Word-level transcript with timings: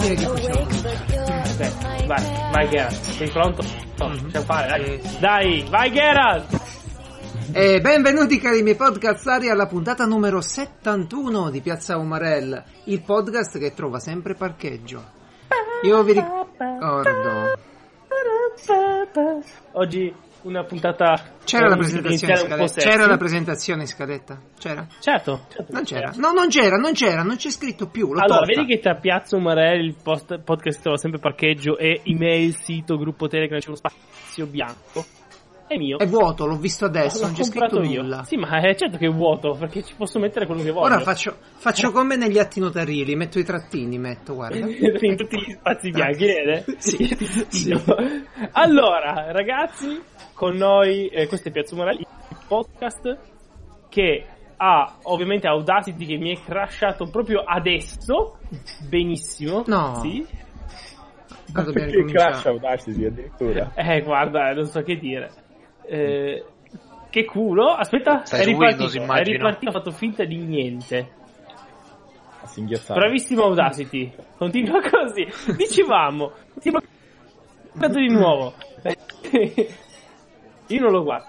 Direi 0.00 0.16
che 0.16 0.26
facciamo. 0.26 0.60
Ok, 0.60 2.06
vai, 2.06 2.24
vai 2.52 2.68
Geralt, 2.68 2.92
sei 2.92 3.28
pronto? 3.28 3.62
No, 3.98 4.08
Mhm. 4.08 4.20
possiamo 4.22 4.44
fare, 4.46 4.68
dai. 4.68 5.00
Dai, 5.20 5.66
vai 5.68 5.92
Geralt! 5.92 6.60
E 7.52 7.80
benvenuti 7.80 8.38
cari 8.38 8.62
miei 8.62 8.76
podcastari 8.76 9.48
alla 9.50 9.66
puntata 9.66 10.04
numero 10.06 10.40
71 10.40 11.50
di 11.50 11.60
Piazza 11.60 11.96
Umarell, 11.96 12.62
il 12.84 13.02
podcast 13.02 13.58
che 13.58 13.74
trova 13.74 13.98
sempre 13.98 14.34
parcheggio. 14.34 15.02
Io 15.82 16.02
vi 16.02 16.12
ricordo... 16.12 17.58
Oggi 19.72 20.14
una 20.42 20.64
puntata... 20.64 21.38
C'era 21.44 21.68
la 21.68 21.76
presentazione 21.76 22.34
po' 22.34 22.66
scadetta? 22.66 22.80
C'era 22.80 23.06
la 23.06 23.16
presentazione 23.16 23.86
scadetta? 23.86 24.40
C'era? 24.58 24.86
Certo, 25.00 25.46
certo 25.48 25.72
Non 25.72 25.82
che 25.84 25.94
c'era. 25.94 26.12
No, 26.16 26.32
non 26.32 26.48
c'era, 26.48 26.76
non 26.76 26.92
c'era, 26.92 27.22
non 27.22 27.36
c'è 27.36 27.50
scritto 27.50 27.88
più. 27.88 28.06
Allora, 28.10 28.26
tolta. 28.26 28.44
vedi 28.46 28.66
che 28.66 28.80
tra 28.80 28.94
Piazza 28.94 29.36
Umarell, 29.36 29.84
il 29.84 29.96
post- 30.02 30.38
podcast 30.40 30.80
trova 30.80 30.96
sempre 30.96 31.20
parcheggio, 31.20 31.76
e 31.76 32.00
email, 32.04 32.54
sito, 32.54 32.96
gruppo 32.96 33.26
Telegram, 33.26 33.58
c'è 33.58 33.68
uno 33.68 33.76
spazio 33.76 34.46
bianco. 34.46 35.04
È 35.70 35.76
mio. 35.76 35.98
È 35.98 36.06
vuoto, 36.08 36.46
l'ho 36.46 36.56
visto 36.56 36.86
adesso, 36.86 37.20
L'ho 37.20 37.26
non 37.26 37.34
c'è 37.36 37.44
scritto 37.44 37.80
io. 37.80 38.02
nulla. 38.02 38.24
Sì, 38.24 38.34
ma 38.34 38.60
è 38.60 38.74
certo 38.74 38.96
che 38.96 39.06
è 39.06 39.08
vuoto, 39.08 39.54
perché 39.56 39.84
ci 39.84 39.94
posso 39.94 40.18
mettere 40.18 40.44
quello 40.44 40.64
che 40.64 40.72
voglio. 40.72 40.86
Ora 40.86 40.98
faccio, 40.98 41.36
faccio 41.58 41.92
come 41.92 42.16
negli 42.16 42.40
atti 42.40 42.58
notarili, 42.58 43.14
metto 43.14 43.38
i 43.38 43.44
trattini, 43.44 43.96
metto, 43.96 44.34
guarda. 44.34 44.66
in 44.66 45.16
tutti 45.16 45.38
gli 45.38 45.52
spazi 45.52 45.90
bianchi, 45.90 46.24
vede? 46.24 46.64
Sì, 46.78 47.16
sì. 47.48 47.80
Allora, 48.50 49.30
ragazzi, 49.30 50.02
con 50.34 50.56
noi, 50.56 51.06
eh, 51.06 51.28
questo 51.28 51.50
è 51.50 51.52
Piazza 51.52 51.76
Morelli, 51.76 52.00
il 52.00 52.36
podcast 52.48 53.18
che 53.88 54.26
ha 54.56 54.96
ovviamente 55.04 55.46
Audacity 55.46 56.04
che 56.04 56.16
mi 56.16 56.34
è 56.34 56.40
crashato 56.44 57.08
proprio 57.10 57.44
adesso. 57.46 58.38
Benissimo. 58.88 59.62
No. 59.68 60.00
Sì. 60.02 60.26
Ah, 61.52 61.62
dobbiamo 61.62 61.90
Perché 61.90 62.12
crash 62.12 62.44
ricominciare. 62.44 62.48
Audacity 62.48 63.04
addirittura? 63.06 63.72
Eh, 63.76 64.02
guarda, 64.02 64.52
non 64.52 64.66
so 64.66 64.82
che 64.82 64.96
dire. 64.96 65.30
Eh, 65.86 66.44
che 67.10 67.24
culo. 67.24 67.68
Aspetta, 67.68 68.24
Stai 68.24 68.42
è 68.42 68.44
ripartito. 68.44 68.84
Windows, 68.84 69.18
è 69.18 69.22
ripartito, 69.22 69.70
ha 69.70 69.74
fatto 69.74 69.90
finta 69.90 70.24
di 70.24 70.36
niente. 70.36 71.08
A 72.42 72.46
singhiozzare. 72.46 73.00
Bravissimo 73.00 73.42
Audacity. 73.42 74.12
Continua 74.36 74.80
così. 74.88 75.26
Dicevamo. 75.56 76.32
Ti 76.60 76.70
guardato 76.70 77.98
di 77.98 78.08
nuovo. 78.08 78.54
Io 80.68 80.80
non 80.80 80.92
lo 80.92 81.02
guardo. 81.02 81.26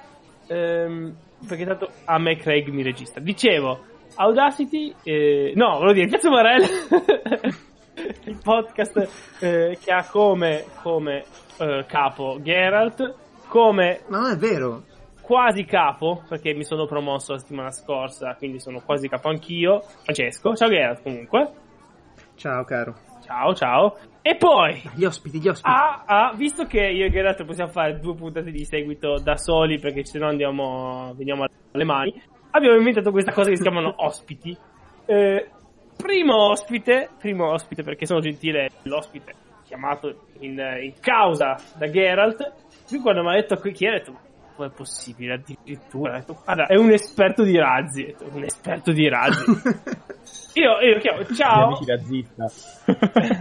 Ehm, 0.48 1.16
perché 1.48 1.66
tanto 1.66 1.90
a 2.06 2.20
me 2.20 2.36
Craig 2.38 2.68
mi 2.68 2.84
registra. 2.84 3.22
Dicevo, 3.22 3.90
Audacity, 4.16 4.94
eh, 5.04 5.54
no, 5.56 5.74
volevo 5.74 5.94
dire, 5.94 6.08
Piazza 6.08 6.30
Morel, 6.30 6.64
il 8.26 8.40
podcast 8.44 9.10
eh, 9.40 9.78
che 9.82 9.92
ha 9.92 10.06
come, 10.06 10.66
come 10.82 11.24
eh, 11.58 11.86
capo 11.88 12.38
Geralt, 12.42 13.16
come 13.52 14.00
Ma 14.08 14.20
non 14.20 14.32
è 14.32 14.38
vero. 14.38 14.84
quasi 15.20 15.66
capo, 15.66 16.24
perché 16.30 16.54
mi 16.54 16.64
sono 16.64 16.86
promosso 16.86 17.34
la 17.34 17.40
settimana 17.40 17.70
scorsa, 17.72 18.34
quindi 18.38 18.62
sono 18.62 18.80
quasi 18.80 19.10
capo 19.10 19.28
anch'io, 19.28 19.82
Francesco. 20.04 20.56
Ciao 20.56 20.70
Geralt 20.70 21.02
comunque. 21.04 21.52
Ciao, 22.36 22.64
caro. 22.64 22.96
Ciao, 23.26 23.54
ciao. 23.54 23.98
E 24.22 24.38
poi, 24.38 24.82
Gli 24.96 25.04
ospiti, 25.04 25.40
gli 25.40 25.50
ospiti. 25.50 25.70
ah, 25.70 26.04
ah, 26.06 26.34
visto 26.34 26.66
che 26.66 26.80
io 26.80 27.06
e 27.06 27.10
Geralt 27.12 27.44
possiamo 27.44 27.72
fare 27.72 28.00
due 28.00 28.16
puntate 28.16 28.52
di 28.52 28.64
seguito 28.64 29.20
da 29.22 29.36
soli, 29.36 29.80
perché 29.80 30.06
se 30.06 30.18
no 30.18 30.28
andiamo, 30.28 31.14
veniamo 31.18 31.46
alle 31.74 31.84
mani, 31.84 32.22
abbiamo 32.52 32.78
inventato 32.78 33.12
questa 33.12 33.34
cosa 33.34 33.50
che 33.50 33.58
si 33.58 33.64
chiamano 33.64 33.94
ospiti. 34.02 34.56
Eh, 35.06 35.50
primo 35.98 36.50
ospite, 36.52 37.10
primo 37.20 37.52
ospite 37.52 37.84
perché 37.84 38.06
sono 38.06 38.22
gentile, 38.22 38.70
l'ospite 38.84 39.34
chiamato 39.66 40.28
in, 40.40 40.58
in 40.81 40.94
causa 41.02 41.58
da 41.78 41.90
Geralt. 41.90 42.61
Qui 42.91 43.00
quando 43.00 43.22
mi 43.24 43.29
ha 43.29 43.35
detto 43.35 43.56
chi 43.56 43.85
era, 43.85 43.96
ho 43.96 44.00
detto, 44.00 44.19
come 44.53 44.68
è 44.68 44.72
possibile 44.72 45.35
addirittura? 45.35 46.16
Ho 46.16 46.18
detto, 46.18 46.41
guarda, 46.44 46.66
è 46.66 46.75
un 46.75 46.91
esperto 46.91 47.44
di 47.44 47.57
razzi. 47.57 48.02
Ho 48.02 48.06
detto, 48.07 48.25
un 48.34 48.44
esperto 48.44 48.91
di 48.91 49.07
razzi. 49.07 49.46
Io, 50.56 50.79
io 50.81 51.00
chiamo, 51.00 51.24
ciao. 51.34 51.80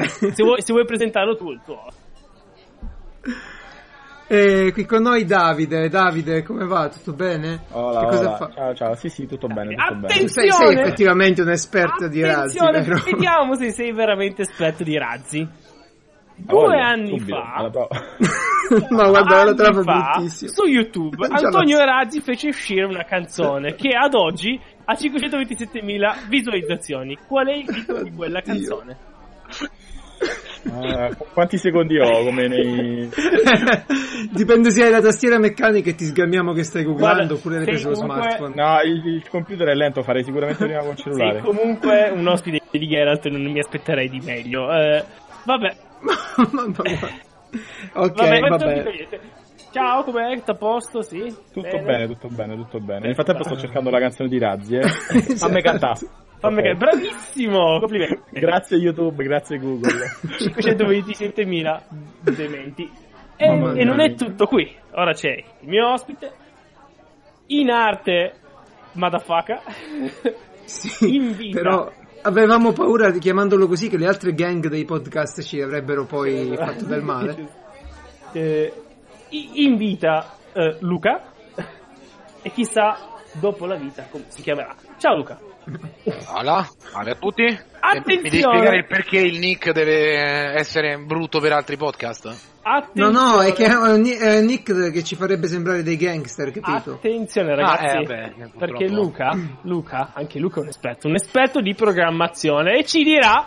se, 0.06 0.43
vuoi, 0.44 0.62
se 0.62 0.72
vuoi 0.72 0.84
presentarlo 0.84 1.34
tu, 1.34 1.50
il 1.50 1.60
tuo. 1.65 1.89
E 4.28 4.71
qui 4.72 4.84
con 4.84 5.03
noi 5.03 5.25
Davide. 5.25 5.89
Davide, 5.89 6.44
come 6.44 6.65
va? 6.65 6.89
Tutto 6.89 7.12
bene? 7.12 7.65
Hola, 7.72 8.03
che 8.03 8.06
cosa 8.06 8.28
hola. 8.28 8.37
fa? 8.37 8.50
Ciao, 8.55 8.75
ciao. 8.75 8.94
Sì, 8.94 9.09
sì, 9.09 9.27
tutto 9.27 9.49
bene, 9.49 9.75
tutto 9.75 9.83
Attenzione! 9.83 10.06
bene. 10.06 10.21
Tu 10.21 10.28
sei, 10.28 10.50
sei 10.53 10.75
effettivamente 10.78 11.43
un 11.43 11.50
esperto 11.50 12.06
di 12.06 12.22
razzi, 12.22 12.59
Attenzione, 12.59 12.81
vero? 12.83 13.03
vediamo 13.05 13.55
se 13.56 13.72
sei 13.72 13.93
veramente 13.93 14.43
esperto 14.43 14.84
di 14.84 14.97
razzi. 14.97 15.49
Due 16.47 16.59
voglia, 16.59 16.87
anni 16.89 17.19
subito, 17.19 17.37
fa. 17.37 17.71
Ma 18.91 19.09
guarda, 19.09 19.45
la 19.45 19.55
trama 19.55 19.83
fa, 19.83 20.23
su 20.28 20.65
YouTube 20.65 21.27
Antonio 21.28 21.84
Razzi 21.84 22.21
fece 22.21 22.49
uscire 22.49 22.84
una 22.84 23.05
canzone 23.05 23.75
che 23.77 23.91
ad 23.91 24.15
oggi 24.15 24.59
ha 24.84 24.93
527.000 24.93 26.28
visualizzazioni. 26.28 27.19
Qual 27.27 27.49
è 27.49 27.55
il 27.55 27.67
titolo 27.67 28.03
di 28.03 28.12
quella 28.12 28.41
canzone? 28.43 28.97
Ah, 30.71 31.09
qu- 31.17 31.33
quanti 31.33 31.56
secondi 31.56 31.99
ho 31.99 32.25
come 32.25 32.47
nei... 32.47 33.09
Dipende 34.31 34.71
se 34.71 34.84
hai 34.84 34.91
la 34.91 35.01
tastiera 35.01 35.39
meccanica 35.39 35.91
e 35.91 35.95
ti 35.95 36.05
sgammiamo 36.05 36.53
che 36.53 36.62
stai 36.62 36.84
googlando 36.84 37.34
oppure 37.34 37.57
l'hai 37.57 37.65
sei 37.65 37.75
preso 37.75 37.89
lo 37.89 37.95
smartphone. 37.95 38.55
No, 38.55 38.81
il, 38.83 39.15
il 39.15 39.28
computer 39.28 39.69
è 39.69 39.75
lento, 39.75 40.03
farei 40.03 40.22
sicuramente 40.22 40.65
prima 40.65 40.81
col 40.81 40.97
cellulare. 40.97 41.39
Sì, 41.39 41.45
comunque 41.45 42.11
un 42.15 42.27
ospite 42.27 42.61
di 42.71 42.87
Geralt 42.87 43.27
non 43.28 43.51
mi 43.51 43.59
aspetterei 43.59 44.11
di 44.11 44.21
meglio. 44.21 44.71
Eh, 44.71 45.03
vabbè, 45.45 45.77
Mamma 46.00 46.66
mia. 46.83 46.99
ok, 47.94 48.15
vabbè, 48.16 48.41
vabbè. 48.49 49.21
Ciao, 49.72 50.03
com'è? 50.03 50.34
Tutto 50.37 50.50
a 50.50 50.55
posto? 50.56 51.03
Sì? 51.03 51.33
Tutto 51.53 51.78
bene, 51.78 52.06
tutto 52.09 52.28
bene, 52.28 52.56
tutto 52.56 52.81
bene. 52.81 53.06
Nel 53.06 53.15
frattempo 53.15 53.44
sto 53.44 53.56
cercando 53.56 53.91
la 53.91 54.00
canzone 54.00 54.28
di 54.28 54.39
Razzi, 54.39 54.75
eh. 54.77 54.78
Esatto. 55.15 55.37
Fammi 55.37 55.62
cantare. 55.62 55.99
Fammi 56.41 56.59
Ok. 56.59 56.65
capire. 56.65 56.75
Bravissimo! 56.75 57.78
Complimenti. 57.78 58.22
Grazie 58.41 58.77
YouTube, 58.78 59.22
grazie 59.25 59.59
Google. 59.59 59.93
527.000 60.22 61.83
dementi. 62.21 62.91
E, 63.37 63.47
e 63.47 63.84
non 63.84 64.00
è 64.00 64.15
tutto 64.15 64.47
qui. 64.47 64.75
Ora 64.93 65.12
c'è 65.12 65.33
il 65.60 65.69
mio 65.69 65.93
ospite, 65.93 66.33
in 67.47 67.71
arte, 67.71 68.33
Madafaka. 68.93 69.60
Sì, 70.71 71.16
in 71.16 71.33
vita. 71.34 71.59
però 71.59 71.91
avevamo 72.23 72.73
paura, 72.73 73.11
di- 73.11 73.19
chiamandolo 73.19 73.67
così, 73.67 73.89
che 73.89 73.97
le 73.97 74.07
altre 74.07 74.35
gang 74.35 74.67
dei 74.69 74.85
podcast 74.85 75.43
ci 75.43 75.61
avrebbero 75.61 76.05
poi 76.05 76.55
fatto 76.57 76.85
del 76.85 77.03
male. 77.03 77.59
Eh, 78.33 78.73
i- 79.31 79.65
in 79.65 79.77
vita, 79.77 80.37
eh, 80.53 80.77
Luca. 80.83 81.33
E 82.43 82.51
chissà, 82.53 82.97
dopo 83.33 83.67
la 83.67 83.75
vita, 83.75 84.07
come 84.09 84.27
si 84.29 84.41
chiamerà. 84.41 84.73
Ciao 84.99 85.17
Luca. 85.17 85.37
Hola, 86.32 86.66
salve 86.78 87.10
a 87.10 87.15
tutti. 87.16 87.43
E 87.43 87.59
Attenzione! 87.81 88.22
Mi 88.22 88.31
devi 88.31 88.41
spiegare 88.43 88.76
il 88.78 88.87
perché 88.87 89.19
il 89.19 89.38
nick 89.38 89.71
deve 89.72 90.54
essere 90.59 90.98
brutto 90.98 91.41
per 91.41 91.53
altri 91.53 91.76
podcast? 91.76 92.25
No, 92.25 92.32
Attenzione, 92.62 93.12
no, 93.12 93.41
è 93.43 93.53
che 93.53 93.65
è 93.66 93.75
un 94.38 94.44
nick 94.44 94.91
che 94.91 95.03
ci 95.04 95.16
farebbe 95.16 95.47
sembrare 95.48 95.82
dei 95.82 95.97
gangster, 95.97 96.50
capito? 96.50 96.94
Attenzione 96.94 97.54
ragazzi, 97.54 97.84
Ah, 97.84 98.00
eh, 98.00 98.04
vabbè, 98.04 98.50
perché. 98.59 98.88
Luca, 98.88 99.37
Luca, 99.62 100.10
anche 100.15 100.38
Luca 100.38 100.60
è 100.60 100.62
un 100.62 100.69
esperto, 100.69 101.09
un 101.09 101.15
esperto 101.15 101.60
di 101.60 101.75
programmazione 101.75 102.78
e 102.78 102.84
ci 102.84 103.03
dirà, 103.03 103.47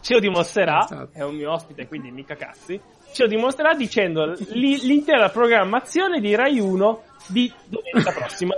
ce 0.00 0.14
lo 0.14 0.20
dimostrerà, 0.20 0.80
Esatto. 0.84 1.10
è 1.12 1.22
un 1.22 1.34
mio 1.34 1.52
ospite 1.52 1.86
quindi 1.88 2.10
mica 2.10 2.34
cazzi, 2.36 2.80
ce 3.12 3.22
lo 3.24 3.28
dimostrerà 3.28 3.74
dicendo 3.74 4.34
li- 4.50 4.80
l'intera 4.86 5.28
programmazione 5.28 6.20
di 6.20 6.34
Rai 6.34 6.58
1 6.60 7.02
di 7.26 7.52
domenica 7.66 8.12
prossima. 8.12 8.54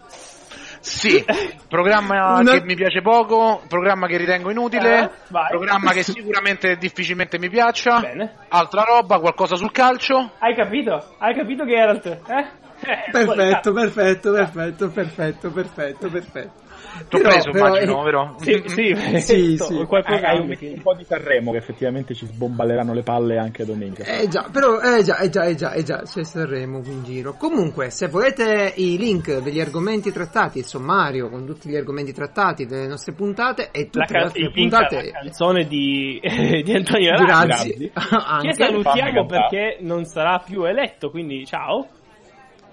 Sì, 0.87 1.25
programma 1.69 2.39
Una- 2.39 2.53
che 2.53 2.63
mi 2.63 2.77
piace 2.77 3.03
poco, 3.03 3.61
programma 3.69 4.07
che 4.07 4.17
ritengo 4.17 4.51
inutile, 4.51 5.01
Eh, 5.01 5.11
programma 5.49 5.91
che 5.93 6.05
sicuramente 6.05 6.77
difficilmente 6.77 7.39
mi 7.41 7.49
piaccia, 7.51 7.99
Bene. 8.01 8.37
altra 8.49 8.83
roba, 8.83 9.19
qualcosa 9.19 9.57
sul 9.57 9.73
calcio. 9.73 10.31
Hai 10.39 10.55
capito? 10.55 11.17
Hai 11.19 11.35
capito 11.35 11.67
Geralt? 11.67 12.07
Eh? 12.07 12.65
Eh, 12.79 13.11
Perfetto, 13.11 13.73
perfetto, 13.73 14.33
perfetto, 14.33 14.91
perfetto, 14.91 15.51
perfetto, 15.51 16.11
perfetto. 16.11 16.66
T'ho 17.09 17.19
Però- 17.19 17.29
preso, 17.31 17.51
però, 17.51 17.67
immagino, 17.67 18.01
eh, 18.01 18.05
vero? 18.05 18.35
Sì, 18.39 18.63
sì, 18.67 18.95
Sì, 19.21 19.55
sto- 19.57 19.65
sì. 19.67 19.85
quel 19.85 20.05
Eh, 20.07 20.25
hai 20.25 20.39
un, 20.41 20.57
un 20.61 20.83
po' 20.83 20.95
di 20.95 21.05
Sanremo 21.05 21.53
che 21.53 21.59
effettivamente 21.59 22.15
ci 22.15 22.27
sbomballeranno 22.27 22.93
le 22.93 23.03
palle 23.03 23.39
anche 23.39 23.65
domenica. 23.65 24.05
Eh 24.05 24.29
già, 24.29 24.49
però, 24.51 24.81
eh 24.81 25.03
già, 25.03 25.19
eh 25.19 25.29
già, 25.29 25.45
eh 25.45 25.55
già, 25.55 25.73
eh 25.73 25.83
già, 25.83 26.03
c'è 26.03 26.25
Sanremo 26.25 26.81
qui 26.81 26.93
in 26.93 27.05
giro. 27.05 27.35
Comunque, 27.39 27.91
se 27.91 28.09
volete 28.09 28.73
i 28.77 28.97
link 28.99 29.39
degli 29.43 29.61
argomenti 29.61 30.11
trattati, 30.13 30.59
il 30.59 30.65
sommario 30.65 31.29
con 31.29 31.45
tutti 31.47 31.69
gli 31.69 31.77
argomenti 31.77 32.13
trattati 32.13 32.67
delle 32.67 32.87
nostre 32.87 33.13
puntate 33.13 33.71
e 33.73 33.89
la, 33.93 34.05
tutte 34.05 34.13
le 34.13 34.19
can- 34.19 34.23
altre 34.23 34.51
link 34.55 34.73
alla 34.75 34.87
puntate 34.87 35.11
canzone 35.13 35.67
di, 35.67 36.21
di 36.65 36.73
Antonio 36.75 37.17
di 37.17 37.25
Razzi. 37.25 37.47
Razzi, 37.47 37.91
Che 37.93 37.93
anche. 38.27 38.53
salutiamo 38.55 39.27
perché 39.27 39.79
non 39.81 40.05
sarà 40.05 40.39
più 40.45 40.65
eletto, 40.65 41.11
quindi 41.11 41.45
ciao. 41.47 41.87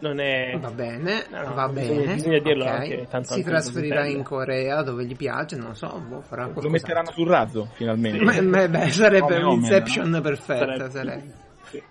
Non 0.09 0.19
è... 0.19 0.57
Va 0.59 0.69
bene, 0.71 1.25
No, 1.31 1.41
no, 1.47 1.53
va 1.53 1.67
bisogna- 1.69 2.00
bene. 2.01 2.13
bisogna 2.15 2.39
dirlo 2.39 2.63
ok. 2.65 2.69
anche, 2.69 3.07
tanto 3.09 3.27
si 3.29 3.33
anche 3.39 3.50
trasferirà 3.50 4.05
in. 4.05 4.23
Corea 4.23 4.81
dove 4.83 5.05
gli 5.05 5.15
piace, 5.15 5.55
non 5.55 5.69
lo 5.69 5.73
so, 5.73 6.01
boh, 6.07 6.21
farà 6.21 6.50
Lo 6.53 6.69
metteranno 6.69 7.11
sul 7.11 7.27
razzo, 7.27 7.69
finalmente. 7.73 8.23
Beh, 8.23 8.41
beh, 8.44 8.69
beh, 8.69 8.89
sarebbe 8.91 9.19
Come 9.21 9.35
Omen, 9.44 9.47
un'inception 9.57 10.19
perfetta. 10.21 10.57
Sarebbe- 10.65 10.89
sarebbe. 10.91 11.33
Sì. 11.69 11.81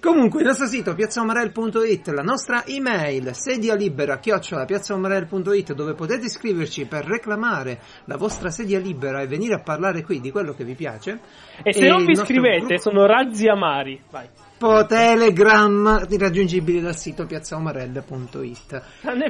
Comunque, 0.00 0.40
il 0.40 0.46
nostro 0.46 0.66
sito 0.66 0.92
piazzaomarel.it, 0.94 2.08
la 2.08 2.22
nostra 2.22 2.64
email 2.66 3.32
sedia 3.34 3.74
libera 3.76 4.18
chiocciola 4.18 4.64
piazzaomarel.it 4.64 5.72
dove 5.74 5.94
potete 5.94 6.24
iscriverci 6.26 6.86
per 6.86 7.04
reclamare 7.04 7.78
la 8.06 8.16
vostra 8.16 8.50
sedia 8.50 8.80
libera 8.80 9.20
e 9.20 9.26
venire 9.28 9.54
a 9.54 9.60
parlare 9.60 10.02
qui 10.02 10.20
di 10.20 10.30
quello 10.32 10.52
che 10.54 10.64
vi 10.64 10.74
piace. 10.74 11.20
E 11.62 11.72
se 11.72 11.84
E 11.84 11.88
non 11.88 12.00
il 12.00 12.06
vi 12.06 12.12
iscrivete, 12.12 12.58
gruppo- 12.66 12.80
sono 12.80 13.06
razzi 13.06 13.46
amari. 13.46 14.00
Vai. 14.10 14.26
Po- 14.62 14.86
Telegram 14.86 16.06
raggiungibili 16.18 16.80
dal 16.80 16.96
sito 16.96 17.26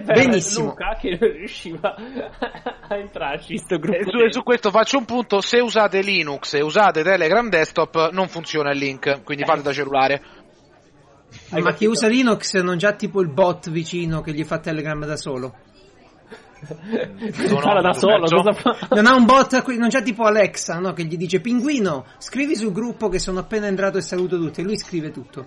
per 0.02 0.14
Benissimo. 0.14 0.66
Luca 0.68 0.96
che 1.00 1.16
non 1.18 1.30
riusciva 1.32 1.94
a 2.88 2.96
entrarci 2.96 3.52
in 3.54 3.58
sto 3.58 3.78
gruppo. 3.78 3.98
E 3.98 4.04
su, 4.04 4.30
su 4.30 4.42
questo 4.42 4.70
faccio 4.70 4.98
un 4.98 5.04
punto, 5.06 5.40
se 5.40 5.58
usate 5.60 6.02
Linux 6.02 6.54
e 6.54 6.62
usate 6.62 7.02
Telegram 7.02 7.48
desktop 7.48 8.10
non 8.10 8.28
funziona 8.28 8.70
il 8.72 8.78
link, 8.78 9.22
quindi 9.22 9.44
fate 9.44 9.62
da 9.62 9.72
cellulare. 9.72 10.22
Hai 11.50 11.62
Ma 11.62 11.70
chi 11.70 11.86
capito? 11.86 11.90
usa 11.92 12.08
Linux 12.08 12.60
non 12.60 12.76
già 12.76 12.92
tipo 12.92 13.22
il 13.22 13.28
bot 13.28 13.70
vicino 13.70 14.20
che 14.20 14.32
gli 14.32 14.44
fa 14.44 14.58
Telegram 14.58 15.04
da 15.06 15.16
solo? 15.16 15.54
Parla 17.60 17.80
da 17.80 17.92
solo, 17.92 18.20
mezzo. 18.20 18.36
cosa 18.36 18.52
fa? 18.52 18.86
Non 18.94 19.06
ha 19.06 19.14
un 19.14 19.24
bot, 19.24 19.64
non 19.76 19.88
c'è 19.88 20.02
tipo 20.02 20.24
Alexa, 20.24 20.78
no? 20.78 20.92
Che 20.92 21.04
gli 21.04 21.16
dice 21.16 21.40
Pinguino, 21.40 22.04
scrivi 22.18 22.54
sul 22.56 22.72
gruppo 22.72 23.08
che 23.08 23.18
sono 23.18 23.40
appena 23.40 23.66
entrato 23.66 23.98
e 23.98 24.02
saluto 24.02 24.36
tutti. 24.38 24.60
E 24.60 24.64
lui 24.64 24.78
scrive 24.78 25.10
tutto. 25.10 25.46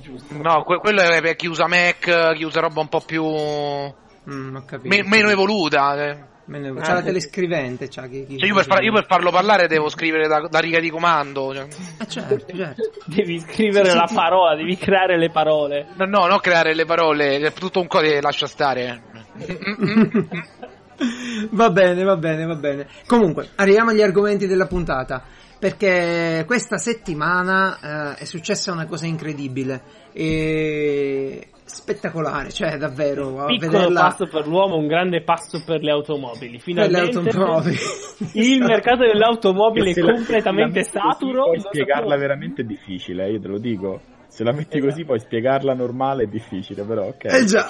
Giusto. 0.00 0.34
No, 0.40 0.62
que- 0.64 0.78
quello 0.78 1.02
è 1.02 1.20
per 1.20 1.36
chi 1.36 1.46
usa 1.46 1.66
Mac, 1.66 2.32
chi 2.34 2.44
usa 2.44 2.60
roba 2.60 2.80
un 2.80 2.88
po' 2.88 3.00
più... 3.00 3.24
Mm, 3.24 4.56
ho 4.56 4.62
capito. 4.66 4.88
me- 4.94 5.04
meno 5.06 5.28
evoluta. 5.30 5.94
eh. 6.06 6.36
Meno- 6.48 6.80
C'ha 6.80 6.94
la 6.94 7.02
telescrivente, 7.02 7.88
c'ha 7.88 8.06
chi, 8.06 8.24
chi- 8.26 8.38
Cioè 8.38 8.48
io, 8.48 8.54
per 8.54 8.64
far- 8.64 8.82
io 8.82 8.90
per 8.92 9.04
farlo 9.06 9.30
parlare 9.30 9.66
devo 9.68 9.90
scrivere 9.90 10.26
da, 10.28 10.46
da 10.48 10.58
riga 10.60 10.80
di 10.80 10.88
comando. 10.88 11.52
cioè. 11.54 11.66
Ah, 11.98 12.06
certo, 12.06 12.56
certo. 12.56 12.82
Devi 13.04 13.38
scrivere 13.40 13.84
Sì, 13.84 13.90
sì, 13.90 13.96
la 13.98 14.06
sì. 14.06 14.14
parola, 14.14 14.56
devi 14.56 14.74
creare 14.78 15.18
le 15.18 15.28
parole. 15.28 15.88
No, 15.96 16.06
no, 16.06 16.26
non 16.26 16.38
creare 16.40 16.74
le 16.74 16.86
parole, 16.86 17.36
è 17.38 17.52
tutto 17.52 17.80
un 17.80 17.86
codice, 17.86 18.22
lascia 18.22 18.46
stare. 18.46 19.02
va 21.50 21.70
bene, 21.70 22.02
va 22.02 22.16
bene, 22.16 22.44
va 22.44 22.56
bene. 22.56 22.86
Comunque, 23.06 23.48
arriviamo 23.56 23.90
agli 23.90 24.02
argomenti 24.02 24.46
della 24.46 24.66
puntata. 24.66 25.22
Perché 25.58 26.44
questa 26.46 26.78
settimana 26.78 28.14
eh, 28.14 28.20
è 28.20 28.24
successa 28.24 28.70
una 28.70 28.86
cosa 28.86 29.06
incredibile 29.06 29.82
e 30.12 31.48
spettacolare, 31.64 32.50
cioè 32.50 32.76
davvero 32.76 33.40
a 33.40 33.46
Piccolo 33.46 33.72
vederla 33.72 34.00
passo 34.00 34.26
per 34.26 34.46
l'uomo, 34.46 34.76
un 34.76 34.86
grande 34.86 35.22
passo 35.22 35.62
per 35.64 35.82
le 35.82 35.90
automobili. 35.90 36.48
per 36.50 36.50
le 36.50 36.60
Finalmente 36.60 37.18
automobili. 37.18 37.76
il 38.34 38.62
mercato 38.62 39.04
dell'automobile 39.04 39.90
è 39.94 40.00
completamente 40.00 40.84
saturo. 40.84 41.44
Poi 41.44 41.60
spiegarla 41.60 42.10
sapevo- 42.10 42.20
veramente 42.20 42.62
è 42.62 42.64
difficile, 42.64 43.26
eh, 43.26 43.32
io 43.32 43.40
te 43.40 43.48
lo 43.48 43.58
dico. 43.58 44.00
Se 44.28 44.44
la 44.44 44.52
metti 44.52 44.78
così, 44.78 45.04
poi 45.04 45.18
spiegarla 45.18 45.74
normale 45.74 46.24
è 46.24 46.26
difficile, 46.26 46.84
però 46.84 47.06
ok. 47.06 47.24
Eh 47.24 47.44
già, 47.46 47.66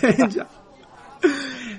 eh 0.00 0.26
già. 0.28 0.46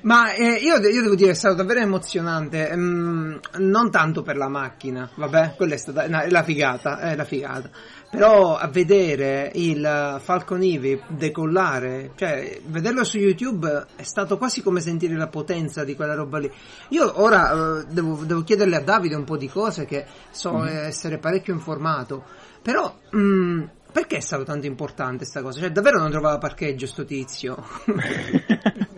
Ma 0.07 0.33
eh, 0.33 0.53
io, 0.53 0.77
io 0.77 1.01
devo 1.01 1.15
dire 1.15 1.31
è 1.31 1.33
stato 1.33 1.55
davvero 1.55 1.81
emozionante, 1.81 2.69
ehm, 2.69 3.39
non 3.57 3.91
tanto 3.91 4.21
per 4.21 4.37
la 4.37 4.47
macchina, 4.47 5.09
vabbè, 5.13 5.55
quella 5.57 5.73
è 5.73 5.77
stata 5.77 6.07
no, 6.07 6.21
è 6.21 6.29
la 6.29 6.43
figata, 6.43 6.99
è 6.99 7.13
la 7.13 7.25
figata. 7.25 7.69
Però 8.09 8.55
a 8.55 8.69
vedere 8.69 9.51
il 9.55 10.17
Falcon 10.23 10.63
Heavy 10.63 11.01
decollare, 11.09 12.11
cioè 12.15 12.61
vederlo 12.67 13.03
su 13.03 13.17
YouTube 13.17 13.85
è 13.97 14.03
stato 14.03 14.37
quasi 14.37 14.63
come 14.63 14.79
sentire 14.79 15.17
la 15.17 15.27
potenza 15.27 15.83
di 15.83 15.93
quella 15.93 16.15
roba 16.15 16.37
lì. 16.37 16.49
Io 16.91 17.21
ora 17.21 17.51
eh, 17.81 17.85
devo, 17.89 18.23
devo 18.23 18.43
chiederle 18.43 18.77
a 18.77 18.81
Davide 18.81 19.15
un 19.15 19.25
po' 19.25 19.35
di 19.35 19.49
cose 19.49 19.83
che 19.83 20.05
so 20.31 20.63
essere 20.63 21.17
parecchio 21.17 21.51
informato, 21.51 22.23
però 22.61 22.97
mm, 23.13 23.63
perché 23.91 24.17
è 24.17 24.21
stato 24.21 24.45
tanto 24.45 24.67
importante 24.67 25.25
sta 25.25 25.41
cosa? 25.41 25.59
Cioè 25.59 25.71
davvero 25.71 25.99
non 25.99 26.11
trovava 26.11 26.37
parcheggio 26.37 26.87
sto 26.87 27.03
tizio? 27.03 27.61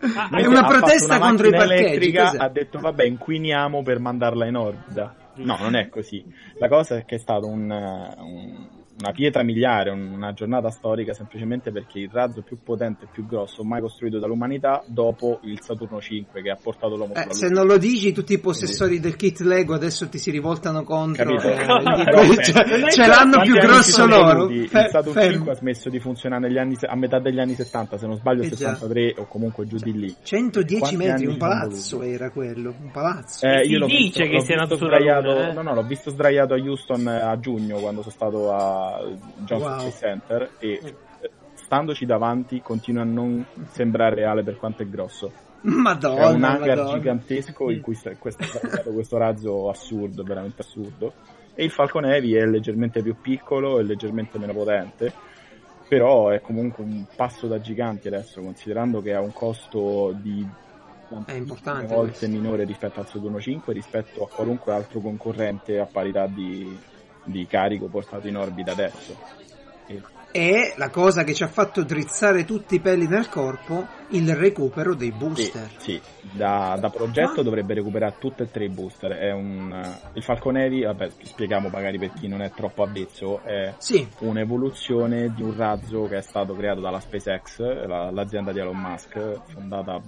Ah, 0.00 0.28
È 0.30 0.46
una 0.46 0.64
protesta 0.64 1.16
una 1.16 1.26
contro 1.26 1.48
i 1.48 1.50
parcheggi, 1.50 1.82
elettrica, 1.84 2.24
cos'è? 2.26 2.38
ha 2.38 2.48
detto 2.48 2.78
vabbè 2.78 3.04
inquiniamo 3.04 3.82
per 3.82 3.98
mandarla 3.98 4.46
in 4.46 4.56
orbita. 4.56 5.14
No, 5.36 5.56
non 5.60 5.74
è 5.76 5.88
così. 5.88 6.24
La 6.58 6.68
cosa 6.68 6.96
è 6.98 7.04
che 7.04 7.16
è 7.16 7.18
stata 7.18 7.46
un, 7.46 7.70
un- 7.70 8.68
una 9.00 9.12
pietra 9.12 9.42
miliare, 9.44 9.90
un- 9.90 10.12
una 10.12 10.32
giornata 10.32 10.70
storica 10.70 11.12
semplicemente 11.14 11.70
perché 11.70 12.00
il 12.00 12.10
razzo 12.12 12.42
più 12.42 12.58
potente 12.62 13.04
e 13.04 13.08
più 13.12 13.26
grosso 13.26 13.62
mai 13.62 13.80
costruito 13.80 14.18
dall'umanità 14.18 14.82
dopo 14.86 15.38
il 15.42 15.60
Saturno 15.60 16.00
5 16.00 16.42
che 16.42 16.50
ha 16.50 16.58
portato 16.60 16.96
l'uomo 16.96 17.14
Eh, 17.14 17.26
se 17.32 17.48
non 17.48 17.66
lo 17.66 17.78
dici, 17.78 18.12
tutti 18.12 18.32
i 18.32 18.38
possessori 18.38 18.98
del 19.00 19.14
kit 19.16 19.40
Lego 19.40 19.74
adesso 19.74 20.08
ti 20.08 20.18
si 20.18 20.30
rivoltano 20.30 20.82
contro. 20.82 21.30
Eh, 21.40 21.64
no, 21.66 22.34
cioè, 22.42 22.90
ce 22.90 23.06
l'hanno 23.06 23.40
più 23.42 23.54
grosso 23.54 24.02
si 24.02 24.08
loro. 24.08 24.48
il 24.48 24.68
Saturn 24.68 25.12
fermo. 25.12 25.32
5 25.36 25.52
ha 25.52 25.54
smesso 25.54 25.88
di 25.90 26.00
funzionare 26.00 26.48
negli 26.48 26.58
anni, 26.58 26.76
a 26.80 26.96
metà 26.96 27.20
degli 27.20 27.38
anni 27.38 27.54
70, 27.54 27.98
se 27.98 28.06
non 28.06 28.16
sbaglio 28.16 28.42
Eh 28.42 28.48
già. 28.48 28.56
63 28.56 29.14
o 29.18 29.26
comunque 29.26 29.66
giù 29.66 29.76
di 29.76 29.92
lì. 29.92 30.14
110 30.22 30.78
Quanti 30.80 30.96
metri, 30.96 31.26
un 31.26 31.36
palazzo 31.36 32.02
era 32.02 32.30
quello, 32.30 32.74
un 32.80 32.90
palazzo. 32.90 33.46
Eh, 33.46 33.64
Si 33.64 33.70
io 33.70 33.78
l'ho 33.78 33.86
dice 33.86 33.98
visto, 34.02 34.22
che 34.24 34.28
l'ho 34.32 34.40
sia 34.40 34.56
nato 34.56 34.74
sdraiato, 34.76 35.30
Luna, 35.32 35.50
eh. 35.50 35.52
no, 35.52 35.62
no, 35.62 35.74
l'ho 35.74 35.82
visto 35.84 36.10
sdraiato 36.10 36.54
a 36.54 36.56
Houston 36.58 37.08
eh, 37.08 37.20
a 37.20 37.38
giugno 37.38 37.78
quando 37.78 38.00
sono 38.02 38.12
stato 38.14 38.52
a 38.52 38.86
Johnson 39.38 39.78
Wow. 39.78 39.90
Center 39.90 40.50
e 40.58 40.80
eh, 40.82 41.30
standoci 41.54 42.06
davanti 42.06 42.60
continua 42.60 43.02
a 43.02 43.06
non 43.06 43.44
sembrare 43.70 44.14
reale 44.16 44.42
per 44.42 44.56
quanto 44.56 44.82
è 44.82 44.86
grosso. 44.86 45.30
Madonna, 45.60 46.20
È 46.20 46.26
un 46.32 46.44
hangar 46.44 46.76
Madonna. 46.76 46.92
gigantesco 46.98 47.70
in 47.70 47.80
cui 47.80 47.94
sta- 47.94 48.14
questo, 48.16 48.42
è 48.42 48.46
stato 48.46 48.90
questo 48.92 49.16
razzo 49.16 49.68
assurdo, 49.68 50.22
veramente 50.22 50.62
assurdo. 50.62 51.12
E 51.54 51.64
il 51.64 51.70
Falcon 51.70 52.04
Heavy 52.04 52.34
è 52.34 52.46
leggermente 52.46 53.02
più 53.02 53.16
piccolo 53.20 53.80
e 53.80 53.82
leggermente 53.82 54.38
meno 54.38 54.52
potente, 54.52 55.12
però 55.88 56.28
è 56.28 56.40
comunque 56.40 56.84
un 56.84 57.04
passo 57.16 57.48
da 57.48 57.60
giganti 57.60 58.06
adesso, 58.06 58.40
considerando 58.40 59.02
che 59.02 59.12
ha 59.14 59.20
un 59.20 59.32
costo 59.32 60.14
di 60.22 60.46
volte 61.08 62.10
questo. 62.10 62.28
minore 62.28 62.64
rispetto 62.64 63.00
al 63.00 63.08
Saturno 63.08 63.40
5 63.40 63.72
rispetto 63.72 64.24
a 64.24 64.28
qualunque 64.28 64.72
altro 64.72 65.00
concorrente 65.00 65.80
a 65.80 65.86
parità 65.86 66.26
di, 66.26 66.78
di 67.28 67.46
carico 67.46 67.86
portato 67.86 68.26
in 68.26 68.36
orbita 68.36 68.72
adesso. 68.72 69.14
E 69.86 70.00
E 70.30 70.74
la 70.76 70.90
cosa 70.90 71.24
che 71.24 71.32
ci 71.32 71.42
ha 71.42 71.48
fatto 71.48 71.82
drizzare 71.84 72.44
tutti 72.44 72.74
i 72.74 72.80
peli 72.80 73.06
nel 73.08 73.28
corpo, 73.30 73.86
il 74.10 74.34
recupero 74.36 74.94
dei 74.94 75.10
Sì, 75.10 75.16
booster. 75.18 75.70
sì, 75.78 76.00
da, 76.20 76.76
da 76.78 76.90
progetto 76.90 77.40
Ah. 77.40 77.42
dovrebbe 77.42 77.74
recuperare 77.74 78.16
tutte 78.18 78.42
e 78.44 78.50
tre 78.50 78.64
i 78.66 78.68
booster. 78.68 79.12
È 79.12 79.32
un, 79.32 79.72
eh, 79.72 80.10
il 80.14 80.22
Falcon 80.22 80.58
Heavy, 80.58 80.84
vabbè, 80.84 81.08
spieghiamo 81.22 81.68
magari 81.70 81.98
per 81.98 82.12
chi 82.12 82.28
non 82.28 82.42
è 82.42 82.50
troppo 82.50 82.82
avvezzo, 82.82 83.40
è 83.42 83.72
Sì, 83.78 84.06
un'evoluzione 84.20 85.32
di 85.34 85.42
un 85.42 85.56
razzo 85.56 86.02
che 86.04 86.18
è 86.18 86.22
stato 86.22 86.54
creato 86.54 86.80
dalla 86.80 87.00
SpaceX, 87.00 87.58
la- 87.86 88.10
l'azienda 88.10 88.52
di 88.52 88.58
Elon 88.58 88.76
Musk, 88.78 89.18
fondata 89.46 90.00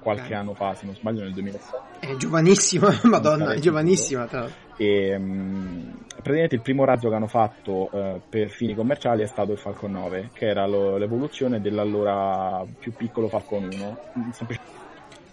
qualche 0.00 0.34
Ok. 0.34 0.38
anno 0.40 0.54
fa, 0.54 0.74
se 0.74 0.84
non 0.84 0.94
sbaglio 0.96 1.22
nel 1.22 1.32
2007. 1.32 1.80
è 2.00 2.16
giovanissima, 2.16 2.90
madonna, 3.04 3.52
è 3.52 3.58
giovanissima. 3.58 4.26
tra 4.26 4.40
l'altro. 4.40 4.61
E 4.76 5.16
mm, 5.18 5.80
praticamente 6.16 6.54
il 6.56 6.60
primo 6.60 6.84
razzo 6.84 7.08
che 7.08 7.14
hanno 7.14 7.26
fatto 7.26 7.90
eh, 7.92 8.20
per 8.28 8.48
fini 8.48 8.74
commerciali 8.74 9.22
è 9.22 9.26
stato 9.26 9.52
il 9.52 9.58
Falcon 9.58 9.92
9, 9.92 10.30
che 10.32 10.46
era 10.46 10.66
lo- 10.66 10.96
l'evoluzione 10.96 11.60
dell'allora 11.60 12.64
più 12.78 12.92
piccolo 12.94 13.28
Falcon 13.28 13.64
1. 13.64 13.96
Mm, 14.18 14.30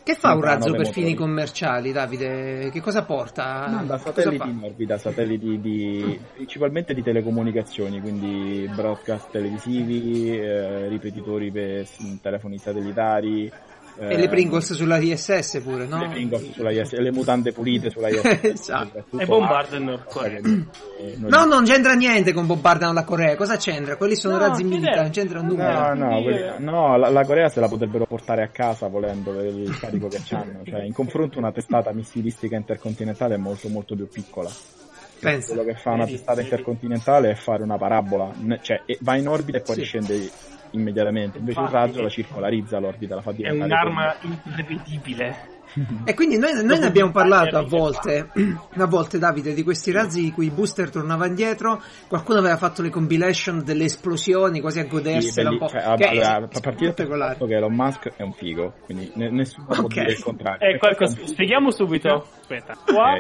Che 0.04 0.16
fa 0.16 0.34
un 0.34 0.42
razzo 0.42 0.72
per 0.72 0.88
fini 0.88 1.10
motori. 1.10 1.16
commerciali, 1.16 1.92
Davide? 1.92 2.70
Che 2.72 2.82
cosa 2.82 3.04
porta? 3.04 3.68
Manda 3.70 3.98
satelliti 4.00 4.50
in 4.50 4.60
orbita, 4.64 4.98
satelliti 4.98 5.60
di, 5.62 6.20
principalmente 6.34 6.94
di 6.96 7.04
telecomunicazioni, 7.04 8.02
quindi 8.02 8.68
broadcast 8.74 9.30
televisivi, 9.32 10.36
eh, 10.36 10.88
ripetitori 10.88 11.52
per 11.52 11.86
s- 11.86 12.18
telefoni 12.22 12.58
satellitari. 12.58 13.52
E 14.02 14.18
le 14.18 14.30
Pringles 14.30 14.74
sulla 14.74 14.98
ISS 14.98 15.60
pure, 15.64 15.86
no? 15.86 16.00
Le 16.00 16.08
Pringles 16.08 16.52
sulla 16.52 16.72
ISS, 16.72 16.94
le 16.94 17.12
mutande 17.12 17.52
pulite 17.52 17.90
sulla 17.90 18.10
ISS. 18.10 18.40
Esatto. 18.44 19.04
E 19.18 19.26
bombardano 19.26 20.04
Corea. 20.08 20.38
Eh, 20.40 21.16
non- 21.18 21.30
No, 21.30 21.46
non 21.46 21.64
c'entra 21.66 21.94
niente 21.94 22.32
con 22.34 22.46
bombardano 22.46 22.94
la 22.94 23.04
Corea. 23.04 23.36
Cosa 23.36 23.58
c'entra? 23.58 23.98
Quelli 23.98 24.16
sono 24.16 24.38
No, 24.38 24.48
razzi 24.48 24.64
militari, 24.64 25.02
non 25.02 25.10
c'entra 25.12 25.42
No, 25.42 25.48
nulla. 25.50 25.94
no, 25.94 26.06
Quindi, 26.08 26.24
quelli- 26.24 26.40
eh, 26.42 26.60
no, 26.60 26.98
la, 26.98 27.10
la 27.10 27.26
Corea 27.26 27.50
se 27.50 27.60
la 27.60 27.68
potrebbero 27.68 28.06
portare 28.06 28.44
a 28.44 28.48
casa 28.48 28.88
volendo 28.88 29.32
per 29.32 29.46
il 29.46 29.78
carico 29.78 30.08
che 30.08 30.22
hanno. 30.32 30.62
Cioè, 30.64 30.84
in 30.84 30.94
confronto 30.94 31.38
una 31.38 31.52
testata 31.52 31.92
missilistica 31.92 32.56
intercontinentale 32.56 33.36
è 33.36 33.38
molto 33.38 33.68
molto 33.70 33.96
più 33.96 34.08
piccola. 34.08 34.50
Pensa. 35.20 35.54
Quello 35.54 35.66
che 35.70 35.76
fa 35.78 35.92
una 35.92 36.06
testata 36.06 36.40
intercontinentale 36.40 37.32
è 37.32 37.36
fare 37.36 37.62
una 37.64 37.78
parabola, 37.78 38.32
cioè 38.62 38.82
va 39.02 39.18
in 39.18 39.28
orbita 39.28 39.58
e 39.58 39.62
poi 39.62 39.76
Sì. 39.76 39.82
riscende 39.82 40.30
immediatamente. 40.72 41.38
Invece 41.38 41.60
un 41.60 41.66
Infatti, 41.66 41.88
razzo 41.88 42.02
la 42.02 42.10
circolarizza 42.10 42.80
l'orbita, 42.80 43.16
la 43.16 43.22
fa 43.22 43.32
È 43.32 43.34
diventare 43.36 43.64
un'arma 43.66 44.16
imprevedibile. 44.22 45.58
E 46.04 46.16
quindi 46.16 46.40
noi, 46.40 46.52
noi 46.66 46.80
ne 46.80 46.88
abbiamo 46.88 47.12
parlato 47.12 47.56
a 47.56 47.62
volte, 47.62 48.32
a 48.76 48.86
volte 48.88 49.20
Davide, 49.20 49.54
di 49.54 49.62
questi 49.62 49.92
razzi 49.92 50.20
di 50.20 50.32
cui 50.32 50.48
i 50.48 50.50
booster 50.50 50.90
tornava 50.90 51.28
indietro, 51.28 51.80
qualcuno 52.08 52.40
aveva 52.40 52.58
fatto 52.58 52.82
le 52.82 52.90
compilation 52.90 53.64
delle 53.64 53.84
esplosioni 53.84 54.62
quasi 54.62 54.80
a 54.80 54.86
godersela 54.86 55.50
Sì, 55.50 55.54
un 55.54 55.60
po'. 55.60 55.68
cioè, 55.68 55.82
che 55.96 56.06
allora, 56.08 56.38
è 56.40 56.42
a 56.42 56.60
partire 56.60 56.64
dal 56.64 56.74
spettacolare. 56.94 57.34
fatto 57.34 57.46
che 57.46 57.54
Elon 57.54 57.74
Musk 57.76 58.12
è 58.16 58.24
un 58.24 58.34
figo, 58.34 58.74
quindi 58.86 59.12
ne- 59.14 59.30
nessuno 59.30 59.68
può 59.68 59.84
Ok. 59.84 59.94
dire 59.94 60.12
il 60.12 60.24
contrario. 60.24 60.68
Eh, 60.68 60.78
qualcosa- 60.80 61.18
spieghiamo 61.24 61.70
subito. 61.70 62.28
Aspetta, 62.40 62.76
qua, 62.88 63.20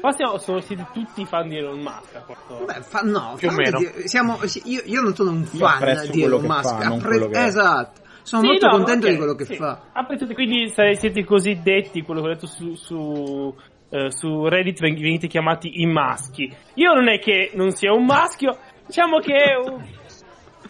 Qua 0.00 0.12
siamo, 0.12 0.38
sono 0.38 0.60
siete 0.60 0.86
tutti 0.92 1.24
fan 1.26 1.48
di 1.48 1.56
Elon 1.58 1.80
Musk. 1.80 2.14
a 2.14 2.20
questo- 2.20 2.64
Beh, 2.64 2.82
fa- 2.82 3.02
no, 3.02 3.34
Più 3.36 3.48
o 3.48 3.52
meno. 3.52 3.78
di- 3.78 4.08
siamo, 4.08 4.38
io, 4.64 4.82
io 4.84 5.00
non 5.02 5.14
sono 5.14 5.30
un 5.30 5.44
fan 5.44 6.08
di 6.10 6.22
Elon 6.22 6.44
Musk, 6.44 6.78
fa, 6.82 6.86
appre- 6.94 7.28
che 7.28 7.44
esatto. 7.44 8.00
Sono 8.22 8.42
Sì, 8.42 8.48
molto 8.48 8.66
no, 8.66 8.72
contento 8.76 9.06
ok, 9.06 9.12
di 9.12 9.18
quello 9.18 9.34
che 9.34 9.44
sì. 9.44 9.56
fa. 9.56 9.80
Apprezzate, 9.92 10.34
quindi 10.34 10.68
se 10.68 10.94
siete 10.94 11.24
cosiddetti, 11.24 12.02
quello 12.02 12.20
che 12.20 12.26
ho 12.28 12.30
detto 12.32 12.46
su, 12.46 12.74
su, 12.74 13.54
eh, 13.90 14.10
su 14.12 14.46
Reddit, 14.46 14.78
ven- 14.80 14.94
venite 14.94 15.26
chiamati 15.26 15.80
i 15.80 15.86
maschi. 15.86 16.54
Io 16.74 16.92
non 16.92 17.08
è 17.08 17.18
che 17.18 17.50
non 17.54 17.70
sia 17.72 17.92
un 17.92 18.04
maschio, 18.04 18.56
diciamo 18.86 19.18
che 19.18 19.34
è 19.34 19.56
un- 19.56 19.82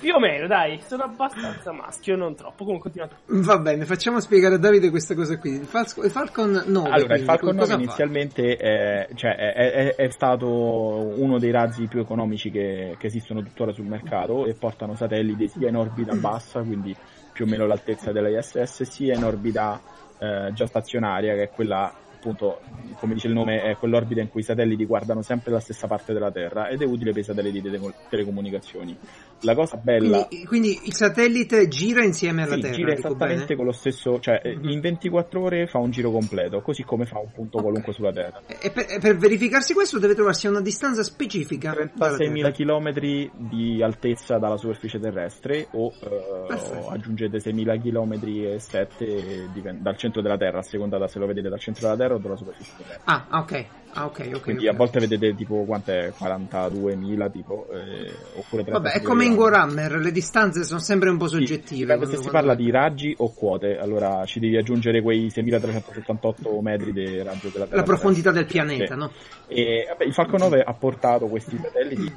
più 0.01 0.15
o 0.15 0.19
meno, 0.19 0.47
dai, 0.47 0.81
sono 0.87 1.05
abbastanza 1.05 1.73
maschio, 1.73 2.17
non 2.17 2.35
troppo. 2.35 2.65
Comunque 2.65 2.91
continuate. 2.91 3.23
Va 3.47 3.59
bene, 3.59 3.85
facciamo 3.85 4.19
spiegare 4.19 4.55
a 4.55 4.59
Davide 4.59 4.91
questa 4.91 5.15
cosa 5.15 5.39
qui. 5.39 5.51
Il, 5.51 5.67
Fal- 5.67 5.87
il 6.03 6.11
Falcon 6.11 6.63
9. 6.67 6.89
Allora, 6.89 6.97
il 6.97 7.07
quindi, 7.07 7.25
Falcon 7.25 7.57
cosa 7.57 7.61
9 7.61 7.69
fa? 7.69 7.75
inizialmente 7.77 8.57
è, 8.57 9.09
cioè, 9.15 9.35
è, 9.37 9.53
è- 9.73 9.95
è 9.95 10.11
stato 10.11 10.49
uno 10.49 11.39
dei 11.39 11.51
razzi 11.51 11.87
più 11.87 12.01
economici 12.01 12.51
che, 12.51 12.97
che 12.99 13.07
esistono 13.07 13.43
tuttora 13.43 13.73
sul 13.73 13.85
mercato 13.87 14.47
e 14.47 14.55
portano 14.55 14.95
satelliti 14.95 15.49
sia 15.49 15.69
in 15.69 15.77
orbita 15.77 16.15
bassa, 16.15 16.63
quindi 16.63 16.97
più 17.33 17.45
o 17.45 17.49
meno 17.49 17.67
l'altezza 17.67 18.11
dell'ISS, 18.11 18.83
sia 18.83 19.15
in 19.15 19.25
orbita 19.25 19.81
eh, 20.19 20.51
già 20.53 20.67
stazionaria, 20.67 21.35
che 21.35 21.43
è 21.45 21.51
quella 21.51 21.93
appunto, 22.21 22.61
come 22.99 23.15
dice 23.15 23.29
il 23.29 23.33
nome, 23.33 23.63
è 23.63 23.77
quell'orbita 23.77 24.21
in 24.21 24.29
cui 24.29 24.41
i 24.41 24.45
satelliti 24.45 24.85
guardano 24.85 25.23
sempre 25.23 25.51
la 25.53 25.59
stessa 25.61 25.87
parte 25.87 26.13
della 26.13 26.31
Terra 26.31 26.69
ed 26.69 26.83
è 26.83 26.85
utile 26.85 27.13
per 27.13 27.23
i 27.23 27.25
satelliti 27.25 27.63
di 27.63 27.71
tele- 27.71 27.95
telecomunicazioni. 28.11 28.95
La 29.41 29.55
cosa 29.55 29.79
bella... 29.79 30.27
Quindi, 30.27 30.47
quindi 30.47 30.81
il 30.85 30.93
satellite 30.93 31.67
gira 31.69 32.05
insieme 32.05 32.43
alla 32.43 32.57
Sì, 32.57 32.61
Terra. 32.61 32.75
gira 32.75 32.93
esattamente 32.93 33.43
bene? 33.45 33.57
con 33.57 33.65
lo 33.65 33.73
stesso, 33.73 34.21
cioè 34.21 34.41
eh, 34.45 34.55
Mhm. 34.57 34.69
in 34.69 34.81
24 34.81 35.41
ore 35.43 35.67
fa 35.67 35.79
un 35.79 35.91
giro 35.91 36.11
completo, 36.11 36.61
così 36.61 36.83
come 36.85 37.07
fa 37.07 37.19
un 37.19 37.31
punto 37.33 37.61
qualunque 37.63 37.95
sulla 37.95 38.13
Terra. 38.13 38.43
E 38.47 38.71
per, 38.71 38.85
e 38.91 38.99
per 39.01 39.17
verificarsi 39.17 39.73
questo 39.73 39.99
deve 39.99 40.15
trovarsi 40.15 40.47
a 40.47 40.51
una 40.51 40.61
distanza 40.61 41.03
specifica. 41.03 41.73
dalla 41.95 42.17
36.000 42.17 42.53
Terra. 42.53 42.53
km 42.53 43.49
di 43.49 43.83
altezza 43.83 44.37
dalla 44.37 44.59
superficie 44.59 44.99
terrestre 45.01 45.69
o, 45.73 45.91
eh, 46.03 46.89
aggiungete 46.91 47.39
6.000 47.39 47.79
km 47.81 48.19
e 48.53 48.59
7 48.59 49.49
dipen- 49.55 49.81
dal 49.83 49.97
centro 49.97 50.21
della 50.21 50.37
Terra, 50.37 50.59
a 50.59 50.63
seconda 50.63 50.99
da 50.99 51.07
se 51.09 51.19
lo 51.19 51.27
vedete 51.27 51.49
dal 51.49 51.59
centro 51.61 51.85
della 51.87 51.97
Terra 51.97 52.10
o 52.15 52.19
dalla 52.19 52.37
superficie 52.37 52.73
terrestre. 52.77 53.03
Ah, 53.05 53.27
ok. 53.41 53.65
Ah, 53.95 54.05
ok, 54.07 54.31
ok. 54.35 54.41
Quindi 54.43 54.69
ok. 54.69 54.75
a 54.75 54.77
volte 54.77 55.01
vedete 55.01 55.35
tipo 55.35 55.65
quant'è 55.65 56.13
42.000 56.17 57.31
tipo 57.33 57.67
eh, 57.73 58.15
oppure 58.37 58.63
36.000 58.63 58.71
Vabbè, 58.71 58.91
è 58.93 59.03
come 59.03 59.25
in. 59.25 59.33
Warhammer, 59.33 59.97
le 59.97 60.13
distanze 60.13 60.63
sono 60.63 60.79
sempre 60.79 61.11
un 61.11 61.17
po' 61.19 61.27
Sì, 61.27 61.39
soggettive. 61.39 61.95
dipende 61.95 62.17
se 62.17 62.23
si 62.23 62.31
parla 62.31 62.55
di 62.55 62.71
raggi 62.71 63.13
o 63.19 63.33
quote, 63.35 63.79
allora 63.79 64.25
ci 64.27 64.39
devi 64.39 64.57
aggiungere 64.57 65.03
quei 65.03 65.27
6.378 65.27 66.61
metri 66.61 66.93
di 66.93 67.21
raggio 67.23 67.49
della 67.49 67.65
Terra. 67.65 67.77
La 67.79 67.83
profondità 67.83 68.31
del 68.31 68.47
pianeta, 68.47 68.95
Sì. 68.95 68.99
no? 68.99 69.11
E, 69.49 69.87
vabbè, 69.89 70.05
il 70.05 70.13
Falcon 70.13 70.39
9 70.39 70.63
ha 70.63 70.73
portato 70.75 71.27
questi 71.27 71.59
satelliti 71.61 72.13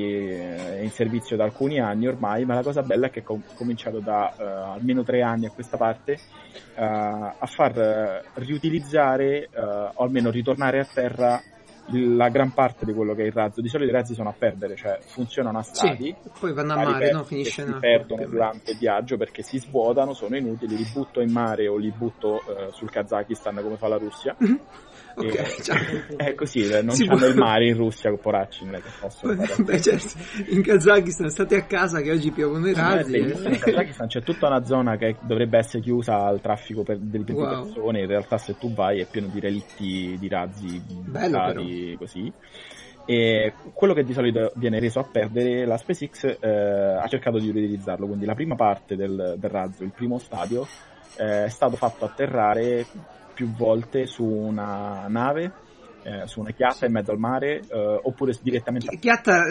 eh, 0.00 0.82
in 0.82 0.90
servizio 0.90 1.36
da 1.36 1.44
alcuni 1.44 1.80
anni 1.80 2.06
ormai, 2.06 2.44
ma 2.44 2.54
la 2.54 2.62
cosa 2.62 2.82
bella 2.82 3.06
è 3.06 3.10
che 3.10 3.20
è 3.20 3.22
com- 3.22 3.42
cominciato 3.54 3.98
da 4.00 4.34
eh, 4.34 4.44
almeno 4.78 5.02
tre 5.02 5.22
anni 5.22 5.46
a 5.46 5.50
questa 5.50 5.76
parte 5.76 6.12
eh, 6.12 6.84
a 6.84 7.46
far 7.46 8.24
riutilizzare 8.34 9.48
o 9.94 10.02
almeno 10.02 10.30
ritornare 10.30 10.80
a 10.80 10.84
terra 10.84 11.40
la 11.90 12.28
gran 12.28 12.52
parte 12.52 12.84
di 12.84 12.92
quello 12.92 13.14
che 13.14 13.22
è 13.22 13.26
il 13.26 13.32
razzo. 13.32 13.60
Di 13.60 13.68
solito 13.68 13.90
i 13.90 13.94
razzi 13.94 14.14
sono 14.14 14.28
a 14.28 14.34
perdere, 14.36 14.76
cioè 14.76 14.98
funzionano 15.00 15.58
a 15.58 15.62
stati. 15.62 16.14
Sì, 16.22 16.30
poi 16.38 16.52
vanno 16.52 16.74
a 16.74 16.76
mare, 16.76 17.06
per- 17.06 17.12
no? 17.14 17.24
Finisce 17.24 17.64
si 17.64 17.70
no? 17.70 17.78
perdono 17.78 18.26
durante 18.26 18.72
il 18.72 18.78
viaggio 18.78 19.16
perché 19.16 19.42
si 19.42 19.58
svuotano, 19.58 20.14
sono 20.14 20.36
inutili, 20.36 20.76
li 20.76 20.86
butto 20.92 21.20
in 21.20 21.32
mare 21.32 21.68
o 21.68 21.76
li 21.76 21.90
butto 21.90 22.40
eh, 22.40 22.68
sul 22.72 22.90
Kazakistan 22.90 23.60
come 23.62 23.76
fa 23.76 23.88
la 23.88 23.96
Russia. 23.96 24.36
Ok, 25.14 25.60
ciao. 25.62 25.76
è 26.16 26.34
così, 26.34 26.60
eh, 26.68 26.82
non 26.82 26.94
Si 26.94 27.04
c'hanno 27.04 27.18
può- 27.18 27.28
il 27.28 27.36
mare 27.36 27.66
in 27.68 27.76
Russia, 27.76 28.12
poracci, 28.16 28.64
non 28.64 28.76
è 28.76 28.80
che 28.80 28.88
possono. 28.98 29.34
Beh, 29.34 29.80
certo, 29.80 30.14
in 30.48 30.62
Kazakistan 30.62 31.28
state 31.30 31.56
a 31.56 31.64
casa 31.64 32.00
che 32.00 32.10
oggi 32.10 32.30
piovono 32.30 32.66
i 32.66 32.70
Eh, 32.70 32.74
razzi. 32.74 33.10
bellissimo. 33.10 33.48
In 33.54 33.58
Kazakistan 33.60 34.06
c'è 34.08 34.22
tutta 34.22 34.46
una 34.48 34.64
zona 34.64 34.96
che 34.96 35.16
dovrebbe 35.20 35.58
essere 35.58 35.82
chiusa 35.82 36.24
al 36.24 36.40
traffico 36.40 36.82
per, 36.82 36.98
di 36.98 37.32
Wow. 37.32 37.48
persone, 37.64 38.00
in 38.00 38.06
realtà 38.06 38.38
se 38.38 38.56
tu 38.58 38.72
vai 38.72 39.00
è 39.00 39.06
pieno 39.06 39.28
di 39.28 39.40
relitti 39.40 40.16
di 40.18 40.28
razzi 40.28 40.80
Bello, 40.86 41.38
buttati 41.38 41.96
così. 41.98 42.32
E 43.04 43.52
quello 43.74 43.94
che 43.94 44.04
di 44.04 44.12
solito 44.12 44.52
viene 44.54 44.78
reso 44.78 45.00
a 45.00 45.04
perdere, 45.04 45.66
la 45.66 45.76
SpaceX 45.76 46.36
eh, 46.40 46.48
ha 46.48 47.06
cercato 47.08 47.38
di 47.38 47.50
riutilizzarlo, 47.50 48.06
quindi 48.06 48.24
la 48.26 48.34
prima 48.34 48.54
parte 48.54 48.94
del, 48.94 49.34
del 49.38 49.50
razzo, 49.50 49.82
il 49.82 49.90
primo 49.90 50.18
stadio, 50.18 50.64
eh, 51.18 51.44
è 51.44 51.48
stato 51.48 51.74
fatto 51.76 52.04
atterrare 52.04 52.86
più 53.34 53.50
volte 53.52 54.06
su 54.06 54.24
una 54.24 55.06
nave, 55.08 55.52
eh, 56.02 56.26
su 56.26 56.40
una 56.40 56.50
chiatta 56.50 56.86
in 56.86 56.92
mezzo 56.92 57.10
al 57.12 57.18
mare, 57.18 57.60
eh, 57.60 58.00
oppure 58.02 58.32
direttamente 58.42 58.96
Chiatta, 58.98 59.42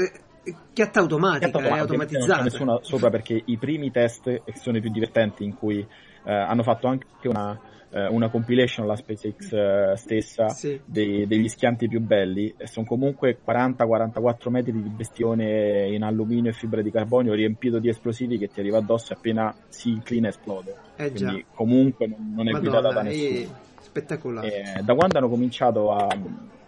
eh, 0.43 0.53
chiatta 0.73 0.99
automatica, 0.99 1.49
Chiatta 1.49 1.59
è 1.59 1.79
automatica, 1.79 2.19
Non 2.19 2.29
automatizzata. 2.29 2.37
c'è 2.37 2.43
nessuno 2.43 2.79
sopra 2.81 3.09
perché 3.09 3.41
i 3.45 3.57
primi 3.57 3.91
test, 3.91 4.27
e 4.27 4.41
che 4.45 4.57
sono 4.57 4.77
i 4.77 4.81
più 4.81 4.91
divertenti, 4.91 5.43
in 5.43 5.55
cui 5.55 5.79
eh, 5.79 6.31
hanno 6.31 6.63
fatto 6.63 6.87
anche 6.87 7.05
una, 7.27 7.59
eh, 7.89 8.07
una 8.07 8.29
compilation, 8.29 8.85
la 8.85 8.95
SpaceX 8.95 9.51
eh, 9.53 9.93
stessa, 9.95 10.49
Sì. 10.49 10.79
dei- 10.85 11.25
degli 11.27 11.47
schianti 11.47 11.87
più 11.87 11.99
belli, 12.01 12.53
e 12.57 12.67
sono 12.67 12.85
comunque 12.85 13.37
40-44 13.43 14.49
metri 14.49 14.71
di 14.71 14.89
bestione 14.89 15.87
in 15.93 16.03
alluminio 16.03 16.51
e 16.51 16.53
fibra 16.53 16.81
di 16.81 16.91
carbonio 16.91 17.33
riempito 17.33 17.79
di 17.79 17.89
esplosivi 17.89 18.37
che 18.37 18.47
ti 18.49 18.59
arriva 18.59 18.77
addosso 18.79 19.13
e 19.13 19.15
appena 19.17 19.53
si 19.69 19.89
inclina 19.89 20.27
esplode. 20.29 20.75
Eh. 20.97 21.11
Quindi 21.11 21.45
comunque 21.53 22.07
non, 22.07 22.33
non 22.35 22.47
è 22.49 22.51
guidata 22.51 22.81
da 22.81 22.87
Madonna, 22.93 23.09
nessuno. 23.09 23.39
è 23.39 23.47
spettacolare. 23.91 24.47
Eh, 24.77 24.81
da 24.83 24.95
quando 24.95 25.17
hanno 25.17 25.29
cominciato 25.29 25.91
a, 25.91 26.07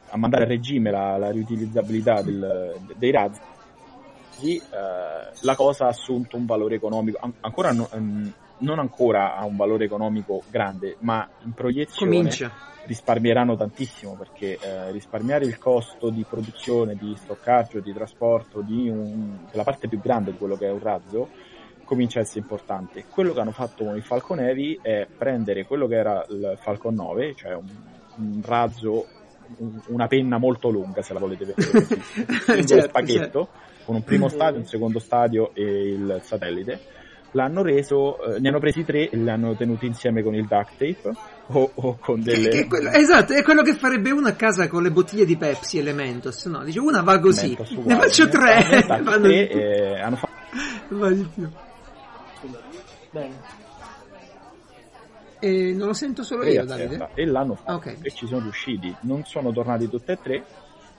a 0.10 0.18
mandare 0.18 0.44
a 0.44 0.48
regime 0.48 0.92
la, 0.92 1.18
la 1.18 1.32
riutilizzabilità 1.32 2.22
del- 2.22 2.76
dei 2.96 3.12
razzi, 3.12 3.42
eh, 4.58 4.62
la 5.40 5.56
cosa 5.56 5.86
ha 5.86 5.90
assunto 5.90 6.36
un 6.38 6.46
valore 6.46 6.76
economico, 6.76 7.18
an- 7.22 7.34
ancora 7.40 7.72
no- 7.72 7.90
ehm, 7.92 8.34
non 8.60 8.80
ancora 8.80 9.36
ha 9.36 9.46
un 9.46 9.56
valore 9.56 9.86
economico 9.86 10.44
grande, 10.50 10.98
ma 11.00 11.28
in 11.44 11.54
proiezione 11.54 12.12
Comincia. 12.16 12.52
risparmieranno 12.86 13.56
tantissimo 13.56 14.14
perché 14.16 14.58
eh, 14.60 14.92
risparmiare 14.92 15.46
il 15.46 15.58
costo 15.58 16.10
di 16.10 16.26
produzione, 16.30 16.96
di 16.96 17.16
stoccaggio, 17.18 17.80
di 17.80 17.94
trasporto 17.94 18.62
di 18.62 18.90
un- 18.90 19.38
della 19.50 19.64
parte 19.64 19.88
più 19.88 20.00
grande 20.00 20.32
di 20.32 20.38
quello 20.38 20.56
che 20.58 20.68
è 20.68 20.72
un 20.72 20.80
razzo 20.80 21.30
comincia 21.84 22.20
a 22.20 22.22
essere 22.22 22.40
importante. 22.42 23.06
Quello 23.10 23.34
che 23.34 23.40
hanno 23.40 23.52
fatto 23.52 23.84
con 23.86 23.96
il 23.96 24.04
Falcon 24.04 24.40
Heavy 24.40 24.80
è 24.82 25.08
prendere 25.18 25.66
quello 25.66 25.88
che 25.88 25.96
era 25.96 26.26
il 26.30 26.58
Falcon 26.62 26.96
9, 26.96 27.36
cioè 27.36 27.54
un, 27.56 27.66
un 28.18 28.42
razzo, 28.44 29.06
un- 29.58 29.80
una 29.88 30.08
penna 30.08 30.38
molto 30.38 30.70
lunga 30.70 31.02
se 31.02 31.14
la 31.14 31.20
volete 31.20 31.46
vedere 31.46 31.72
così, 31.72 32.02
singolo 32.46 32.66
Certo, 32.68 32.88
spaghetto 32.90 33.48
con 33.86 33.96
un 33.96 34.04
primo 34.04 34.30
stadio, 34.30 34.60
un 34.60 34.66
secondo 34.66 35.00
stadio 35.00 35.52
e 35.54 35.62
il 35.92 36.20
satellite. 36.24 36.80
L'hanno 37.36 37.64
reso, 37.64 38.24
eh, 38.36 38.40
ne 38.40 38.50
hanno 38.50 38.60
presi 38.60 38.84
tre 38.86 39.10
e 39.10 39.18
li 39.18 39.28
hanno 39.28 39.56
tenuti 39.56 39.88
insieme 39.88 40.22
con 40.22 40.36
il 40.36 40.46
duct 40.46 40.72
tape 40.78 41.18
o, 41.48 41.72
o 41.74 41.98
con 42.00 42.22
delle... 42.22 42.50
È 42.50 42.68
quello- 42.68 42.92
esatto, 42.92 43.34
è 43.34 43.42
quello 43.42 43.64
che 43.64 43.74
farebbe 43.74 44.12
uno 44.12 44.28
a 44.28 44.34
casa 44.34 44.68
con 44.68 44.84
le 44.84 44.92
bottiglie 44.92 45.26
di 45.26 45.36
Pepsi 45.36 45.80
Elementos, 45.80 46.46
no? 46.46 46.64
Dice 46.64 46.80
una 46.80 47.02
va 47.02 47.18
così, 47.20 47.48
Mentos 47.58 47.72
ne 47.72 47.96
faccio 47.96 48.30
tre, 48.30 48.86
vanno 48.88 49.18
tre 49.20 49.50
e 49.50 50.00
hanno 50.00 50.16
fatto 50.18 50.32
Va 50.90 51.10
di 51.10 51.28
più. 51.34 51.50
Bene. 53.14 53.36
E 55.40 55.74
non 55.74 55.88
lo 55.88 55.94
sento 55.94 56.24
solo 56.24 56.46
io, 56.46 56.66
Davide? 56.66 57.10
e 57.16 57.26
l'hanno 57.26 57.56
fatto 57.56 57.72
Ah, 57.72 57.76
ok. 57.76 57.98
e 58.02 58.12
ci 58.12 58.26
sono 58.28 58.42
riusciti. 58.44 58.94
Non 59.02 59.24
sono 59.26 59.52
tornati 59.52 59.90
tutte 59.90 60.14
e 60.14 60.18
tre 60.22 60.44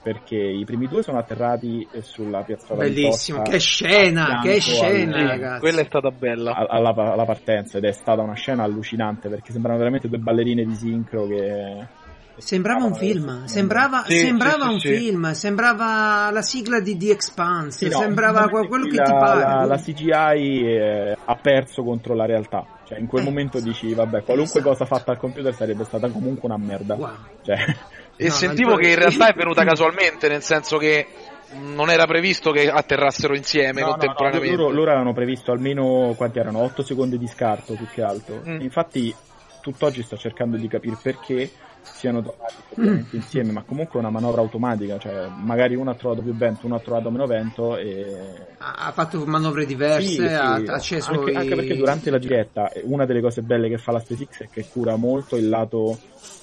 perché 0.03 0.35
i 0.35 0.63
primi 0.65 0.87
due 0.87 1.01
sono 1.01 1.17
atterrati 1.17 1.85
eh, 1.91 2.03
sulla 2.03 2.43
piazzola 2.43 2.83
di 2.83 2.93
Bellissimo, 2.93 3.41
che 3.41 3.57
scena, 3.57 4.39
che 4.43 4.59
scena, 4.59 5.17
al- 5.17 5.27
ragazzi. 5.27 5.59
Quella 5.61 5.81
è 5.81 5.85
stata 5.85 6.11
bella. 6.11 6.53
alla, 6.53 6.93
alla 6.93 7.25
partenza 7.25 7.79
ed 7.79 7.85
è 7.85 7.91
stata 7.91 8.21
una 8.21 8.35
scena 8.35 8.61
allucinante 8.63 9.29
perché 9.29 9.51
sembrano 9.51 9.79
veramente 9.79 10.07
due 10.07 10.19
ballerine 10.19 10.63
di 10.63 10.75
sincro 10.75 11.25
che 11.25 11.87
Sembrava 12.37 12.83
un 12.83 12.95
film, 12.95 13.45
sembrava, 13.45 14.03
Sì, 14.05 14.17
sembrava 14.17 14.65
sì, 14.65 14.71
un 14.73 14.79
sì, 14.79 14.87
film, 14.95 15.31
sembrava 15.31 16.29
la 16.31 16.41
sigla 16.41 16.79
di 16.81 16.97
The 16.97 17.11
Expanse, 17.11 17.85
Sì, 17.87 17.93
no, 17.93 17.99
sembrava 17.99 18.49
quello 18.49 18.85
che 18.85 19.01
ti 19.01 19.11
la, 19.11 19.17
pare. 19.17 19.39
La, 19.39 19.65
la 19.65 19.77
CGI 19.77 20.65
eh, 20.67 21.17
ha 21.23 21.35
perso 21.35 21.83
contro 21.83 22.13
la 22.13 22.25
realtà. 22.25 22.65
Cioè, 22.85 22.99
in 22.99 23.07
quel 23.07 23.23
Eh, 23.23 23.25
momento 23.25 23.57
esatto. 23.57 23.71
dici, 23.71 23.93
vabbè, 23.93 24.23
qualunque 24.23 24.59
Esatto. 24.59 24.75
cosa 24.75 24.85
fatta 24.85 25.11
al 25.11 25.17
computer 25.17 25.53
sarebbe 25.53 25.85
stata 25.85 26.09
comunque 26.09 26.47
una 26.49 26.57
merda. 26.57 26.95
Wow. 26.95 27.09
Cioè, 27.41 27.57
E 28.17 28.27
No, 28.27 28.31
sentivo 28.33 28.75
che 28.75 28.89
in 28.89 28.95
realtà 28.95 29.27
è 29.27 29.33
venuta 29.33 29.63
casualmente, 29.65 30.27
nel 30.29 30.41
senso 30.41 30.77
che 30.77 31.05
non 31.53 31.89
era 31.89 32.05
previsto 32.05 32.51
che 32.51 32.69
atterrassero 32.69 33.35
insieme 33.35 33.79
no, 33.81 33.87
no, 33.87 33.91
no, 33.91 33.97
contemporaneamente. 33.97 34.55
loro, 34.55 34.73
loro 34.73 34.89
avevano 34.91 35.13
previsto 35.13 35.51
almeno 35.51 36.13
quanti 36.15 36.39
erano? 36.39 36.59
8 36.59 36.83
secondi 36.83 37.17
di 37.17 37.27
scarto 37.27 37.73
più 37.73 37.87
che 37.93 38.01
altro. 38.01 38.41
Mm. 38.47 38.61
Infatti, 38.61 39.13
tutt'oggi 39.61 40.01
sto 40.03 40.15
cercando 40.17 40.57
di 40.57 40.67
capire 40.67 40.97
perché 41.01 41.49
siano 41.85 42.19
effettivamente 42.19 42.63
Mm. 42.77 42.99
insieme, 43.11 43.51
ma 43.53 43.63
comunque 43.63 43.95
è 43.95 44.01
una 44.01 44.09
manovra 44.11 44.41
automatica, 44.41 44.97
cioè 44.97 45.29
magari 45.43 45.75
uno 45.75 45.91
ha 45.91 45.95
trovato 45.95 46.21
più 46.21 46.35
vento, 46.35 46.65
uno 46.65 46.75
ha 46.75 46.79
trovato 46.79 47.09
meno 47.09 47.25
vento 47.25 47.77
e 47.77 47.95
Ha 48.57 48.91
fatto 48.91 49.25
manovre 49.25 49.65
diverse, 49.65 50.07
sì, 50.09 50.15
sì, 50.15 50.27
ha 50.27 50.55
acceso 50.55 51.11
anche, 51.11 51.31
i... 51.31 51.35
anche 51.35 51.55
perché 51.55 51.75
durante 51.77 52.09
la 52.09 52.17
diretta 52.17 52.69
eh, 52.69 52.81
una 52.83 53.05
delle 53.05 53.21
cose 53.21 53.41
belle 53.43 53.69
che 53.69 53.77
fa 53.77 53.93
la 53.93 53.99
SpaceX 53.99 54.43
è 54.43 54.49
che 54.49 54.65
cura 54.69 54.97
molto 54.97 55.37
il 55.37 55.47
lato 55.47 55.97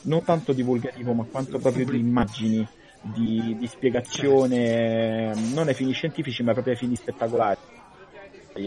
non 0.05 0.25
tanto 0.25 0.55
divulgativo 0.55 1.13
ma 1.13 1.27
quanto 1.31 1.59
proprio 1.59 1.85
di 1.85 1.99
immagini 1.99 2.67
di, 3.03 3.55
di 3.59 3.67
spiegazione 3.67 5.35
non 5.53 5.69
ai 5.69 5.75
fini 5.75 5.93
scientifici 5.93 6.43
ma 6.43 6.53
proprio 6.53 6.73
ai 6.73 6.79
fini 6.79 6.97
spettacolari 6.97 7.59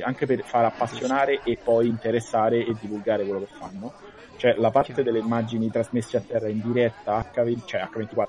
anche 0.03 0.25
per 0.25 0.43
far 0.43 0.65
appassionare 0.65 1.41
e 1.43 1.57
poi 1.61 1.87
interessare 1.87 2.65
e 2.65 2.75
divulgare 2.79 3.23
quello 3.23 3.39
che 3.39 3.51
fanno 3.57 3.91
cioè 4.37 4.55
la 4.57 4.71
parte 4.71 5.03
delle 5.03 5.19
immagini 5.19 5.69
trasmesse 5.71 6.17
a 6.17 6.21
terra 6.21 6.47
in 6.47 6.61
diretta 6.61 7.25
H20, 7.33 7.59
cioè 7.65 7.87
H24 7.91 8.27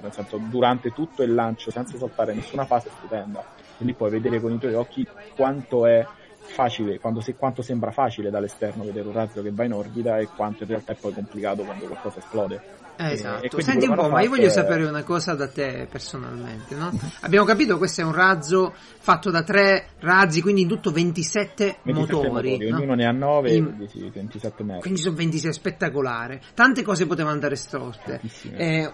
nel 0.00 0.12
senso 0.12 0.36
durante 0.36 0.92
tutto 0.92 1.22
il 1.22 1.34
lancio 1.34 1.70
senza 1.70 1.96
saltare 1.96 2.34
nessuna 2.34 2.64
fase 2.66 2.88
è 2.88 2.90
stupenda 2.98 3.42
quindi 3.78 3.94
puoi 3.94 4.10
vedere 4.10 4.40
con 4.40 4.52
i 4.52 4.58
tuoi 4.58 4.74
occhi 4.74 5.06
quanto 5.34 5.86
è 5.86 6.06
facile, 6.48 6.98
quando 6.98 7.20
se, 7.20 7.36
quanto 7.36 7.62
sembra 7.62 7.92
facile 7.92 8.30
dall'esterno 8.30 8.82
vedere 8.82 9.06
un 9.06 9.12
razzo 9.12 9.42
che 9.42 9.52
va 9.52 9.64
in 9.64 9.72
orbita 9.72 10.18
e 10.18 10.28
quanto 10.34 10.64
in 10.64 10.70
realtà 10.70 10.92
è 10.92 10.96
poi 10.96 11.12
complicato 11.12 11.62
quando 11.62 11.86
qualcosa 11.86 12.18
esplode. 12.18 12.77
Eh, 13.00 13.12
esatto. 13.12 13.60
Senti 13.60 13.86
un 13.86 13.94
po', 13.94 14.02
che 14.06 14.08
ma 14.08 14.22
io 14.22 14.28
voglio 14.28 14.50
sapere 14.50 14.84
una 14.84 15.04
cosa 15.04 15.34
da 15.34 15.46
te 15.46 15.86
personalmente, 15.88 16.74
no? 16.74 16.90
Abbiamo 17.20 17.46
capito 17.46 17.74
che 17.74 17.78
questo 17.78 18.00
è 18.00 18.04
un 18.04 18.12
razzo 18.12 18.74
fatto 18.98 19.30
da 19.30 19.44
tre 19.44 19.90
razzi, 20.00 20.42
quindi 20.42 20.62
in 20.62 20.68
tutto 20.68 20.90
27, 20.90 21.76
27 21.82 22.26
motori. 22.26 22.58
no? 22.68 22.76
ognuno 22.76 22.94
ne 22.94 23.06
ha 23.06 23.12
9, 23.12 23.52
In- 23.54 23.64
quindi 23.66 23.86
sì, 23.88 24.10
27 24.12 24.64
metri. 24.64 24.80
Quindi 24.80 25.00
sono 25.00 25.14
26, 25.14 25.52
spettacolare. 25.52 26.40
Tante 26.54 26.82
cose 26.82 27.06
potevano 27.06 27.34
andare 27.34 27.54
storte. 27.54 28.20
Eh, 28.56 28.90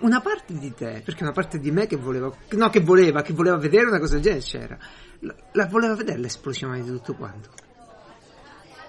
una 0.00 0.20
parte 0.22 0.54
di 0.58 0.72
te, 0.72 1.02
perché 1.04 1.22
una 1.22 1.32
parte 1.32 1.58
di 1.58 1.70
me 1.70 1.86
che 1.86 1.96
voleva, 1.96 2.32
no, 2.52 2.70
che 2.70 2.80
voleva, 2.80 3.20
che 3.20 3.34
voleva 3.34 3.58
vedere 3.58 3.84
una 3.84 3.98
cosa 3.98 4.14
del 4.14 4.22
genere 4.22 4.40
c'era. 4.42 4.78
La, 5.18 5.34
la 5.52 5.66
voleva 5.66 5.94
vedere 5.94 6.18
l'esplosione 6.18 6.80
di 6.80 6.88
tutto 6.88 7.12
quanto. 7.14 7.50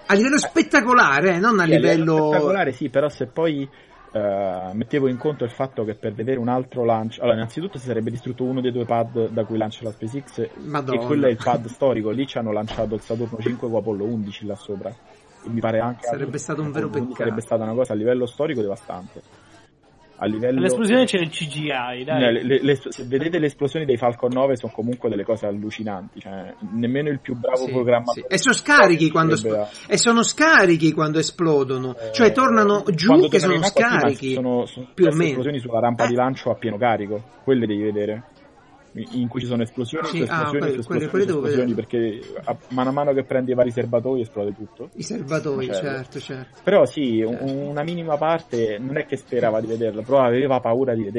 A 0.06 0.14
livello 0.14 0.38
spettacolare, 0.38 1.34
eh, 1.34 1.38
non 1.38 1.58
a 1.60 1.64
Sì, 1.64 1.72
a 1.72 1.76
livello. 1.76 2.28
spettacolare 2.28 2.72
sì, 2.72 2.88
però 2.88 3.08
se 3.10 3.26
poi 3.26 3.68
eh, 4.14 4.70
mettevo 4.74 5.08
in 5.08 5.16
conto 5.16 5.42
il 5.42 5.50
fatto 5.50 5.84
che 5.84 5.94
per 5.94 6.12
vedere 6.12 6.38
un 6.38 6.46
altro 6.46 6.84
lancio, 6.84 7.20
allora 7.20 7.36
innanzitutto 7.36 7.78
si 7.78 7.86
sarebbe 7.86 8.12
distrutto 8.12 8.44
uno 8.44 8.60
dei 8.60 8.70
due 8.70 8.84
pad 8.84 9.30
da 9.30 9.44
cui 9.44 9.58
lancia 9.58 9.82
la 9.82 9.90
SpaceX 9.90 10.50
Madonna. 10.58 11.02
e 11.02 11.04
quello 11.04 11.26
è 11.26 11.30
il 11.30 11.40
pad 11.42 11.66
storico, 11.66 12.10
lì 12.10 12.24
ci 12.24 12.38
hanno 12.38 12.52
lanciato 12.52 12.94
il 12.94 13.00
Saturno 13.00 13.38
5 13.40 13.68
con 13.68 13.76
Apollo 13.76 14.04
11 14.04 14.46
là 14.46 14.54
sopra. 14.54 14.90
E 14.90 15.48
mi 15.48 15.58
pare 15.58 15.80
anche 15.80 16.06
Sarebbe 16.06 16.38
stato 16.38 16.62
un 16.62 16.70
vero 16.70 16.88
peccato. 16.88 17.16
Sarebbe 17.16 17.40
stata 17.40 17.64
una 17.64 17.74
cosa 17.74 17.92
a 17.92 17.96
livello 17.96 18.26
storico 18.26 18.60
devastante. 18.60 19.20
A 20.16 20.26
livello 20.26 20.58
All'esplosione 20.60 21.04
c'è 21.06 21.18
il 21.18 21.28
CGI, 21.28 22.04
dai. 22.04 22.20
No, 22.20 22.30
le- 22.30 22.42
le- 22.44 22.60
le- 22.62 22.76
se 22.88 23.04
vedete 23.04 23.38
le 23.40 23.46
esplosioni 23.46 23.84
dei 23.84 23.96
Falcon 23.96 24.30
9 24.32 24.56
sono 24.56 24.72
comunque 24.72 25.08
delle 25.08 25.24
cose 25.24 25.46
allucinanti, 25.46 26.20
cioè 26.20 26.54
nemmeno 26.72 27.08
il 27.10 27.18
più 27.20 27.34
bravo 27.36 27.64
Sì, 27.66 27.72
programmatore. 27.72 28.20
sì. 28.28 28.34
E 28.34 28.38
sono 28.38 28.54
scarichi 28.54 29.10
quando 29.10 29.34
espl- 29.34 29.66
e 29.88 29.96
sono 29.98 30.22
scarichi 30.22 30.92
quando 30.92 31.18
esplodono, 31.18 31.90
a- 31.90 32.10
cioè 32.12 32.30
tornano 32.32 32.84
giù 32.94 33.08
Quando 33.08 33.28
che 33.28 33.38
tornano 33.40 33.62
sono 33.64 33.86
scarichi. 33.88 34.32
Sono, 34.34 34.66
sono 34.66 34.88
più 34.94 35.06
o 35.06 35.10
meno. 35.12 35.24
esplosioni 35.30 35.58
sulla 35.58 35.80
rampa 35.80 36.04
Eh. 36.04 36.08
di 36.08 36.14
lancio 36.14 36.50
a 36.50 36.54
pieno 36.54 36.76
carico, 36.78 37.22
quelle 37.42 37.66
devi 37.66 37.82
vedere. 37.82 38.22
In 38.96 39.26
cui 39.26 39.40
ci 39.40 39.46
sono 39.46 39.62
esplosioni, 39.62 40.06
Sì, 40.06 40.18
su 40.18 40.22
ah, 40.22 40.24
esplosioni, 40.24 40.58
quelle- 40.58 40.78
esplosioni, 40.78 41.10
quelle 41.10 41.24
esplosioni, 41.24 41.74
perché 41.74 42.20
a- 42.44 42.56
mano 42.68 42.90
a 42.90 42.92
mano 42.92 43.12
che 43.12 43.24
prendi 43.24 43.50
i 43.50 43.54
vari 43.54 43.72
serbatoi 43.72 44.20
esplode 44.20 44.54
tutto. 44.54 44.90
I 44.94 45.02
serbatoi, 45.02 45.66
Macello. 45.66 45.88
certo, 45.88 46.20
certo. 46.20 46.60
Però 46.62 46.84
sì, 46.86 47.20
un- 47.20 47.38
una 47.40 47.82
minima 47.82 48.16
parte 48.16 48.78
non 48.78 48.96
è 48.96 49.04
che 49.04 49.16
sperava 49.16 49.60
di 49.60 49.66
vederla, 49.66 50.02
però 50.02 50.20
aveva 50.20 50.60
paura 50.60 50.94
di 50.94 51.10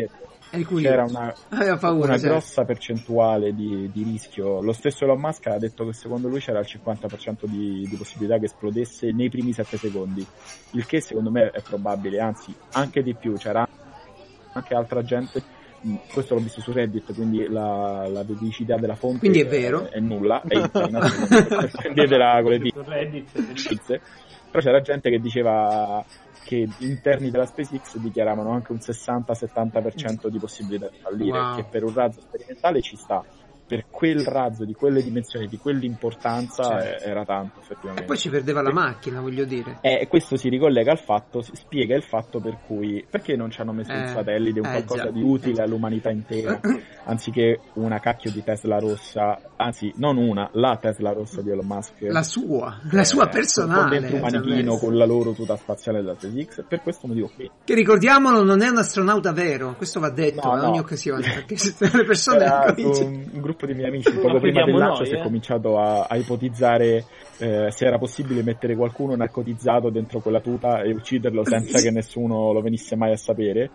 curioso. 0.63 0.73
C'era 0.77 1.03
una, 1.03 1.35
paura, 1.77 2.05
una 2.05 2.13
certo. 2.13 2.27
grossa 2.27 2.63
percentuale 2.63 3.53
di, 3.53 3.91
di 3.91 4.03
rischio. 4.03 4.61
Lo 4.61 4.71
stesso 4.71 5.03
Elon 5.03 5.19
Musk 5.19 5.47
ha 5.47 5.57
detto 5.57 5.85
che 5.85 5.91
secondo 5.93 6.29
lui 6.29 6.39
c'era 6.39 6.59
il 6.59 6.65
50% 6.65 7.45
di, 7.45 7.85
di 7.89 7.95
possibilità 7.97 8.37
che 8.37 8.45
esplodesse 8.45 9.11
nei 9.11 9.27
primi 9.29 9.51
7 9.51 9.77
secondi. 9.77 10.25
Il 10.71 10.85
che 10.85 11.01
secondo 11.01 11.29
me 11.29 11.49
è 11.49 11.61
probabile, 11.61 12.19
anzi 12.19 12.55
anche 12.71 13.03
di 13.03 13.13
più. 13.15 13.33
C'era 13.35 13.67
anche 14.53 14.73
altra 14.73 15.03
gente. 15.03 15.43
Questo 16.11 16.33
l'ho 16.35 16.41
visto 16.41 16.61
su 16.61 16.71
Reddit, 16.71 17.13
quindi 17.13 17.47
la, 17.47 18.07
la 18.07 18.23
veridicità 18.23 18.75
della 18.77 18.95
fonte 18.95 19.19
Quindi 19.19 19.41
è 19.41 19.45
vero. 19.47 19.89
è, 19.89 19.99
nulla. 19.99 20.41
È 20.41 20.55
internet, 20.57 21.71
prendetela 21.71 22.41
con 22.43 22.51
le 22.51 22.57
notizie. 22.57 24.01
Però 24.49 24.63
c'era 24.63 24.81
gente 24.81 25.09
che 25.09 25.19
diceva 25.19 26.03
che 26.43 26.67
gli 26.77 26.85
interni 26.87 27.31
della 27.31 27.45
SpaceX 27.45 27.97
dichiaravano 27.97 28.51
anche 28.51 28.71
un 28.71 28.77
60-70% 28.77 30.27
di 30.27 30.37
possibilità 30.39 30.87
di 30.89 30.97
fallire, 31.01 31.37
Wow. 31.39 31.55
che 31.55 31.65
per 31.69 31.83
un 31.83 31.93
razzo 31.93 32.21
sperimentale 32.21 32.81
ci 32.81 32.95
sta. 32.95 33.23
Per 33.67 33.85
quel 33.89 34.23
razzo 34.23 34.63
di 34.65 34.73
quelle 34.73 35.01
dimensioni, 35.01 35.47
di 35.47 35.57
quell'importanza, 35.57 36.63
Certo. 36.79 37.03
eh, 37.03 37.09
era 37.09 37.25
tanto 37.25 37.59
E 37.59 37.61
effettivamente. 37.63 38.03
poi 38.03 38.17
ci 38.17 38.29
perdeva 38.29 38.61
la 38.61 38.71
macchina, 38.71 39.21
voglio 39.21 39.45
dire. 39.45 39.77
E 39.81 40.07
questo 40.07 40.35
si 40.37 40.49
ricollega 40.49 40.91
al 40.91 40.99
fatto, 40.99 41.41
spiega 41.41 41.95
il 41.95 42.03
fatto 42.03 42.39
per 42.39 42.59
cui 42.67 43.05
perché 43.09 43.35
non 43.35 43.49
ci 43.49 43.61
hanno 43.61 43.71
messo 43.73 43.91
Eh, 43.91 43.99
un 44.01 44.07
satellite, 44.07 44.59
un 44.59 44.65
eh, 44.67 44.69
qualcosa 44.71 45.03
già. 45.05 45.09
di 45.11 45.21
utile 45.23 45.63
all'umanità 45.63 46.09
intera, 46.11 46.59
anziché 47.05 47.59
una 47.73 47.99
cacchio 47.99 48.31
di 48.31 48.43
Tesla 48.43 48.77
rossa, 48.77 49.39
anzi 49.55 49.91
non 49.97 50.17
una, 50.17 50.49
la 50.53 50.77
Tesla 50.79 51.11
rossa 51.11 51.41
di 51.41 51.49
Elon 51.49 51.65
Musk. 51.65 52.01
La 52.01 52.23
sua, 52.23 52.79
la 52.91 53.03
sua 53.03 53.25
Eh, 53.25 53.29
personale. 53.29 53.81
Con 53.81 53.89
dentro 53.89 54.15
un 54.15 54.21
manichino 54.21 54.71
cioè, 54.73 54.79
con 54.79 54.95
la 54.97 55.05
loro 55.05 55.31
tuta 55.33 55.55
spaziale 55.57 56.01
della 56.01 56.13
SpaceX. 56.13 56.65
Per 56.67 56.81
questo 56.81 57.07
motivo 57.07 57.31
qui. 57.33 57.49
Che 57.63 57.73
ricordiamolo, 57.73 58.43
non 58.43 58.61
è 58.61 58.67
un 58.69 58.77
astronauta 58.77 59.31
vero, 59.31 59.73
questo 59.75 59.99
va 59.99 60.09
detto 60.09 60.47
No, 60.47 60.53
in 60.55 60.61
no. 60.61 60.67
ogni 60.69 60.79
occasione, 60.79 61.21
perché 61.45 61.55
le 61.79 62.03
persone 62.05 62.33
Era 62.45 62.73
un, 62.77 63.29
un 63.33 63.41
gruppo 63.41 63.53
di 63.65 63.73
miei 63.73 63.87
amici, 63.87 64.11
poco 64.19 64.39
prima 64.39 64.63
del 64.63 64.75
lancio, 64.75 64.99
noi, 64.99 65.07
si 65.07 65.15
è 65.15 65.19
eh. 65.19 65.23
cominciato 65.23 65.77
a, 65.77 66.05
a 66.09 66.15
ipotizzare 66.17 67.05
eh, 67.37 67.67
se 67.71 67.85
era 67.85 67.97
possibile 67.97 68.43
mettere 68.43 68.75
qualcuno 68.75 69.15
narcotizzato 69.15 69.89
dentro 69.89 70.19
quella 70.19 70.41
tuta 70.41 70.81
e 70.81 70.91
ucciderlo 70.91 71.45
senza 71.45 71.79
che 71.79 71.91
nessuno 71.91 72.51
lo 72.51 72.61
venisse 72.61 72.95
mai 72.95 73.11
a 73.11 73.17
sapere. 73.17 73.69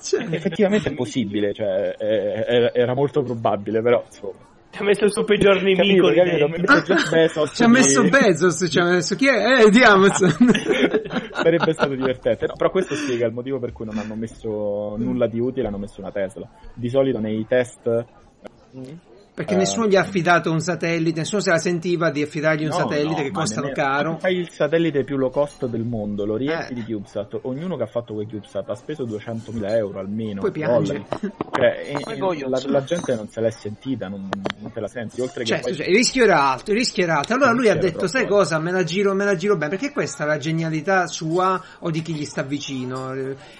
Cioè, 0.00 0.26
Effettivamente 0.30 0.90
è 0.90 0.94
possibile, 0.94 1.52
cioè, 1.52 1.94
eh, 1.98 2.44
era, 2.46 2.74
era 2.74 2.94
molto 2.94 3.22
probabile, 3.22 3.80
però 3.82 4.02
insomma. 4.04 4.54
Ci 4.76 4.82
ha 4.82 4.84
messo 4.84 5.04
il 5.04 5.12
suo 5.12 5.24
peggior 5.24 5.62
nemico 5.62 6.08
Capito, 6.12 6.48
capito? 6.48 7.08
Bezos 7.10 7.52
ci 7.54 7.62
ha 7.62 7.66
di- 7.66 7.72
messo 7.72 8.02
Bezos, 8.02 8.68
ci 8.70 8.78
ha 8.78 8.84
messo 8.84 9.16
chi 9.16 9.26
è? 9.26 9.62
Eh, 9.62 9.70
di 9.70 9.82
Amazon. 9.82 10.36
Sarebbe 11.32 11.72
stato 11.72 11.94
divertente, 11.94 12.46
no, 12.46 12.54
però 12.56 12.70
questo 12.70 12.94
spiega 12.94 13.26
il 13.26 13.32
motivo 13.32 13.58
per 13.58 13.72
cui 13.72 13.86
non 13.86 13.96
hanno 13.96 14.14
messo 14.14 14.96
nulla 14.98 15.26
di 15.28 15.40
utile, 15.40 15.68
hanno 15.68 15.78
messo 15.78 16.00
una 16.00 16.10
Tesla. 16.10 16.46
Di 16.74 16.90
solito 16.90 17.18
nei 17.20 17.46
test 17.48 18.04
Perché 19.36 19.52
Eh, 19.52 19.58
nessuno 19.58 19.86
gli 19.86 19.96
ha 19.96 20.00
affidato 20.00 20.50
un 20.50 20.60
satellite, 20.60 21.18
nessuno 21.20 21.42
se 21.42 21.50
la 21.50 21.58
sentiva 21.58 22.08
di 22.10 22.22
affidargli 22.22 22.62
un 22.62 22.68
No, 22.70 22.76
satellite 22.76 23.28
no, 23.30 23.42
che 23.42 23.52
nemmeno- 23.54 23.72
caro. 23.74 24.16
Fai 24.18 24.34
il 24.36 24.48
satellite 24.48 25.04
più 25.04 25.18
low 25.18 25.28
cost 25.30 25.66
del 25.66 25.82
mondo, 25.84 26.24
lo 26.24 26.36
riempi 26.36 26.72
Eh. 26.72 26.74
di 26.76 26.84
CubeSat. 26.84 27.40
Ognuno 27.42 27.76
che 27.76 27.82
ha 27.82 27.86
fatto 27.86 28.14
quel 28.14 28.26
CubeSat 28.26 28.70
ha 28.70 28.74
speso 28.74 29.04
200.000 29.04 29.76
euro 29.76 29.98
almeno. 29.98 30.40
Poi 30.40 30.50
piange. 30.52 31.04
Cioè, 31.20 31.20
e- 31.84 32.14
e 32.16 32.48
la, 32.48 32.62
la 32.64 32.84
gente 32.84 33.14
non 33.14 33.28
se 33.28 33.42
l'è 33.42 33.50
sentita, 33.50 34.08
non, 34.08 34.26
non 34.60 34.72
te 34.72 34.80
la 34.80 34.88
senti. 34.88 35.20
Oltre 35.20 35.40
che 35.42 35.48
Certo, 35.50 35.66
poi- 35.68 35.76
cioè, 35.76 35.86
il 35.86 35.94
rischio 35.96 36.24
era 36.24 36.50
alto, 36.52 36.70
il 36.70 36.78
rischio 36.78 37.02
era 37.02 37.18
alto. 37.18 37.34
Allora 37.34 37.52
lui 37.52 37.68
ha 37.68 37.76
detto, 37.76 38.06
sai 38.06 38.22
troppo 38.22 38.36
cosa, 38.38 38.58
me 38.58 38.70
la 38.72 38.84
giro, 38.84 39.12
me 39.12 39.26
la 39.26 39.36
giro 39.36 39.58
bene, 39.58 39.76
perché 39.76 39.92
questa 39.92 40.24
è 40.24 40.26
la 40.26 40.38
genialità 40.38 41.06
sua 41.08 41.62
o 41.80 41.90
di 41.90 42.00
chi 42.00 42.14
gli 42.14 42.24
sta 42.24 42.40
vicino. 42.42 43.12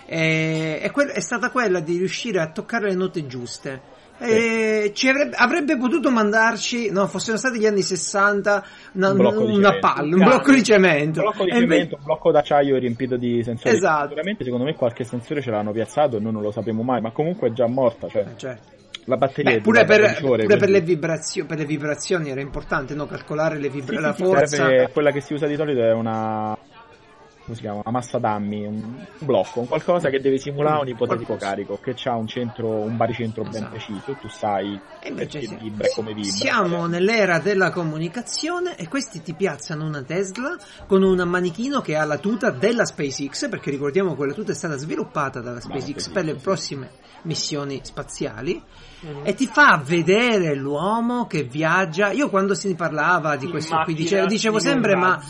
E, 0.06 0.80
e 0.82 0.90
que- 0.90 1.12
è 1.12 1.20
stata 1.20 1.50
quella 1.50 1.80
di 1.80 1.98
riuscire 1.98 2.40
a 2.40 2.50
toccare 2.50 2.88
le 2.88 2.94
note 2.94 3.26
giuste. 3.26 3.92
E 4.18 4.92
ci 4.94 5.08
avrebbe, 5.08 5.36
avrebbe 5.36 5.76
potuto 5.76 6.10
mandarci, 6.10 6.90
no, 6.90 7.06
fossero 7.06 7.36
stati 7.36 7.58
gli 7.58 7.66
anni 7.66 7.82
60, 7.82 8.64
una, 8.92 9.10
Un 9.10 9.50
una 9.50 9.78
palla, 9.78 10.16
un 10.16 10.24
blocco 10.24 10.52
di 10.52 10.62
cemento. 10.62 11.20
Un 11.20 11.26
blocco 11.26 11.44
di 11.44 11.50
cemento, 11.50 11.96
un 11.96 12.04
blocco 12.04 12.30
d'acciaio 12.32 12.76
riempito 12.78 13.16
di 13.16 13.42
sensori. 13.42 13.74
Esatto. 13.76 14.08
Sicuramente 14.08 14.44
secondo 14.44 14.64
me 14.64 14.74
qualche 14.74 15.04
sensore 15.04 15.42
ce 15.42 15.50
l'hanno 15.50 15.72
piazzato 15.72 16.16
e 16.16 16.20
noi 16.20 16.32
non 16.32 16.42
lo 16.42 16.50
sappiamo 16.50 16.82
mai, 16.82 17.00
ma 17.00 17.10
comunque 17.10 17.48
è 17.48 17.52
già 17.52 17.66
morta. 17.66 18.08
Cioè, 18.08 18.22
Eh, 18.22 18.38
certo. 18.38 18.62
la 19.04 19.16
batteria 19.16 19.52
Beh, 19.52 19.56
è 19.58 19.60
pure, 19.60 19.84
per, 19.84 20.00
12 20.00 20.24
ore, 20.24 20.42
pure 20.44 20.56
per, 20.56 20.68
le 20.70 20.80
vibrazio- 20.80 21.44
per 21.46 21.58
le 21.58 21.64
vibrazioni 21.66 22.30
era 22.30 22.40
importante 22.40 22.94
no? 22.94 23.06
calcolare 23.06 23.58
le 23.58 23.68
vibra- 23.68 23.96
Sì, 23.96 24.02
la 24.02 24.12
sì, 24.14 24.22
sì, 24.22 24.28
forza. 24.28 24.46
serve- 24.46 24.90
quella 24.92 25.10
che 25.10 25.20
si 25.20 25.34
usa 25.34 25.46
di 25.46 25.54
solito 25.56 25.80
è 25.82 25.92
una 25.92 26.56
come 27.46 27.56
si 27.56 27.62
chiama? 27.62 27.78
Una 27.84 27.90
massa 27.92 28.18
d'ammi, 28.18 28.66
un 28.66 29.06
blocco, 29.20 29.60
un 29.60 29.68
qualcosa 29.68 30.10
che 30.10 30.20
deve 30.20 30.36
simulare 30.38 30.80
un 30.82 30.88
ipotetico 30.88 31.36
Qualcosa. 31.36 31.50
carico, 31.50 31.78
che 31.80 31.94
ha 32.08 32.14
un 32.16 32.26
centro, 32.26 32.68
un 32.68 32.96
baricentro 32.96 33.42
ben 33.44 33.52
Esatto. 33.54 33.70
preciso, 33.70 34.12
tu 34.20 34.28
sai 34.28 34.78
E 35.00 35.12
perché 35.12 35.42
sì. 35.42 35.56
vibra 35.56 35.86
e 35.86 35.92
come 35.94 36.12
vibra. 36.12 36.30
Siamo 36.30 36.86
nell'era 36.86 37.38
della 37.38 37.70
comunicazione 37.70 38.76
e 38.76 38.88
questi 38.88 39.22
ti 39.22 39.32
piazzano 39.34 39.86
una 39.86 40.02
Tesla 40.02 40.56
con 40.86 41.02
un 41.02 41.18
manichino 41.28 41.80
che 41.80 41.96
ha 41.96 42.04
la 42.04 42.18
tuta 42.18 42.50
della 42.50 42.84
SpaceX, 42.84 43.48
perché 43.48 43.70
ricordiamo 43.70 44.10
che 44.10 44.16
quella 44.16 44.32
tuta 44.34 44.52
è 44.52 44.54
stata 44.54 44.76
sviluppata 44.76 45.40
dalla 45.40 45.60
SpaceX 45.60 46.08
per 46.10 46.24
le 46.24 46.34
prossime 46.34 46.90
missioni 47.22 47.80
spaziali 47.82 48.60
Mhm. 48.98 49.20
e 49.24 49.34
ti 49.34 49.46
fa 49.46 49.80
vedere 49.84 50.54
l'uomo 50.54 51.26
che 51.26 51.42
viaggia. 51.44 52.10
Io 52.12 52.28
quando 52.30 52.54
si 52.54 52.74
parlava 52.74 53.36
di 53.36 53.44
In 53.44 53.50
questo 53.50 53.80
qui 53.84 53.94
dicevo, 53.94 54.26
dicevo 54.26 54.54
un 54.56 54.60
sempre 54.60 54.96
ma. 54.96 55.22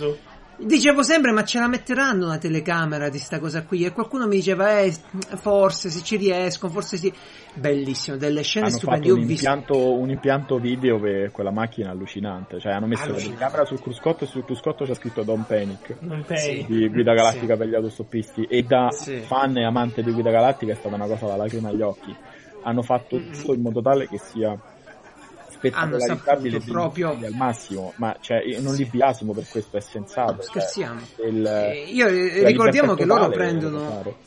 Dicevo 0.59 1.03
sempre, 1.03 1.33
ma 1.33 1.45
ce 1.45 1.59
la 1.59 1.69
metteranno 1.69 2.25
una 2.27 2.39
telecamera 2.39 3.11
di 3.11 3.19
sta 3.19 3.39
cosa 3.39 3.63
qui? 3.65 3.85
E 3.85 3.93
qualcuno 3.93 4.27
mi 4.27 4.37
diceva, 4.37 4.81
eh, 4.81 4.95
forse 5.37 5.91
se 5.91 6.03
ci 6.03 6.17
riescono, 6.17 6.73
forse 6.73 6.97
sì. 6.97 7.13
Bellissimo, 7.53 8.17
delle 8.17 8.43
scene 8.43 8.67
hanno 8.67 8.77
stupende. 8.77 9.07
fatto 9.09 9.15
un 9.19 9.23
ho 9.23 9.27
visto. 9.27 9.49
impianto, 9.49 9.93
un 9.95 10.11
impianto 10.11 10.59
video 10.59 10.99
per 10.99 11.31
quella 11.31 11.51
macchina 11.51 11.91
allucinante. 11.91 12.59
Cioè, 12.59 12.73
hanno 12.73 12.87
messo 12.87 13.11
la 13.11 13.17
telecamera 13.19 13.65
sul 13.67 13.81
cruscotto 13.81 14.25
e 14.25 14.27
sul 14.27 14.45
cruscotto 14.45 14.85
c'è 14.85 14.95
scritto 14.95 15.23
Don 15.23 15.45
Panic. 15.47 15.97
Non 16.01 16.25
pay. 16.27 16.39
Sì. 16.39 16.65
Di 16.67 16.89
Guida 16.89 17.13
Galattica 17.13 17.57
per 17.57 17.69
gli 17.69 17.75
autostoppisti. 17.75 18.45
E 18.45 18.63
da 18.63 18.89
Sì. 18.91 19.19
fan 19.21 19.59
e 19.59 19.65
amante 19.65 20.03
di 20.03 20.11
Guida 20.13 20.31
Galattica 20.31 20.73
è 20.73 20.77
stata 20.77 20.95
una 20.95 21.07
cosa 21.07 21.27
da 21.27 21.37
lacrima 21.37 21.69
agli 21.69 21.83
occhi. 21.83 22.15
Hanno 22.63 22.83
fatto 22.83 23.21
tutto 23.31 23.53
in 23.53 23.61
modo 23.61 23.83
tale 23.83 24.09
che 24.09 24.19
sia 24.19 24.59
spettacolarizzabile 25.57 26.61
proprio- 26.61 27.11
al 27.11 27.33
massimo. 27.35 27.93
Ma 27.97 28.17
cioè, 28.21 28.43
io 28.45 28.61
non 28.61 28.75
li 28.75 28.85
biasimo 28.85 29.33
per 29.33 29.47
questo, 29.49 29.77
è 29.77 29.81
sensato. 29.81 30.33
No, 30.33 30.39
cioè, 30.39 30.47
scherziamo. 30.47 31.01
il- 31.29 31.47
Eh, 31.47 31.85
io 31.93 32.07
eh, 32.07 32.45
ricordiamo 32.45 32.95
che 32.95 33.05
loro 33.05 33.29
prendono. 33.29 34.25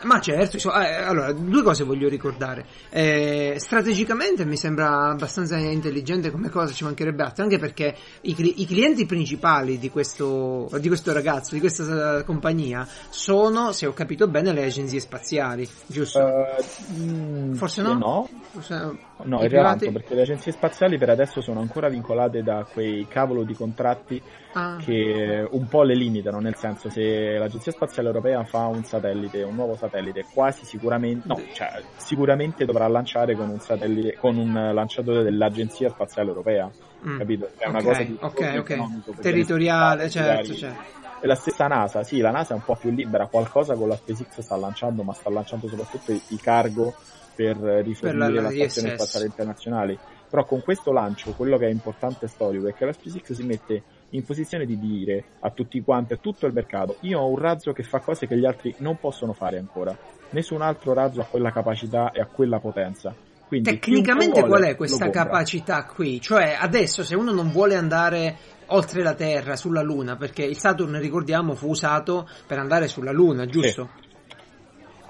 Ma 0.00 0.20
certo, 0.20 0.56
eh, 0.80 0.94
allora, 0.94 1.32
due 1.32 1.60
cose 1.64 1.82
voglio 1.82 2.08
ricordare. 2.08 2.64
Eh, 2.88 3.56
strategicamente 3.58 4.44
mi 4.44 4.56
sembra 4.56 5.08
abbastanza 5.10 5.56
intelligente 5.56 6.30
come 6.30 6.50
cosa, 6.50 6.72
ci 6.72 6.84
mancherebbe 6.84 7.24
altro, 7.24 7.42
anche 7.42 7.58
perché 7.58 7.96
i, 8.20 8.36
i 8.60 8.64
clienti 8.64 9.06
principali 9.06 9.76
di 9.76 9.90
questo, 9.90 10.68
di 10.78 10.86
questo 10.86 11.12
ragazzo, 11.12 11.54
di 11.54 11.58
questa 11.60 12.22
compagnia, 12.22 12.86
sono, 13.08 13.72
se 13.72 13.86
ho 13.86 13.92
capito 13.92 14.28
bene, 14.28 14.52
le 14.52 14.66
agenzie 14.66 15.00
spaziali, 15.00 15.68
giusto? 15.86 16.20
Mm, 16.96 17.54
Forse 17.54 17.82
sì, 17.82 17.88
no? 17.88 17.94
No, 17.94 18.28
Forse- 18.52 18.98
No, 19.24 19.40
i 19.40 19.44
in 19.44 19.48
realtà 19.48 19.76
privati- 19.76 19.86
no, 19.86 19.92
perché 19.92 20.14
le 20.14 20.22
agenzie 20.22 20.52
spaziali 20.52 20.96
per 20.98 21.10
adesso 21.10 21.40
sono 21.40 21.60
ancora 21.60 21.88
vincolate 21.88 22.42
da 22.42 22.64
quei 22.70 23.06
cavolo 23.08 23.42
di 23.42 23.54
contratti 23.54 24.22
Ah, 24.52 24.76
che 24.80 25.46
un 25.50 25.68
po' 25.68 25.82
le 25.82 25.94
limitano, 25.94 26.40
nel 26.40 26.56
senso 26.56 26.88
se 26.88 27.36
l'Agenzia 27.36 27.70
Spaziale 27.70 28.08
Europea 28.08 28.42
fa 28.44 28.66
un 28.66 28.82
satellite, 28.82 29.42
un 29.42 29.54
nuovo 29.54 29.76
satellite, 29.76 30.24
quasi 30.32 30.64
sicuramente, 30.64 31.28
no, 31.28 31.40
cioè 31.52 31.82
sicuramente 31.96 32.64
dovrà 32.64 32.88
lanciare 32.88 33.36
con 33.36 33.50
un 33.50 33.60
satellite, 33.60 34.16
con 34.16 34.36
un 34.36 34.52
lanciatore 34.72 35.22
dell'Agenzia 35.22 35.90
Spaziale 35.90 36.28
Europea, 36.28 36.70
mm. 37.06 37.18
capito? 37.18 37.50
È 37.56 37.68
una 37.68 37.78
Ok, 37.78 37.84
cosa 37.84 38.02
di 38.02 38.16
ok, 38.18 38.54
ok. 38.58 38.70
economico, 38.70 39.10
perché 39.10 39.20
Territoriale, 39.22 40.02
le 40.04 40.10
certo, 40.10 40.54
certo. 40.54 40.96
E 41.20 41.26
la 41.26 41.34
stessa 41.34 41.66
NASA, 41.66 42.02
sì, 42.04 42.18
la 42.18 42.30
NASA 42.30 42.52
è 42.54 42.56
un 42.56 42.64
po' 42.64 42.76
più 42.76 42.90
libera, 42.90 43.26
qualcosa 43.26 43.74
con 43.74 43.88
la 43.88 43.96
SpaceX 43.96 44.40
sta 44.40 44.56
lanciando, 44.56 45.02
ma 45.02 45.12
sta 45.12 45.30
lanciando 45.30 45.68
soprattutto 45.68 46.12
i 46.12 46.36
cargo 46.40 46.94
per 47.38 47.56
rifornire 47.84 48.32
la 48.32 48.40
la, 48.40 48.50
Stazione. 48.50 48.96
Spaziale 48.96 49.26
Internazionale. 49.26 49.98
Però 50.28 50.44
con 50.44 50.60
questo 50.60 50.92
lancio, 50.92 51.32
quello 51.34 51.56
che 51.56 51.66
è 51.66 51.70
importante 51.70 52.24
e 52.24 52.28
storico 52.28 52.66
è 52.66 52.74
che 52.74 52.84
la 52.84 52.92
SpaceX 52.92 53.32
si 53.32 53.44
mette 53.44 53.82
in 54.10 54.24
posizione 54.24 54.66
di 54.66 54.76
dire 54.76 55.24
a 55.40 55.50
tutti 55.50 55.80
quanti, 55.80 56.14
a 56.14 56.16
tutto 56.16 56.46
il 56.46 56.52
mercato, 56.52 56.96
io 57.02 57.20
ho 57.20 57.28
un 57.28 57.38
razzo 57.38 57.72
che 57.72 57.84
fa 57.84 58.00
cose 58.00 58.26
che 58.26 58.36
gli 58.36 58.44
altri 58.44 58.74
non 58.78 58.98
possono 58.98 59.32
fare 59.32 59.56
ancora. 59.56 59.96
Nessun 60.30 60.62
altro 60.62 60.92
razzo 60.94 61.20
ha 61.20 61.26
quella 61.26 61.52
capacità 61.52 62.10
e 62.10 62.20
ha 62.20 62.26
quella 62.26 62.58
potenza. 62.58 63.14
Quindi 63.46 63.70
Tecnicamente 63.70 64.32
chiunque 64.32 64.40
qual 64.40 64.60
vuole, 64.60 64.72
è 64.72 64.76
questa 64.76 65.08
capacità 65.08 65.84
qui? 65.84 66.20
Cioè, 66.20 66.56
adesso 66.58 67.02
se 67.04 67.14
uno 67.14 67.32
non 67.32 67.50
vuole 67.50 67.76
andare 67.76 68.36
oltre 68.66 69.02
la 69.02 69.14
Terra, 69.14 69.56
sulla 69.56 69.80
Luna, 69.80 70.16
perché 70.16 70.42
il 70.42 70.58
Saturn, 70.58 70.98
ricordiamo, 70.98 71.54
fu 71.54 71.68
usato 71.68 72.28
per 72.46 72.58
andare 72.58 72.88
sulla 72.88 73.12
Luna, 73.12 73.46
giusto? 73.46 73.88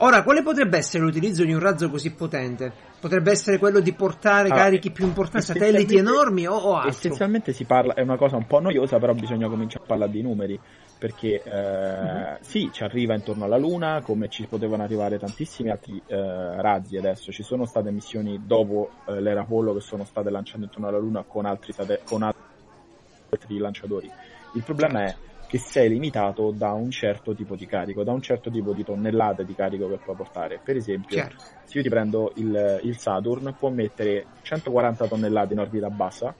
Ora, 0.00 0.22
quale 0.22 0.42
potrebbe 0.42 0.76
essere 0.76 1.02
l'utilizzo 1.02 1.44
di 1.44 1.52
un 1.52 1.58
razzo 1.58 1.90
così 1.90 2.12
potente? 2.12 2.72
Potrebbe 3.00 3.32
essere 3.32 3.58
quello 3.58 3.80
di 3.80 3.92
portare 3.92 4.48
Ah, 4.48 4.54
carichi 4.54 4.90
più 4.90 5.04
importanti, 5.04 5.46
satelliti 5.46 5.96
enormi 5.96 6.46
o, 6.46 6.54
o 6.54 6.74
altro? 6.76 6.90
Essenzialmente 6.90 7.52
si 7.52 7.64
parla, 7.64 7.94
è 7.94 8.02
una 8.02 8.16
cosa 8.16 8.36
un 8.36 8.46
po' 8.46 8.60
noiosa, 8.60 8.98
però 8.98 9.12
bisogna 9.12 9.48
cominciare 9.48 9.82
a 9.82 9.86
parlare 9.86 10.10
di 10.12 10.22
numeri, 10.22 10.60
perché 10.96 11.42
eh, 11.42 11.50
Mhm. 11.50 12.38
sì, 12.42 12.70
ci 12.72 12.84
arriva 12.84 13.14
intorno 13.14 13.44
alla 13.44 13.56
Luna, 13.56 14.00
come 14.02 14.28
ci 14.28 14.46
potevano 14.46 14.84
arrivare 14.84 15.18
tantissimi 15.18 15.70
altri 15.70 16.00
eh, 16.06 16.60
razzi 16.62 16.96
adesso, 16.96 17.32
ci 17.32 17.42
sono 17.42 17.66
state 17.66 17.90
missioni 17.90 18.46
dopo 18.46 18.90
eh, 19.06 19.20
l'era 19.20 19.40
Apollo 19.40 19.74
che 19.74 19.80
sono 19.80 20.04
state 20.04 20.30
lanciate 20.30 20.62
intorno 20.62 20.86
alla 20.88 20.98
Luna 20.98 21.24
con 21.24 21.44
altri, 21.44 21.72
sate- 21.72 22.02
con 22.04 22.22
altri 22.22 23.58
lanciatori. 23.58 24.08
Il 24.52 24.62
problema 24.62 25.02
è 25.02 25.16
che 25.48 25.58
sei 25.58 25.88
limitato 25.88 26.52
da 26.54 26.72
un 26.72 26.90
certo 26.90 27.34
tipo 27.34 27.56
di 27.56 27.64
carico, 27.66 28.04
da 28.04 28.12
un 28.12 28.20
certo 28.20 28.50
tipo 28.50 28.74
di 28.74 28.84
tonnellate 28.84 29.44
di 29.46 29.54
carico 29.54 29.88
che 29.88 29.96
puoi 29.96 30.14
portare. 30.14 30.60
Per 30.62 30.76
esempio, 30.76 31.16
Chiaro. 31.16 31.34
se 31.64 31.78
io 31.78 31.82
ti 31.82 31.88
prendo 31.88 32.32
il, 32.36 32.80
il 32.82 32.98
Saturn, 32.98 33.54
può 33.58 33.70
mettere 33.70 34.26
140 34.42 35.06
tonnellate 35.06 35.54
in 35.54 35.60
orbita 35.60 35.88
bassa, 35.88 36.34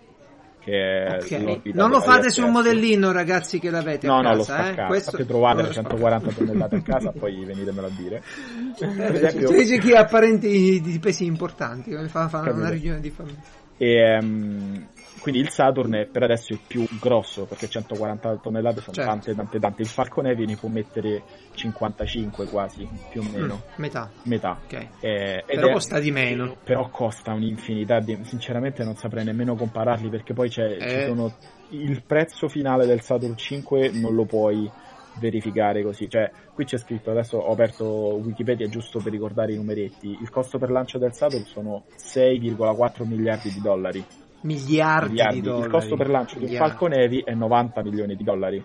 che 0.61 1.05
è 1.05 1.23
Ok. 1.23 1.31
l'orbita 1.41 1.79
Non 1.79 1.89
lo 1.91 2.01
fate 2.01 2.27
ISS. 2.27 2.35
sul 2.35 2.51
modellino, 2.51 3.11
ragazzi, 3.13 3.59
che 3.59 3.71
l'avete 3.71 4.07
No, 4.09 4.19
a 4.19 4.23
no, 4.23 4.37
casa, 4.37 4.59
eh? 4.59 4.63
staccato. 4.65 4.89
Questo... 4.89 5.11
Fate 5.13 5.25
trovare 5.25 5.57
le 5.63 5.69
lo 5.69 5.73
140 5.73 6.31
tonnellate 6.33 6.77
a 6.77 6.83
casa, 6.83 7.11
poi 7.13 7.45
venitemelo 7.47 7.87
a 7.87 7.91
dire. 7.97 8.23
Per 8.79 9.15
Eh, 9.15 9.25
esempio, 9.25 9.49
C'è 9.65 9.79
chi 9.79 9.93
ha 9.95 10.05
parenti 10.05 10.81
di 10.83 10.99
pesi 10.99 11.25
importanti, 11.25 11.93
fa, 12.09 12.29
fa 12.29 12.41
una 12.41 12.69
regione 12.69 13.01
di 13.01 13.11
famiglia. 13.11 13.67
E, 13.79 13.93
ehm, 13.95 14.87
quindi 15.21 15.41
il 15.41 15.49
Saturn 15.51 15.95
è 15.95 16.07
per 16.07 16.23
adesso 16.25 16.53
il 16.53 16.61
più 16.67 16.85
grosso 17.01 17.45
perché 17.45 17.69
140 17.69 18.37
tonnellate 18.37 18.81
sono 18.81 18.93
Certo. 18.95 19.11
tante 19.11 19.35
tante 19.35 19.59
tante. 19.59 19.83
Il 19.83 19.89
Falcon 19.89 20.27
Heavy 20.27 20.47
ne 20.47 20.57
può 20.57 20.69
mettere 20.69 21.23
55 21.55 22.47
quasi, 22.47 22.89
più 23.11 23.21
o 23.23 23.25
meno, 23.31 23.55
Mm, 23.57 23.81
metà, 23.83 24.11
metà. 24.25 24.61
ok. 24.65 24.87
Eh, 25.01 25.45
Però 25.47 25.69
è- 25.69 25.73
costa 25.73 25.99
di 26.01 26.11
meno. 26.11 26.57
però 26.63 26.89
costa 26.91 27.33
un'infinità 27.33 28.01
di... 28.01 28.19
sinceramente 28.25 28.85
non 28.85 28.95
saprei 28.97 29.25
nemmeno 29.25 29.55
compararli 29.57 30.09
perché 30.09 30.35
poi 30.35 30.49
c'è, 30.49 30.77
Eh. 30.81 31.05
sono 31.07 31.33
il 31.71 32.03
prezzo 32.05 32.49
finale 32.49 32.87
del 32.87 33.01
Saturn 33.03 33.37
5 33.37 33.91
non 33.93 34.15
lo 34.15 34.25
puoi 34.25 34.71
verificare 35.19 35.83
così 35.83 36.09
cioè 36.09 36.31
qui 36.55 36.65
c'è 36.65 36.79
scritto 36.79 37.11
adesso 37.11 37.39
ho 37.39 37.53
aperto 37.53 37.85
Wikipedia 37.85 38.69
giusto 38.69 39.01
per 39.01 39.13
ricordare 39.13 39.53
i 39.53 39.57
numeretti 39.57 40.17
il 40.21 40.31
costo 40.31 40.59
per 40.59 40.71
lancio 40.71 40.99
del 40.99 41.13
Saturn 41.13 41.45
sono 41.45 41.85
6,4 41.97 43.07
miliardi 43.07 43.53
di 43.53 43.61
dollari, 43.61 44.05
Miliardi, 44.43 45.11
miliardi. 45.11 45.35
di 45.35 45.41
dollari. 45.43 45.65
il 45.65 45.71
costo 45.71 45.97
per 45.97 46.09
lancio 46.09 46.39
di 46.39 46.45
un 46.45 46.51
Miliardi. 46.51 46.71
Falcon 46.71 46.93
Heavy 46.93 47.23
è 47.25 47.35
90 47.35 47.83
milioni 47.83 48.17
di 48.17 48.25
dollari 48.25 48.65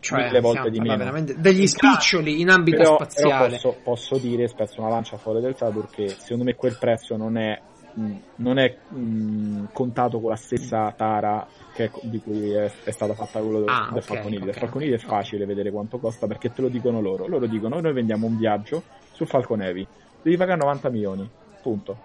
cioè, 0.00 0.24
mille 0.24 0.40
volte 0.40 0.70
di 0.70 0.80
meno. 0.80 0.96
veramente 0.96 1.34
degli 1.38 1.66
spiccioli 1.66 2.40
in 2.40 2.50
ambito 2.50 2.76
però, 2.76 2.96
però 2.96 3.10
spaziale. 3.10 3.48
posso, 3.50 3.76
posso 3.82 4.18
dire, 4.18 4.46
spezzo 4.48 4.80
una 4.80 4.90
lancia 4.90 5.16
fuori 5.16 5.40
del 5.40 5.56
Saturn, 5.56 5.88
che 5.90 6.08
secondo 6.08 6.44
me 6.44 6.54
quel 6.54 6.76
prezzo 6.78 7.16
non 7.16 7.36
è, 7.36 7.60
mh, 7.98 8.20
non 8.36 8.58
è 8.58 8.76
mh, 8.88 9.64
contato 9.72 10.20
con 10.20 10.30
la 10.30 10.36
stessa 10.36 10.92
tara 10.96 11.46
che- 11.74 11.90
di 12.02 12.20
cui 12.20 12.50
è, 12.52 12.70
è 12.84 12.90
stata 12.90 13.14
fatta 13.14 13.40
quello 13.40 13.60
del, 13.60 13.68
Ah, 13.68 13.88
del 13.92 13.98
ok, 13.98 14.04
Falcon 14.04 14.32
Heavy. 14.32 14.38
ok. 14.38 14.44
Del 14.44 14.54
Falcon 14.54 14.82
Heavy 14.82 14.94
è 14.94 14.98
facile 14.98 15.44
vedere 15.46 15.70
quanto 15.70 15.98
costa 15.98 16.26
perché 16.26 16.52
te 16.52 16.62
lo 16.62 16.68
dicono 16.68 17.00
loro. 17.00 17.26
Loro 17.26 17.46
dicono 17.46 17.80
noi 17.80 17.92
vendiamo 17.92 18.26
un 18.26 18.36
viaggio 18.38 18.82
sul 19.12 19.26
Falcon 19.26 19.62
Heavy, 19.62 19.86
devi 20.22 20.36
pagare 20.36 20.58
90 20.58 20.88
milioni, 20.90 21.28
punto. 21.62 21.96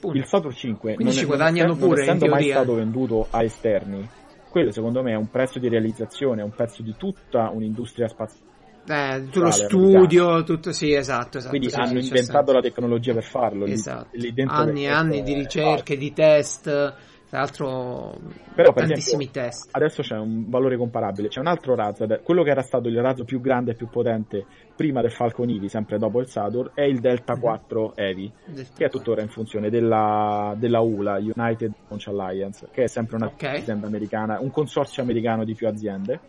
Punto. 0.00 0.16
Il 0.18 0.24
Saturn 0.26 0.54
5 0.54 0.94
Quindi 0.94 1.04
non, 1.04 1.12
ci 1.12 1.18
è- 1.18 1.22
non 1.26 1.36
guadagnano 1.36 1.72
essendo- 1.72 1.86
pure, 1.86 2.00
non 2.04 2.14
essendo 2.14 2.26
mai 2.34 2.44
teoria. 2.44 2.54
stato 2.62 2.74
venduto 2.76 3.26
a 3.30 3.42
esterni, 3.42 4.08
quello 4.50 4.70
secondo 4.70 5.02
me 5.02 5.12
è 5.12 5.16
un 5.16 5.30
prezzo 5.30 5.58
di 5.58 5.68
realizzazione, 5.68 6.42
è 6.42 6.44
un 6.44 6.50
prezzo 6.54 6.82
di 6.82 6.94
tutta 6.96 7.48
un'industria 7.50 8.06
spaziale 8.08 8.52
Eh, 8.86 9.22
tutto 9.24 9.40
lo 9.40 9.50
studio, 9.50 10.42
tutto 10.44 10.72
sì, 10.72 10.92
esatto, 10.92 11.38
esatto. 11.38 11.48
quindi 11.50 11.70
sì, 11.70 11.76
hanno 11.80 11.98
inventato 11.98 12.52
la 12.52 12.60
tecnologia 12.60 13.14
per 13.14 13.24
farlo. 13.24 13.64
Lì- 13.64 13.72
Esatto. 13.72 14.08
lì 14.12 14.32
dentro 14.32 14.56
anni 14.56 14.84
e 14.84 14.88
anni 14.88 15.22
di 15.22 15.32
è 15.32 15.36
ricerche, 15.36 15.96
di 15.96 16.12
test, 16.12 16.62
tra 16.64 17.38
l'altro 17.38 18.18
Però, 18.54 18.72
per 18.74 18.84
tantissimi 18.86 19.24
esempio, 19.24 19.42
test. 19.42 19.68
Adesso 19.72 20.02
c'è 20.02 20.16
un 20.16 20.44
valore 20.50 20.76
comparabile. 20.76 21.28
C'è 21.28 21.40
un 21.40 21.46
altro 21.46 21.74
razzo, 21.74 22.06
quello 22.22 22.42
che 22.42 22.50
era 22.50 22.60
stato 22.60 22.88
il 22.88 23.00
razzo 23.00 23.24
più 23.24 23.40
grande 23.40 23.70
e 23.72 23.74
più 23.74 23.88
potente 23.88 24.44
prima 24.76 25.00
del 25.00 25.10
Falcon 25.12 25.48
Heavy, 25.48 25.68
sempre 25.68 25.96
dopo 25.98 26.20
il 26.20 26.28
Saturn, 26.28 26.70
è 26.74 26.82
il 26.82 26.94
Mhm. 26.96 27.00
Delta 27.00 27.36
4 27.36 27.96
Heavy, 27.96 28.30
che 28.76 28.84
è 28.84 28.90
tuttora 28.90 29.22
in 29.22 29.28
funzione 29.28 29.70
della, 29.70 30.54
della 30.58 30.80
ULA, 30.80 31.16
United 31.16 31.72
Launch 31.88 32.06
Alliance, 32.08 32.68
che 32.70 32.82
è 32.82 32.86
sempre 32.86 33.16
una 33.16 33.26
Ok. 33.28 33.44
azienda 33.44 33.86
americana, 33.86 34.38
un 34.40 34.50
consorzio 34.50 35.02
americano 35.02 35.44
di 35.44 35.54
più 35.54 35.66
aziende. 35.66 36.20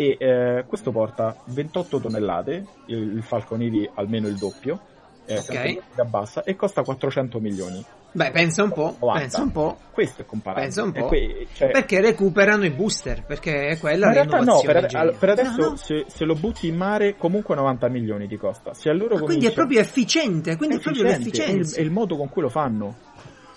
E 0.00 0.16
eh, 0.16 0.64
questo 0.68 0.92
porta 0.92 1.36
28 1.46 1.98
tonnellate, 1.98 2.64
il, 2.86 3.16
il 3.16 3.22
Falcon 3.24 3.60
Heavy 3.62 3.90
almeno 3.94 4.28
il 4.28 4.36
doppio, 4.36 4.78
è 5.24 5.32
Ok. 5.38 5.42
sempre 5.42 5.68
in 5.70 5.76
orbita 5.78 6.04
bassa, 6.04 6.42
e 6.44 6.54
costa 6.54 6.82
400 6.82 7.40
milioni. 7.40 7.84
Beh, 8.12 8.30
pensa 8.30 8.62
un 8.62 8.70
po', 8.70 8.94
90. 9.00 9.18
pensa 9.20 9.42
un 9.42 9.50
po'. 9.52 9.76
Questo 9.92 10.22
è 10.22 10.24
comparabile. 10.24 10.66
Pensa 10.66 10.82
un 10.84 10.92
po'. 10.92 11.06
que- 11.08 11.46
cioè- 11.52 11.70
Perché 11.72 12.00
recuperano 12.00 12.64
i 12.64 12.70
booster, 12.70 13.24
perché 13.24 13.66
è 13.66 13.78
quella 13.78 14.06
in 14.06 14.12
realtà 14.14 14.38
no, 14.40 14.60
per, 14.60 14.86
al- 14.94 15.16
per 15.18 15.28
adesso 15.30 15.60
No, 15.60 15.68
no. 15.70 15.76
Se, 15.76 16.04
se 16.06 16.24
lo 16.24 16.34
butti 16.34 16.68
in 16.68 16.76
mare 16.76 17.16
comunque 17.16 17.54
90 17.56 17.88
milioni 17.88 18.28
ti 18.28 18.36
costa. 18.36 18.72
Se 18.74 18.88
a 18.88 18.94
loro 18.94 19.16
Ah, 19.16 19.18
quindi 19.18 19.46
è 19.46 19.52
comincia- 19.52 19.54
proprio 19.54 19.80
efficiente, 19.80 20.56
quindi 20.56 20.76
è, 20.76 20.78
proprio 20.78 21.04
efficiente, 21.06 21.28
è 21.28 21.32
il, 21.50 21.56
l'efficienza. 21.56 21.76
è 21.80 21.82
il 21.82 21.90
modo 21.90 22.16
con 22.16 22.28
cui 22.30 22.40
lo 22.42 22.48
fanno. 22.48 22.94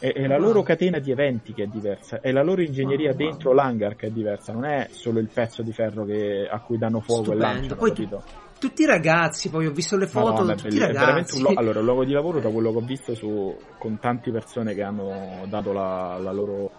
È, 0.01 0.13
è 0.13 0.25
la 0.25 0.39
loro 0.39 0.63
catena 0.63 0.97
di 0.97 1.11
eventi 1.11 1.53
che 1.53 1.61
è 1.63 1.67
diversa, 1.67 2.19
è 2.21 2.31
la 2.31 2.41
loro 2.41 2.63
ingegneria 2.63 3.13
dentro 3.13 3.53
l'hangar 3.53 3.95
che 3.95 4.07
è 4.07 4.09
diversa, 4.09 4.51
non 4.51 4.65
è 4.65 4.87
solo 4.89 5.19
il 5.19 5.29
pezzo 5.31 5.61
di 5.61 5.71
ferro 5.71 6.05
che- 6.05 6.47
a 6.49 6.59
cui 6.59 6.79
danno 6.79 7.01
fuoco 7.01 7.21
Stupendo. 7.33 7.45
e 7.45 7.47
lanciano, 7.53 7.79
Poi 7.79 7.89
capito? 7.91 8.23
Tutti 8.59 8.81
i 8.81 8.85
ragazzi, 8.87 9.49
poi 9.51 9.67
ho 9.67 9.71
visto 9.71 9.97
le 9.97 10.07
foto, 10.07 10.29
Madonna, 10.29 10.53
è 10.53 10.55
tutti 10.55 10.75
i 10.75 10.79
ragazzi. 10.79 11.37
un, 11.37 11.43
lo- 11.43 11.53
allora, 11.55 11.79
un 11.79 11.85
luogo 11.85 12.03
di 12.03 12.13
lavoro 12.13 12.39
da 12.39 12.49
quello 12.53 12.71
che 12.71 12.77
ho 12.77 12.81
visto 12.85 13.13
su, 13.13 13.55
con 13.77 13.99
tante 13.99 14.31
persone 14.31 14.73
che 14.73 14.81
hanno 14.81 15.45
dato 15.47 15.71
la, 15.71 16.17
la 16.19 16.31
loro 16.31 16.71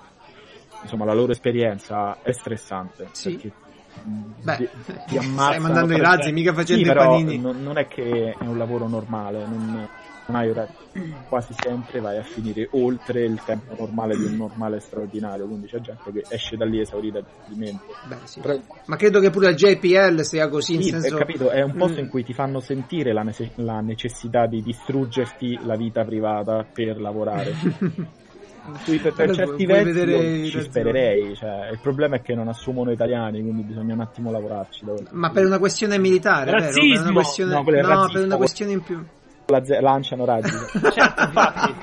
insomma 0.83 1.05
la 1.05 1.15
loro 1.15 1.31
esperienza 1.31 2.19
è 2.23 2.33
stressante 2.33 3.09
Sì. 3.13 3.35
perché 3.39 3.53
Beh, 4.43 4.57
ti, 4.57 4.69
ti 5.07 5.21
stai 5.21 5.61
mandando 5.61 5.93
i 5.95 6.01
razzi, 6.01 6.33
mica 6.33 6.53
facendo 6.53 6.85
Sì, 6.85 6.91
i 6.91 6.95
panini. 6.95 7.39
non, 7.39 7.63
non 7.63 7.79
è 7.79 7.87
che 7.87 8.35
è 8.37 8.45
un 8.45 8.59
lavoro 8.59 8.89
normale, 8.89 9.47
non, 9.47 9.89
orari. 10.27 10.73
Quasi 11.29 11.55
sempre 11.55 12.01
vai 12.01 12.19
a 12.19 12.23
finire 12.23 12.69
oltre 12.73 13.25
il 13.25 13.41
tempo 13.45 13.75
normale 13.79 14.17
di 14.17 14.25
un 14.25 14.37
normale 14.37 14.79
straordinario, 14.81 15.47
quindi 15.47 15.67
c'è 15.67 15.81
gente 15.81 16.13
che 16.13 16.25
esce 16.29 16.57
da 16.57 16.65
lì 16.67 16.81
esaurita 16.81 17.21
di 17.47 17.55
mente. 17.57 17.85
Beh, 18.07 18.17
sì. 18.25 18.41
Però- 18.41 18.59
Ma 18.87 18.97
credo 18.97 19.21
che 19.21 19.31
pure 19.31 19.47
la 19.47 19.55
JPL 19.55 20.21
sia 20.21 20.49
così, 20.49 20.75
in 20.75 20.83
Sì, 20.83 20.91
senso... 20.91 21.15
è 21.17 21.19
capito, 21.19 21.49
è 21.51 21.63
un 21.63 21.75
posto 21.77 22.01
Mm. 22.01 22.05
in 22.05 22.11
cui 22.11 22.25
ti 22.25 22.35
fanno 22.35 22.61
sentire 22.61 23.13
la, 23.13 23.23
nece- 23.23 23.53
la 23.57 23.81
necessità 23.81 24.47
di 24.47 24.63
distruggerti 24.63 25.61
la 25.65 25.77
vita 25.77 26.05
privata 26.05 26.67
per 26.71 27.01
lavorare. 27.01 27.53
Cui 28.85 28.99
per, 28.99 29.13
per 29.13 29.35
certi 29.35 29.67
versi 29.67 29.93
ci 29.93 30.05
ragioni. 30.05 30.63
spererei, 30.63 31.35
cioè, 31.35 31.71
il 31.73 31.81
problema 31.81 32.15
è 32.17 32.23
che 32.23 32.33
non 32.37 32.47
assumono 32.47 32.93
italiani, 32.93 33.41
quindi 33.43 33.63
bisogna 33.63 33.93
un 33.95 34.01
attimo 34.01 34.31
lavorarci. 34.31 34.85
Ma 35.11 35.31
per 35.31 35.47
una 35.47 35.59
questione 35.59 35.99
militare, 35.99 36.53
vero? 36.53 36.57
Per 36.59 36.67
Razzismo! 36.67 37.03
una 37.03 37.13
questione... 37.13 37.51
No, 37.55 37.63
no, 37.63 37.71
razzismo. 37.73 38.13
per 38.13 38.25
una 38.25 38.37
questione 38.37 38.73
in 38.73 38.83
più. 38.83 39.05
La 39.47 39.65
ze- 39.65 39.81
lanciano 39.81 40.25
raggi. 40.25 40.51
Certo, 40.93 41.23
infatti. 41.23 41.75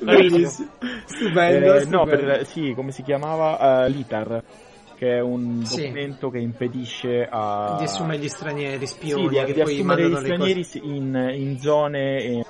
Bellissimo. 0.00 0.68
Stupendo, 1.06 1.74
Eh, 1.74 1.84
no, 1.86 2.04
stupendo. 2.04 2.26
per, 2.32 2.46
sì, 2.46 2.72
come 2.74 2.90
si 2.90 3.02
chiamava? 3.02 3.84
Eh, 3.84 3.88
L'ITAR, 3.90 4.42
che 4.96 5.16
è 5.16 5.20
un 5.20 5.64
Sì. 5.64 5.82
documento 5.82 6.30
che 6.30 6.38
impedisce 6.38 7.26
a... 7.30 7.76
Di 7.78 7.84
assumere 7.84 8.18
gli 8.18 8.28
stranieri, 8.28 8.86
Sì, 8.86 8.92
spioni, 8.94 9.28
di, 9.28 9.34
che 9.44 9.52
di 9.52 9.60
poi 9.60 9.72
assumere 9.74 9.78
gli 9.80 9.84
mandano 9.84 10.08
le 10.08 10.20
stranieri 10.34 10.62
cose... 10.64 10.78
in, 10.82 11.32
in 11.34 11.58
zone, 11.60 12.16
eh, 12.22 12.44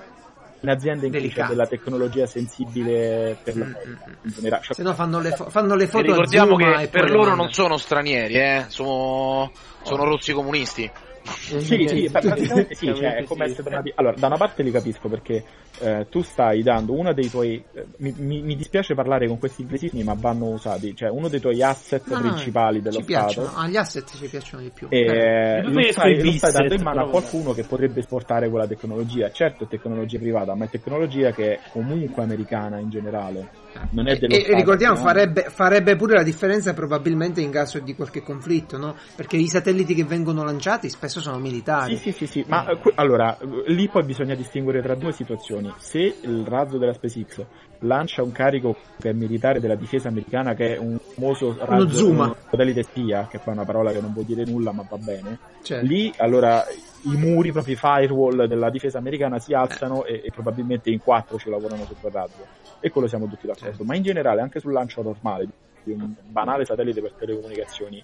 in 0.61 0.69
aziende 0.71 1.07
in 1.07 1.13
cui 1.13 1.21
c'è 1.21 1.27
Delicate. 1.29 1.49
della 1.53 1.67
tecnologia 1.67 2.27
sensibile 2.27 3.37
per 3.43 3.57
la 3.57 3.65
Mm, 3.67 3.69
mm, 3.69 3.93
mm. 3.93 4.13
in 4.23 4.31
generale. 4.35 4.63
Cioè, 4.63 4.75
Se 4.75 4.83
no 4.83 4.95
fanno 4.95 5.21
le, 5.21 5.31
fo- 5.33 5.51
fanno 5.51 5.75
le 5.75 5.85
E 5.85 5.87
foto 5.89 6.03
ricordiamo 6.05 6.57
che 6.57 6.83
e 6.83 6.89
per 6.89 7.11
loro 7.11 7.35
non 7.35 7.53
sono 7.53 7.77
stranieri, 7.77 8.35
eh, 8.35 8.65
sono, 8.69 9.51
sono 9.83 10.05
rossi 10.05 10.33
comunisti. 10.33 10.91
Sì, 11.25 11.87
sì, 11.87 12.09
pra- 12.11 12.21
praticamente 12.21 12.75
sì, 12.75 12.87
cioè, 12.95 13.17
è 13.17 13.25
come 13.25 13.47
sì. 13.47 13.53
essere 13.53 13.93
Allora, 13.95 14.17
da 14.17 14.27
una 14.27 14.37
parte 14.37 14.63
li 14.63 14.71
capisco 14.71 15.09
perché 15.09 15.43
eh, 15.81 16.07
tu 16.11 16.21
stai 16.23 16.63
dando 16.63 16.93
uno 16.93 17.13
dei 17.13 17.31
tuoi. 17.31 17.65
eh, 17.75 17.85
mi, 17.99 18.15
mi- 18.17 18.43
mi 18.43 18.57
dispiace 18.57 18.95
parlare 18.95 19.27
con 19.27 19.39
questi 19.39 19.63
inglesismi, 19.63 20.03
ma 20.03 20.15
vanno 20.15 20.53
usati. 20.53 20.95
Cioè, 20.95 21.09
uno 21.11 21.29
dei 21.29 21.41
tuoi 21.41 21.63
asset 21.63 22.09
No, 22.11 22.21
no, 22.21 22.31
principali 22.31 22.83
dello 22.83 22.99
ci 22.99 23.05
Stato. 23.05 23.33
piacciono. 23.33 23.57
Ah, 23.57 23.69
gli 23.69 23.77
asset 23.77 24.17
ci 24.17 24.29
piacciono 24.29 24.63
di 24.63 24.71
più. 24.71 24.89
E 24.91 24.99
Eh, 24.99 25.59
eh, 25.59 25.63
lo 25.63 25.83
stai, 25.91 26.23
lo 26.23 26.33
stai 26.33 26.53
dando 26.53 26.75
in 26.75 26.83
mano 26.83 27.01
a 27.01 27.09
qualcuno 27.09 27.53
che 27.55 27.63
potrebbe 27.63 28.01
esportare 28.01 28.49
quella 28.49 28.67
tecnologia. 28.67 29.31
Certo, 29.31 29.65
è 29.65 29.69
tecnologia 29.69 30.19
privata, 30.19 30.55
ma 30.55 30.67
è 30.67 30.69
tecnologia 30.69 31.33
che 31.33 31.55
è 31.55 31.61
comunque 31.71 32.23
americana 32.23 32.79
in 32.79 32.91
generale. 32.91 33.49
Non 33.91 34.09
è 34.09 34.17
dello 34.17 34.35
e, 34.35 34.39
e 34.39 34.41
Stato, 34.41 34.57
ricordiamo, 34.57 34.97
no? 34.97 35.03
farebbe, 35.03 35.47
farebbe 35.49 35.97
pure 35.97 36.15
la 36.15 36.23
differenza 36.23 36.73
probabilmente 36.73 37.41
in 37.41 37.51
caso 37.51 37.79
di 37.79 37.95
qualche 37.95 38.23
conflitto, 38.23 38.79
no? 38.79 38.97
Perché 39.15 39.37
i 39.37 39.49
satelliti 39.49 39.95
che 39.95 40.05
vengono 40.05 40.45
lanciati 40.45 40.89
spesso 40.89 41.21
sono 41.21 41.39
militari. 41.39 41.97
Sì, 41.97 42.13
sì, 42.13 42.27
sì, 42.27 42.27
sì, 42.27 42.45
ma 42.49 42.67
eh, 42.67 42.93
allora, 42.95 43.37
eh, 43.39 43.73
lì 43.73 43.89
poi 43.89 44.05
bisogna 44.05 44.35
distinguere 44.35 44.83
tra 44.83 44.95
due 44.95 45.13
situazioni. 45.13 45.73
Se 45.79 45.99
il 45.99 46.45
razzo 46.47 46.79
della 46.79 46.93
SpaceX 46.93 47.45
lancia 47.81 48.23
un 48.23 48.33
carico 48.33 48.77
che 48.99 49.11
è 49.11 49.13
militare 49.13 49.61
della 49.61 49.75
difesa 49.75 50.09
americana, 50.09 50.55
che 50.55 50.75
è 50.75 50.79
un 50.79 50.99
famoso 50.99 51.57
razzo 51.59 51.89
Zuma. 51.89 52.27
un 52.27 52.35
satellite 52.51 52.83
spia, 52.83 53.27
che 53.31 53.39
poi 53.39 53.55
è 53.55 53.57
una 53.57 53.67
parola 53.67 53.93
che 53.93 54.01
non 54.01 54.13
vuol 54.13 54.25
dire 54.25 54.45
nulla, 54.45 54.73
ma 54.73 54.85
va 54.89 54.97
bene, 54.97 55.39
Cioè, 55.63 55.83
lì 55.83 56.13
allora 56.17 56.65
i 57.05 57.17
muri, 57.17 57.53
proprio 57.53 57.75
i 57.75 57.77
firewall 57.77 58.45
della 58.47 58.71
difesa 58.71 58.99
americana 58.99 59.39
si 59.39 59.53
alzano 59.55 60.05
e, 60.05 60.23
e 60.25 60.31
probabilmente 60.31 60.91
in 60.91 61.01
quattro 61.01 61.39
ci 61.39 61.49
lavorano 61.51 61.85
su 61.85 61.95
quel 62.01 62.13
razzo. 62.13 62.47
E 62.81 62.91
quello 62.91 63.07
siamo 63.09 63.27
tutti 63.27 63.47
d'accordo. 63.47 63.69
Certo. 63.69 63.85
Ma 63.85 63.95
in 63.97 64.03
generale, 64.03 64.41
anche 64.41 64.61
sul 64.61 64.73
lancio 64.73 65.03
normale 65.03 65.49
di 65.83 65.93
un 65.93 66.15
banale 66.27 66.65
satellite 66.65 67.01
per 67.01 67.13
telecomunicazioni, 67.13 68.03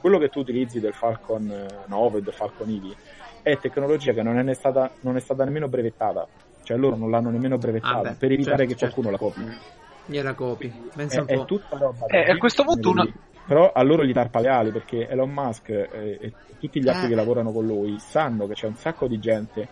quello 0.00 0.18
che 0.18 0.28
tu 0.28 0.40
utilizzi 0.40 0.80
del 0.80 0.92
Falcon 0.94 1.50
eh, 1.50 1.66
9 1.86 2.18
e 2.18 2.22
del 2.22 2.32
Falcon 2.32 2.68
Heavy 2.68 2.94
è 3.42 3.58
tecnologia 3.58 4.12
che 4.12 4.22
non 4.22 4.38
è, 4.38 4.42
ne 4.42 4.54
stata, 4.54 4.90
non 5.00 5.16
è 5.16 5.20
stata 5.20 5.44
nemmeno 5.44 5.68
brevettata. 5.68 6.26
Cioè 6.62 6.76
loro 6.76 6.96
non 6.96 7.10
l'hanno 7.10 7.30
nemmeno 7.30 7.58
brevettata 7.58 7.98
Ah, 7.98 8.02
beh, 8.02 8.14
per 8.18 8.30
evitare 8.32 8.58
certo, 8.68 8.72
che 8.74 8.78
qualcuno 8.78 9.10
la 9.10 9.18
copi. 9.18 9.58
gliela 10.06 10.34
copi. 10.34 10.72
Pensa 10.94 11.18
È, 11.18 11.20
un 11.20 11.26
è 11.28 11.34
po'. 11.34 11.44
tutta 11.44 11.76
roba. 11.76 12.06
Eh, 12.06 12.30
a 12.30 12.36
questo 12.38 12.64
punto 12.64 12.90
una- 12.90 13.06
Però 13.44 13.72
a 13.72 13.82
loro 13.82 14.04
gli 14.04 14.12
tarpa 14.12 14.40
le 14.40 14.48
ali 14.48 14.70
perché 14.70 15.08
Elon 15.08 15.30
Musk 15.30 15.68
e, 15.70 16.18
e 16.20 16.32
tutti 16.58 16.80
gli 16.80 16.88
altri 16.88 17.06
Eh. 17.06 17.10
che 17.10 17.14
lavorano 17.16 17.52
con 17.52 17.66
lui 17.66 17.98
sanno 17.98 18.46
che 18.46 18.54
c'è 18.54 18.66
un 18.66 18.76
sacco 18.76 19.06
di 19.08 19.18
gente 19.18 19.68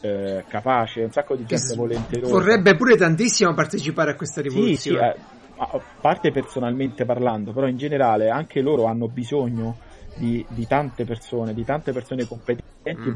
eh, 0.00 0.44
capace, 0.48 1.02
un 1.02 1.12
sacco 1.12 1.36
di 1.36 1.44
gente 1.46 1.74
volenterosa. 1.74 2.34
Vorrebbe 2.34 2.76
pure 2.76 2.96
tantissimo 2.96 3.54
partecipare 3.54 4.10
a 4.10 4.16
questa 4.16 4.40
Sì, 4.40 4.48
sì, 4.76 4.88
rivoluzione. 4.88 5.14
eh, 5.14 5.14
a 5.58 5.80
parte 6.00 6.30
personalmente 6.32 7.04
parlando, 7.04 7.52
però 7.52 7.68
in 7.68 7.76
generale 7.76 8.28
anche 8.28 8.60
loro 8.60 8.84
hanno 8.86 9.06
bisogno 9.08 9.78
di, 10.14 10.44
di 10.48 10.66
tante 10.66 11.04
persone, 11.04 11.54
di 11.54 11.64
tante 11.64 11.92
persone 11.92 12.26
competenti 12.26 13.08
e 13.08 13.10
Mm. 13.10 13.14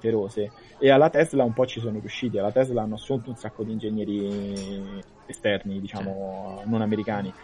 volenterose. 0.00 0.52
E 0.78 0.90
alla 0.90 1.10
Tesla 1.10 1.44
un 1.44 1.52
po' 1.52 1.66
ci 1.66 1.80
sono 1.80 1.98
riusciti, 1.98 2.38
alla 2.38 2.52
Tesla 2.52 2.82
hanno 2.82 2.94
assunto 2.94 3.30
un 3.30 3.36
sacco 3.36 3.64
di 3.64 3.72
ingegneri 3.72 5.02
esterni, 5.26 5.80
diciamo, 5.80 6.62
non 6.66 6.82
americani. 6.82 7.34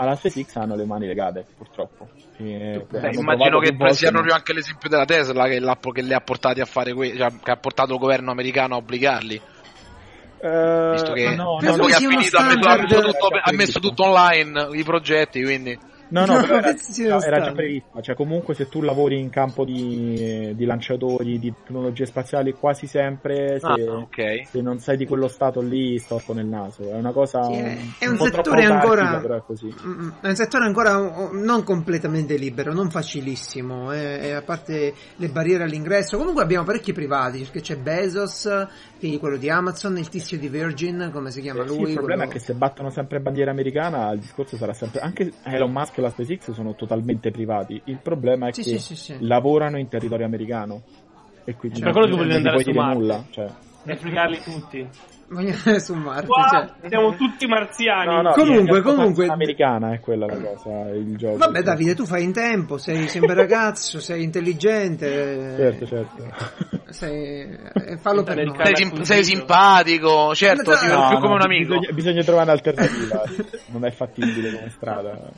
Alla 0.00 0.16
SpaceX 0.16 0.56
hanno 0.56 0.76
le 0.76 0.86
mani 0.86 1.06
legate, 1.06 1.44
purtroppo. 1.58 2.08
E, 2.38 2.86
Beh, 2.88 3.10
immagino 3.12 3.58
che 3.58 3.68
più 3.68 3.76
volte, 3.80 3.94
sia 3.96 4.08
ma- 4.08 4.14
proprio 4.14 4.34
anche 4.34 4.54
l'esempio 4.54 4.88
della 4.88 5.04
Tesla 5.04 5.44
che, 5.46 5.60
che 5.92 6.02
li 6.02 6.14
ha 6.14 6.20
portati 6.20 6.60
a 6.62 6.64
fare 6.64 6.94
que- 6.94 7.14
cioè, 7.14 7.30
che 7.42 7.50
ha 7.50 7.56
portato 7.56 7.92
il 7.92 7.98
governo 7.98 8.30
americano 8.30 8.76
a 8.76 8.78
obbligarli. 8.78 9.40
Eh, 10.42 10.90
Visto 10.92 11.12
che, 11.12 11.34
no, 11.34 11.58
no, 11.60 11.84
ha, 11.84 11.98
finito, 11.98 12.08
ha, 12.08 12.16
messo, 12.16 12.36
ha 12.38 12.42
standard- 12.50 12.88
messo 12.88 13.00
tutto, 13.02 13.28
ha 13.42 13.52
messo 13.52 13.78
tutto 13.80 14.04
online 14.04 14.68
i 14.72 14.84
progetti, 14.84 15.42
quindi 15.42 15.78
No, 16.10 16.26
no, 16.26 16.34
No, 16.34 16.40
però 16.40 16.58
era, 16.58 16.72
no, 16.72 17.22
era 17.22 17.40
già 17.40 17.52
prevista, 17.52 18.00
cioè 18.00 18.14
comunque 18.14 18.54
se 18.54 18.68
tu 18.68 18.82
lavori 18.82 19.18
in 19.18 19.30
campo 19.30 19.64
di, 19.64 20.52
di 20.54 20.64
lanciatori, 20.64 21.38
di 21.38 21.52
tecnologie 21.52 22.06
spaziali, 22.06 22.52
quasi 22.52 22.86
sempre 22.86 23.58
se, 23.60 23.66
Ah, 23.66 23.96
ok. 23.96 24.48
se 24.48 24.60
non 24.60 24.78
sei 24.80 24.96
di 24.96 25.06
quello 25.06 25.28
stato 25.28 25.60
lì 25.60 25.98
storto 25.98 26.32
nel 26.32 26.46
naso, 26.46 26.82
è 26.90 26.94
una 26.94 27.12
cosa 27.12 27.42
Sì, 27.44 27.52
un, 27.52 27.58
è, 27.58 27.78
è 27.98 28.06
un 28.08 28.16
troppo 28.16 28.34
settore 28.36 28.64
ancora 28.64 29.18
però 29.20 29.36
è 29.36 29.42
così. 29.46 29.72
Mm, 29.86 30.08
è 30.20 30.28
un 30.28 30.36
settore 30.36 30.64
ancora 30.64 30.98
oh, 31.00 31.30
non 31.32 31.62
completamente 31.62 32.36
libero, 32.36 32.72
non 32.72 32.90
facilissimo, 32.90 33.92
eh, 33.92 34.18
e 34.28 34.32
a 34.32 34.42
parte 34.42 34.94
le 35.16 35.28
barriere 35.28 35.64
all'ingresso. 35.64 36.16
Comunque 36.16 36.42
abbiamo 36.42 36.64
parecchi 36.64 36.92
privati, 36.92 37.38
perché 37.40 37.60
c'è 37.60 37.76
Bezos, 37.76 38.48
è 39.00 39.18
quello 39.18 39.36
di 39.36 39.48
Amazon, 39.48 39.96
il 39.98 40.08
tizio 40.08 40.38
di 40.38 40.48
Virgin, 40.48 41.10
come 41.12 41.30
si 41.30 41.40
chiama 41.40 41.62
Eh, 41.64 41.68
sì, 41.68 41.76
lui? 41.76 41.88
il 41.88 41.94
problema 41.94 42.24
quello- 42.24 42.36
è 42.36 42.40
che 42.40 42.44
se 42.44 42.54
battono 42.54 42.90
sempre 42.90 43.20
bandiera 43.20 43.50
americana 43.50 44.10
il 44.12 44.20
discorso 44.20 44.56
sarà 44.56 44.72
sempre 44.74 45.00
anche 45.00 45.32
Elon 45.44 45.72
Musk 45.72 45.98
e 45.98 46.00
la 46.02 46.10
SpaceX 46.10 46.50
sono 46.52 46.74
totalmente 46.74 47.30
privati 47.30 47.80
il 47.84 47.98
problema 48.02 48.48
è 48.48 48.52
Sì, 48.52 48.62
che 48.62 48.78
sì, 48.78 48.94
sì, 48.94 48.96
sì. 48.96 49.16
lavorano 49.20 49.78
in 49.78 49.88
territorio 49.88 50.26
americano 50.26 50.82
e 51.44 51.54
quindi 51.56 51.80
Per 51.80 51.92
quello 51.92 52.06
che 52.06 52.10
non 52.12 52.18
vogliono 52.20 52.34
gli 52.34 52.46
andare 52.46 52.62
puoi 52.62 52.64
su 52.64 52.70
dire 52.70 52.82
Marte. 52.84 52.98
nulla 53.00 53.24
cioè. 53.30 53.50
E 53.84 53.96
fregarli 53.96 54.38
tutti. 54.42 54.88
Andare 55.32 55.78
su 55.80 55.94
Marte, 55.94 56.26
Qua 56.26 56.48
cioè. 56.50 56.88
siamo 56.88 57.14
tutti 57.14 57.46
marziani. 57.46 58.06
No, 58.16 58.22
no, 58.22 58.32
Comunque, 58.32 58.82
comunque- 58.82 59.26
americana 59.28 59.92
è 59.92 60.00
quella 60.00 60.26
la 60.26 60.36
cosa 60.36 60.88
il 60.90 61.16
gioco 61.16 61.36
Vabbè 61.38 61.62
Davide, 61.62 61.94
tu 61.94 62.04
fai 62.04 62.24
in 62.24 62.32
tempo, 62.32 62.78
sei, 62.78 63.06
bel 63.20 63.36
ragazzo, 63.36 64.00
sei 64.00 64.24
intelligente, 64.24 65.54
certo 65.56 65.86
certo 65.86 66.24
sei, 66.88 67.42
eh, 67.86 67.96
fallo 67.98 68.24
per 68.24 68.44
noi. 68.44 68.56
Sei, 68.64 68.76
sim- 68.76 69.00
sei 69.02 69.22
simpatico, 69.24 70.34
certo, 70.34 70.72
No, 70.72 70.76
ti 70.76 70.86
no, 70.86 70.90
vedo 70.94 71.06
più 71.06 71.14
No, 71.14 71.20
come 71.20 71.34
un 71.34 71.42
amico. 71.42 71.74
Bisogna, 71.78 71.92
bisogna 71.94 72.22
trovare 72.24 72.44
un'alternativa. 72.50 73.22
non 73.66 73.84
è 73.84 73.90
fattibile 73.92 74.52
come 74.52 74.70
strada. 74.70 75.30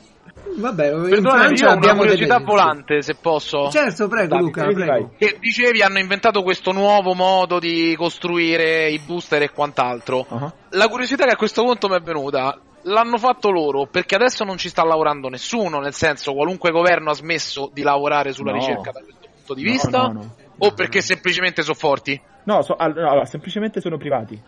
Vabbè, 0.55 0.91
Francia 1.21 1.23
io 1.23 1.31
ho 1.31 1.71
una 1.71 1.71
abbiamo 1.73 1.99
curiosità 2.01 2.33
delle... 2.35 2.45
volante, 2.45 3.01
se 3.01 3.15
posso. 3.15 3.69
Certo, 3.71 4.07
prego 4.07 4.27
Davide, 4.35 4.45
Luca, 4.65 4.85
prego. 4.85 5.11
Che 5.17 5.37
dicevi 5.39 5.81
hanno 5.81 5.99
inventato 5.99 6.43
questo 6.43 6.71
nuovo 6.71 7.13
modo 7.13 7.59
di 7.59 7.95
costruire 7.97 8.89
i 8.89 8.99
booster 8.99 9.41
e 9.41 9.49
quant'altro. 9.51 10.25
Uh-huh. 10.27 10.51
La 10.71 10.87
curiosità 10.89 11.25
che 11.25 11.31
a 11.31 11.35
questo 11.37 11.63
punto 11.63 11.87
mi 11.89 11.95
è 11.95 11.99
venuta, 12.01 12.59
l'hanno 12.83 13.17
fatto 13.17 13.49
loro 13.49 13.87
perché 13.87 14.15
adesso 14.15 14.43
non 14.43 14.57
ci 14.57 14.69
sta 14.69 14.83
lavorando 14.83 15.27
nessuno, 15.29 15.79
nel 15.79 15.93
senso 15.93 16.33
qualunque 16.33 16.71
governo 16.71 17.09
ha 17.09 17.15
smesso 17.15 17.69
di 17.73 17.81
lavorare 17.81 18.31
sulla 18.33 18.51
No. 18.51 18.57
ricerca 18.59 18.91
da 18.91 18.99
questo 19.01 19.27
punto 19.33 19.53
di 19.55 19.63
No, 19.63 19.71
vista, 19.71 20.01
no, 20.07 20.11
no. 20.11 20.35
o 20.59 20.71
perché 20.73 21.01
semplicemente 21.01 21.61
sono 21.63 21.75
forti? 21.75 22.21
No, 22.43 22.61
so- 22.61 22.75
allora, 22.75 23.25
semplicemente 23.25 23.79
sono 23.81 23.97
privati. 23.97 24.39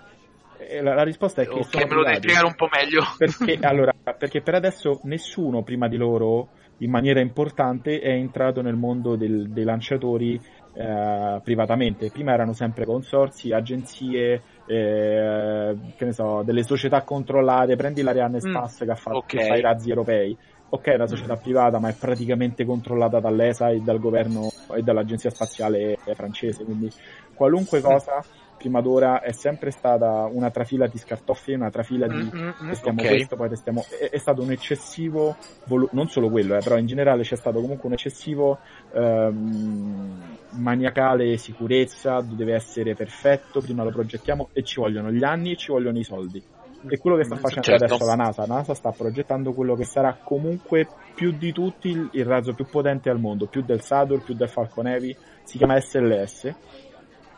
La, 0.81 0.93
la 0.95 1.03
risposta 1.03 1.41
è 1.41 1.45
che 1.47 1.53
Ok, 1.53 1.69
sono 1.69 1.85
me 1.85 1.93
lo 1.95 2.03
devi 2.03 2.19
privati. 2.19 2.19
spiegare 2.19 2.45
un 2.45 2.55
po' 2.55 2.67
meglio. 2.71 3.03
Perché, 3.17 3.59
allora, 3.65 3.93
perché 4.13 4.41
per 4.41 4.55
adesso 4.55 4.99
nessuno 5.03 5.63
prima 5.63 5.87
di 5.87 5.97
loro, 5.97 6.49
in 6.77 6.89
maniera 6.91 7.19
importante, 7.21 7.99
è 7.99 8.09
entrato 8.09 8.61
nel 8.61 8.75
mondo 8.75 9.15
del- 9.15 9.49
dei 9.51 9.63
lanciatori 9.63 10.39
eh, 10.77 11.39
privatamente. 11.41 12.11
Prima 12.11 12.33
erano 12.33 12.51
sempre 12.51 12.83
consorzi, 12.85 13.53
agenzie, 13.53 14.43
eh, 14.65 15.77
che 15.95 16.05
ne 16.05 16.11
so, 16.11 16.43
delle 16.43 16.63
società 16.63 17.01
controllate. 17.03 17.75
Prendi 17.77 18.01
l'Ariane 18.01 18.41
Mm, 18.41 18.41
Space 18.41 18.83
che, 18.85 18.91
ha 18.91 18.95
fatto, 18.95 19.17
ok. 19.19 19.25
che 19.25 19.39
fa 19.39 19.55
i 19.55 19.61
razzi 19.61 19.87
europei. 19.89 20.37
ok, 20.67 20.85
è 20.87 20.95
una 20.95 21.07
società 21.07 21.37
privata, 21.37 21.79
ma 21.79 21.87
è 21.89 21.95
praticamente 21.95 22.65
controllata 22.65 23.19
dall'ESA 23.21 23.69
e 23.69 23.79
dal 23.79 23.99
governo 23.99 24.49
e 24.75 24.81
dall'agenzia 24.81 25.29
spaziale 25.29 25.95
francese, 26.15 26.65
quindi 26.65 26.91
qualunque 27.33 27.79
cosa 27.79 28.25
prima 28.57 28.81
d'ora 28.81 29.21
è 29.21 29.31
sempre 29.31 29.71
stata 29.71 30.27
una 30.31 30.49
trafila 30.49 30.87
di 30.87 30.97
scartoffi, 30.97 31.53
una 31.53 31.69
trafila 31.69 32.07
di 32.07 32.13
Mm-hmm. 32.35 32.69
testiamo 32.69 33.01
ok. 33.01 33.07
questo, 33.07 33.35
poi 33.35 33.49
testiamo... 33.49 33.85
È, 33.87 34.09
è 34.09 34.17
stato 34.17 34.41
un 34.41 34.51
eccessivo, 34.51 35.35
volu- 35.65 35.89
non 35.91 36.07
solo 36.07 36.29
quello, 36.29 36.55
eh, 36.55 36.59
però 36.59 36.77
in 36.77 36.85
generale 36.85 37.23
c'è 37.23 37.35
stato 37.35 37.59
comunque 37.61 37.87
un 37.87 37.93
eccessivo 37.93 38.57
ehm, 38.93 40.37
maniacale 40.51 41.37
sicurezza, 41.37 42.21
deve 42.21 42.53
essere 42.55 42.93
perfetto, 42.95 43.61
prima 43.61 43.83
lo 43.83 43.91
progettiamo 43.91 44.49
e 44.53 44.63
ci 44.63 44.79
vogliono 44.79 45.11
gli 45.11 45.23
anni 45.23 45.51
e 45.51 45.55
ci 45.55 45.71
vogliono 45.71 45.97
i 45.97 46.03
soldi. 46.03 46.41
E 46.87 46.97
quello 46.99 47.17
che 47.17 47.23
sta 47.23 47.35
facendo 47.35 47.67
Certo. 47.67 47.85
adesso 47.85 48.05
la 48.05 48.15
NASA, 48.15 48.45
la 48.45 48.55
NASA 48.55 48.73
sta 48.75 48.91
progettando 48.91 49.53
quello 49.53 49.75
che 49.75 49.85
sarà 49.85 50.15
comunque 50.23 50.87
più 51.15 51.31
di 51.31 51.51
tutti 51.51 51.89
il, 51.89 52.09
il 52.11 52.25
razzo 52.25 52.53
più 52.53 52.65
potente 52.65 53.09
al 53.09 53.19
mondo, 53.19 53.47
più 53.47 53.63
del 53.63 53.81
Saturn, 53.81 54.21
più 54.21 54.35
del 54.35 54.49
Falcon 54.49 54.87
Heavy, 54.87 55.15
si 55.43 55.57
chiama 55.57 55.79
SLS, 55.79 56.53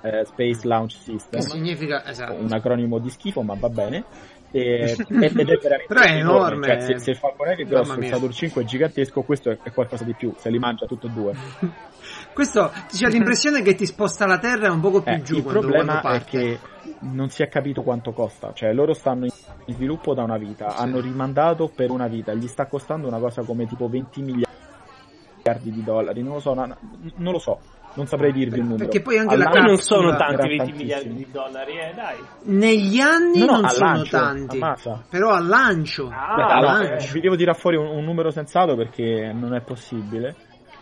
eh, 0.01 0.25
Space 0.25 0.67
Launch 0.67 0.91
System, 0.93 1.39
Che 1.39 1.47
significa, 1.47 2.05
esatto. 2.05 2.33
un 2.35 2.51
acronimo 2.51 2.99
di 2.99 3.09
schifo, 3.09 3.41
ma 3.41 3.55
va 3.57 3.69
bene. 3.69 4.03
E, 4.51 4.95
ed 4.97 4.99
è 5.09 5.29
veramente 5.33 5.85
Però 5.87 6.01
è 6.01 6.11
enorme. 6.11 6.67
Cioè, 6.67 6.79
se, 6.79 6.99
se 6.99 7.11
il 7.11 7.17
Falcon 7.17 7.47
Heavy 7.47 7.65
grosso, 7.65 7.99
il. 7.99 8.07
Saturn 8.07 8.31
5 8.31 8.61
è 8.61 8.65
gigantesco, 8.65 9.21
questo 9.23 9.49
è, 9.51 9.57
è 9.61 9.71
qualcosa 9.73 10.03
di 10.05 10.13
più, 10.13 10.33
se 10.37 10.49
li 10.49 10.57
mangia 10.59 10.85
tutti 10.85 11.07
e 11.07 11.09
due. 11.09 11.33
Questo 12.31 12.71
c'è 12.87 13.07
l'impressione 13.09 13.61
che 13.61 13.75
ti 13.75 13.85
sposta 13.85 14.25
la 14.25 14.37
terra 14.37 14.71
un 14.71 14.79
poco 14.79 15.01
più 15.01 15.11
Eh, 15.13 15.21
giù 15.23 15.37
il 15.37 15.41
quando, 15.43 15.61
problema 15.61 15.99
quando 15.99 16.19
è 16.19 16.23
che 16.23 16.59
non 16.99 17.29
si 17.29 17.41
è 17.43 17.49
capito 17.49 17.81
quanto 17.81 18.13
costa, 18.13 18.53
cioè 18.53 18.71
loro 18.73 18.93
stanno 18.93 19.25
in 19.25 19.73
sviluppo 19.73 20.13
da 20.13 20.23
una 20.23 20.37
vita, 20.37 20.69
Sì. 20.69 20.81
hanno 20.81 20.99
rimandato 21.01 21.67
per 21.67 21.89
una 21.89 22.07
vita, 22.07 22.33
gli 22.33 22.47
sta 22.47 22.67
costando 22.67 23.07
una 23.07 23.17
cosa 23.19 23.41
come 23.43 23.65
tipo 23.65 23.89
20 23.89 24.21
miliardi 24.21 25.71
di 25.71 25.83
dollari, 25.83 26.21
non 26.21 26.33
lo 26.35 26.39
so, 26.39 26.53
no- 26.53 26.77
non 27.15 27.33
lo 27.33 27.39
so, 27.39 27.59
non 27.93 28.05
saprei 28.05 28.31
dirvi 28.31 28.57
il 28.57 28.63
numero. 28.63 28.77
Perché 28.83 29.01
poi 29.01 29.17
anche 29.17 29.35
la 29.35 29.45
All'anno 29.45 29.65
non 29.67 29.75
Cazzo, 29.77 29.95
sono 29.95 30.07
era 30.09 30.17
tanti 30.17 30.35
20 30.47 30.57
tantissimi. 30.57 30.77
miliardi 30.83 31.13
di 31.15 31.27
dollari, 31.31 31.71
eh, 31.79 31.93
dai. 31.95 32.17
Negli 32.43 32.99
anni 32.99 33.39
No, 33.39 33.45
no, 33.45 33.51
non 33.61 33.69
sono 33.69 33.85
lancio, 33.93 34.17
tanti, 34.17 34.55
ammazza. 34.57 35.03
però 35.09 35.29
al 35.31 35.47
lancio. 35.47 36.09
Ah, 36.11 36.35
allora, 36.35 36.71
lancio. 36.73 37.07
eh, 37.09 37.11
vi 37.13 37.19
devo 37.21 37.35
tirare 37.35 37.57
fuori 37.57 37.75
un, 37.77 37.87
un 37.87 38.03
numero 38.03 38.29
sensato 38.29 38.75
perché 38.75 39.31
non 39.33 39.55
è 39.55 39.61
possibile. 39.61 40.35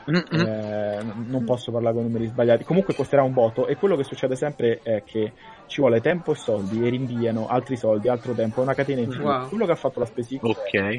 Mm-mm. 0.07 0.39
Eh, 0.45 0.99
non 1.25 1.43
posso 1.45 1.71
parlare 1.71 1.95
con 1.95 2.03
numeri 2.03 2.27
sbagliati. 2.27 2.63
Comunque 2.63 2.93
costerà 2.93 3.23
un 3.23 3.33
voto 3.33 3.65
e 3.65 3.75
quello 3.75 3.95
che 3.95 4.03
succede 4.03 4.35
sempre 4.35 4.79
è 4.83 5.01
che 5.03 5.33
ci 5.65 5.81
vuole 5.81 5.99
tempo 5.99 6.33
e 6.33 6.35
soldi 6.35 6.85
e 6.85 6.89
rinviano 6.89 7.47
altri 7.47 7.75
soldi, 7.75 8.07
altro 8.07 8.33
tempo, 8.33 8.59
è 8.59 8.63
una 8.63 8.75
catena 8.75 8.99
infinita. 9.01 9.39
Wow. 9.39 9.47
Quello 9.49 9.65
che 9.65 9.71
ha 9.71 9.75
fatto 9.75 9.99
la 9.99 10.05
è 10.05 10.39
Ok. 10.41 10.97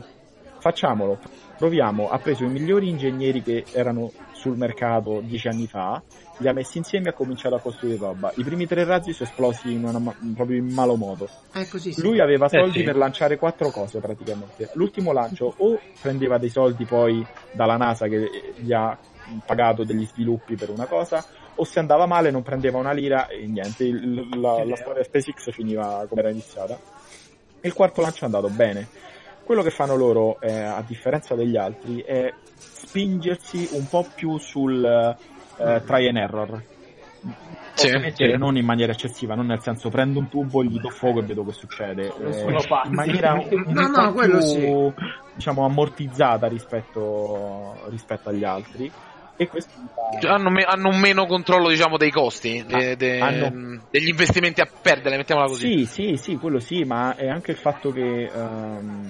facciamolo, 0.59 1.19
proviamo, 1.57 2.09
ha 2.11 2.19
preso 2.19 2.45
i 2.45 2.49
migliori 2.49 2.89
ingegneri 2.89 3.43
che 3.43 3.65
erano 3.73 4.13
sul 4.33 4.57
mercato 4.57 5.21
dieci 5.25 5.49
anni 5.49 5.67
fa, 5.67 6.03
li 6.39 6.49
ha 6.49 6.53
messi 6.53 6.79
insieme 6.79 7.07
e 7.07 7.11
ha 7.11 7.13
cominciato 7.15 7.55
a 7.55 7.61
costruire 7.61 7.97
roba. 7.99 8.33
I 8.37 8.45
primi 8.45 8.67
tre 8.67 8.85
razzi 8.85 9.13
sono 9.13 9.29
esplosi 9.29 9.73
in 9.73 9.85
una 9.85 10.15
proprio 10.35 10.59
in 10.59 10.73
malo 10.73 10.97
modo. 10.97 11.29
È 11.53 11.67
così, 11.67 11.93
sì. 11.93 12.03
Lui 12.03 12.21
aveva 12.21 12.47
Eh, 12.47 12.59
soldi 12.59 12.79
sì. 12.79 12.85
per 12.85 12.97
lanciare 12.97 13.39
quattro 13.39 13.71
cose 13.71 14.01
praticamente. 14.01 14.71
L'ultimo 14.75 15.13
lancio 15.13 15.55
o 15.57 15.81
prendeva 16.01 16.39
dei 16.39 16.51
soldi 16.51 16.85
poi 16.85 17.27
dalla 17.53 17.77
NASA 17.77 18.07
che 18.07 18.53
gli 18.57 18.73
ha 18.73 18.97
pagato 19.45 19.83
degli 19.85 20.07
sviluppi 20.07 20.55
per 20.55 20.71
una 20.71 20.85
cosa, 20.85 21.25
o 21.55 21.65
se 21.65 21.79
andava 21.79 22.07
male 22.07 22.31
non 22.31 22.43
prendeva 22.43 22.79
una 22.79 22.93
lira 22.93 23.29
e 23.29 23.47
niente, 23.47 23.91
la, 24.39 24.63
la 24.65 24.77
storia 24.77 25.03
SpaceX 25.03 25.51
finiva 25.53 26.05
come 26.09 26.21
era 26.21 26.31
iniziata. 26.31 26.79
E 27.61 27.67
il 27.67 27.73
quarto 27.75 28.03
lancio 28.03 28.23
è 28.23 28.25
andato 28.27 28.49
bene. 28.49 28.87
Quello 29.47 29.63
che 29.63 29.71
fanno 29.71 29.95
loro, 29.95 30.41
eh, 30.41 30.51
a 30.51 30.83
differenza 30.83 31.37
degli 31.37 31.57
altri, 31.57 32.01
è 32.03 32.35
spingersi 32.73 33.69
un 33.71 33.87
po' 33.87 34.11
più 34.13 34.37
sul 34.39 34.85
eh, 34.85 35.83
try 35.85 36.09
and 36.09 36.17
error. 36.17 36.65
Sì, 37.75 37.89
sì. 38.13 38.37
non 38.37 38.57
in 38.57 38.65
maniera 38.65 38.91
eccessiva, 38.91 39.37
non 39.37 39.47
nel 39.47 39.61
senso 39.63 39.89
prendo 39.89 40.19
un 40.19 40.29
tubo, 40.29 40.65
gli 40.65 40.81
do 40.81 40.89
fuoco 40.89 41.21
e 41.21 41.27
vedo 41.27 41.45
che 41.45 41.53
succede. 41.53 42.13
Eh, 42.13 42.43
in 42.87 42.93
maniera 42.93 43.35
un, 43.35 43.47
un 43.67 43.73
No, 43.73 43.87
no, 43.87 44.15
più, 44.15 44.41
sì. 44.41 44.69
diciamo 45.33 45.65
ammortizzata 45.65 46.49
rispetto, 46.49 47.87
rispetto 47.89 48.31
agli 48.31 48.43
altri. 48.43 48.91
E 49.37 49.47
questo 49.47 49.75
Cioè, 50.21 50.31
hanno, 50.33 50.51
me- 50.51 50.65
hanno 50.65 50.89
un 50.89 50.99
meno 50.99 51.25
controllo, 51.27 51.69
diciamo, 51.69 51.97
dei 51.97 52.11
costi, 52.11 52.65
de- 52.67 52.97
de- 52.97 53.21
hanno- 53.21 53.83
degli 53.91 54.09
investimenti 54.09 54.61
a 54.61 54.69
perdere, 54.83 55.17
mettiamola 55.17 55.47
così. 55.47 55.85
Sì, 55.85 55.85
sì, 55.85 56.17
sì, 56.17 56.37
quello 56.37 56.59
sì, 56.59 56.83
ma 56.83 57.15
è 57.15 57.29
anche 57.29 57.53
il 57.53 57.59
fatto 57.59 57.93
che 57.93 58.25
ehm, 58.25 59.09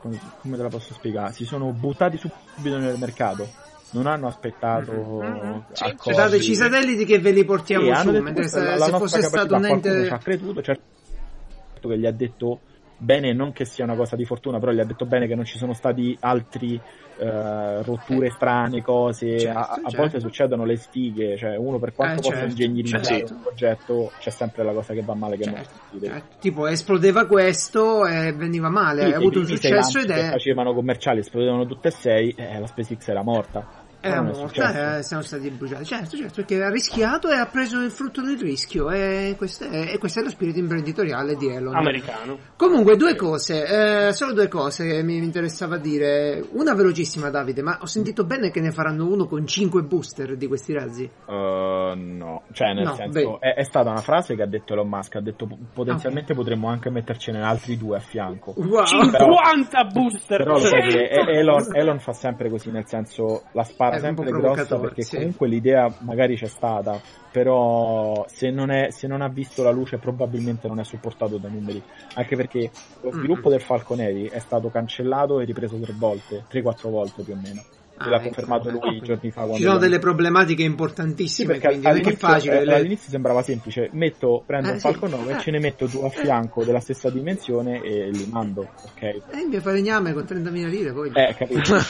come, 0.00 0.18
come 0.40 0.56
te 0.56 0.62
la 0.62 0.68
posso 0.68 0.94
spiegare? 0.94 1.32
Si 1.32 1.44
sono 1.44 1.70
buttati 1.72 2.16
subito 2.16 2.78
nel 2.78 2.96
mercato. 2.98 3.48
Non 3.92 4.06
hanno 4.06 4.28
aspettato 4.28 4.92
Mhm. 4.92 5.62
Sì, 5.72 5.82
accordi. 5.84 6.18
Dateci 6.18 6.50
i 6.52 6.54
satelliti 6.54 7.04
che 7.04 7.18
ve 7.18 7.32
li 7.32 7.44
portiamo 7.44 7.84
Sì, 7.86 7.90
hanno 7.90 8.02
su, 8.02 8.10
detto 8.10 8.22
mentre 8.24 8.48
se, 8.48 8.60
la 8.60 8.64
se 8.70 8.78
nostra 8.78 8.98
fosse 8.98 9.22
stato 9.22 9.30
capacità, 9.36 9.56
un 9.56 9.62
qualcuno 9.66 9.92
ente... 9.94 10.06
ci 10.06 10.12
ha 10.12 10.18
creduto, 10.18 10.62
certo 10.62 11.88
che 11.88 11.98
gli 11.98 12.06
ha 12.06 12.12
detto 12.12 12.60
bene, 13.00 13.32
non 13.32 13.52
che 13.52 13.64
sia 13.64 13.84
una 13.84 13.94
cosa 13.96 14.14
di 14.14 14.24
fortuna, 14.24 14.58
però 14.58 14.72
gli 14.72 14.80
ha 14.80 14.84
detto 14.84 15.06
bene 15.06 15.26
che 15.26 15.34
non 15.34 15.44
ci 15.44 15.56
sono 15.56 15.72
stati 15.72 16.16
altri 16.20 16.78
eh, 17.18 17.82
rotture 17.82 18.30
strane, 18.30 18.82
cose, 18.82 19.38
Certo, 19.40 19.58
a, 19.58 19.62
a 19.62 19.74
certo. 19.74 19.96
volte 19.96 20.20
succedono 20.20 20.64
le 20.64 20.76
stighe, 20.76 21.36
cioè 21.36 21.56
uno 21.56 21.78
per 21.78 21.92
quanto 21.94 22.20
Eh, 22.20 22.22
possa 22.22 22.34
certo, 22.46 22.50
ingegnerizzare 22.62 23.04
certo. 23.04 23.32
un 23.34 23.40
progetto 23.42 24.12
c'è 24.18 24.30
sempre 24.30 24.64
la 24.64 24.72
cosa 24.72 24.92
che 24.94 25.02
va 25.02 25.14
male 25.14 25.36
che 25.36 25.46
non 25.46 25.54
Certo, 25.56 25.72
succede. 25.90 26.06
certo. 26.12 26.36
Tipo 26.40 26.66
esplodeva 26.66 27.26
questo 27.26 28.06
e 28.06 28.32
veniva 28.32 28.68
male, 28.68 29.00
Sì, 29.02 29.06
hai 29.08 29.14
avuto 29.14 29.38
un 29.40 29.46
successo 29.46 29.98
ed 29.98 30.10
è... 30.10 30.30
facevano 30.30 30.74
commerciali, 30.74 31.20
esplodevano 31.20 31.66
tutte 31.66 31.88
e 31.88 31.92
sei, 31.92 32.34
eh, 32.36 32.58
la 32.58 32.66
SpaceX 32.66 33.08
era 33.08 33.22
morta. 33.22 33.79
Era 34.00 34.22
morta, 34.22 34.38
successo. 34.48 34.96
eh, 34.98 35.02
siamo 35.02 35.22
stati 35.22 35.50
bruciati. 35.50 35.84
Certo, 35.84 36.16
certo, 36.16 36.32
perché 36.36 36.62
ha 36.62 36.70
rischiato 36.70 37.28
e 37.28 37.36
ha 37.36 37.46
preso 37.46 37.80
il 37.80 37.90
frutto 37.90 38.22
del 38.22 38.38
rischio. 38.38 38.90
E 38.90 39.34
questo 39.36 39.64
è, 39.64 39.92
e 39.92 39.98
questo 39.98 40.20
è 40.20 40.22
lo 40.22 40.30
spirito 40.30 40.58
imprenditoriale 40.58 41.36
di 41.36 41.48
Elon. 41.48 41.74
Americano. 41.76 42.38
Comunque, 42.56 42.96
due 42.96 43.14
cose, 43.16 44.08
eh, 44.08 44.12
solo 44.12 44.32
due 44.32 44.48
cose 44.48 44.86
che 44.86 45.02
mi 45.02 45.16
interessava 45.18 45.76
dire. 45.78 46.44
Una 46.52 46.74
velocissima, 46.74 47.30
Davide, 47.30 47.62
ma 47.62 47.78
ho 47.80 47.86
sentito 47.86 48.24
bene 48.24 48.50
che 48.50 48.60
ne 48.60 48.70
faranno 48.72 49.06
uno 49.06 49.26
con 49.26 49.46
5 49.46 49.82
booster 49.82 50.36
di 50.36 50.46
questi 50.46 50.72
razzi. 50.72 51.10
Uh, 51.26 51.92
no, 51.94 52.42
cioè 52.52 52.72
nel 52.72 52.84
No, 52.84 52.94
senso 52.94 53.40
è, 53.40 53.54
è 53.54 53.62
stata 53.64 53.90
una 53.90 54.00
frase 54.00 54.34
che 54.34 54.42
ha 54.42 54.46
detto 54.46 54.72
Elon 54.72 54.88
Musk, 54.88 55.16
ha 55.16 55.20
detto 55.20 55.46
potenzialmente 55.72 56.32
Ok. 56.32 56.38
potremmo 56.38 56.68
anche 56.68 56.90
mettercene 56.90 57.42
altri 57.42 57.76
due 57.76 57.96
a 57.98 58.00
fianco. 58.00 58.54
Wow! 58.56 58.84
50 58.84 59.84
booster! 59.84 60.38
Però 60.38 60.52
lo 60.54 60.58
sai 60.60 60.82
che 60.82 60.90
100! 61.12 61.30
Elon, 61.30 61.76
Elon 61.76 61.98
fa 61.98 62.12
sempre 62.12 62.48
così, 62.50 62.70
nel 62.70 62.86
senso 62.86 63.44
la 63.52 63.62
spara 63.64 63.89
È 63.90 64.08
un 64.08 64.14
po' 64.14 64.22
sempre 64.22 64.40
grossa 64.40 64.78
perché 64.78 65.02
sì. 65.02 65.16
comunque 65.16 65.48
l'idea 65.48 65.92
magari 66.00 66.36
c'è 66.36 66.46
stata, 66.46 67.00
però 67.30 68.24
se 68.28 68.50
non, 68.50 68.70
è, 68.70 68.90
se 68.90 69.06
non 69.06 69.20
ha 69.22 69.28
visto 69.28 69.62
la 69.62 69.70
luce 69.70 69.98
probabilmente 69.98 70.68
non 70.68 70.80
è 70.80 70.84
supportato 70.84 71.36
dai 71.38 71.50
numeri, 71.52 71.82
anche 72.14 72.36
perché 72.36 72.70
lo 73.02 73.10
sviluppo 73.12 73.48
Mm. 73.48 73.52
del 73.52 73.60
Falcon 73.62 74.00
Heavy 74.00 74.28
è 74.28 74.38
stato 74.38 74.68
cancellato 74.70 75.40
e 75.40 75.44
ripreso 75.44 75.76
tre 75.78 75.94
volte, 75.96 76.44
tre 76.48 76.62
quattro 76.62 76.90
volte 76.90 77.22
più 77.22 77.32
o 77.34 77.40
meno. 77.42 77.62
Ah, 78.02 78.08
l'ha 78.08 78.14
ecco. 78.16 78.24
confermato 78.24 78.70
lui 78.70 79.00
giorni 79.02 79.30
fa. 79.30 79.46
Ci 79.52 79.62
sono 79.62 79.76
delle 79.76 79.98
problematiche 79.98 80.62
sì, 80.62 80.68
importantissime, 80.68 81.58
perché 81.58 81.68
quindi 81.78 81.86
non 81.86 82.12
è 82.12 82.16
facile. 82.16 82.60
eh, 82.60 82.64
le- 82.64 82.74
all'inizio 82.76 83.10
sembrava 83.10 83.42
semplice, 83.42 83.90
metto, 83.92 84.42
prendo 84.46 84.68
Eh, 84.68 84.72
un 84.72 84.78
sì. 84.78 84.86
Falcon 84.86 85.10
9 85.10 85.32
Eh. 85.34 85.38
ce 85.38 85.50
ne 85.50 85.58
metto 85.58 85.86
due 85.86 86.06
a 86.06 86.08
fianco 86.08 86.64
della 86.64 86.80
stessa 86.80 87.10
dimensione 87.10 87.82
e 87.82 88.08
li 88.10 88.26
mando, 88.30 88.68
ok? 88.86 89.02
Eh, 89.02 89.22
mi 89.50 89.60
falegname 89.60 90.14
con 90.14 90.24
30.000 90.24 90.66
lire 90.68 90.92
poi. 90.94 91.10
Eh, 91.12 91.34
capito. 91.36 91.74
Il 91.74 91.84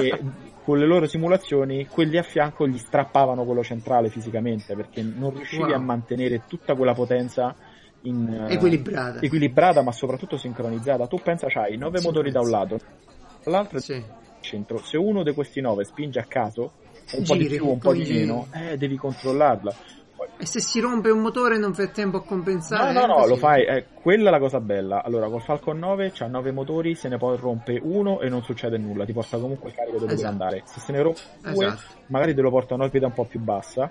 che 0.00 0.22
con 0.68 0.78
le 0.78 0.84
loro 0.84 1.06
simulazioni, 1.06 1.86
quelli 1.86 2.18
a 2.18 2.22
fianco 2.22 2.68
gli 2.68 2.76
strappavano 2.76 3.46
quello 3.46 3.62
centrale 3.62 4.10
fisicamente 4.10 4.74
perché 4.74 5.02
non 5.02 5.30
riuscivi 5.30 5.62
Wow. 5.62 5.72
a 5.72 5.78
mantenere 5.78 6.44
tutta 6.46 6.74
quella 6.74 6.92
potenza 6.92 7.56
in, 8.02 8.28
eh, 8.28 8.52
Equilibrata. 8.52 9.18
equilibrata, 9.24 9.80
ma 9.80 9.92
soprattutto 9.92 10.36
sincronizzata. 10.36 11.06
Tu 11.06 11.16
pensa, 11.22 11.46
c'hai 11.48 11.78
nove 11.78 12.00
Sì, 12.00 12.04
motori 12.04 12.30
da 12.30 12.40
un 12.42 12.50
lato, 12.50 12.76
dall'altro 13.42 13.78
Sì. 13.80 14.04
centro. 14.40 14.76
Se 14.82 14.98
uno 14.98 15.22
di 15.22 15.32
questi 15.32 15.62
nove 15.62 15.84
spinge 15.84 16.18
a 16.20 16.26
caso, 16.28 16.74
un 17.12 17.24
po' 17.24 17.34
di 17.34 17.44
Giri, 17.44 17.54
più, 17.56 17.66
un 17.66 17.78
po' 17.78 17.94
di 17.94 18.04
giri. 18.04 18.18
meno, 18.18 18.48
eh, 18.52 18.76
devi 18.76 18.96
controllarla. 18.98 19.74
E 20.40 20.46
se 20.46 20.60
si 20.60 20.78
rompe 20.78 21.10
un 21.10 21.18
motore 21.20 21.58
non 21.58 21.74
fai 21.74 21.90
tempo 21.90 22.18
a 22.18 22.22
compensare? 22.24 22.92
No, 22.92 23.00
no, 23.00 23.06
no, 23.06 23.14
così. 23.16 23.28
lo 23.30 23.36
fai, 23.36 23.64
eh, 23.64 23.86
quella 24.00 24.28
è 24.28 24.30
la 24.30 24.38
cosa 24.38 24.60
bella. 24.60 25.02
Allora, 25.02 25.28
col 25.28 25.42
Falcon 25.42 25.78
9 25.78 26.12
c'ha 26.14 26.28
9 26.28 26.52
motori, 26.52 26.94
se 26.94 27.08
ne 27.08 27.16
poi 27.18 27.36
rompe 27.36 27.78
uno 27.82 28.20
e 28.20 28.28
non 28.28 28.42
succede 28.44 28.78
nulla, 28.78 29.04
ti 29.04 29.12
porta 29.12 29.36
comunque 29.38 29.70
il 29.70 29.74
carico 29.74 29.98
dove 29.98 30.12
Esatto. 30.12 30.30
andare. 30.30 30.62
Se 30.64 30.78
se 30.78 30.92
ne 30.92 31.02
rompe 31.02 31.20
due, 31.42 31.66
Esatto. 31.66 31.80
magari 32.06 32.34
te 32.34 32.40
lo 32.40 32.50
porta 32.50 32.74
a 32.74 32.76
un'orbita 32.76 33.06
un 33.06 33.12
po' 33.14 33.24
più 33.24 33.40
bassa. 33.40 33.90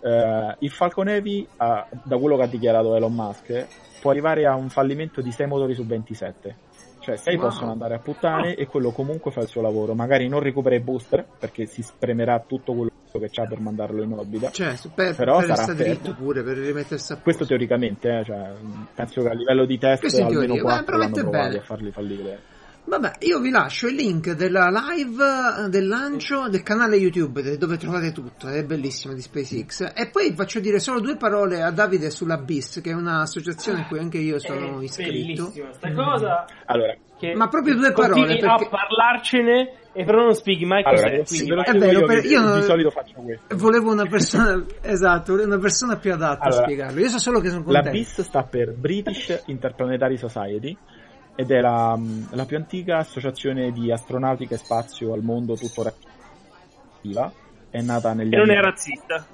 Eh, 0.00 0.56
il 0.60 0.70
Falcon 0.70 1.08
Heavy, 1.08 1.44
ha- 1.56 1.84
da 2.04 2.16
quello 2.16 2.36
che 2.36 2.42
ha 2.44 2.46
dichiarato 2.48 2.94
Elon 2.94 3.12
Musk, 3.12 3.66
può 4.00 4.12
arrivare 4.12 4.46
a 4.46 4.54
un 4.54 4.68
fallimento 4.68 5.20
di 5.20 5.32
6 5.32 5.48
motori 5.48 5.74
su 5.74 5.84
27. 5.84 6.56
Cioè 7.00 7.16
6 7.16 7.36
Wow. 7.36 7.44
possono 7.48 7.72
andare 7.72 7.94
a 7.94 7.98
puttane 7.98 8.54
e 8.54 8.66
quello 8.66 8.90
comunque 8.92 9.32
fa 9.32 9.40
il 9.40 9.48
suo 9.48 9.62
lavoro. 9.62 9.94
Magari 9.94 10.28
non 10.28 10.38
recupera 10.40 10.76
i 10.76 10.80
booster 10.80 11.26
perché 11.38 11.66
si 11.66 11.82
spremerà 11.82 12.38
tutto 12.46 12.72
quello 12.74 12.90
che 13.18 13.28
c'ha 13.30 13.46
per 13.46 13.60
mandarlo 13.60 14.02
in 14.02 14.12
orbita. 14.12 14.50
Cioè, 14.50 14.74
per, 14.94 15.14
Però 15.14 15.38
per 15.38 15.54
sarà 15.56 15.72
dritto 15.72 16.14
pure, 16.14 16.42
per 16.42 16.56
rimettersi 16.58 17.12
a 17.12 17.14
posto. 17.14 17.20
Questo 17.22 17.46
teoricamente, 17.46 18.08
eh, 18.18 18.24
cioè, 18.24 18.52
penso 18.94 19.22
che 19.22 19.28
a 19.28 19.34
livello 19.34 19.64
di 19.64 19.78
test 19.78 20.00
Questo 20.00 20.22
almeno 20.24 20.40
teoria, 20.54 20.62
4 20.62 20.68
ma 20.96 20.98
l'hanno 20.98 21.12
promette 21.14 21.20
provati 21.30 21.48
bene. 21.48 21.60
a 21.60 21.64
farli 21.64 21.90
fallire. 21.92 22.38
Vabbè, 22.88 23.12
io 23.20 23.38
vi 23.40 23.50
lascio 23.50 23.86
il 23.86 23.96
link 23.96 24.30
della 24.32 24.68
live 24.70 25.22
eh, 25.66 25.68
del 25.68 25.86
lancio 25.86 26.48
del 26.48 26.62
canale 26.62 26.96
YouTube 26.96 27.58
dove 27.58 27.76
trovate 27.76 28.12
tutto, 28.12 28.48
è 28.48 28.64
bellissimo 28.64 29.12
di 29.12 29.20
SpaceX. 29.20 29.92
E 29.94 30.08
poi 30.10 30.32
faccio 30.34 30.58
dire 30.58 30.78
solo 30.78 30.98
due 30.98 31.16
parole 31.16 31.60
a 31.62 31.70
Davide 31.70 32.08
sulla 32.08 32.38
BIS, 32.38 32.80
che 32.82 32.88
è 32.90 32.94
un'associazione 32.94 33.82
a 33.82 33.86
cui 33.88 33.98
anche 33.98 34.16
io 34.16 34.38
sono 34.40 34.80
È 34.80 34.84
iscritto. 34.84 35.42
bellissima 35.50 35.72
sta 35.74 35.92
cosa. 35.92 36.46
Allora, 36.64 36.96
Che 37.18 37.34
Ma 37.34 37.48
proprio 37.48 37.74
due 37.74 37.92
continui 37.92 38.38
parole, 38.38 38.56
perché- 38.56 38.64
a 38.64 38.68
parlarcene 38.70 39.72
e 40.00 40.04
però 40.04 40.22
non 40.22 40.34
spieghi 40.34 40.64
mai 40.64 40.82
allora 40.84 41.10
cos'è. 41.10 41.24
sì, 41.24 41.44
quindi 41.46 41.64
dico 41.64 41.78
vero, 41.78 41.98
io, 42.00 42.06
per- 42.06 42.24
io 42.24 42.40
non- 42.40 42.60
di 42.60 42.64
solito 42.64 42.90
faccio 42.90 43.20
questo. 43.20 43.56
Volevo 43.56 43.90
una 43.92 44.06
persona, 44.06 44.64
esatto, 44.80 45.32
volevo 45.32 45.48
una 45.52 45.58
persona 45.60 45.96
più 45.96 46.12
adatta 46.12 46.44
Allora, 46.44 46.60
a 46.60 46.64
spiegarlo. 46.64 47.00
Io 47.00 47.08
so 47.08 47.18
solo 47.18 47.40
che 47.40 47.48
sono 47.48 47.64
La 47.66 47.82
contento. 47.82 47.90
BIS 47.90 48.20
sta 48.22 48.42
per 48.44 48.74
British 48.74 49.42
Interplanetary 49.46 50.16
Society 50.16 50.76
ed 51.34 51.50
è 51.50 51.60
la, 51.60 51.98
la 52.30 52.44
più 52.44 52.56
antica 52.56 52.98
associazione 52.98 53.72
di 53.72 53.90
astronautica 53.92 54.54
e 54.54 54.58
spazio 54.58 55.12
al 55.12 55.22
mondo 55.22 55.54
tuttora 55.56 55.92
attiva. 56.96 57.32
È 57.70 57.80
nata 57.80 58.12
negli 58.14 58.32
E 58.34 58.36
non 58.36 58.48
anni 58.50 58.58
è 58.58 58.62
razzista. 58.62 59.26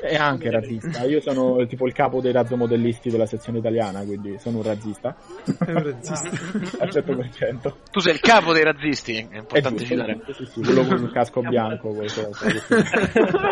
È 0.00 0.14
anche 0.20 0.50
razzista. 0.50 1.04
Io 1.04 1.20
sono 1.20 1.64
tipo 1.66 1.86
il 1.86 1.92
capo 1.92 2.20
dei 2.20 2.32
razzomodellisti 2.32 3.10
della 3.10 3.26
sezione 3.26 3.58
italiana, 3.58 4.00
quindi 4.02 4.36
sono 4.38 4.58
un 4.58 4.62
razzista 4.64 5.14
È 5.44 5.70
un 5.70 5.82
razzista. 5.82 6.28
al 6.84 6.88
100%. 6.88 7.72
Tu 7.90 8.00
sei 8.00 8.14
il 8.14 8.20
capo 8.20 8.52
dei 8.52 8.62
razzisti, 8.64 9.16
è 9.16 9.28
È 9.34 9.38
importante 9.38 9.78
giusto, 9.84 9.94
citare. 9.94 10.20
sì, 10.32 10.44
sì, 10.46 10.60
quello 10.62 10.84
con 10.86 11.02
il 11.02 11.10
casco 11.12 11.40
bianco. 11.40 11.88
quel 11.90 12.12
coso. 12.12 12.30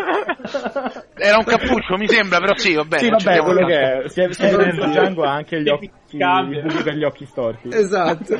Era 1.21 1.37
un 1.37 1.43
cappuccio, 1.43 1.97
mi 1.97 2.07
sembra, 2.07 2.39
però 2.39 2.55
sì, 2.55 2.73
va 2.75 2.83
bene. 2.85 3.03
Sì, 3.19 3.25
vabbè, 3.25 3.39
quello 3.43 3.65
che 3.65 3.79
è. 4.03 4.07
Si 4.09 4.21
è, 4.21 4.31
si 4.31 4.41
è 4.43 4.53
Eh, 4.53 4.71
Django 4.71 5.23
ha 5.23 5.33
anche 5.33 5.61
gli 5.61 5.67
occhi, 5.69 5.91
per 6.11 6.93
gli 6.95 7.03
occhi 7.03 7.25
storti. 7.25 7.69
esatto. 7.71 8.35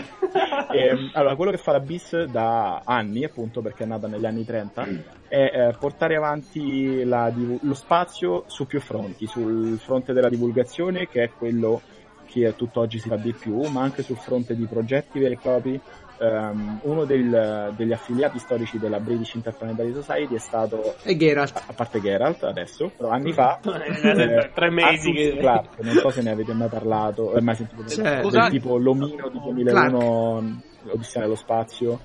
E, 0.72 1.10
allora, 1.14 1.36
quello 1.36 1.52
che 1.52 1.58
fa 1.58 1.74
la 1.74 1.80
BIS 1.80 2.24
da 2.26 2.82
anni, 2.86 3.24
appunto 3.26 3.62
perché 3.62 3.84
è 3.84 3.88
nata 3.88 4.08
negli 4.08 4.26
anni 4.26 4.46
30, 4.46 4.88
è 5.28 5.36
eh, 5.36 5.76
portare 5.78 6.16
avanti 6.16 7.04
la 7.04 7.32
lo 7.62 7.74
spazio 7.80 8.44
su 8.48 8.66
più 8.68 8.80
fronti, 8.80 9.26
sul 9.26 9.78
fronte 9.80 10.14
della 10.14 10.30
divulgazione, 10.30 11.08
che 11.08 11.24
è 11.24 11.32
quello 11.36 11.82
che 12.26 12.54
tutt'oggi 12.56 13.00
si 13.00 13.10
fa 13.10 13.16
di 13.16 13.34
più, 13.34 13.60
ma 13.70 13.82
anche 13.82 14.04
sul 14.04 14.18
fronte 14.18 14.56
di 14.56 14.66
progetti 14.66 15.18
veri 15.20 15.34
e 15.34 15.40
propri. 15.42 15.82
Ehm, 16.22 16.80
uno 16.84 17.06
del- 17.06 17.74
degli 17.78 17.94
affiliati 17.94 18.40
storici 18.40 18.78
della 18.78 19.00
British 19.00 19.36
Interplanetary 19.36 19.94
Society 19.94 20.36
è 20.36 20.40
stato, 20.40 20.96
E 21.04 21.16
Geralt. 21.16 21.64
a 21.66 21.72
parte 21.74 22.02
Geralt 22.02 22.44
adesso, 22.44 22.92
però 22.96 23.10
anni 23.10 23.32
fa, 23.32 23.58
Eh, 23.64 24.52
tre 24.54 24.70
mesi 24.70 25.08
Arthur 25.10 25.14
che- 25.16 25.38
Clarke, 25.40 25.82
non 25.84 25.94
so 25.96 26.10
se 26.12 26.22
ne 26.22 26.32
avete 26.32 26.52
mai 26.54 26.68
parlato, 26.68 27.34
eh, 27.36 27.42
mai 27.42 27.56
sentito 27.56 27.86
Cioè, 27.88 28.04
del 28.16 28.22
Cosa- 28.22 28.50
tipo 28.50 28.78
l'omino 28.78 29.30
di 29.30 29.40
2001 29.42 30.62
Odissea 30.92 31.22
nello 31.22 31.36
spazio 31.36 32.00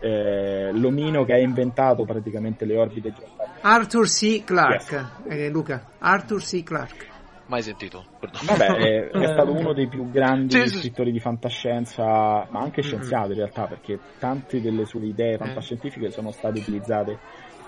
eh, 0.00 0.70
l'omino 0.72 1.24
che 1.24 1.32
ha 1.34 1.38
inventato 1.38 2.04
praticamente 2.04 2.64
le 2.64 2.76
orbite 2.76 3.12
geostaziali. 3.12 3.41
Arthur 3.64 4.06
C. 4.08 4.42
Clarke. 4.42 5.06
Eh, 5.28 5.48
Luca. 5.48 5.80
Arthur 6.00 6.42
C. 6.42 6.64
Clarke. 6.64 7.06
Mai 7.46 7.62
sentito, 7.62 8.04
perdono. 8.18 8.44
Vabbè, 8.46 8.66
è, 8.74 9.10
è 9.22 9.26
stato 9.26 9.52
uno 9.52 9.72
dei 9.72 9.86
più 9.86 10.10
grandi 10.10 10.54
Sì, 10.54 10.62
sì, 10.62 10.68
sì. 10.68 10.78
scrittori 10.80 11.12
di 11.12 11.20
fantascienza, 11.20 12.46
ma 12.50 12.60
anche 12.60 12.82
scienziato 12.82 13.28
in 13.28 13.36
realtà, 13.36 13.66
perché 13.66 14.00
tante 14.18 14.60
delle 14.60 14.84
sue 14.84 15.06
idee 15.06 15.36
fantascientifiche 15.36 16.10
sono 16.10 16.32
state 16.32 16.58
utilizzate 16.58 17.18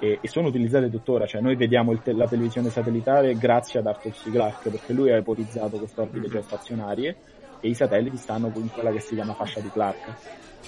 e, 0.00 0.18
e 0.20 0.26
sono 0.26 0.48
utilizzate 0.48 0.90
tuttora. 0.90 1.26
Cioè, 1.26 1.40
noi 1.40 1.54
vediamo 1.54 1.92
il 1.92 2.02
te- 2.02 2.12
la 2.12 2.26
televisione 2.26 2.70
satellitare 2.70 3.36
grazie 3.36 3.78
ad 3.78 3.86
Arthur 3.86 4.12
C. 4.12 4.32
Clarke, 4.32 4.70
perché 4.70 4.92
lui 4.92 5.12
ha 5.12 5.16
ipotizzato 5.16 5.78
queste 5.78 6.00
orbite 6.00 6.28
geostazionarie 6.28 7.16
e 7.60 7.68
i 7.68 7.74
satelliti 7.74 8.16
stanno 8.16 8.50
in 8.56 8.70
quella 8.72 8.90
che 8.90 9.00
si 9.00 9.14
chiama 9.14 9.34
fascia 9.34 9.60
di 9.60 9.70
Clark. 9.70 10.12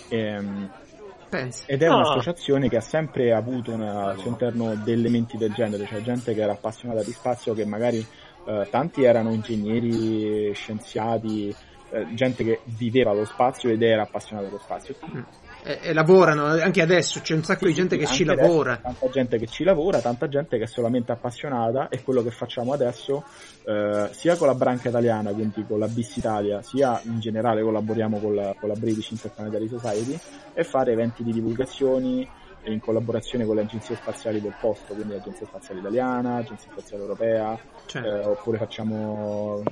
Ehm, 0.08 0.70
Pensa. 1.28 1.64
ed 1.66 1.82
è 1.82 1.86
Ah. 1.86 1.94
un'associazione 1.96 2.68
che 2.68 2.76
ha 2.76 2.80
sempre 2.80 3.32
avuto 3.32 3.72
una- 3.72 4.10
al 4.10 4.18
suo 4.18 4.30
interno 4.30 4.74
dei 4.76 4.94
elementi 4.94 5.36
del 5.36 5.52
genere, 5.52 5.86
cioè 5.86 6.00
gente 6.02 6.34
che 6.34 6.40
era 6.42 6.52
appassionata 6.52 7.02
di 7.02 7.12
spazio, 7.12 7.52
che 7.54 7.64
magari 7.64 8.04
eh, 8.48 8.68
tanti 8.70 9.02
erano 9.02 9.32
ingegneri, 9.32 10.54
scienziati, 10.54 11.52
eh, 11.90 12.06
gente 12.14 12.44
che 12.44 12.60
viveva 12.64 13.12
lo 13.12 13.24
spazio 13.24 13.70
ed 13.70 13.82
era 13.82 14.02
appassionata 14.02 14.46
dello 14.46 14.60
spazio. 14.60 14.94
E, 15.66 15.80
e 15.82 15.92
lavorano 15.92 16.44
anche 16.44 16.80
adesso. 16.80 17.20
C'è 17.20 17.34
un 17.34 17.42
sacco 17.42 17.66
di 17.66 17.74
gente 17.74 17.96
che 17.96 18.06
ci 18.06 18.22
adesso 18.22 18.40
lavora. 18.46 18.76
Tanta 18.76 19.08
gente 19.10 19.36
che 19.36 19.46
ci 19.46 19.64
lavora, 19.64 20.00
tanta 20.00 20.28
gente 20.28 20.58
che 20.58 20.62
è 20.62 20.66
solamente 20.68 21.10
appassionata 21.10 21.88
e 21.88 22.04
quello 22.04 22.22
che 22.22 22.30
facciamo 22.30 22.72
adesso, 22.72 23.24
eh, 23.64 24.08
sia 24.12 24.36
con 24.36 24.46
la 24.46 24.54
branca 24.54 24.88
italiana, 24.88 25.32
quindi 25.32 25.64
con 25.66 25.80
la 25.80 25.88
BIS 25.88 26.18
Italia, 26.18 26.62
sia 26.62 27.00
in 27.04 27.18
generale 27.18 27.62
collaboriamo 27.62 28.20
con 28.20 28.36
la, 28.36 28.54
con 28.58 28.68
la 28.68 28.76
British 28.76 29.10
Interplanetary 29.10 29.66
Society, 29.66 30.16
e 30.54 30.62
fare 30.62 30.92
eventi 30.92 31.24
di 31.24 31.32
divulgazioni 31.32 32.28
in 32.70 32.80
collaborazione 32.80 33.44
con 33.44 33.56
le 33.56 33.62
agenzie 33.62 33.96
spaziali 33.96 34.40
del 34.40 34.54
posto, 34.60 34.94
quindi 34.94 35.14
l'Agenzia 35.14 35.46
Spaziale 35.46 35.80
Italiana, 35.80 36.34
l'Agenzia 36.36 36.70
Spaziale 36.70 37.02
Europea, 37.02 37.58
Cioè, 37.86 38.02
eh, 38.02 38.24
oppure 38.24 38.58
facciamo 38.58 39.62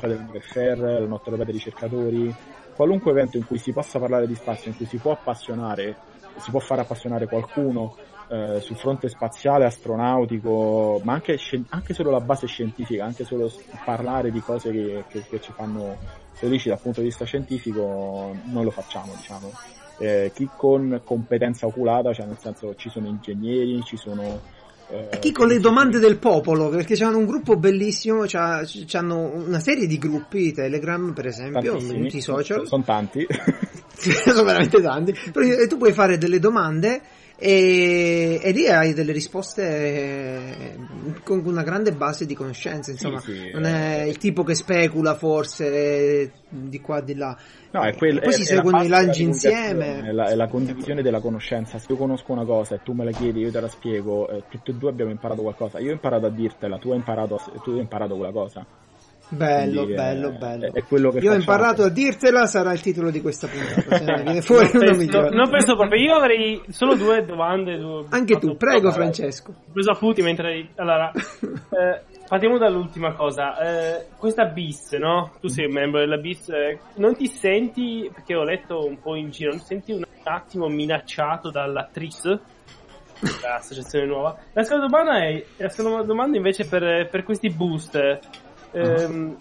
del 0.00 0.42
Fair, 0.42 0.78
la 0.78 1.06
notte 1.06 1.30
europea 1.30 1.44
dei 1.44 1.54
ricercatori, 1.54 2.34
qualunque 2.74 3.10
evento 3.10 3.36
in 3.36 3.46
cui 3.46 3.58
si 3.58 3.72
possa 3.72 3.98
parlare 3.98 4.26
di 4.26 4.34
spazio, 4.34 4.70
in 4.70 4.76
cui 4.76 4.86
si 4.86 4.96
può 4.98 5.12
appassionare, 5.12 5.96
si 6.36 6.50
può 6.50 6.60
far 6.60 6.80
appassionare 6.80 7.26
qualcuno 7.26 7.96
eh, 8.28 8.60
sul 8.60 8.76
fronte 8.76 9.08
spaziale, 9.08 9.64
astronautico, 9.64 11.00
ma 11.04 11.14
anche, 11.14 11.38
anche 11.68 11.94
solo 11.94 12.10
la 12.10 12.20
base 12.20 12.46
scientifica, 12.46 13.04
anche 13.04 13.24
solo 13.24 13.50
parlare 13.84 14.30
di 14.30 14.40
cose 14.40 14.70
che, 14.70 15.04
che- 15.08 15.24
che 15.28 15.40
ci 15.40 15.52
fanno 15.52 15.96
felici 16.32 16.68
dal 16.68 16.80
punto 16.80 17.00
di 17.00 17.06
vista 17.06 17.24
scientifico, 17.24 18.34
non 18.46 18.64
lo 18.64 18.70
facciamo, 18.70 19.12
diciamo. 19.16 19.52
Eh, 19.98 20.32
chi 20.34 20.48
con 20.56 21.00
competenza 21.04 21.66
oculata, 21.66 22.12
cioè 22.12 22.26
nel 22.26 22.38
senso 22.38 22.74
ci 22.74 22.88
sono 22.88 23.06
ingegneri, 23.06 23.82
ci 23.84 23.96
sono... 23.96 24.40
eh, 24.94 25.08
E 25.16 25.18
chi 25.18 25.32
con 25.32 25.48
le 25.48 25.58
domande 25.58 25.98
del 25.98 26.16
popolo, 26.18 26.68
perché 26.68 26.94
c'hanno 26.96 27.18
un 27.18 27.26
gruppo 27.26 27.56
bellissimo, 27.56 28.24
c'ha- 28.26 28.64
c'hanno 28.86 29.32
una 29.34 29.58
serie 29.60 29.86
di 29.86 29.98
gruppi, 29.98 30.52
Telegram 30.52 31.12
per 31.12 31.26
esempio, 31.26 31.72
tantissimi, 31.72 32.02
tutti 32.02 32.16
i 32.16 32.20
social, 32.20 32.66
Sono 32.66 32.82
tanti. 32.84 33.26
sono 33.96 34.44
veramente 34.44 34.80
tanti, 34.80 35.14
e 35.34 35.66
tu 35.66 35.76
puoi 35.76 35.92
fare 35.92 36.18
delle 36.18 36.38
domande 36.38 37.00
e, 37.36 38.40
e 38.42 38.50
lì 38.52 38.68
hai 38.68 38.92
delle 38.94 39.12
risposte 39.12 39.62
eh, 39.62 40.76
con 41.22 41.42
una 41.44 41.62
grande 41.62 41.92
base 41.92 42.26
di 42.26 42.34
conoscenze, 42.34 42.92
insomma, 42.92 43.20
Sì, 43.20 43.32
sì, 43.32 43.50
non 43.52 43.64
è 43.64 44.02
eh. 44.02 44.08
il 44.08 44.18
tipo 44.18 44.44
che 44.44 44.54
specula 44.54 45.14
forse 45.14 46.30
di 46.48 46.80
qua 46.80 47.00
di 47.00 47.14
là. 47.14 47.36
No, 47.72 47.82
è 47.82 47.94
quel, 47.96 48.20
Poi 48.20 48.32
è- 48.32 48.36
si 48.36 48.44
seguono 48.44 48.82
i 48.82 48.88
lanci 48.88 49.24
insieme. 49.24 50.06
È 50.06 50.12
la, 50.12 50.28
è 50.28 50.34
la 50.36 50.46
condivisione 50.46 51.02
della 51.02 51.20
conoscenza. 51.20 51.78
Se 51.78 51.86
io 51.90 51.96
conosco 51.96 52.30
una 52.30 52.44
cosa 52.44 52.76
e 52.76 52.80
tu 52.84 52.92
me 52.92 53.04
la 53.04 53.10
chiedi, 53.10 53.40
io 53.40 53.50
te 53.50 53.60
la 53.60 53.68
spiego, 53.68 54.28
eh, 54.28 54.44
tutti 54.48 54.70
e 54.70 54.74
due 54.74 54.90
abbiamo 54.90 55.10
imparato 55.10 55.42
qualcosa. 55.42 55.80
Io 55.80 55.90
ho 55.90 55.94
imparato 55.94 56.26
a 56.26 56.30
dirtela, 56.30 56.78
tu 56.78 56.90
hai 56.90 56.98
imparato, 56.98 57.40
tu 57.64 57.70
hai 57.70 57.80
imparato 57.80 58.14
quella 58.16 58.32
cosa. 58.32 58.64
Bello, 59.28 59.82
Quindi, 59.84 59.92
eh, 59.92 59.96
bello, 59.96 60.30
bello. 60.32 60.66
è- 60.66 60.70
è 60.72 60.82
quello 60.84 61.10
che 61.10 61.18
Io 61.18 61.32
ho 61.32 61.34
imparato 61.34 61.82
a 61.82 61.88
dirtela, 61.88 62.46
sarà 62.46 62.72
il 62.72 62.80
titolo 62.80 63.10
di 63.10 63.20
questa 63.20 63.48
puntata. 63.48 63.96
se 63.96 64.04
ne 64.04 64.22
viene 64.22 64.40
fuori 64.42 64.68
uno 64.72 64.78
Penso- 64.80 64.96
migliore. 64.96 65.30
non 65.34 65.50
penso 65.50 65.76
proprio, 65.76 66.00
io 66.02 66.14
avrei 66.14 66.62
solo 66.68 66.94
due 66.94 67.24
domande. 67.24 67.76
due- 67.78 68.04
Anche 68.10 68.38
tu, 68.38 68.56
prego 68.56 68.88
Vabbè. 68.88 68.94
Francesco. 68.94 69.50
Ho 69.50 69.72
preso 69.72 69.90
appunti 69.90 70.22
mentre... 70.22 70.68
Allora, 70.76 71.10
eh, 71.50 72.02
partiamo 72.28 72.58
dall'ultima 72.58 73.12
cosa. 73.14 73.56
Eh, 73.58 74.06
questa 74.16 74.44
BIS, 74.44 74.92
no? 74.92 75.32
Tu 75.40 75.48
sei 75.48 75.64
un 75.66 75.72
membro 75.72 76.00
della 76.00 76.18
BIS. 76.18 76.48
eh, 76.50 76.78
non 76.96 77.16
ti 77.16 77.26
senti, 77.26 78.08
perché 78.12 78.34
ho 78.36 78.44
letto 78.44 78.86
un 78.86 79.00
po' 79.00 79.16
in 79.16 79.30
giro, 79.30 79.50
non 79.50 79.58
ti 79.60 79.64
senti 79.66 79.92
un 79.92 80.04
attimo 80.24 80.68
minacciato 80.68 81.50
dalla 81.50 81.88
TRIS? 81.90 82.38
L'associazione 83.42 84.06
nuova. 84.06 84.36
La 84.52 84.62
seconda 84.64 84.86
domanda 84.86 85.24
è, 85.24 85.42
la 85.56 85.68
seconda 85.70 86.02
domanda 86.02 86.36
invece 86.36 86.66
per, 86.66 87.08
per 87.10 87.22
questi 87.22 87.48
boost. 87.48 88.18
Ehm, 88.74 89.36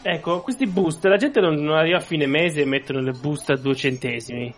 Ecco, 0.00 0.40
questi 0.42 0.66
boost, 0.66 1.04
la 1.06 1.16
gente 1.16 1.40
non, 1.40 1.56
non 1.56 1.76
arriva 1.76 1.96
a 1.96 2.00
fine 2.00 2.26
mese 2.26 2.60
e 2.62 2.64
mettono 2.64 3.00
le 3.00 3.10
boost 3.10 3.50
a 3.50 3.56
due 3.56 3.74
centesimi. 3.74 4.54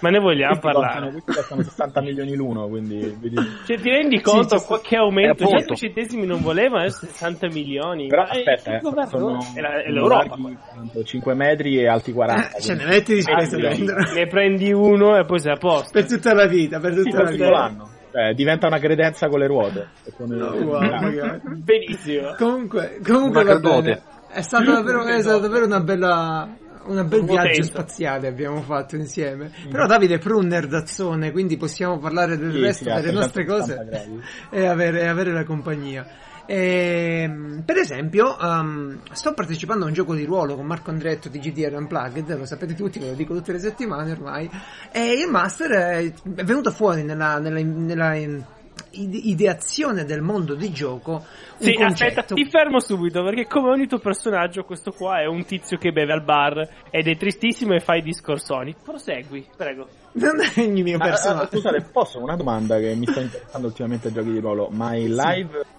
Ma 0.00 0.08
ne 0.08 0.18
vogliamo 0.18 0.58
Questi 0.58 0.66
parlare? 0.66 0.92
costano, 0.92 1.10
questi 1.10 1.32
costano 1.32 1.62
60 1.62 2.00
milioni 2.00 2.34
l'uno, 2.34 2.68
quindi 2.68 3.16
vedi- 3.20 3.36
Cioè, 3.66 3.78
ti 3.80 3.90
rendi 3.90 4.20
conto 4.22 4.56
Sì, 4.58 4.64
sì, 4.74 4.80
che 4.82 4.96
aumento? 4.96 5.44
Eh, 5.44 5.58
Già. 5.58 5.64
2 5.66 5.76
centesimi 5.76 6.24
non 6.26 6.40
volevano, 6.40 6.82
adesso 6.84 7.04
60 7.04 7.48
milioni. 7.48 8.06
Però 8.06 8.22
Ma 8.22 8.28
è- 8.30 8.38
aspetta, 8.38 8.70
il 8.70 8.76
eh, 8.76 8.80
governo 8.80 9.10
sono, 9.10 9.38
è, 9.54 9.60
la- 9.60 9.82
è 9.82 9.90
l'Europa. 9.90 10.36
larghi, 10.38 11.04
5 11.04 11.34
metri 11.34 11.78
e 11.80 11.86
alti 11.86 12.12
40. 12.12 12.56
Eh, 12.56 12.60
ce 12.62 12.74
ne 12.74 12.84
metti 12.86 13.14
di 13.14 13.22
spesa 13.22 13.56
Ah. 13.58 14.12
Ne 14.14 14.26
prendi 14.26 14.72
uno 14.72 15.18
e 15.18 15.24
poi 15.26 15.38
sei 15.40 15.52
a 15.52 15.56
posto. 15.56 15.90
Per 15.92 16.06
tutta 16.06 16.32
la 16.32 16.46
vita, 16.46 16.80
per 16.80 16.94
Sì, 16.94 17.02
tutta 17.02 17.16
la 17.18 17.22
per 17.24 17.32
tutto 17.32 17.44
vita. 17.44 17.58
l'anno. 17.58 17.90
Cioè, 18.10 18.32
diventa 18.34 18.66
una 18.66 18.78
credenza 18.78 19.28
con 19.28 19.38
le 19.38 19.46
ruote. 19.46 19.88
e 20.04 20.12
con 20.16 20.28
No, 20.28 20.50
wow, 20.52 20.80
magari. 20.80 21.40
Benissimo. 21.56 22.34
Comunque, 22.36 22.98
comunque 23.06 23.44
va 23.44 23.58
bene. 23.58 24.02
È 24.30 24.40
stato 24.42 24.72
davvero, 24.72 25.04
è 25.04 25.20
stato 25.20 25.38
davvero 25.40 25.64
una 25.66 25.80
bella, 25.80 26.48
una 26.84 27.04
bel 27.04 27.24
viaggio 27.24 27.62
spaziale 27.62 28.28
abbiamo 28.28 28.60
fatto 28.62 28.96
insieme. 28.96 29.50
Però 29.70 29.86
Davide 29.86 30.14
è 30.16 30.18
pure 30.18 30.34
un 30.34 30.46
nerdazzone, 30.46 31.32
quindi 31.32 31.56
possiamo 31.56 31.98
parlare 31.98 32.36
del 32.38 32.52
Sì, 32.52 32.60
resto 32.60 32.84
sì, 32.84 32.94
delle 32.94 33.12
nostre 33.12 33.44
cose 33.46 33.74
360 33.74 33.90
gradi. 33.90 34.22
e 34.50 34.66
avere, 34.66 35.00
e 35.02 35.06
avere 35.06 35.32
la 35.32 35.44
compagnia. 35.44 36.06
Ehm, 36.50 37.62
per 37.66 37.76
esempio, 37.76 38.34
um, 38.40 39.00
sto 39.12 39.34
partecipando 39.34 39.84
a 39.84 39.88
un 39.88 39.92
gioco 39.92 40.14
di 40.14 40.24
ruolo 40.24 40.56
con 40.56 40.64
Marco 40.64 40.88
Andretto 40.88 41.28
di 41.28 41.38
GDR 41.40 41.74
Unplugged, 41.74 42.38
lo 42.38 42.46
sapete 42.46 42.74
tutti, 42.74 42.98
ve 42.98 43.08
lo 43.08 43.14
dico 43.14 43.34
tutte 43.34 43.52
le 43.52 43.58
settimane 43.58 44.12
ormai, 44.12 44.50
e 44.90 45.12
il 45.12 45.28
master 45.28 45.70
è, 45.70 46.04
è 46.06 46.44
venuto 46.44 46.70
fuori 46.70 47.02
nella, 47.02 47.38
nella, 47.38 47.60
nella 47.60 48.56
ideazione 48.92 50.04
del 50.04 50.22
mondo 50.22 50.54
di 50.54 50.70
gioco 50.72 51.22
sì, 51.58 51.74
concetto. 51.74 52.20
aspetta, 52.20 52.34
ti 52.34 52.48
fermo 52.48 52.80
subito 52.80 53.22
perché 53.22 53.46
come 53.46 53.68
ogni 53.68 53.86
tuo 53.86 53.98
personaggio 53.98 54.62
questo 54.62 54.92
qua 54.92 55.20
è 55.20 55.26
un 55.26 55.44
tizio 55.44 55.76
che 55.76 55.92
beve 55.92 56.12
al 56.14 56.22
bar 56.22 56.66
ed 56.88 57.06
è 57.06 57.16
tristissimo 57.16 57.74
e 57.74 57.80
fa 57.80 57.96
i 57.96 58.02
discorsoni. 58.02 58.74
Prosegui, 58.82 59.46
prego. 59.54 59.86
Non 60.12 60.40
è 60.40 60.60
il 60.60 60.82
mio 60.82 60.96
personaggio. 60.96 61.42
Ah, 61.42 61.48
scusate, 61.48 61.88
posso 61.92 62.22
una 62.22 62.36
domanda 62.36 62.78
che 62.78 62.94
mi 62.94 63.06
sta 63.06 63.20
interessando 63.20 63.66
ultimamente 63.66 64.08
ai 64.08 64.14
giochi 64.14 64.30
di 64.30 64.40
ruolo, 64.40 64.68
ma 64.70 64.96
in 64.96 65.14
live 65.14 65.76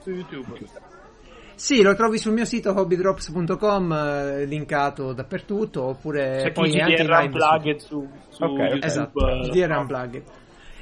su 0.00 0.10
YouTube. 0.10 0.58
Sì, 1.54 1.80
lo 1.80 1.94
trovi 1.94 2.18
sul 2.18 2.34
mio 2.34 2.44
sito 2.44 2.70
hobbydrops.com, 2.78 3.92
eh, 3.92 4.44
linkato 4.44 5.14
dappertutto, 5.14 5.84
oppure 5.84 6.40
C'è 6.42 6.52
poi 6.52 6.70
GDR 6.70 7.10
Unplugged 7.10 7.78
su, 7.78 8.06
su 8.28 8.44
Ok, 8.44 8.58
YouTube. 8.58 8.86
Esatto, 8.86 9.28
eh, 9.28 9.48
GDR 9.48 9.70
Unplugged. 9.70 10.22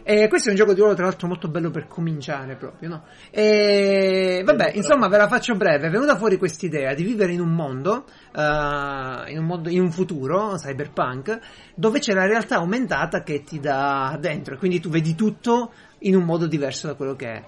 E 0.06 0.28
questo 0.28 0.48
è 0.48 0.50
un 0.50 0.58
gioco 0.58 0.74
di 0.74 0.80
ruolo, 0.80 0.94
tra 0.94 1.04
l'altro, 1.04 1.28
molto 1.28 1.48
bello 1.48 1.70
per 1.70 1.86
cominciare 1.86 2.56
proprio, 2.56 2.88
no? 2.90 3.04
E 3.30 4.42
vabbè, 4.44 4.72
insomma, 4.74 5.08
ve 5.08 5.16
la 5.16 5.28
faccio 5.28 5.54
breve. 5.54 5.86
È 5.86 5.90
venuta 5.90 6.16
fuori 6.16 6.36
quest'idea 6.36 6.92
di 6.92 7.04
vivere 7.04 7.32
in 7.32 7.40
un 7.40 7.54
mondo, 7.54 8.04
uh, 8.34 9.30
in, 9.30 9.38
un 9.38 9.44
mondo 9.46 9.70
in 9.70 9.80
un 9.80 9.90
futuro, 9.90 10.56
cyberpunk, 10.56 11.38
dove 11.74 12.00
c'è 12.00 12.12
la 12.12 12.26
realtà 12.26 12.56
aumentata 12.56 13.22
che 13.22 13.44
ti 13.44 13.60
dà 13.60 14.18
dentro. 14.20 14.56
E 14.56 14.58
quindi 14.58 14.78
tu 14.78 14.90
vedi 14.90 15.14
tutto 15.14 15.72
in 16.00 16.16
un 16.16 16.24
modo 16.24 16.46
diverso 16.46 16.88
da 16.88 16.94
quello 16.94 17.14
che 17.14 17.32
è. 17.32 17.42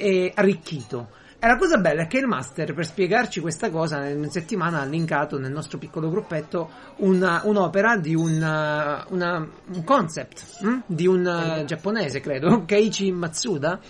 E 0.00 0.32
arricchito. 0.34 1.08
E 1.42 1.46
la 1.46 1.56
cosa 1.56 1.78
bella 1.78 2.02
è 2.02 2.06
che 2.06 2.18
il 2.18 2.26
master, 2.26 2.74
per 2.74 2.84
spiegarci 2.84 3.40
questa 3.40 3.70
cosa, 3.70 4.06
in 4.06 4.28
settimana 4.30 4.80
ha 4.80 4.84
linkato 4.84 5.38
nel 5.38 5.52
nostro 5.52 5.78
piccolo 5.78 6.10
gruppetto 6.10 6.68
una, 6.96 7.40
un'opera 7.44 7.96
di 7.96 8.14
una, 8.14 9.06
una, 9.08 9.38
un 9.38 9.84
concept 9.84 10.62
hm? 10.62 10.80
di 10.84 11.06
un 11.06 11.24
uh, 11.24 11.64
giapponese, 11.64 12.20
credo, 12.20 12.64
Keiichi 12.66 13.10
Matsuda, 13.12 13.80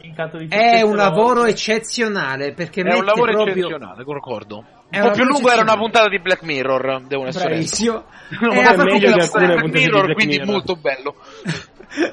È 0.48 0.82
un 0.82 0.96
lavoro 0.96 1.44
eccezionale 1.44 2.52
perché 2.52 2.82
è 2.82 2.94
un 2.94 3.04
lavoro 3.04 3.32
proprio... 3.32 3.66
eccezionale, 3.66 4.04
concordo. 4.04 4.64
È 4.90 4.98
un 4.98 5.08
po' 5.08 5.12
più 5.12 5.24
lungo 5.24 5.50
era 5.50 5.62
una 5.62 5.76
puntata 5.76 6.08
di 6.08 6.18
Black 6.18 6.42
Mirror, 6.42 7.02
devo 7.06 7.26
essere 7.26 7.50
Bravissimo. 7.50 8.04
No, 8.40 8.52
è 8.52 8.76
meglio 8.76 9.12
di 9.12 9.20
alcune 9.20 9.46
Black 9.46 9.60
puntate 9.60 9.78
Mirror, 9.78 10.00
di 10.00 10.02
Black 10.02 10.14
quindi 10.14 10.38
Mirror. 10.38 10.52
molto 10.52 10.76
bello. 10.76 11.14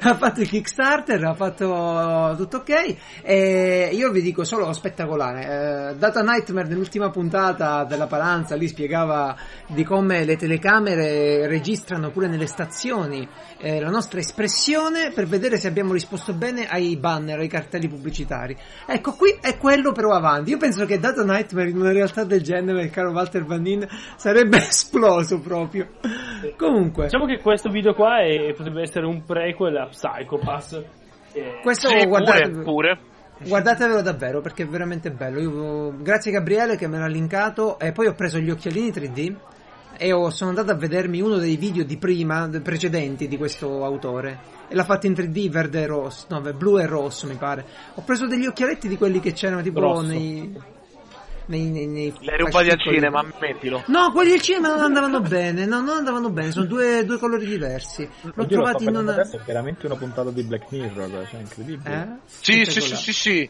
Ha 0.01 0.15
fatto 0.15 0.41
il 0.41 0.49
Kickstarter, 0.49 1.23
ha 1.23 1.34
fatto 1.34 2.34
tutto 2.38 2.57
ok. 2.57 2.95
E 3.21 3.89
io 3.93 4.11
vi 4.11 4.21
dico 4.21 4.43
solo 4.43 4.71
spettacolare. 4.73 5.91
Eh, 5.91 5.95
Data 5.97 6.21
Nightmare 6.21 6.67
nell'ultima 6.67 7.09
puntata 7.09 7.84
della 7.84 8.07
Palanza 8.07 8.55
lì 8.55 8.67
spiegava 8.67 9.36
di 9.67 9.84
come 9.84 10.23
le 10.23 10.36
telecamere 10.36 11.47
registrano 11.47 12.09
pure 12.09 12.28
nelle 12.28 12.47
stazioni 12.47 13.28
eh, 13.59 13.80
la 13.80 13.89
nostra 13.89 14.19
espressione 14.19 15.11
per 15.11 15.25
vedere 15.25 15.57
se 15.57 15.67
abbiamo 15.67 15.93
risposto 15.93 16.34
bene 16.34 16.67
ai 16.67 16.97
banner, 16.97 17.39
ai 17.39 17.47
cartelli 17.47 17.88
pubblicitari. 17.88 18.55
Ecco, 18.86 19.13
qui 19.13 19.38
è 19.39 19.57
quello 19.57 19.91
però 19.91 20.11
avanti. 20.11 20.51
Io 20.51 20.57
penso 20.57 20.86
che 20.86 20.99
Data 20.99 21.23
Nightmare 21.23 21.69
in 21.69 21.78
una 21.78 21.91
realtà 21.91 22.23
del 22.23 22.41
genere, 22.41 22.84
il 22.84 22.89
caro 22.89 23.11
Walter 23.11 23.45
Vanin, 23.45 23.88
sarebbe 24.15 24.57
esploso 24.67 25.39
proprio. 25.39 25.89
Comunque. 26.55 27.05
Diciamo 27.05 27.25
che 27.25 27.39
questo 27.39 27.69
video 27.69 27.93
qua 27.93 28.21
è, 28.21 28.53
potrebbe 28.53 28.82
essere 28.82 29.05
un 29.05 29.23
prequel 29.23 29.66
a 29.76 29.88
Psychopass. 29.88 30.82
Eh, 31.34 31.59
Questo 31.61 31.89
Sì, 31.89 32.05
guardate, 32.07 32.49
pure, 32.49 32.63
pure. 32.63 32.99
Guardatevelo 33.39 34.01
davvero 34.01 34.41
perché 34.41 34.63
è 34.63 34.68
veramente 34.68 35.11
bello. 35.11 35.39
Io, 35.39 35.93
grazie 36.01 36.32
Gabriele 36.32 36.76
che 36.76 36.88
me 36.88 36.97
l'ha 36.97 37.07
linkato 37.07 37.78
e 37.78 37.91
poi 37.91 38.07
ho 38.07 38.13
preso 38.13 38.39
gli 38.39 38.49
occhialini 38.49 38.91
3D 38.91 39.36
e 39.97 40.11
ho- 40.11 40.30
sono 40.32 40.49
andato 40.49 40.72
a 40.72 40.76
vedermi 40.76 41.22
uno 41.22 41.38
dei 41.38 41.55
video 41.55 41.84
di 41.84 41.97
prima, 41.97 42.47
de- 42.47 42.61
precedenti 42.61 43.28
di 43.28 43.38
questo 43.38 43.84
autore. 43.84 44.55
E 44.68 44.76
l'ha 44.76 44.84
fatto 44.84 45.05
in 45.05 45.13
3D 45.13 45.49
verde 45.49 45.82
e 45.82 45.86
rosso, 45.86 46.26
no, 46.30 46.41
blu 46.53 46.80
e 46.80 46.86
rosso 46.88 47.28
mi 47.28 47.36
pare. 47.36 47.63
Ho 47.95 48.01
preso 48.01 48.26
degli 48.26 48.45
occhialetti 48.45 48.88
di 48.88 48.97
quelli 48.97 49.20
che 49.20 49.34
c'erano 49.34 49.61
tipo 49.61 49.80
Rosso. 49.80 50.07
nei... 50.07 50.76
nei, 51.47 51.65
nei, 51.69 51.87
nei 51.87 52.13
Le 52.19 52.31
hai 52.31 52.37
rubati 52.37 52.69
al 52.69 52.79
cinema, 52.79 53.19
ammettilo. 53.19 53.83
No, 53.87 54.11
quelli 54.11 54.33
al 54.33 54.41
cinema 54.41 54.69
non 54.69 54.79
andavano 54.79 55.21
bene, 55.21 55.65
no, 55.65 55.81
non 55.81 55.97
andavano 55.97 56.29
bene, 56.29 56.51
sono 56.51 56.65
due, 56.65 57.03
due 57.05 57.17
colori 57.17 57.45
diversi. 57.45 58.07
L'ho 58.21 58.29
Oddio, 58.35 58.57
lo 58.57 58.63
trovati 58.63 58.83
in 58.85 58.95
una... 58.95 59.11
adesso 59.13 59.37
è 59.37 59.41
veramente 59.45 59.85
una 59.85 59.95
puntata 59.95 60.29
di 60.29 60.43
Black 60.43 60.71
Mirror, 60.71 61.27
cioè 61.29 61.39
incredibile. 61.39 61.95
Eh? 61.95 62.07
Sì, 62.25 62.65
sì, 62.65 62.81
sì, 62.81 62.95
sì, 62.95 63.13
sì. 63.13 63.49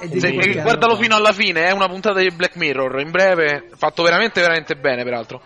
Se- 0.00 0.28
eh, 0.28 0.62
guardalo 0.62 0.96
fino 0.96 1.16
alla 1.16 1.32
fine, 1.32 1.64
è 1.64 1.72
una 1.72 1.88
puntata 1.88 2.20
di 2.20 2.30
Black 2.30 2.54
Mirror, 2.56 3.00
in 3.00 3.10
breve, 3.10 3.68
fatto 3.74 4.04
veramente, 4.04 4.40
veramente 4.40 4.76
bene, 4.76 5.02
peraltro. 5.02 5.42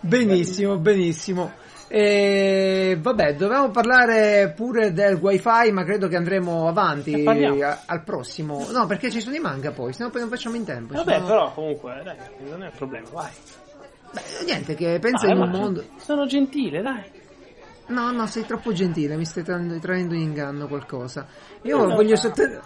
Benissimo, 0.00 0.78
benissimo. 0.78 1.52
E 1.90 2.98
vabbè, 3.00 3.34
dovevamo 3.34 3.70
parlare 3.70 4.52
pure 4.54 4.92
del 4.92 5.14
wifi, 5.14 5.72
ma 5.72 5.84
credo 5.84 6.06
che 6.06 6.16
andremo 6.16 6.68
avanti 6.68 7.22
parliamo. 7.22 7.64
a- 7.64 7.82
al 7.86 8.02
prossimo. 8.04 8.66
No, 8.70 8.86
perché 8.86 9.10
ci 9.10 9.20
sono 9.20 9.34
i 9.34 9.40
manga 9.40 9.70
poi, 9.72 9.92
sennò 9.94 10.10
poi 10.10 10.20
non 10.20 10.28
facciamo 10.28 10.56
in 10.56 10.64
tempo. 10.64 10.94
Vabbè, 10.94 11.14
sono- 11.14 11.26
però 11.26 11.52
comunque, 11.54 12.00
dai, 12.04 12.16
non 12.48 12.62
è 12.62 12.66
un 12.66 12.72
problema, 12.76 13.08
vai. 13.10 13.30
Beh, 14.12 14.20
niente, 14.44 14.74
che 14.74 14.98
pensa 15.00 15.26
Dai, 15.26 15.34
in 15.36 15.42
un 15.42 15.50
mondo. 15.50 15.84
Sono 15.96 16.26
gentile, 16.26 16.82
dai. 16.82 17.02
No, 17.88 18.10
no, 18.10 18.26
sei 18.26 18.44
troppo 18.44 18.72
gentile, 18.72 19.16
mi 19.16 19.24
stai 19.24 19.42
tra- 19.42 19.58
traendo 19.80 20.14
in 20.14 20.20
inganno 20.20 20.66
qualcosa. 20.68 21.26
Io 21.62 21.86
No, 21.86 21.94
voglio 21.94 22.10
no. 22.10 22.16
soltanto. 22.16 22.60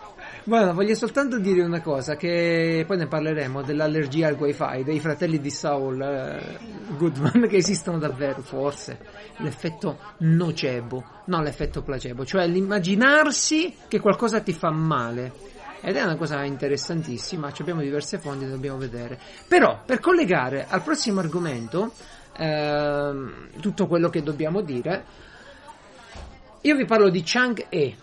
Guarda, 0.44 0.72
voglio 0.72 0.96
soltanto 0.96 1.38
dire 1.38 1.62
una 1.62 1.80
cosa, 1.80 2.16
che 2.16 2.82
poi 2.84 2.96
ne 2.96 3.06
parleremo 3.06 3.62
dell'allergia 3.62 4.26
al 4.26 4.34
wifi, 4.34 4.82
dei 4.82 4.98
fratelli 4.98 5.38
di 5.38 5.50
Saul 5.50 6.02
eh, 6.02 6.58
Goodman, 6.96 7.46
che 7.48 7.58
esistono 7.58 7.98
davvero, 7.98 8.42
forse. 8.42 8.98
L'effetto 9.36 9.98
nocebo, 10.18 11.04
non 11.26 11.44
l'effetto 11.44 11.82
placebo, 11.82 12.24
cioè 12.24 12.48
l'immaginarsi 12.48 13.72
che 13.86 14.00
qualcosa 14.00 14.40
ti 14.40 14.52
fa 14.52 14.70
male. 14.72 15.32
Ed 15.80 15.94
è 15.94 16.02
una 16.02 16.16
cosa 16.16 16.42
interessantissima, 16.42 17.52
abbiamo 17.56 17.80
diverse 17.80 18.18
fonti, 18.18 18.48
dobbiamo 18.48 18.78
vedere. 18.78 19.20
Però, 19.46 19.80
per 19.86 20.00
collegare 20.00 20.66
al 20.68 20.82
prossimo 20.82 21.20
argomento, 21.20 21.92
ehm, 22.36 23.60
tutto 23.60 23.86
quello 23.86 24.08
che 24.08 24.24
dobbiamo 24.24 24.60
dire, 24.60 25.04
io 26.62 26.74
vi 26.74 26.84
parlo 26.84 27.10
di 27.10 27.22
Chang-e. 27.24 27.96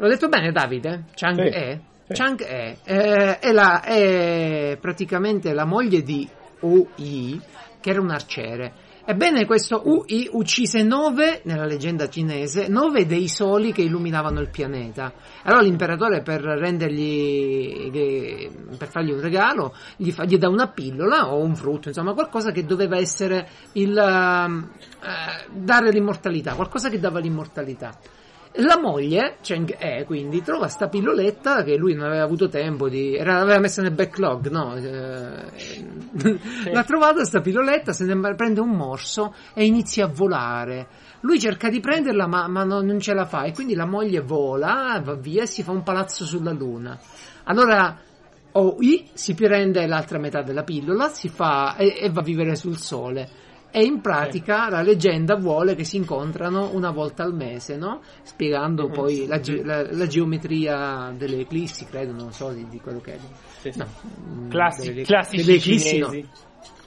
L'ho 0.00 0.08
detto 0.08 0.28
bene, 0.28 0.50
Davide? 0.50 1.04
Chang-e? 1.14 1.80
Sì. 2.08 2.14
Chang-e 2.14 2.78
eh, 2.84 3.38
è, 3.38 3.52
la- 3.52 3.82
è 3.82 4.78
praticamente 4.80 5.52
la 5.52 5.66
moglie 5.66 6.02
di 6.02 6.26
Ui, 6.60 7.38
che 7.80 7.90
era 7.90 8.00
un 8.00 8.08
arciere. 8.08 8.72
Ebbene, 9.04 9.44
questo 9.44 9.82
Ui 9.84 10.26
uccise 10.32 10.82
nove, 10.82 11.42
nella 11.44 11.66
leggenda 11.66 12.08
cinese, 12.08 12.68
nove 12.68 13.04
dei 13.04 13.28
soli 13.28 13.72
che 13.72 13.82
illuminavano 13.82 14.40
il 14.40 14.48
pianeta. 14.48 15.12
Allora 15.42 15.60
l'imperatore, 15.60 16.22
per 16.22 16.40
rendergli, 16.40 17.90
per 18.78 18.88
fargli 18.88 19.10
un 19.10 19.20
regalo, 19.20 19.74
gli, 19.96 20.12
fa- 20.12 20.24
gli 20.24 20.38
dà 20.38 20.48
una 20.48 20.68
pillola 20.68 21.30
o 21.30 21.42
un 21.44 21.54
frutto, 21.54 21.88
insomma, 21.88 22.14
qualcosa 22.14 22.52
che 22.52 22.64
doveva 22.64 22.96
essere 22.96 23.46
il, 23.72 23.94
eh, 23.98 25.46
dare 25.52 25.90
l'immortalità, 25.90 26.54
qualcosa 26.54 26.88
che 26.88 26.98
dava 26.98 27.18
l'immortalità. 27.18 27.98
La 28.54 28.78
moglie, 28.78 29.36
Cheng 29.42 29.76
E, 29.78 30.04
quindi, 30.04 30.42
trova 30.42 30.66
sta 30.66 30.88
pilloletta 30.88 31.62
che 31.62 31.76
lui 31.76 31.94
non 31.94 32.06
aveva 32.06 32.24
avuto 32.24 32.48
tempo 32.48 32.88
di... 32.88 33.14
Era, 33.14 33.38
l'aveva 33.38 33.60
messa 33.60 33.80
nel 33.80 33.92
backlog, 33.92 34.48
no? 34.48 34.74
Eh, 34.74 36.72
L'ha 36.72 36.84
trovata 36.84 37.24
sta 37.24 37.40
pilloletta, 37.40 37.92
se 37.92 38.04
ne 38.04 38.34
prende 38.34 38.60
un 38.60 38.70
morso 38.70 39.34
e 39.54 39.64
inizia 39.64 40.06
a 40.06 40.08
volare. 40.08 40.88
Lui 41.20 41.38
cerca 41.38 41.68
di 41.68 41.78
prenderla 41.78 42.26
ma, 42.26 42.48
ma 42.48 42.64
non, 42.64 42.86
non 42.86 42.98
ce 42.98 43.14
la 43.14 43.24
fa 43.24 43.44
e 43.44 43.52
quindi 43.52 43.74
la 43.74 43.86
moglie 43.86 44.20
vola, 44.20 45.00
va 45.04 45.14
via 45.14 45.42
e 45.42 45.46
si 45.46 45.62
fa 45.62 45.70
un 45.70 45.84
palazzo 45.84 46.24
sulla 46.24 46.52
luna. 46.52 46.98
Allora 47.44 47.98
Oi 48.52 49.08
si 49.12 49.34
prende 49.34 49.86
l'altra 49.86 50.18
metà 50.18 50.42
della 50.42 50.64
pillola 50.64 51.08
si 51.08 51.28
fa, 51.28 51.76
e, 51.76 51.98
e 52.00 52.10
va 52.10 52.20
a 52.20 52.24
vivere 52.24 52.56
sul 52.56 52.76
sole. 52.78 53.28
E 53.72 53.82
in 53.84 54.00
pratica 54.00 54.68
la 54.68 54.82
leggenda 54.82 55.36
vuole 55.36 55.74
che 55.76 55.84
si 55.84 55.96
incontrano 55.96 56.70
una 56.74 56.90
volta 56.90 57.22
al 57.22 57.34
mese, 57.34 57.76
no? 57.76 58.00
Spiegando 58.22 58.88
Mhm. 58.88 58.92
poi 58.92 59.26
la, 59.26 59.38
ge- 59.40 59.62
la- 59.62 59.86
la 59.90 60.06
geometria 60.06 61.14
delle 61.16 61.40
eclissi, 61.40 61.84
credo, 61.86 62.12
non 62.12 62.32
so 62.32 62.50
di, 62.50 62.66
di 62.68 62.80
quello 62.80 63.00
che 63.00 63.14
è. 63.14 63.18
Sì, 63.60 63.70
sì. 63.72 63.78
No, 63.78 63.86
mm, 64.28 64.48
Classi- 64.50 64.88
delle- 64.88 65.02
classici 65.04 65.44
delle 65.44 65.56
eclissi 65.58 65.98
no. 65.98 66.08
cinesi. 66.10 66.28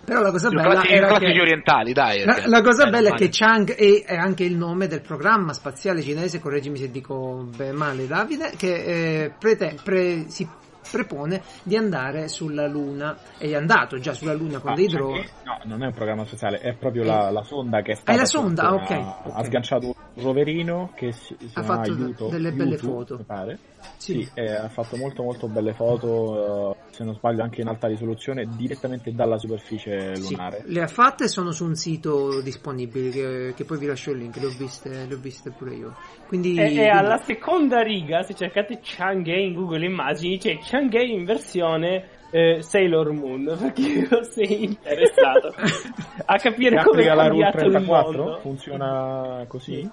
Però 0.06 0.22
la 0.22 0.32
cosa 0.32 0.50
bella 0.50 0.70
classici, 0.72 0.94
era 0.96 1.08
classici 1.08 1.32
che... 1.32 1.40
orientali, 1.40 1.94
dai. 1.94 2.26
La, 2.26 2.34
perché- 2.34 2.50
la 2.50 2.62
cosa 2.62 2.84
dai, 2.84 2.92
bella 2.92 3.10
è 3.10 3.14
che. 3.14 3.30
Chang 3.32 3.74
E 3.78 4.04
è 4.06 4.16
anche 4.18 4.44
il 4.44 4.58
nome 4.58 4.88
del 4.88 5.00
programma 5.02 5.54
spaziale 5.54 6.02
cinese, 6.02 6.42
correggimi 6.42 6.78
se 6.78 6.92
dico 6.92 7.48
beh, 7.56 7.72
male 7.72 8.06
Davide, 8.06 8.52
che 8.58 9.24
eh, 9.24 9.32
prete- 9.40 9.78
pre- 9.82 10.26
si 10.28 10.46
prepone 10.94 11.42
di 11.64 11.76
andare 11.76 12.28
sulla 12.28 12.68
Luna 12.68 13.18
ed 13.40 13.52
è 13.52 13.56
andato 13.56 13.98
già 13.98 14.14
sulla 14.14 14.34
Luna 14.34 14.60
con 14.60 14.72
Ah, 14.72 14.76
dei 14.76 14.88
droni. 14.88 15.26
no, 15.44 15.60
non 15.64 15.82
è 15.82 15.88
un 15.88 15.94
programma 15.94 16.24
spaziale, 16.26 16.60
è 16.60 16.74
proprio 16.76 17.04
la, 17.04 17.32
la 17.32 17.42
sonda 17.44 17.82
che 17.82 17.94
è 17.94 17.96
stata 17.96 18.12
è 18.12 18.16
la 18.16 18.26
sonda, 18.26 18.74
ok, 18.76 18.92
Ha, 19.34 19.44
sganciato 19.44 19.88
un 19.88 20.24
roverino 20.24 20.92
che 20.96 21.12
si, 21.12 21.36
si 21.40 21.50
Ha 21.54 21.64
fatto 21.64 21.92
Yuto, 21.92 22.28
delle 22.28 22.52
belle 22.52 22.76
Yutu, 22.76 22.86
foto. 22.86 23.18
mi 23.18 23.24
pare. 23.24 23.58
Sì. 23.98 24.22
Sì, 24.24 24.32
e 24.34 24.52
ha 24.52 24.68
fatto 24.68 24.98
molto 24.98 25.24
molto 25.24 25.48
belle 25.48 25.74
foto, 25.74 26.72
eh, 26.72 26.76
se 26.92 27.04
non 27.06 27.16
sbaglio 27.16 27.42
anche 27.42 27.62
in 27.62 27.68
alta 27.68 27.88
risoluzione, 27.88 28.46
direttamente 28.54 29.14
dalla 29.16 29.38
superficie 29.38 30.16
Sì, 30.18 30.30
lunare. 30.32 30.64
le 30.66 30.82
ha 30.82 30.88
fatte 30.88 31.28
sono 31.30 31.52
su 31.52 31.64
un 31.66 31.76
sito 31.76 32.42
disponibile 32.42 33.10
che, 33.12 33.54
che 33.56 33.64
poi 33.64 33.78
vi 33.78 33.86
lascio 33.86 34.12
il 34.12 34.18
link, 34.18 34.36
le 34.38 34.46
ho 34.48 34.50
viste, 34.58 35.06
le 35.08 35.14
ho 35.14 35.18
viste 35.18 35.52
pure 35.52 35.76
io. 35.76 35.94
Quindi, 36.28 36.58
E, 36.58 36.62
e 36.64 36.66
quindi- 36.66 36.88
alla 36.90 37.18
seconda 37.18 37.82
riga, 37.82 38.24
se 38.24 38.34
cercate 38.34 38.80
Chang'e 38.82 39.40
in 39.40 39.54
Google 39.54 39.86
Immagini, 39.86 40.38
c'è 40.38 40.58
Chang'e 40.62 41.04
in 41.04 41.24
versione 41.24 42.10
eh, 42.32 42.62
Sailor 42.62 43.12
Moon, 43.14 43.46
per 43.58 43.72
chi 43.72 44.06
sei 44.32 44.64
interessato 44.66 45.54
a 46.26 46.36
capire 46.38 46.84
come 46.84 47.04
è 47.04 47.08
applica 47.10 47.14
la 47.14 47.28
Rule 47.28 47.44
cambiato 47.52 47.66
il 47.66 47.72
34 47.72 48.24
mondo. 48.24 48.40
funziona 48.40 49.46
così? 49.48 49.90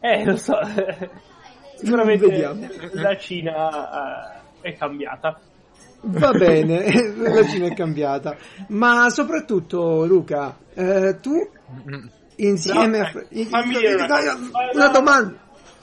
Eh, 0.00 0.24
lo 0.24 0.36
so. 0.36 0.58
Sicuramente 1.82 2.26
Vediamo. 2.28 2.68
la 2.92 3.16
Cina 3.16 4.32
eh, 4.62 4.68
è 4.70 4.76
cambiata. 4.76 5.38
Va 6.04 6.32
bene, 6.32 6.84
la 7.18 7.44
Cina 7.46 7.66
è 7.66 7.74
cambiata. 7.74 8.36
Ma 8.68 9.08
soprattutto, 9.10 10.04
Luca, 10.06 10.56
eh, 10.74 11.18
tu 11.20 11.32
insieme 12.36 12.98
No, 12.98 13.04
a... 13.04 13.22
eh, 13.30 13.44
fammi 13.44 13.74
una 14.74 14.88
domanda. 14.88 15.34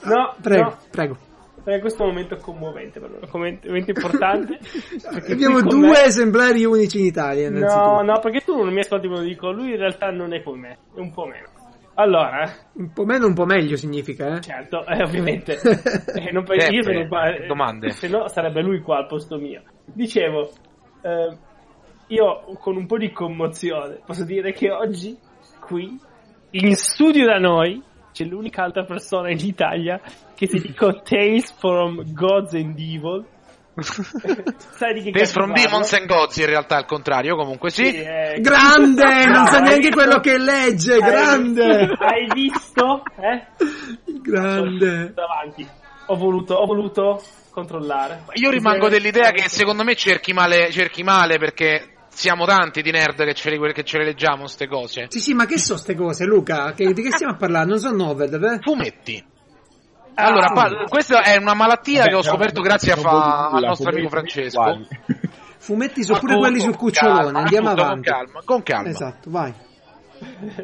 No, 0.02 0.34
Prego, 0.40 0.62
no. 0.62 0.76
prego. 0.90 1.16
Perché 1.62 1.80
questo 1.80 2.02
è 2.02 2.06
un 2.06 2.12
momento 2.12 2.36
commovente 2.36 3.00
per 3.00 3.10
un 3.20 3.28
momento 3.30 3.68
importante. 3.90 4.58
Abbiamo 5.30 5.60
due 5.60 5.88
me- 5.88 6.04
esemplari 6.04 6.64
unici 6.64 6.98
in 7.00 7.04
Italia. 7.04 7.50
No, 7.50 8.00
no, 8.02 8.18
perché 8.20 8.40
tu 8.40 8.56
non 8.56 8.72
mi 8.72 8.80
ascolti 8.80 9.08
quando 9.08 9.26
dico 9.26 9.50
lui 9.52 9.70
in 9.72 9.76
realtà 9.76 10.10
non 10.10 10.32
è 10.32 10.42
come 10.42 10.58
me, 10.68 10.78
è 10.96 11.00
un 11.00 11.12
po' 11.12 11.26
meno. 11.26 11.48
Allora, 12.00 12.50
Un 12.74 12.92
po' 12.94 13.04
meno, 13.04 13.26
un 13.26 13.34
po' 13.34 13.44
meglio 13.44 13.76
significa, 13.76 14.36
eh? 14.36 14.40
certo, 14.40 14.86
eh, 14.86 15.02
ovviamente. 15.02 15.58
Eh, 16.14 16.32
non 16.32 16.44
penso- 16.44 16.72
io 16.72 16.82
sono 16.82 17.06
qua, 17.06 17.28
eh, 17.34 17.46
domande. 17.46 17.90
Se 17.92 18.08
no 18.08 18.26
sarebbe 18.28 18.62
lui 18.62 18.80
qua 18.80 18.98
al 18.98 19.06
posto 19.06 19.36
mio. 19.36 19.62
Dicevo, 19.84 20.50
eh, 21.02 21.36
io 22.06 22.40
con 22.58 22.76
un 22.76 22.86
po' 22.86 22.96
di 22.96 23.12
commozione 23.12 24.00
posso 24.04 24.24
dire 24.24 24.52
che 24.52 24.70
oggi, 24.70 25.16
qui, 25.60 25.98
in 26.52 26.74
studio 26.74 27.26
da 27.26 27.38
noi, 27.38 27.82
c'è 28.12 28.24
l'unica 28.24 28.62
altra 28.64 28.84
persona 28.84 29.30
in 29.30 29.38
Italia 29.38 30.00
che 30.34 30.46
si 30.46 30.58
dico 30.58 31.00
Tales 31.04 31.52
from 31.52 32.12
Gods 32.14 32.54
and 32.54 32.78
Evil. 32.78 33.26
Sai 33.74 34.94
di 34.94 35.02
che 35.02 35.10
Tales 35.12 35.32
from 35.32 35.52
parlo? 35.52 35.62
Demons 35.68 35.92
and 35.92 36.06
Gods 36.06 36.36
in 36.38 36.46
realtà 36.46 36.76
al 36.76 36.86
contrario, 36.86 37.36
comunque 37.36 37.70
sì. 37.70 37.84
eh, 37.94 38.38
Grande! 38.40 39.26
Non 39.26 39.46
sa 39.46 39.60
neanche 39.60 39.88
visto? 39.88 39.94
quello 39.96 40.20
che 40.20 40.38
legge, 40.38 40.94
Hai 40.94 41.00
grande! 41.00 41.76
visto? 41.86 42.04
Hai 42.04 42.26
visto? 42.34 43.02
Eh? 43.20 43.46
Grande! 44.20 45.12
Davanti. 45.14 45.68
Ho 46.06 46.16
voluto, 46.16 46.54
ho 46.54 46.66
voluto 46.66 47.22
controllare. 47.50 48.24
Io 48.34 48.50
rimango 48.50 48.88
dell'idea 48.88 49.30
che 49.30 49.48
secondo 49.48 49.84
me 49.84 49.94
cerchi 49.94 50.32
male, 50.32 50.70
cerchi 50.72 51.02
male 51.02 51.38
perché 51.38 51.94
siamo 52.08 52.44
tanti 52.44 52.82
di 52.82 52.90
nerd 52.90 53.24
che 53.24 53.34
ce 53.34 53.50
le, 53.50 53.72
che 53.72 53.84
ce 53.84 53.98
le 53.98 54.04
leggiamo 54.04 54.46
ste 54.48 54.66
cose. 54.66 55.06
Sì, 55.08 55.20
sì, 55.20 55.32
ma 55.34 55.46
che 55.46 55.58
sono 55.58 55.78
ste 55.78 55.94
cose, 55.94 56.24
Luca? 56.24 56.72
Che- 56.72 56.92
di 56.92 57.02
che 57.02 57.12
stiamo 57.12 57.34
a 57.34 57.36
parlare? 57.36 57.66
Non 57.66 57.78
sono 57.78 58.04
novel, 58.04 58.38
beh? 58.38 58.58
Fumetti. 58.60 59.24
Ah, 60.14 60.24
Allora, 60.26 60.52
pa- 60.52 60.84
questa 60.88 61.22
è 61.22 61.36
una 61.36 61.54
malattia 61.54 62.04
che 62.04 62.14
ho 62.14 62.20
Beh, 62.20 62.24
scoperto 62.28 62.60
no, 62.60 62.66
grazie 62.66 62.92
a 62.92 62.94
non 62.96 63.04
fa- 63.04 63.48
al 63.52 63.62
nostro 63.64 63.90
amico 63.90 64.08
Francesco. 64.08 64.78
Fumetti 65.58 66.02
sono 66.02 66.18
pure 66.18 66.36
quelli 66.36 66.60
sul 66.60 66.76
cucciolone, 66.76 67.22
calma, 67.24 67.38
andiamo 67.40 67.68
avanti. 67.70 68.08
Con 68.10 68.18
calma, 68.18 68.40
con 68.44 68.62
calma. 68.62 68.88
Esatto, 68.88 69.30
vai. 69.30 69.52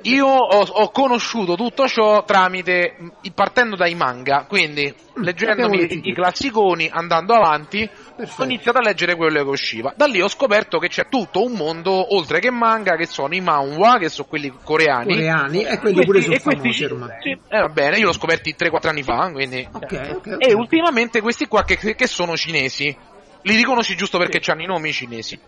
Io 0.03 0.27
ho, 0.27 0.63
ho 0.63 0.91
conosciuto 0.91 1.55
tutto 1.55 1.87
ciò 1.87 2.25
tramite 2.25 2.97
partendo 3.35 3.77
dai 3.77 3.95
manga, 3.95 4.45
quindi 4.47 4.93
leggendomi 5.15 6.09
i, 6.09 6.13
classiconi, 6.13 6.89
andando 6.93 7.35
avanti, 7.35 7.89
Perfetto. 8.17 8.43
ho 8.43 8.45
iniziato 8.45 8.79
a 8.79 8.83
leggere 8.83 9.17
quello 9.17 9.43
che 9.43 9.49
usciva. 9.49 9.95
Da 9.97 10.07
lì 10.07 10.21
ho 10.21 10.29
scoperto 10.29 10.79
che 10.79 10.89
c'è 10.89 11.09
tutto 11.09 11.43
un 11.43 11.53
mondo 11.53 12.15
oltre 12.15 12.39
che 12.41 12.51
manga, 12.51 12.97
che 12.97 13.07
sono 13.07 13.35
i 13.35 13.41
manhwa, 13.41 13.99
che 13.99 14.09
sono 14.09 14.29
quelli 14.29 14.53
coreani. 14.63 15.15
Coreani, 15.15 15.65
e 15.65 15.79
quelli 15.79 16.05
pure 16.05 16.21
sono 16.21 16.39
questi 16.39 16.57
famosi 16.57 16.73
sì, 16.73 16.85
ormai. 16.85 17.09
sì, 17.21 17.31
eh, 17.31 17.61
va 17.61 17.69
bene, 17.69 17.99
io 17.99 18.07
l'ho 18.07 18.13
scoperti 18.13 18.55
3-4 18.59 18.89
anni 18.89 19.03
fa, 19.03 19.31
quindi... 19.33 19.67
Ok, 19.71 19.83
ok. 19.83 20.11
ok. 20.17 20.37
E 20.39 20.53
ultimamente 20.53 21.21
questi 21.21 21.47
qua 21.47 21.65
che, 21.65 21.77
che 21.77 22.07
sono 22.07 22.37
cinesi. 22.37 22.95
Li 23.43 23.55
riconosci 23.55 23.95
giusto 23.97 24.19
perché 24.19 24.41
hanno 24.51 24.63
i 24.63 24.67
nomi 24.67 24.93
cinesi. 24.93 25.39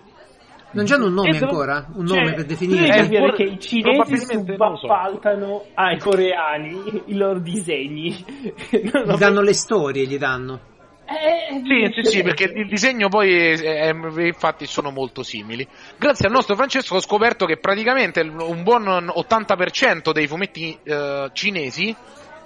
Non 0.71 0.85
c'hanno 0.85 1.07
un 1.07 1.15
nome 1.15 1.31
E 1.31 1.33
dove- 1.33 1.45
ancora? 1.47 1.87
Un 1.95 2.07
cioè, 2.07 2.19
nome 2.19 2.35
per 2.35 2.45
definire? 2.45 2.87
Eh, 2.87 2.91
capire 3.03 3.19
for- 3.27 3.35
che 3.35 3.43
i 3.43 3.59
cinesi 3.59 3.97
lo 3.97 4.05
so. 4.05 4.77
subappaltano 4.77 5.65
ai 5.75 5.99
coreani 5.99 7.03
i 7.07 7.15
loro 7.17 7.39
disegni. 7.39 8.13
Gli 8.71 9.17
danno 9.17 9.41
le 9.41 9.55
storie, 9.55 10.05
gli 10.07 10.19
danno. 10.19 10.61
Eh, 11.07 11.63
Sì, 11.65 12.03
sì, 12.03 12.11
sì, 12.11 12.23
perché 12.23 12.53
il 12.55 12.69
disegno 12.69 13.09
poi 13.09 13.33
è- 13.35 13.89
è- 13.89 13.95
infatti 14.27 14.67
sono 14.67 14.91
molto 14.91 15.23
simili. 15.23 15.67
Grazie 15.97 16.27
al 16.27 16.33
nostro 16.33 16.55
Francesco 16.55 16.97
ho 16.97 17.01
scoperto 17.01 17.47
che 17.47 17.57
praticamente 17.57 18.21
un 18.21 18.63
buon 18.63 18.87
80% 18.87 20.13
dei 20.13 20.27
fumetti 20.27 20.79
eh, 20.83 21.31
cinesi 21.33 21.97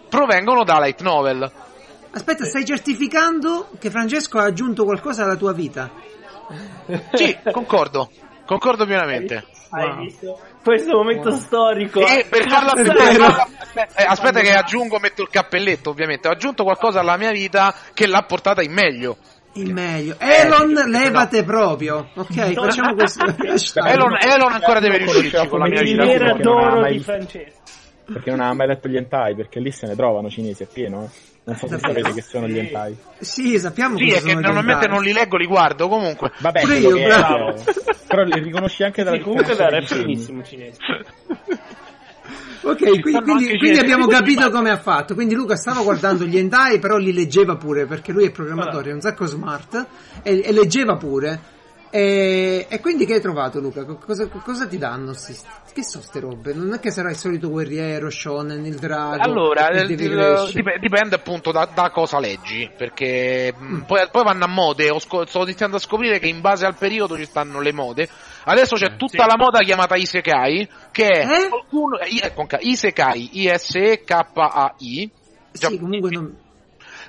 provengono 0.08 0.62
da 0.62 0.78
light 0.78 1.00
novel. 1.02 1.50
Aspetta, 2.12 2.44
stai 2.44 2.64
certificando 2.64 3.68
che 3.80 3.90
Francesco 3.90 4.38
ha 4.38 4.44
aggiunto 4.44 4.84
qualcosa 4.84 5.24
alla 5.24 5.36
tua 5.36 5.52
vita? 5.52 5.90
Sì, 7.12 7.36
concordo, 7.50 8.10
concordo 8.46 8.84
pienamente. 8.86 9.44
Hai 9.70 9.88
Wow. 9.88 9.98
visto? 10.00 10.38
Questo 10.62 10.96
momento 10.96 11.30
storico. 11.32 12.00
E 12.06 12.26
per 12.28 12.46
farla 12.48 12.72
più 12.72 12.90
aspetta, 12.90 14.02
eh, 14.02 14.04
aspetta 14.06 14.40
che 14.40 14.52
aggiungo, 14.52 14.98
metto 14.98 15.22
il 15.22 15.28
cappelletto 15.30 15.90
ovviamente, 15.90 16.28
ho 16.28 16.32
aggiunto 16.32 16.62
qualcosa 16.62 17.00
alla 17.00 17.16
mia 17.16 17.30
vita 17.30 17.74
che 17.94 18.06
l'ha 18.06 18.22
portata 18.22 18.62
in 18.62 18.72
meglio. 18.72 19.16
Il 19.54 19.72
meglio. 19.72 20.16
Elon, 20.18 20.76
sì, 20.76 20.90
levate 20.90 21.42
proprio. 21.44 22.08
Ok, 22.14 22.52
facciamo 22.52 22.94
questo. 22.94 23.24
Elon, 23.84 24.16
Elon 24.20 24.52
ancora 24.52 24.78
deve 24.80 24.98
riuscirci 24.98 25.46
con 25.48 25.58
la 25.58 25.66
mia 25.66 25.80
Il 25.80 25.96
vita. 26.00 26.30
ha 26.30 26.34
d'oro 26.34 26.80
mai 26.80 26.92
di. 26.92 27.02
Francesco. 27.02 27.60
Perché 28.04 28.30
non 28.30 28.40
ha 28.40 28.52
mai 28.54 28.66
letto 28.66 28.88
gli 28.88 28.96
hentai, 28.96 29.34
perché 29.34 29.58
lì 29.60 29.70
se 29.70 29.86
ne 29.86 29.94
trovano 29.96 30.28
cinesi, 30.28 30.62
è 30.64 30.66
pieno. 30.66 31.04
eh. 31.04 31.30
Non 31.44 31.56
so 31.56 31.66
se 31.66 31.78
sapete 31.78 32.12
che 32.12 32.22
sono 32.22 32.46
gli 32.46 32.58
hentai. 32.58 32.96
Sì, 33.18 33.58
sappiamo 33.58 33.96
Sì, 33.96 34.04
cosa 34.04 34.16
è 34.16 34.20
che 34.20 34.28
sono 34.28 34.40
gli 34.40 34.44
normalmente 34.44 34.86
non 34.86 35.02
li 35.02 35.12
leggo, 35.12 35.36
li 35.36 35.46
guardo 35.46 35.88
comunque. 35.88 36.30
Vabbè, 36.38 36.60
Pure 36.60 36.78
io, 36.78 36.94
che 36.94 37.06
bravo. 37.06 37.64
però 38.06 38.22
li 38.22 38.38
riconosci 38.38 38.84
anche 38.84 39.02
dalla 39.02 39.16
Sì, 39.16 39.22
comunque 39.22 39.54
dei 39.56 39.80
disegni. 39.80 40.02
benissimo 40.02 40.42
cinese. 40.44 40.78
Ok, 42.64 42.76
quindi, 43.00 43.20
quindi- 43.22 43.58
quindi 43.58 43.78
abbiamo 43.80 44.06
capito 44.06 44.48
come 44.50 44.70
ha 44.70 44.76
fatto. 44.76 45.14
Quindi 45.14 45.34
Luca 45.34 45.56
stava 45.56 45.82
guardando 45.82 46.24
gli 46.24 46.38
hentai, 46.38 46.78
però 46.78 46.96
li 46.96 47.12
leggeva 47.12 47.56
pure, 47.56 47.86
perché 47.86 48.12
lui 48.12 48.26
è 48.26 48.30
programmatore, 48.30 48.90
è 48.90 48.94
un 48.94 49.00
sacco 49.00 49.26
smart, 49.26 49.84
e, 50.22 50.42
e 50.44 50.52
leggeva 50.52 50.96
pure. 50.96 51.40
E, 51.94 52.66
e 52.70 52.80
quindi 52.80 53.04
che 53.04 53.12
hai 53.14 53.20
trovato 53.20 53.60
Luca? 53.60 53.84
Co- 53.84 53.98
Cosa, 53.98 54.26
cosa 54.26 54.66
ti 54.66 54.78
danno? 54.78 55.12
sti- 55.12 55.36
che 55.74 55.84
sono 55.84 56.02
ste 56.02 56.20
robe? 56.20 56.54
Non 56.54 56.72
è 56.72 56.80
che 56.80 56.90
sarà 56.90 57.10
il 57.10 57.16
solito 57.16 57.50
guerriero, 57.50 58.08
shonen, 58.08 58.64
il 58.64 58.76
drago. 58.76 59.22
Allora, 59.22 59.68
il 59.68 59.90
il- 59.90 60.78
dipende 60.80 61.16
appunto 61.16 61.52
da, 61.52 61.68
da 61.72 61.90
cosa 61.90 62.18
leggi, 62.18 62.70
perché 62.74 63.52
mh, 63.54 63.80
poi, 63.80 64.08
poi 64.10 64.24
vanno 64.24 64.44
a 64.44 64.48
mode, 64.48 64.88
Ho 64.88 64.98
sco- 65.00 65.26
sto 65.26 65.42
iniziando 65.42 65.76
a 65.76 65.80
scoprire 65.80 66.18
che 66.18 66.28
in 66.28 66.40
base 66.40 66.64
al 66.64 66.76
periodo 66.76 67.14
ci 67.18 67.26
stanno 67.26 67.60
le 67.60 67.72
mode. 67.74 68.08
Adesso 68.44 68.76
c'è 68.76 68.96
tutta 68.96 69.24
sì. 69.24 69.28
la 69.28 69.36
moda 69.36 69.58
chiamata 69.58 69.94
Isekai, 69.94 70.66
che 70.92 71.06
è 71.08 71.26
Eh? 71.26 71.48
qualcuno, 71.50 71.98
i- 72.06 72.20
eh, 72.22 72.32
con 72.32 72.46
K, 72.46 72.56
Isekai, 72.58 73.38
I-S-E-K-A-I, 73.42 75.10
Sì, 75.52 75.78
comunque 75.78 76.08
non... 76.10 76.34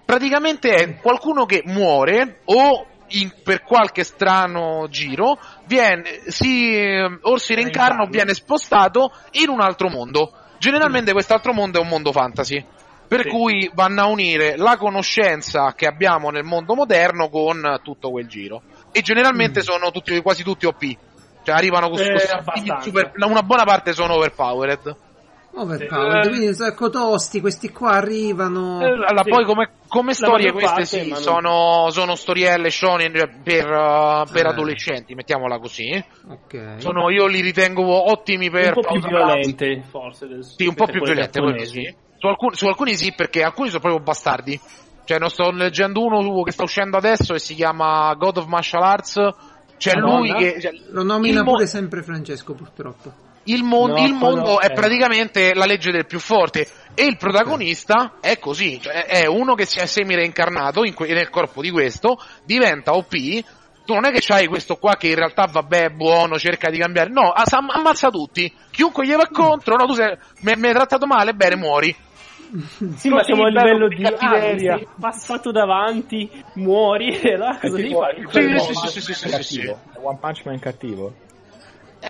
praticamente 0.04 0.74
è 0.74 0.98
qualcuno 0.98 1.46
che 1.46 1.62
muore 1.66 2.42
o 2.46 2.88
in- 3.20 3.32
per 3.44 3.64
qualche 3.64 4.04
strano 4.04 4.88
giro 4.90 5.38
viene, 5.66 6.22
si, 6.28 6.76
eh, 6.76 7.18
o 7.22 7.38
si 7.38 7.54
reincarna 7.56 8.04
o 8.04 8.08
viene 8.08 8.34
spostato 8.34 9.12
in 9.32 9.50
un 9.50 9.62
altro 9.62 9.90
mondo. 9.90 10.32
Generalmente 10.58 11.12
quest'altro 11.12 11.54
mondo 11.54 11.80
è 11.80 11.82
un 11.82 11.90
mondo 11.90 12.12
fantasy. 12.12 12.64
Per 13.08 13.24
Sì. 13.24 13.30
cui 13.30 13.70
vanno 13.74 14.02
a 14.02 14.06
unire 14.08 14.56
la 14.58 14.78
conoscenza 14.78 15.74
che 15.76 15.86
abbiamo 15.86 16.30
nel 16.32 16.44
mondo 16.44 16.74
moderno 16.74 17.30
con 17.30 17.80
tutto 17.84 18.10
quel 18.10 18.28
giro. 18.28 18.62
E 18.92 19.02
generalmente 19.02 19.62
sono 19.62 19.92
tutti, 19.92 20.20
quasi 20.22 20.42
tutti 20.44 20.66
OP. 20.66 20.82
Cioè 21.44 21.54
arrivano 21.56 21.90
con 21.90 22.00
Eh, 22.00 22.16
con- 22.44 22.82
super- 22.82 23.12
una 23.16 23.44
buona 23.44 23.66
parte 23.66 23.94
sono 23.94 24.14
overpowered. 24.16 24.96
Overpowered, 25.56 26.26
Eh, 26.26 26.30
quindi 26.30 26.48
un 26.48 26.54
sacco 26.56 26.90
tosti, 26.90 27.40
questi 27.40 27.70
qua 27.72 27.92
arrivano... 27.92 28.82
Eh, 28.82 28.86
Allora, 28.86 29.22
Sì. 29.24 29.30
poi 29.30 29.46
come, 29.46 29.70
come 29.88 30.14
storie 30.16 30.52
queste 30.52 30.70
parte, 30.70 30.86
sì, 30.86 31.14
sono, 31.16 31.90
sono 31.92 32.16
storielle 32.16 32.72
shonen 32.72 33.12
per, 33.44 33.68
uh, 33.70 34.24
per 34.32 34.46
Eh. 34.46 34.50
adolescenti, 34.50 35.14
mettiamola 35.14 35.60
così. 35.60 36.04
Ok. 36.28 36.76
Sono, 36.78 37.10
io 37.12 37.28
li 37.28 37.42
ritengo 37.42 37.84
ottimi 38.12 38.50
per... 38.50 38.76
un 38.76 38.82
po' 38.84 38.94
più 38.94 39.02
violente, 39.08 39.84
forse. 39.88 40.28
del- 40.28 40.44
Sì, 40.44 40.66
un 40.66 40.74
po' 40.74 40.86
più 40.86 41.02
violente, 41.04 41.66
sì. 41.66 41.96
Su 42.18 42.28
alcuni, 42.28 42.56
su 42.56 42.66
alcuni 42.66 42.96
sì, 42.96 43.14
perché 43.14 43.44
alcuni 43.44 43.68
sono 43.70 43.82
proprio 43.82 44.02
bastardi. 44.02 44.60
Cioè, 45.06 45.20
non 45.20 45.30
sto 45.30 45.52
leggendo 45.52 46.02
uno 46.04 46.42
che 46.44 46.52
sta 46.52 46.64
uscendo 46.64 46.96
adesso 46.98 47.34
e 47.34 47.40
si 47.40 47.54
chiama 47.54 48.14
God 48.16 48.38
of 48.38 48.46
Martial 48.48 48.82
Arts. 48.82 49.20
C'è 49.78 49.96
Madonna. 49.96 50.18
lui 50.18 50.34
che. 50.34 50.62
cioè, 50.62 50.72
Lo 50.92 51.04
nomina 51.04 51.44
mo- 51.44 51.52
pure 51.52 51.68
sempre 51.68 52.02
Francesco, 52.02 52.54
purtroppo. 52.54 53.12
Il, 53.46 53.64
mon- 53.64 53.92
No, 53.92 54.06
il 54.06 54.14
mondo 54.14 54.42
quello 54.42 54.60
è 54.62 54.70
è- 54.70 54.74
praticamente 54.74 55.54
la 55.54 55.66
legge 55.66 55.92
del 55.92 56.06
più 56.06 56.20
forte 56.20 56.68
e 56.94 57.06
il 57.06 57.18
protagonista 57.18 58.14
è 58.20 58.38
così, 58.40 58.80
cioè 58.82 59.06
è 59.06 59.26
uno 59.26 59.56
che 59.56 59.66
si 59.66 59.80
è 59.80 59.86
semi-reincarnato 59.86 60.84
in 60.84 60.94
que- 60.94 61.12
nel 61.14 61.30
corpo 61.30 61.62
di 61.62 61.72
questo, 61.72 62.18
diventa 62.46 62.94
OP, 62.94 63.14
tu 63.86 63.94
non 63.94 64.06
è 64.06 64.12
che 64.12 64.20
c'hai 64.22 64.48
questo 64.48 64.76
qua 64.78 64.96
che 64.96 65.08
in 65.08 65.16
realtà 65.16 65.48
vabbè 65.48 65.86
è 65.86 65.90
buono, 65.90 66.38
cerca 66.38 66.70
di 66.70 66.78
cambiare, 66.78 67.10
no, 67.10 67.30
ah, 67.30 67.46
sa- 67.46 67.66
ammazza 67.68 68.10
tutti, 68.10 68.52
chiunque 68.72 69.06
gli 69.06 69.14
va 69.14 69.28
contro, 69.32 69.76
no, 69.76 69.86
tu 69.86 69.94
sei, 69.94 70.16
mi 70.42 70.52
hai 70.68 70.74
trattato 70.74 71.06
male, 71.06 71.34
bene, 71.34 71.56
muori. 71.56 71.96
Sì, 72.98 73.10
ma 73.10 73.24
siamo 73.24 73.46
a 73.46 73.50
livello 73.50 73.88
di 73.88 74.04
ah, 74.04 74.12
cattiveria. 74.12 74.76
sei 74.78 74.88
passato 75.00 75.52
davanti, 75.52 76.30
muori 76.54 77.10
e 77.20 77.36
là 77.36 77.58
È 77.58 77.68
cosa 77.68 77.78
devi 77.78 77.96
fare? 77.96 78.18
il 78.20 78.30
Sì, 78.30 78.74
sì, 78.76 79.02
sì, 79.02 79.02
sì, 79.02 79.14
sì, 79.14 79.30
sì, 79.30 79.44
sì. 79.44 79.76
One 79.96 80.18
Punch 80.22 80.46
Man 80.46 80.60
cattivo. 80.60 81.23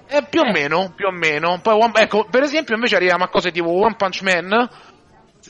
Eh, 0.07 0.23
più 0.29 0.41
o 0.41 0.51
meno, 0.51 0.91
più 0.95 1.07
o 1.07 1.11
meno. 1.11 1.59
Poi, 1.61 1.73
One- 1.73 1.99
ecco, 2.01 2.25
per 2.29 2.43
esempio, 2.43 2.75
invece 2.75 2.95
arriviamo 2.95 3.23
a 3.23 3.29
cose 3.29 3.51
tipo 3.51 3.69
One 3.69 3.95
Punch 3.95 4.21
Man. 4.21 4.69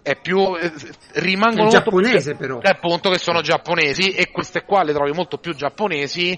È 0.02 0.16
più. 0.20 0.56
eh, 0.58 0.72
rimangono. 1.14 1.70
È 1.70 1.72
molto 1.74 1.89
più- 1.89 2.02
giapponese, 2.02 2.36
però. 2.36 2.60
Eh, 2.60 2.70
appunto, 2.70 3.10
che 3.10 3.20
sono 3.20 3.41
giapponesi. 3.41 4.12
E 4.12 4.32
queste 4.32 4.64
qua 4.64 4.84
le 4.84 4.94
trovi 4.94 5.12
molto 5.12 5.38
più 5.38 5.54
giapponesi. 5.54 6.38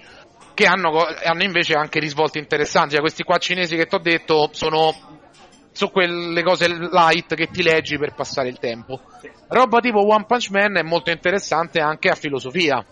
Che 0.54 0.66
hanno, 0.66 1.06
hanno 1.24 1.44
invece 1.44 1.74
anche 1.74 2.00
risvolti 2.00 2.38
interessanti. 2.38 2.92
Cioè, 2.92 3.02
questi 3.02 3.24
qua 3.24 3.38
cinesi 3.38 3.76
che 3.76 3.86
ti 3.86 3.96
ho 3.96 4.00
detto 4.00 4.50
sono. 4.52 5.14
Su 5.72 5.92
quelle 5.92 6.42
cose 6.42 6.70
light 6.70 7.36
che 7.36 7.48
ti 7.48 7.62
leggi 7.62 7.98
per 7.98 8.14
passare 8.14 8.48
il 8.48 8.60
tempo. 8.60 9.02
Roba 9.50 9.82
tipo 9.82 10.08
One 10.08 10.24
Punch 10.26 10.50
Man 10.50 10.78
è 10.78 10.84
molto 10.84 11.12
interessante 11.12 11.82
anche 11.82 12.08
a 12.10 12.16
filosofia. 12.16 12.86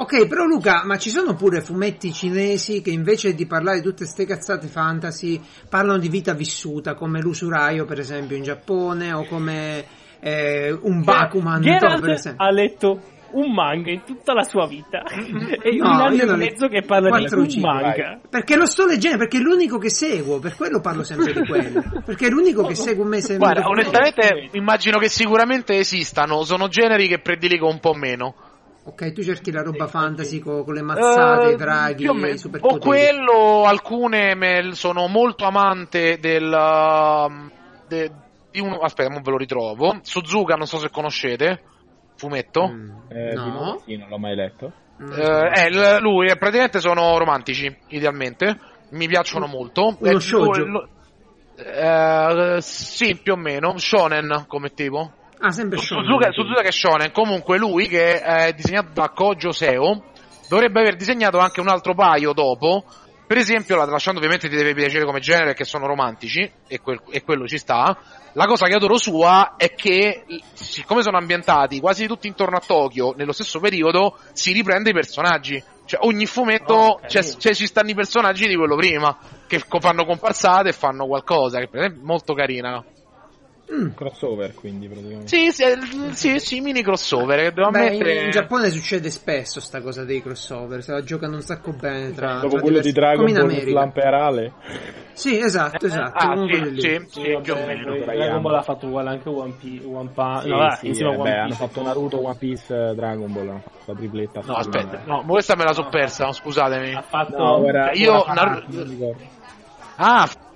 Ok, 0.00 0.26
però 0.28 0.46
Luca, 0.46 0.82
ma 0.86 0.96
ci 0.96 1.10
sono 1.10 1.34
pure 1.34 1.60
fumetti 1.60 2.10
cinesi 2.10 2.80
che 2.80 2.88
invece 2.88 3.34
di 3.34 3.44
parlare 3.44 3.80
di 3.80 3.82
tutte 3.82 4.06
ste 4.06 4.24
cazzate 4.24 4.66
fantasy 4.66 5.38
parlano 5.68 5.98
di 5.98 6.08
vita 6.08 6.32
vissuta, 6.32 6.94
come 6.94 7.20
l'usuraio 7.20 7.84
per 7.84 7.98
esempio 7.98 8.34
in 8.34 8.42
Giappone 8.42 9.12
o 9.12 9.26
come 9.26 9.84
eh, 10.18 10.72
un 10.72 11.02
Bakuman 11.02 11.60
Geralt 11.60 12.00
per 12.00 12.10
esempio. 12.12 12.46
ha 12.46 12.50
letto 12.50 13.00
un 13.32 13.52
manga 13.52 13.90
in 13.90 14.02
tutta 14.02 14.32
la 14.32 14.42
sua 14.42 14.66
vita 14.66 15.02
e 15.04 15.76
No, 15.76 15.90
un 15.90 16.00
anno 16.00 16.32
e 16.32 16.36
mezzo 16.36 16.66
che 16.68 16.80
parla 16.80 17.18
di 17.18 17.26
un 17.34 17.48
cinque, 17.48 17.70
manga. 17.70 18.20
Perché 18.26 18.56
lo 18.56 18.64
sto 18.64 18.86
leggendo, 18.86 19.18
perché 19.18 19.36
è 19.36 19.42
l'unico 19.42 19.76
che 19.76 19.90
seguo, 19.90 20.38
per 20.38 20.56
quello 20.56 20.80
parlo 20.80 21.02
sempre 21.02 21.34
di 21.34 21.46
quello. 21.46 21.84
Perché 22.06 22.28
è 22.28 22.30
l'unico 22.30 22.64
che 22.64 22.74
segue 22.74 23.02
un 23.02 23.10
mese 23.10 23.34
e 23.34 23.36
Guarda, 23.36 23.68
onestamente 23.68 24.48
immagino 24.52 24.98
che 24.98 25.10
sicuramente 25.10 25.76
esistano, 25.76 26.42
sono 26.44 26.68
generi 26.68 27.06
che 27.06 27.20
prediligo 27.20 27.68
un 27.68 27.80
po' 27.80 27.92
meno. 27.92 28.34
Ok, 28.90 29.12
tu 29.12 29.22
cerchi 29.22 29.52
la 29.52 29.62
roba 29.62 29.86
fantasy 29.86 30.40
co- 30.40 30.64
con, 30.64 30.74
le 30.74 30.82
mazzate, 30.82 31.52
i 31.52 31.56
draghi, 31.56 32.04
più 32.04 32.10
o 32.60 32.78
quello, 32.78 33.62
alcune 33.64 34.34
me- 34.34 34.72
sono 34.72 35.06
molto 35.06 35.44
amante 35.44 36.18
del... 36.18 36.52
um, 36.52 37.50
de- 37.86 38.10
di 38.50 38.58
uno, 38.58 38.78
aspetta, 38.78 39.08
mo 39.10 39.20
ve 39.22 39.30
lo 39.30 39.36
ritrovo. 39.36 39.98
Suzuka, 40.02 40.56
non 40.56 40.66
so 40.66 40.78
se 40.78 40.90
conoscete, 40.90 41.62
fumetto. 42.16 42.66
Mm, 42.68 42.90
Eh, 43.10 43.34
no. 43.34 43.80
sì, 43.86 43.96
non 43.96 44.08
l'ho 44.08 44.18
mai 44.18 44.34
letto. 44.34 44.72
Mm. 45.00 45.12
Eh, 45.12 45.50
eh, 45.54 45.70
l- 45.70 45.98
lui, 46.00 46.26
praticamente 46.36 46.80
sono 46.80 47.16
romantici, 47.16 47.72
idealmente. 47.90 48.58
Mi 48.90 49.06
piacciono 49.06 49.46
molto. 49.46 49.96
Uno 50.00 50.10
Eh, 50.16 50.20
shoujo? 50.20 50.64
lo- 50.64 50.88
eh, 51.56 52.56
sì, 52.60 53.16
più 53.22 53.34
o 53.34 53.36
meno. 53.36 53.78
Shonen 53.78 54.46
come 54.48 54.70
tipo. 54.70 55.12
Ah, 55.42 55.50
sempre 55.50 55.78
Shonen. 55.78 56.04
Suzuka, 56.04 56.32
Suzuka 56.32 56.62
che 56.62 56.72
Shonen, 56.72 57.12
comunque 57.12 57.58
lui 57.58 57.88
che 57.88 58.20
è 58.20 58.52
disegnato 58.52 58.90
da 58.92 59.08
Kojo 59.08 59.52
Seo 59.52 60.04
dovrebbe 60.48 60.80
aver 60.80 60.96
disegnato 60.96 61.38
anche 61.38 61.60
un 61.60 61.68
altro 61.68 61.94
paio 61.94 62.32
dopo. 62.32 62.84
Per 63.26 63.38
esempio, 63.38 63.76
la 63.76 63.84
lasciando 63.84 64.18
ovviamente 64.18 64.48
ti 64.48 64.56
deve 64.56 64.74
piacere 64.74 65.04
come 65.04 65.20
genere 65.20 65.46
perché 65.46 65.64
sono 65.64 65.86
romantici 65.86 66.50
e, 66.66 66.80
quel- 66.80 67.00
e 67.10 67.22
quello 67.22 67.46
ci 67.46 67.58
sta. 67.58 67.96
La 68.32 68.46
cosa 68.46 68.66
che 68.66 68.74
adoro 68.74 68.98
sua 68.98 69.54
è 69.56 69.72
che, 69.74 70.24
siccome 70.52 71.02
sono 71.02 71.16
ambientati 71.16 71.78
quasi 71.78 72.06
tutti 72.08 72.26
intorno 72.26 72.56
a 72.56 72.62
Tokyo 72.64 73.14
nello 73.16 73.30
stesso 73.32 73.60
periodo, 73.60 74.18
si 74.32 74.52
riprende 74.52 74.90
i 74.90 74.92
personaggi. 74.92 75.62
Cioè, 75.84 76.00
ogni 76.02 76.26
fumetto 76.26 76.74
Oh, 76.74 77.00
c'è- 77.06 77.22
c'è- 77.36 77.54
ci 77.54 77.66
stanno 77.66 77.90
i 77.90 77.94
personaggi 77.94 78.46
di 78.48 78.56
quello 78.56 78.74
prima, 78.76 79.16
che 79.46 79.60
fanno 79.78 80.04
comparsate 80.04 80.70
e 80.70 80.72
fanno 80.72 81.06
qualcosa, 81.06 81.60
che 81.60 81.68
per 81.68 81.80
esempio 81.80 82.02
è 82.02 82.04
molto 82.04 82.34
carina. 82.34 82.84
Mm. 83.72 83.90
Crossover, 83.94 84.52
quindi, 84.54 84.88
praticamente. 84.88 85.28
Sì, 85.28 85.50
sì, 85.52 85.62
eh, 85.62 85.78
sì, 86.12 86.38
sì, 86.40 86.60
mini 86.60 86.82
crossover 86.82 87.38
che 87.38 87.52
devo 87.52 87.70
Beh, 87.70 87.78
in, 87.78 87.84
ammettere. 87.92 88.24
in 88.24 88.30
Giappone 88.30 88.68
succede 88.70 89.10
spesso 89.10 89.60
sta 89.60 89.80
cosa 89.80 90.04
dei 90.04 90.20
crossover, 90.22 90.82
se 90.82 90.90
la 90.92 91.02
giocano 91.04 91.36
un 91.36 91.42
sacco 91.42 91.72
bene 91.72 92.12
tra, 92.12 92.40
Dopo 92.40 92.48
tra 92.54 92.60
quello 92.62 92.80
diversi- 92.80 92.92
di 92.92 92.98
Dragon 92.98 93.32
Ball 93.32 93.92
Arale. 93.94 94.52
Sì, 95.12 95.38
esatto, 95.38 95.86
esatto. 95.86 96.18
Ah, 96.18 96.46
sì, 96.46 96.80
sì, 96.80 97.06
sì, 97.08 97.30
vabbè, 97.32 97.42
più 97.42 97.52
o 97.52 97.56
meno. 97.66 97.94
Dragon 97.96 98.42
Ball 98.42 98.54
ha 98.54 98.62
fatto 98.62 98.86
uguale 98.86 99.10
anche 99.10 99.28
One 99.28 99.52
Piece, 99.52 99.84
One 99.84 100.10
Sì, 100.40 100.48
no, 100.48 100.76
sì, 100.80 100.86
insieme 100.88 101.10
a 101.10 101.14
eh, 101.14 101.16
One 101.16 101.22
beh, 101.22 101.28
Piece. 101.30 101.44
hanno 101.44 101.54
fatto 101.54 101.82
Naruto, 101.82 102.24
One 102.24 102.36
Piece, 102.38 102.74
eh, 102.90 102.94
Dragon 102.94 103.32
Ball, 103.32 103.48
hanno 103.48 103.60
fatto 103.60 103.82
la 103.92 103.94
tripletta. 103.94 104.40
No, 104.44 104.54
aspetta, 104.54 105.02
no, 105.04 105.24
questa 105.26 105.54
me 105.56 105.64
la 105.64 105.74
so 105.74 105.86
persa, 105.88 106.32
scusatemi. 106.32 106.94
Ha 106.94 107.02
fatto 107.02 107.36
No, 107.36 107.64
era, 107.66 107.92
Io- 107.92 108.10
era 108.14 108.20
Fanatic, 108.22 108.68
Naruto- 108.68 108.84
non 109.96 110.48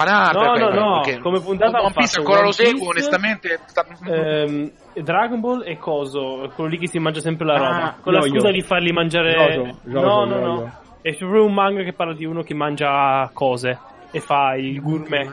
Ah, 0.00 0.30
Fanatic, 0.32 0.60
No, 0.62 0.68
no, 0.68 1.00
no, 1.00 1.18
come 1.20 1.40
puntata 1.40 1.82
One 1.82 1.92
Piece 1.92 2.18
ancora 2.18 2.38
One 2.38 2.46
lo 2.46 2.52
seguo, 2.52 2.72
Piece, 2.72 2.88
onestamente. 2.90 3.60
sta- 3.66 3.86
ehm, 4.06 4.70
Dragon 4.94 5.40
Ball 5.40 5.62
e 5.66 5.76
Coso, 5.78 6.50
quello 6.54 6.70
lì 6.70 6.78
che 6.78 6.86
si 6.86 6.98
mangia 6.98 7.20
sempre 7.20 7.46
la 7.46 7.54
Ah, 7.54 7.58
roba. 7.58 7.96
Con 8.00 8.12
la 8.12 8.22
scusa 8.22 8.50
di 8.50 8.62
farli 8.62 8.92
mangiare. 8.92 9.32
Jojo, 9.54 9.76
Jojo, 9.84 10.00
no, 10.06 10.24
no, 10.24 10.34
Yo-Yo. 10.36 10.46
no. 10.54 10.72
È 11.02 11.14
proprio 11.16 11.44
un 11.44 11.54
manga 11.54 11.82
che 11.82 11.92
parla 11.92 12.14
di 12.14 12.24
uno 12.24 12.42
che 12.42 12.54
mangia 12.54 13.28
cose 13.32 13.78
e 14.10 14.20
fa 14.20 14.54
il 14.56 14.80
gourmet. 14.80 15.30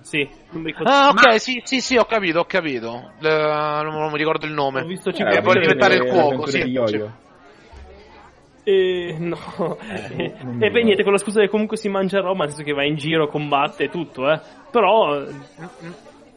Sì, 0.00 0.28
non 0.50 0.62
mi 0.62 0.68
ricordo. 0.70 0.90
Ah, 0.90 1.08
ok, 1.08 1.24
Ma- 1.26 1.38
sì, 1.38 1.60
sì, 1.64 1.80
sì, 1.80 1.96
ho 1.96 2.04
capito, 2.04 2.40
ho 2.40 2.44
capito. 2.44 3.10
Le- 3.18 3.82
non, 3.82 3.94
non 3.94 4.10
mi 4.10 4.18
ricordo 4.18 4.46
il 4.46 4.52
nome. 4.52 4.80
Ho 4.80 4.86
visto 4.86 5.10
Eh, 5.10 5.14
cinque 5.14 5.34
che 5.36 5.42
vuole 5.42 5.60
diventare 5.60 5.94
il 5.96 6.02
le 6.02 6.08
cuoco, 6.10 6.46
sì, 6.46 6.62
di 6.62 6.70
Yo-Yo. 6.70 7.10
Eh, 8.68 9.14
no. 9.18 9.38
Eh, 10.16 10.34
e 10.58 10.70
beh, 10.70 10.82
niente, 10.82 11.04
con 11.04 11.12
la 11.12 11.18
scusa 11.18 11.40
che 11.40 11.48
comunque 11.48 11.76
si 11.76 11.88
mangia 11.88 12.20
roba, 12.20 12.44
nel 12.44 12.48
senso 12.48 12.64
che 12.64 12.72
va 12.72 12.84
in 12.84 12.96
giro, 12.96 13.28
combatte 13.28 13.84
e 13.84 13.90
tutto, 13.90 14.28
eh. 14.28 14.40
Però, 14.70 15.24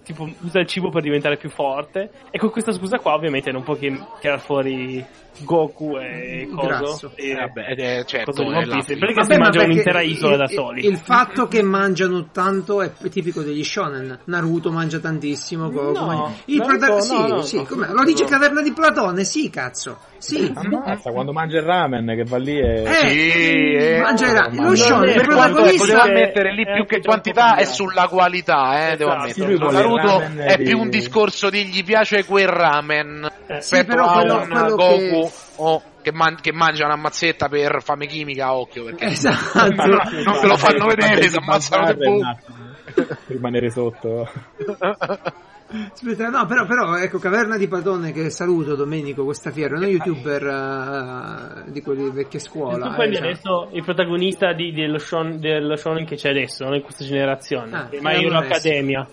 tipo, 0.04 0.30
usa 0.42 0.60
il 0.60 0.68
cibo 0.68 0.90
per 0.90 1.02
diventare 1.02 1.38
più 1.38 1.50
forte. 1.50 2.12
E 2.30 2.38
con 2.38 2.52
questa 2.52 2.72
scusa 2.72 3.00
qua, 3.00 3.16
ovviamente, 3.16 3.52
non 3.52 3.64
può 3.64 3.74
che 3.74 3.98
tirare 4.20 4.40
fuori 4.40 5.04
Goku 5.44 5.98
e 5.98 6.48
Coso. 6.54 6.68
Grasso. 6.68 7.12
E, 7.16 7.30
Eh, 7.30 7.36
vabbè, 7.36 7.66
eh, 7.78 8.04
certo, 8.06 8.32
Coso 8.32 8.44
è. 8.52 8.66
Perché 8.66 9.14
Vabbè, 9.14 9.24
si 9.24 9.30
ma 9.32 9.38
mangia 9.38 9.60
perché 9.60 9.66
un'intera 9.72 10.02
isola 10.02 10.32
il- 10.34 10.38
da 10.38 10.44
il- 10.46 10.50
soli. 10.52 10.86
Il 10.86 10.98
fatto 10.98 11.48
che 11.48 11.62
mangiano 11.62 12.30
tanto 12.32 12.82
è 12.82 12.92
tipico 13.10 13.42
degli 13.42 13.64
shonen. 13.64 14.20
Naruto 14.26 14.72
mangia 14.72 15.00
tantissimo. 15.00 15.70
Goku 15.70 15.92
No, 16.00 16.06
mangia- 16.06 16.32
Il 16.46 16.58
Naruto 16.58 16.78
prota- 16.78 16.94
no, 16.94 17.00
sì, 17.02 17.28
no, 17.28 17.42
sì, 17.42 17.56
no. 17.70 17.94
lo 17.94 18.04
dice 18.04 18.26
Caverna 18.26 18.62
di 18.62 18.72
Platone, 18.74 19.24
sì, 19.24 19.50
cazzo. 19.50 20.00
Sì. 20.20 20.52
Ammazza, 20.54 21.12
quando 21.12 21.32
mangia 21.32 21.60
il 21.60 21.64
ramen 21.64 22.06
che 22.08 22.24
va 22.26 22.38
lì 22.38 22.60
e... 22.60 22.84
Eh, 22.84 22.92
Sì, 22.92 23.72
eh. 23.74 24.00
mangerà. 24.02 24.48
Non 24.52 24.66
Lo 24.66 24.72
è 24.74 24.76
shonen, 24.76 25.10
il 25.10 25.16
per 25.16 25.26
quanto 25.28 25.42
è 25.44 25.52
protagonista 25.54 25.86
Devo 25.86 25.98
Poteva- 26.00 26.04
ammettere 26.20 26.54
lì 26.54 26.66
è 26.66 26.74
più 26.74 26.86
che 26.86 27.00
quantità 27.02 27.56
è 27.56 27.64
sulla 27.64 28.08
qualità, 28.10 28.92
eh, 28.92 28.98
devo 28.98 29.12
Esatto. 29.12 29.24
ammettere. 29.24 29.46
Sì, 29.48 29.52
il 29.54 29.60
Naruto 29.72 30.20
ramen 30.20 30.38
è 30.40 30.58
più 30.62 30.78
un 30.80 30.90
discorso 30.90 31.50
di 31.50 31.66
gli 31.68 31.84
piace 31.86 32.26
quel 32.26 32.48
ramen 32.50 33.28
sì, 33.48 33.54
rispetto 33.54 33.86
però 33.88 34.06
a 34.08 34.14
quello- 34.14 34.36
un 34.42 34.48
quello 34.50 34.76
Goku 34.76 35.29
o 35.58 35.82
che, 36.02 36.12
man- 36.12 36.38
che 36.42 36.52
mangia 36.54 36.86
una 36.86 36.96
mazzetta 36.96 37.48
per 37.50 37.82
fame 37.84 38.06
chimica 38.08 38.46
a 38.48 38.56
occhio 38.56 38.86
perché 38.86 39.06
Esatto. 39.12 39.66
non 39.68 40.36
se 40.36 40.48
lo 40.48 40.58
fanno 40.58 40.86
vedere, 40.88 41.28
si 41.28 41.38
ammazzano 41.38 41.84
attimo, 41.86 42.20
per 42.94 43.18
rimanere 43.28 43.70
sotto. 43.70 44.28
Aspetta, 45.72 46.30
no, 46.30 46.48
però, 46.48 46.66
però, 46.66 46.96
ecco, 46.98 47.20
Caverna 47.20 47.56
di 47.56 47.68
Platone 47.68 48.12
che 48.12 48.32
saluto 48.32 48.74
Domenico, 48.76 49.24
questa 49.24 49.52
fiera, 49.52 49.76
uno 49.76 49.86
youtuber 49.86 50.44
eh, 51.68 51.72
di 51.72 51.82
quelli 51.84 52.10
vecchia 52.10 52.40
scuola. 52.40 52.88
tu 52.88 52.96
prendi 52.96 53.18
eh, 53.18 53.20
adesso 53.20 53.70
il 53.74 53.84
protagonista 53.84 54.52
di- 54.54 54.72
dello, 54.74 54.98
shon, 54.98 55.40
dello 55.40 55.76
shonen 55.76 56.06
che 56.06 56.16
c'è 56.16 56.30
adesso, 56.32 56.64
non 56.64 56.74
in 56.74 56.82
questa 56.82 57.06
generazione, 57.06 57.72
Ah, 57.76 57.88
ma 58.02 58.14
in 58.16 58.26
un'accademia. 58.26 59.08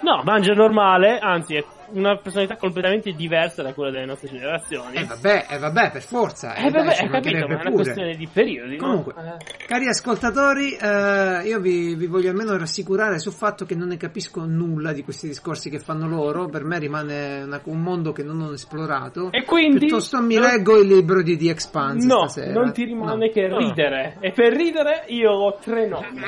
No, 0.00 0.22
mangia 0.24 0.54
normale, 0.54 1.18
anzi 1.18 1.56
è 1.56 1.64
una 1.92 2.16
personalità 2.16 2.56
completamente 2.56 3.12
diversa 3.12 3.62
da 3.62 3.72
quella 3.74 3.90
delle 3.90 4.06
nostre 4.06 4.28
generazioni. 4.28 4.96
Eh 4.96 5.04
vabbè, 5.04 5.46
eh 5.50 5.58
vabbè, 5.58 5.90
per 5.90 6.02
forza. 6.02 6.54
Eh, 6.54 6.70
dai, 6.70 6.82
vabbè, 6.82 6.94
ci 6.94 7.02
hai 7.02 7.08
capito, 7.10 7.36
ma 7.38 7.42
è 7.42 7.44
una 7.46 7.56
pure. 7.62 7.72
questione 7.74 8.14
di 8.16 8.28
periodi, 8.32 8.76
no? 8.76 8.86
Comunque, 8.86 9.14
Eh. 9.16 9.64
cari 9.66 9.88
ascoltatori, 9.88 10.72
eh, 10.76 11.42
io 11.46 11.60
vi, 11.60 11.94
vi 11.94 12.06
voglio 12.06 12.30
almeno 12.30 12.56
rassicurare 12.56 13.18
sul 13.18 13.32
fatto 13.32 13.64
che 13.64 13.74
non 13.74 13.88
ne 13.88 13.96
capisco 13.96 14.44
nulla 14.44 14.92
di 14.92 15.02
questi 15.02 15.26
discorsi 15.28 15.70
che 15.70 15.78
fanno 15.78 16.06
loro. 16.08 16.48
Per 16.48 16.64
me 16.64 16.78
rimane 16.78 17.42
una- 17.42 17.60
un 17.64 17.80
mondo 17.80 18.12
che 18.12 18.22
non 18.22 18.40
ho 18.40 18.52
esplorato. 18.52 19.30
E 19.32 19.44
quindi 19.44 19.78
Piuttosto 19.78 20.20
mi 20.20 20.34
non- 20.36 20.44
leggo 20.44 20.78
il 20.80 20.88
libro 20.88 21.22
di 21.22 21.36
The 21.36 21.50
Expanse 21.50 22.06
No, 22.06 22.26
stasera. 22.28 22.52
non 22.60 22.72
ti 22.72 22.84
rimane 22.84 23.26
No. 23.26 23.32
che 23.32 23.48
ridere. 23.48 24.16
E 24.20 24.32
per 24.32 24.52
ridere 24.54 25.04
io 25.08 25.30
ho 25.30 25.54
tre 25.60 25.86
nomi. 25.86 26.20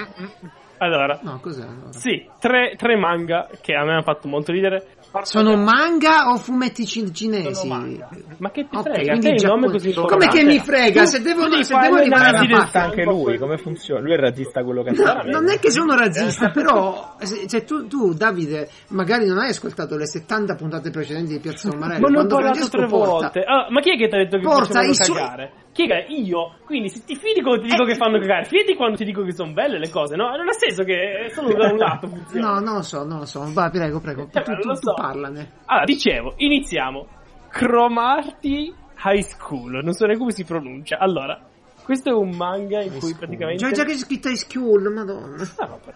Allora, 0.78 1.20
No, 1.22 1.38
cos'è 1.40 1.62
allora? 1.62 1.92
sì, 1.92 2.28
tre, 2.40 2.74
tre 2.76 2.96
manga 2.96 3.48
che 3.60 3.72
a 3.74 3.84
me 3.84 3.92
hanno 3.92 4.02
fatto 4.02 4.26
molto 4.26 4.50
ridere. 4.50 4.91
Sono 5.22 5.56
manga 5.56 6.30
o 6.30 6.36
fumetti 6.36 6.86
ci- 6.86 7.12
cinesi? 7.12 7.68
Ma 7.68 8.50
che 8.50 8.66
ti 8.68 8.76
Ok, 8.76 8.82
frega? 8.82 9.10
quindi 9.18 9.28
il 9.28 9.44
nome 9.46 9.66
Giappone- 9.66 9.72
così 9.72 9.92
Come 9.94 10.28
che 10.28 10.42
mi 10.42 10.58
frega? 10.58 11.04
Se 11.04 11.20
devo, 11.20 11.44
tu 11.44 11.50
devi 11.50 11.64
se 11.64 11.78
devo 11.78 11.96
arrivare 11.96 12.36
alla 12.38 12.46
parte. 12.48 12.78
anche 12.78 13.04
lui, 13.04 13.38
come 13.38 13.58
funziona? 13.58 14.00
Lui 14.00 14.12
è 14.14 14.16
razzista 14.16 14.64
quello 14.64 14.82
che 14.82 14.90
No, 14.92 15.22
non 15.24 15.50
è 15.50 15.58
che 15.58 15.70
sono 15.70 15.94
razzista, 15.94 16.50
però 16.50 17.14
se, 17.20 17.44
se 17.46 17.64
tu, 17.64 17.86
tu, 17.86 18.14
Davide, 18.14 18.68
magari 18.88 19.26
non 19.26 19.38
hai 19.38 19.50
ascoltato 19.50 19.96
le 19.96 20.06
70 20.06 20.54
puntate 20.54 20.90
precedenti 20.90 21.32
di 21.34 21.38
Piazza 21.40 21.68
Umarelli. 21.70 22.00
Ma 22.00 22.08
ne 22.08 22.18
ho 22.18 22.26
parlato 22.26 22.54
Francesco 22.54 22.76
tre 22.78 22.86
porta- 22.86 23.10
volte. 23.10 23.40
Ah, 23.40 23.66
ma 23.70 23.80
chi 23.80 23.90
è 23.90 23.96
che 23.98 24.08
ti 24.08 24.14
ha 24.14 24.18
detto 24.18 24.36
che 24.38 24.42
Porta 24.42 24.64
facevano 24.64 24.90
i 24.90 24.94
suoi- 24.94 25.18
cagare? 25.18 25.52
Chi 25.72 25.84
è 25.84 26.04
che 26.06 26.12
io? 26.12 26.56
Quindi 26.66 26.88
se 26.90 27.02
ti 27.04 27.16
fidi 27.16 27.40
quando 27.40 27.62
ti 27.62 27.68
dico 27.70 27.84
Eh. 27.84 27.86
che 27.86 27.94
fanno 27.96 28.18
cagare, 28.18 28.44
fidi 28.44 28.74
quando 28.74 28.96
ti 28.96 29.04
dico 29.04 29.22
che 29.24 29.32
sono 29.32 29.52
belle 29.52 29.78
le 29.78 29.88
cose, 29.88 30.16
no? 30.16 30.28
Non 30.36 30.46
ha 30.48 30.52
senso 30.52 30.84
che 30.84 31.30
solo 31.32 31.54
da 31.54 31.70
un 31.72 31.78
lato 31.78 32.08
funziona. 32.08 32.52
No, 32.52 32.60
non 32.60 32.74
lo 32.74 32.82
so, 32.82 33.04
non 33.04 33.18
lo 33.20 33.24
so. 33.24 33.42
Va, 33.52 33.70
prego, 33.70 33.98
prego. 34.00 34.26
Tu, 34.26 34.38
Eh, 34.38 34.42
tu, 34.42 34.50
non 34.50 34.60
lo 34.60 34.74
tu 34.74 34.88
so. 34.88 34.94
parlane. 34.94 35.50
Allora, 35.66 35.84
dicevo, 35.86 36.34
iniziamo. 36.36 37.06
Cromarty 37.48 38.74
High 39.04 39.22
School, 39.22 39.80
non 39.82 39.92
so 39.92 40.04
neanche 40.04 40.18
come 40.20 40.32
si 40.32 40.44
pronuncia. 40.44 40.98
Allora, 40.98 41.40
questo 41.84 42.10
è 42.10 42.12
un 42.12 42.36
manga 42.36 42.82
in 42.82 42.98
cui 42.98 43.14
praticamente... 43.14 43.64
Già, 43.64 43.70
già 43.72 43.84
che 43.84 43.92
c'è 43.92 43.98
scritto 43.98 44.28
high 44.28 44.36
school, 44.36 44.92
madonna. 44.92 45.42
Ah, 45.56 45.66
vabbè. 45.66 45.92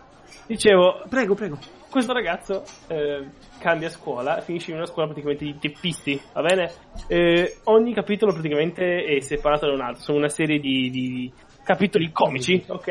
Dicevo, 0.47 1.03
Prego, 1.09 1.35
prego. 1.35 1.59
questo 1.91 2.13
ragazzo 2.13 2.63
eh, 2.89 3.27
cambia 3.59 3.89
scuola, 3.89 4.41
finisce 4.41 4.71
in 4.71 4.77
una 4.77 4.87
scuola 4.87 5.09
praticamente 5.09 5.45
di 5.45 5.59
teppisti, 5.59 6.21
va 6.33 6.43
bene? 6.43 6.71
Eh, 7.09 7.57
ogni 7.65 7.95
capitolo 7.95 8.33
praticamente 8.33 9.05
è 9.05 9.21
separato 9.21 9.67
da 9.67 9.73
un 9.73 9.81
altro, 9.81 10.03
sono 10.03 10.19
una 10.19 10.29
serie 10.29 10.59
di, 10.59 10.91
di 10.91 11.33
capitoli 11.65 12.13
comici, 12.13 12.63
ok? 12.69 12.89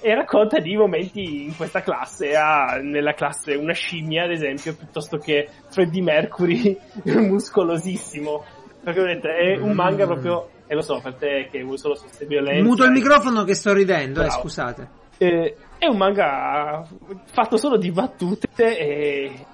E 0.00 0.14
racconta 0.14 0.58
di 0.58 0.76
momenti 0.76 1.44
in 1.44 1.56
questa 1.56 1.82
classe, 1.82 2.34
ha 2.34 2.78
nella 2.82 3.12
classe 3.14 3.54
una 3.54 3.72
scimmia 3.72 4.24
ad 4.24 4.32
esempio, 4.32 4.74
piuttosto 4.74 5.18
che 5.18 5.48
Freddie 5.70 6.02
Mercury 6.02 6.76
muscolosissimo, 7.04 8.44
perché 8.82 9.00
vedete 9.00 9.28
è 9.28 9.56
un 9.56 9.72
manga 9.72 10.04
proprio, 10.06 10.48
e 10.66 10.74
lo 10.74 10.82
so 10.82 11.00
per 11.00 11.14
te 11.14 11.48
che 11.50 11.62
vuoi 11.62 11.78
solo 11.78 11.94
sostenere 11.94 12.26
violenza. 12.26 12.68
Muto 12.68 12.84
il 12.84 12.90
microfono 12.90 13.44
che 13.44 13.54
sto 13.54 13.72
ridendo, 13.72 14.22
eh, 14.22 14.30
scusate. 14.30 14.88
eh, 15.18 15.56
è 15.78 15.86
un 15.86 15.96
manga 15.96 16.86
fatto 17.24 17.56
solo 17.56 17.76
di 17.76 17.90
battute 17.90 18.48
e 18.56 19.46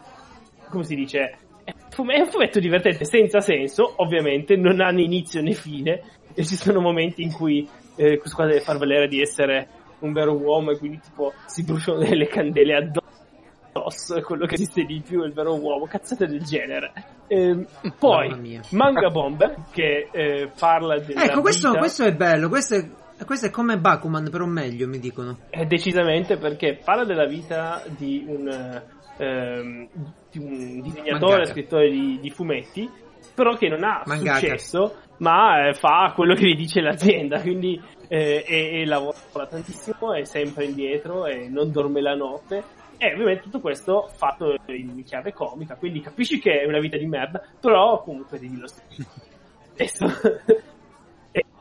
come 0.68 0.84
si 0.84 0.94
dice 0.94 1.38
è 1.64 1.72
un 1.96 2.26
fumetto 2.26 2.58
divertente 2.58 3.04
senza 3.04 3.40
senso 3.40 3.94
ovviamente 3.96 4.56
non 4.56 4.80
ha 4.80 4.90
né 4.90 5.02
inizio 5.02 5.40
né 5.40 5.52
fine 5.52 6.02
e 6.34 6.44
ci 6.44 6.56
sono 6.56 6.80
momenti 6.80 7.22
in 7.22 7.32
cui 7.32 7.68
eh, 7.96 8.18
questo 8.18 8.36
qua 8.36 8.46
deve 8.46 8.60
far 8.60 8.78
valere 8.78 9.06
di 9.06 9.20
essere 9.20 9.68
un 10.00 10.12
vero 10.12 10.36
uomo 10.36 10.72
e 10.72 10.78
quindi 10.78 11.00
tipo 11.00 11.32
si 11.46 11.62
bruciano 11.62 11.98
delle 11.98 12.26
candele 12.26 12.74
addosso 12.74 14.20
quello 14.22 14.46
che 14.46 14.54
esiste 14.54 14.84
di 14.84 15.02
più 15.06 15.22
è 15.22 15.26
il 15.26 15.32
vero 15.32 15.54
uomo 15.54 15.86
cazzate 15.86 16.26
del 16.26 16.42
genere 16.42 16.92
Mamma 17.28 17.92
poi. 17.98 18.60
Manga 18.70 19.10
Bomber 19.10 19.56
che 19.70 20.08
eh, 20.10 20.50
parla 20.58 20.98
della 20.98 21.24
Ecco, 21.24 21.40
questo, 21.40 21.68
vita- 21.68 21.80
questo 21.80 22.04
è 22.04 22.12
bello. 22.12 22.48
Questo 22.48 22.74
è, 22.76 22.84
questo 23.24 23.46
è 23.46 23.50
come 23.50 23.78
Bakuman, 23.78 24.28
però 24.30 24.44
meglio, 24.44 24.88
mi 24.88 24.98
dicono. 24.98 25.38
Eh, 25.50 25.66
decisamente 25.66 26.36
perché 26.36 26.78
parla 26.82 27.04
della 27.04 27.26
vita 27.26 27.82
di 27.96 28.24
un, 28.26 28.82
ehm, 29.18 29.88
di 30.30 30.38
un 30.38 30.80
disegnatore, 30.80 31.32
Mangaka. 31.32 31.50
scrittore 31.50 31.90
di, 31.90 32.18
di 32.20 32.30
fumetti, 32.30 32.90
però 33.34 33.56
che 33.56 33.68
non 33.68 33.84
ha 33.84 34.02
Mangaka. 34.04 34.38
successo, 34.38 34.96
ma 35.18 35.68
eh, 35.68 35.74
fa 35.74 36.12
quello 36.14 36.34
che 36.34 36.46
gli 36.46 36.56
dice 36.56 36.80
l'azienda, 36.80 37.40
quindi 37.40 37.80
eh, 38.08 38.44
e, 38.46 38.80
e 38.80 38.84
lavora 38.84 39.46
tantissimo, 39.48 40.12
è 40.12 40.24
sempre 40.24 40.64
indietro 40.64 41.26
e 41.26 41.48
non 41.48 41.70
dorme 41.70 42.00
la 42.00 42.14
notte. 42.14 42.82
E 42.96 43.12
ovviamente 43.12 43.42
tutto 43.42 43.60
questo 43.60 44.08
fatto 44.14 44.54
in 44.66 45.02
chiave 45.04 45.32
comica, 45.32 45.74
quindi 45.74 46.00
capisci 46.00 46.38
che 46.38 46.60
è 46.60 46.66
una 46.66 46.78
vita 46.78 46.96
di 46.96 47.06
merda, 47.06 47.42
però 47.60 48.02
comunque 48.02 48.38
devi 48.38 48.58
lo 48.58 48.68
stesso. 48.68 50.06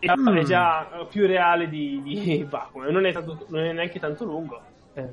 è, 0.05 0.13
Mm. 0.15 0.37
è 0.37 0.43
già 0.43 1.05
più 1.09 1.25
reale 1.25 1.67
di, 1.67 2.01
di 2.01 2.43
Bakuman, 2.49 2.91
non 2.91 3.05
è, 3.05 3.11
tanto- 3.13 3.45
non 3.49 3.63
è 3.63 3.71
neanche 3.73 3.99
tanto 3.99 4.25
lungo. 4.25 4.61
Eh, 4.93 5.09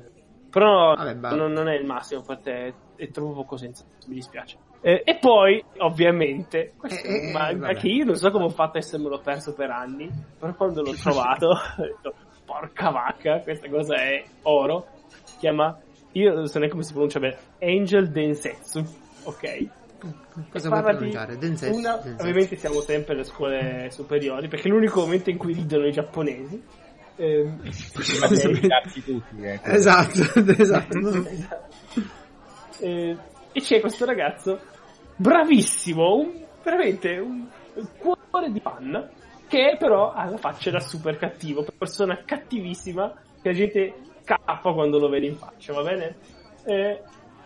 però 0.49 0.95
Vabbè, 0.95 1.15
va. 1.17 1.33
non, 1.35 1.51
non 1.53 1.67
è 1.69 1.75
il 1.75 1.85
massimo 1.85 2.21
per 2.21 2.39
te, 2.39 2.73
è 2.95 3.09
troppo 3.09 3.33
poco 3.33 3.57
senza, 3.57 3.83
mi 4.07 4.15
dispiace. 4.15 4.57
Eh, 4.81 5.01
e 5.05 5.15
poi, 5.17 5.63
ovviamente, 5.77 6.73
questo 6.75 7.07
Eh, 7.07 7.29
eh, 7.29 7.31
manga 7.31 7.73
che 7.73 7.87
io 7.87 8.03
non 8.03 8.15
so 8.15 8.31
come 8.31 8.45
ho 8.45 8.49
fatto 8.49 8.77
a 8.77 8.79
essermelo 8.79 9.19
perso 9.19 9.53
per 9.53 9.69
anni, 9.69 10.09
però 10.39 10.53
quando 10.55 10.81
l'ho 10.81 10.93
trovato 10.93 11.49
ho 11.77 11.81
detto, 11.81 12.13
porca 12.45 12.89
vacca, 12.89 13.39
questa 13.41 13.69
cosa 13.69 13.95
è 13.95 14.23
oro. 14.43 14.87
Si 15.23 15.37
chiama, 15.37 15.77
io 16.13 16.33
non 16.33 16.47
so 16.47 16.57
neanche 16.57 16.71
come 16.73 16.83
si 16.83 16.91
pronuncia 16.93 17.19
bene, 17.19 17.37
Angel 17.61 18.09
Densetsu, 18.09 18.83
ok? 19.23 19.67
Cosa 20.49 20.69
vuoi 20.69 20.81
pronunciare? 20.83 21.37
Densetsu, 21.37 21.77
una- 21.77 21.95
Densetsu. 21.97 22.21
ovviamente 22.21 22.55
siamo 22.55 22.79
sempre 22.81 23.13
alle 23.13 23.23
scuole 23.23 23.89
superiori, 23.91 24.47
perché 24.47 24.67
è 24.67 24.71
l'unico 24.71 25.01
momento 25.01 25.29
in 25.29 25.37
cui 25.37 25.53
ridono 25.53 25.85
i 25.87 25.91
giapponesi. 25.91 26.63
Prima 27.15 28.27
di 28.27 28.41
eliminarsi 28.41 29.03
tutti. 29.03 29.41
eh. 29.43 29.59
Esatto, 29.63 30.21
esatto. 30.57 30.97
Eh, 32.79 33.17
e 33.51 33.59
c'è 33.61 33.79
questo 33.79 34.05
ragazzo 34.05 34.59
bravissimo, 35.15 36.15
un- 36.15 36.45
veramente 36.63 37.17
un, 37.17 37.47
un 37.75 37.87
cuore 37.97 38.51
di 38.51 38.59
panna, 38.59 39.07
che 39.47 39.75
però 39.77 40.13
ha 40.13 40.25
la 40.25 40.37
faccia 40.37 40.71
da 40.71 40.79
super 40.79 41.17
cattivo, 41.17 41.65
persona 41.77 42.23
cattivissima, 42.25 43.11
che 43.41 43.49
la 43.49 43.53
gente 43.55 43.93
cappa 44.23 44.71
quando 44.73 44.97
lo 44.97 45.09
vede 45.09 45.27
in 45.27 45.35
faccia, 45.35 45.73
va 45.73 45.83
bene? 45.83 46.15
Eh, 46.63 47.01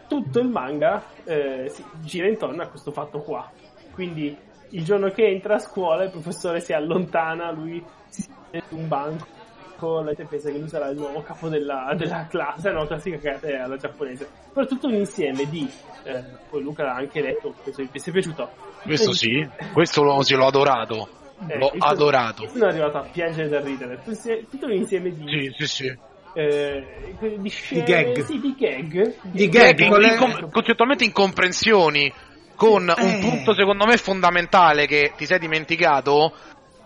tutto 0.07 0.39
il 0.39 0.47
manga 0.47 1.03
eh, 1.23 1.69
si 1.69 1.83
gira 2.01 2.27
intorno 2.27 2.61
a 2.61 2.67
questo 2.67 2.91
fatto 2.91 3.19
qua. 3.19 3.49
Quindi 3.91 4.35
il 4.69 4.83
giorno 4.83 5.09
che 5.09 5.25
entra 5.27 5.55
a 5.55 5.59
scuola 5.59 6.03
il 6.03 6.11
professore 6.11 6.59
si 6.59 6.73
allontana, 6.73 7.51
lui 7.51 7.83
si 8.09 8.21
siede 8.21 8.65
su 8.67 8.75
un 8.75 8.87
banco 8.87 9.35
la 9.77 10.13
gente 10.13 10.25
pensa 10.25 10.49
che 10.49 10.57
lui 10.57 10.67
sarà 10.67 10.87
il 10.87 10.97
nuovo 10.97 11.21
capo 11.21 11.49
della, 11.49 11.93
della 11.97 12.27
classe, 12.27 12.71
no, 12.71 12.85
classica 12.85 13.17
cagata 13.17 13.63
alla 13.63 13.77
giapponese. 13.77 14.27
Però 14.53 14.65
tutto 14.65 14.87
un 14.87 14.93
insieme 14.95 15.47
di, 15.49 15.69
eh, 16.03 16.23
poi 16.49 16.61
Luca 16.61 16.83
l'ha 16.83 16.95
anche 16.95 17.21
detto, 17.21 17.53
penso 17.63 17.85
che 17.91 17.99
sia 17.99 18.11
piaciuto. 18.11 18.49
Questo 18.83 19.13
sì, 19.13 19.47
questo 19.73 20.03
l'ho, 20.03 20.21
sì, 20.21 20.35
l'ho 20.35 20.47
adorato. 20.47 21.09
Eh, 21.47 21.57
L'ho 21.57 21.73
adorato. 21.79 22.47
Sono 22.47 22.67
arrivato 22.67 22.97
a 22.97 23.01
piangere 23.11 23.49
da 23.49 23.59
ridere. 23.59 24.01
Tutto 24.49 24.67
un 24.67 24.71
insieme 24.71 25.13
di, 25.13 25.27
Sì, 25.27 25.51
sì, 25.57 25.67
sì. 25.67 25.97
Eh, 26.36 26.83
di 27.39 27.49
scene, 27.49 27.83
gag. 27.83 28.25
Sì, 28.25 28.39
di 28.39 28.55
gag. 28.57 29.13
Di 29.23 29.47
gag, 29.49 29.88
con 29.88 29.99
le- 29.99 30.11
incom- 30.13 30.51
concettualmente 30.51 31.03
incomprensioni 31.05 32.11
con 32.55 32.83
un 32.83 32.89
Eh. 33.09 33.19
punto 33.19 33.53
secondo 33.53 33.86
me 33.86 33.97
fondamentale 33.97 34.86
che 34.86 35.13
ti 35.17 35.25
sei 35.25 35.39
dimenticato 35.39 36.33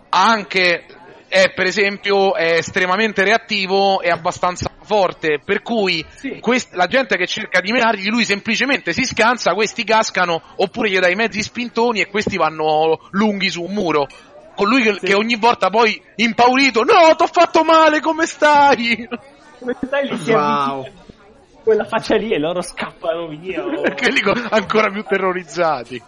anche 0.08 0.84
è 1.28 1.52
per 1.54 1.66
esempio 1.66 2.34
è 2.34 2.54
estremamente 2.56 3.22
reattivo 3.22 4.00
e 4.00 4.08
abbastanza 4.10 4.68
forte 4.82 5.40
per 5.44 5.62
cui 5.62 6.04
Sì. 6.16 6.40
quest- 6.40 6.74
la 6.74 6.86
gente 6.88 7.16
che 7.16 7.26
cerca 7.28 7.60
di 7.60 7.70
menargli 7.70 8.08
lui 8.08 8.24
semplicemente 8.24 8.92
si 8.92 9.04
scansa 9.04 9.52
questi 9.54 9.84
cascano 9.84 10.42
oppure 10.56 10.90
gli 10.90 10.98
dai 10.98 11.14
mezzi 11.14 11.40
spintoni 11.42 12.00
e 12.00 12.08
questi 12.08 12.36
vanno 12.36 12.98
lunghi 13.12 13.48
su 13.48 13.62
un 13.62 13.72
muro 13.72 14.08
con 14.56 14.66
lui 14.68 14.82
che, 14.82 14.94
Sì. 14.94 15.06
che 15.06 15.14
ogni 15.14 15.36
volta 15.36 15.70
poi 15.70 16.02
impaurito 16.16 16.82
no 16.82 17.14
t'ho 17.16 17.28
fatto 17.28 17.62
male 17.62 18.00
come 18.00 18.26
stai 18.26 19.06
Come 19.60 19.76
stai 19.84 20.08
lì 20.08 20.16
si 20.18 20.32
Wow. 20.32 20.86
quella 21.62 21.84
faccia 21.84 22.16
lì 22.16 22.32
e 22.32 22.38
loro 22.38 22.60
scappano 22.62 23.28
via. 23.28 23.62
perché 23.80 24.10
lì 24.10 24.20
co- 24.20 24.34
ancora 24.50 24.90
più 24.90 25.02
terrorizzati 25.04 26.02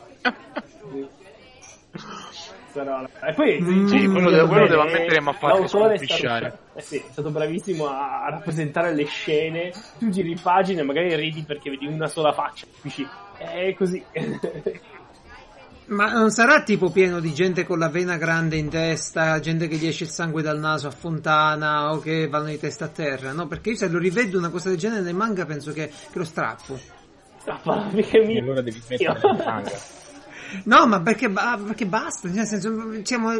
Però- 2.72 3.04
E 3.22 3.32
poi 3.34 3.60
Mm, 3.60 3.86
sì, 3.86 4.06
quello 4.06 4.30
devo- 4.30 4.46
quello 4.46 4.62
bene. 4.62 4.68
devo 4.68 4.80
ammettere, 4.80 5.20
è 5.92 5.98
scompisciare. 5.98 6.48
stato, 6.48 6.78
eh 6.78 6.80
sì, 6.80 6.96
è 6.96 7.10
stato 7.12 7.30
bravissimo 7.30 7.86
a, 7.86 8.24
a 8.24 8.30
rappresentare 8.30 8.94
le 8.94 9.04
scene. 9.04 9.70
Tu 9.98 10.08
giri 10.08 10.34
pagine 10.42 10.80
e 10.80 10.84
magari 10.84 11.14
ridi 11.14 11.42
perché 11.42 11.68
vedi 11.68 11.86
una 11.86 12.06
sola 12.06 12.32
faccia. 12.32 12.64
Dici, 12.80 13.06
è 13.36 13.74
così. 13.76 14.02
Ma 15.86 16.12
non 16.12 16.30
sarà 16.30 16.62
tipo 16.62 16.90
pieno 16.90 17.20
di 17.20 17.34
gente 17.34 17.64
con 17.64 17.78
la 17.78 17.88
vena 17.88 18.16
grande 18.16 18.56
in 18.56 18.68
testa, 18.68 19.40
gente 19.40 19.68
che 19.68 19.76
gli 19.76 19.86
esce 19.86 20.04
il 20.04 20.10
sangue 20.10 20.42
dal 20.42 20.58
naso 20.58 20.86
a 20.86 20.90
fontana 20.90 21.92
o 21.92 21.98
che 21.98 22.28
vanno 22.28 22.46
di 22.46 22.58
testa 22.58 22.86
a 22.86 22.88
terra, 22.88 23.32
no? 23.32 23.46
Perché 23.46 23.70
io 23.70 23.76
se 23.76 23.88
lo 23.88 23.98
rivedo 23.98 24.38
una 24.38 24.50
cosa 24.50 24.68
del 24.68 24.78
genere 24.78 25.02
nel 25.02 25.14
manga 25.14 25.44
penso 25.44 25.72
che, 25.72 25.88
che 25.88 26.18
lo 26.18 26.24
strappo. 26.24 26.78
Strappa, 27.38 27.88
perché 27.92 28.24
mi... 28.24 28.36
E 28.36 28.40
allora 28.40 28.62
devi 28.62 28.80
smettere 28.80 29.18
il 29.18 29.42
manga. 29.44 30.00
No, 30.64 30.86
ma 30.86 31.00
perché, 31.00 31.30
perché 31.30 31.86
basta, 31.86 32.28
nel 32.28 32.46
senso, 32.46 32.70
siamo, 33.02 33.32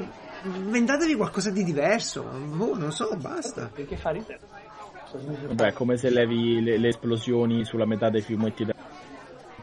inventatevi 0.45 1.15
qualcosa 1.15 1.51
di 1.51 1.63
diverso, 1.63 2.23
boh, 2.23 2.77
non 2.77 2.91
so, 2.91 3.15
basta. 3.17 3.71
Perché 3.73 3.97
fa 3.97 4.11
ridere. 4.11 4.41
Vabbè, 5.47 5.73
come 5.75 5.97
se 5.99 6.09
levi 6.09 6.63
le, 6.63 6.79
le 6.79 6.89
esplosioni 6.89 7.65
sulla 7.65 7.85
metà 7.85 8.09
dei 8.09 8.23
fumetti 8.23 8.65
da... 8.65 8.75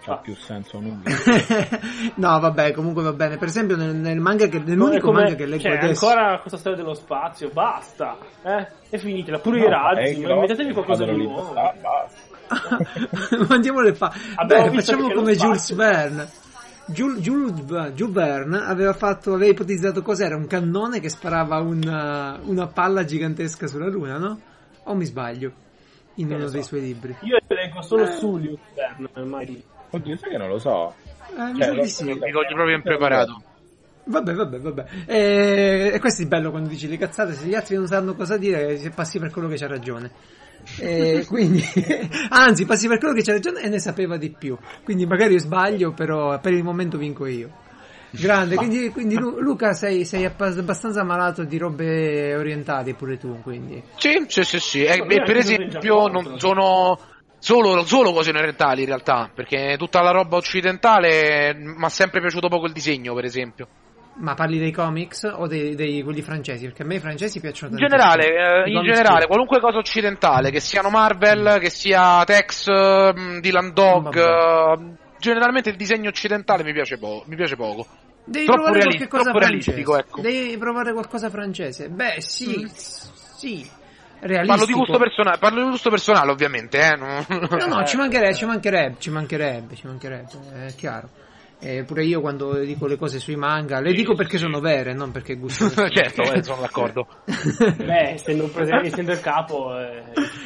C'ha 0.02 0.16
più 0.18 0.34
senso 0.36 0.80
nulla. 0.80 1.02
no, 2.16 2.40
vabbè, 2.40 2.72
comunque 2.72 3.04
va 3.04 3.12
bene. 3.14 3.38
Per 3.38 3.48
esempio 3.48 3.76
nel, 3.76 3.96
nel 3.96 4.20
manga 4.20 4.48
che, 4.48 4.60
nell'unico 4.60 5.08
Come- 5.08 5.22
manga 5.24 5.36
che 5.36 5.46
leggo 5.46 5.62
cioè, 5.64 5.78
adesso... 5.78 6.08
ancora 6.08 6.40
questa 6.40 6.58
storia 6.58 6.78
dello 6.78 6.94
spazio, 6.94 7.50
basta, 7.52 8.18
eh? 8.44 8.68
È 8.90 8.98
finitela, 8.98 9.40
pure 9.40 9.58
i 9.60 9.62
No, 9.64 9.70
razzi, 9.70 10.22
è 10.22 10.26
ma 10.28 10.34
inventatevi 10.34 10.74
qualcosa 10.74 11.06
di 11.06 11.18
nuovo. 11.18 11.54
basta, 11.54 11.80
basta. 12.48 13.46
Mandiamo 13.48 13.82
le 13.82 13.94
fa. 13.94 14.12
Beh, 14.46 14.72
facciamo 14.72 15.12
come 15.12 15.36
Jules. 15.36 15.74
Verne. 15.74 16.30
Jules, 16.86 17.20
Jules, 17.20 17.92
Jules 17.94 18.14
Verne 18.14 18.58
aveva 18.66 18.94
fatto, 18.94 19.34
aveva 19.36 19.52
ipotizzato 19.52 20.02
cos'era 20.02 20.36
un 20.36 20.48
cannone 20.48 21.00
che 21.00 21.10
sparava 21.10 21.60
una, 21.60 22.40
una 22.46 22.66
palla 22.66 23.04
gigantesca 23.06 23.68
sulla 23.68 23.88
Luna, 23.90 24.18
no? 24.18 24.40
O 24.86 24.96
mi 24.96 25.06
sbaglio? 25.06 25.52
In 26.16 26.28
Che 26.30 26.34
uno 26.34 26.46
ne 26.46 26.50
dei 26.50 26.62
so. 26.64 26.68
suoi 26.70 26.82
libri. 26.82 27.16
Io 27.22 27.38
leggo 27.48 27.82
solo 27.84 28.04
Eh. 28.08 28.12
su 28.14 28.38
Luke 28.38 28.60
Verne, 28.74 29.24
mai 29.26 29.46
lui. 29.46 29.64
Oddio, 29.92 30.18
sai 30.18 30.30
che 30.32 30.38
non 30.38 30.50
lo 30.50 30.60
so. 30.60 30.94
Eh, 31.38 31.42
mi 31.54 31.60
Cioè, 31.60 31.74
lo- 31.74 31.86
sì. 31.86 32.04
Mi 32.06 32.32
cogli 32.32 32.54
proprio 32.54 32.76
impreparato. 32.76 33.42
Vabbè, 34.06 34.34
vabbè, 34.34 34.58
vabbè. 34.60 34.86
E, 35.06 35.92
e 35.94 36.00
questo 36.00 36.24
è 36.24 36.26
bello 36.26 36.50
quando 36.50 36.70
dici 36.70 36.88
le 36.88 36.98
cazzate, 36.98 37.34
se 37.34 37.46
gli 37.46 37.54
altri 37.54 37.76
non 37.76 37.86
sanno 37.88 38.16
cosa 38.16 38.38
dire, 38.38 38.78
se 38.78 38.90
passi 38.90 39.20
per 39.20 39.30
quello 39.32 39.48
che 39.48 39.56
c'ha 39.56 39.68
ragione. 39.68 40.10
E 40.80 41.26
quindi, 41.30 41.64
anzi, 42.30 42.66
passi 42.66 42.88
per 42.88 42.98
quello 42.98 43.14
che 43.14 43.22
c'ha 43.22 43.34
ragione 43.34 43.62
e 43.62 43.70
ne 43.70 43.80
sapeva 43.80 44.18
di 44.18 44.30
più. 44.32 44.58
Quindi 44.84 45.06
magari 45.06 45.34
io 45.34 45.40
sbaglio, 45.40 45.92
però 45.92 46.40
per 46.40 46.54
il 46.54 46.64
momento 46.64 46.98
vinco 46.98 47.26
io. 47.28 47.68
Grande, 48.12 48.56
quindi, 48.56 48.90
quindi 48.90 49.16
Lu- 49.16 49.40
Luca 49.40 49.74
sei, 49.74 50.04
sei 50.04 50.26
abba- 50.26 50.48
abbastanza 50.48 51.04
malato 51.04 51.44
di 51.44 51.60
robe 51.60 52.36
orientali 52.36 52.96
pure 52.96 53.20
tu, 53.20 53.40
quindi. 53.44 53.84
Sì, 53.98 54.26
sì, 54.28 54.44
sì, 54.44 54.60
sì. 54.60 54.84
E, 54.84 55.06
per 55.06 55.38
esempio 55.38 56.08
non 56.08 56.40
sono 56.40 56.98
solo, 57.40 57.84
solo 57.86 58.12
cose 58.14 58.30
orientali 58.32 58.82
in 58.82 58.88
realtà, 58.88 59.30
perché 59.34 59.76
tutta 59.78 60.02
la 60.02 60.12
roba 60.12 60.38
occidentale 60.38 61.54
mi 61.56 61.84
ha 61.84 61.90
sempre 61.90 62.20
piaciuto 62.22 62.48
poco 62.48 62.66
il 62.68 62.74
disegno, 62.74 63.14
per 63.14 63.24
esempio. 63.26 63.68
Ma 64.16 64.34
parli 64.34 64.60
dei 64.60 64.72
comics 64.72 65.24
o 65.34 65.48
dei, 65.48 65.76
dei 65.76 66.02
quelli 66.04 66.22
francesi? 66.22 66.66
Perché 66.66 66.84
a 66.84 66.86
me 66.86 66.96
i 66.96 67.00
francesi 67.00 67.40
piacciono 67.40 67.72
In 67.72 67.88
tantissimo. 67.88 68.12
generale, 68.12 68.66
eh, 68.66 68.70
in 68.70 68.84
generale, 68.84 69.28
qualunque 69.28 69.62
cosa 69.62 69.78
occidentale, 69.78 70.52
che 70.52 70.60
siano 70.60 70.90
Marvel, 70.90 71.58
che 71.62 71.70
sia 71.70 72.22
Tex, 72.26 72.68
eh, 72.68 73.40
Dylan 73.40 73.72
Dog, 73.74 74.14
eh, 74.18 74.78
generalmente 75.20 75.70
il 75.70 75.78
disegno 75.78 76.10
occidentale 76.10 76.64
mi 76.64 76.74
piace, 76.74 76.98
po- 76.98 77.24
mi 77.28 77.38
piace 77.38 77.56
poco. 77.56 77.88
Devi 78.26 78.46
Troppo 78.46 78.64
provare 78.64 78.84
reali- 78.84 78.98
qualche 78.98 79.18
cosa 79.18 79.32
troppo 79.32 79.46
francese. 79.46 79.80
ecco. 79.80 80.22
Devi 80.22 80.58
provare 80.58 80.92
qualcosa 80.92 81.30
francese. 81.30 81.90
Beh, 81.90 82.16
sì, 82.20 82.70
sì. 82.74 83.70
Realistico. 84.22 84.48
Parlo 84.48 84.66
di 84.66 84.74
gusto 84.74 84.98
personale, 84.98 85.38
parlo 85.40 85.64
di 85.64 85.70
gusto 85.70 85.90
personale 85.90 86.32
ovviamente, 86.32 86.78
eh. 86.80 86.96
non- 86.96 87.26
No, 87.30 87.66
no, 87.76 87.86
ci 87.86 87.96
mancherebbe, 87.98 88.34
ci 88.36 88.46
mancherebbe, 88.46 88.96
ci 89.00 89.10
mancherebbe, 89.10 89.76
ci 89.76 89.88
mancherebbe, 89.88 90.28
è 90.68 90.76
chiaro. 90.76 91.10
E 91.62 91.84
pure 91.84 92.06
io 92.06 92.22
quando 92.22 92.58
dico 92.60 92.88
le 92.88 92.96
cose 92.96 93.20
sui 93.20 93.36
manga, 93.36 93.82
le 93.82 93.92
dico 93.92 94.16
perché 94.16 94.38
sono 94.38 94.62
vere, 94.62 94.94
non 94.94 95.12
perché 95.12 95.36
gusto. 95.36 95.68
certo, 95.92 96.22
eh, 96.22 96.42
sono 96.42 96.62
d'accordo. 96.62 97.06
Beh, 97.26 98.12
essendo, 98.14 98.48
presente, 98.48 98.88
essendo 98.88 99.12
il 99.12 99.20
capo... 99.20 99.78
eh, 99.78 100.04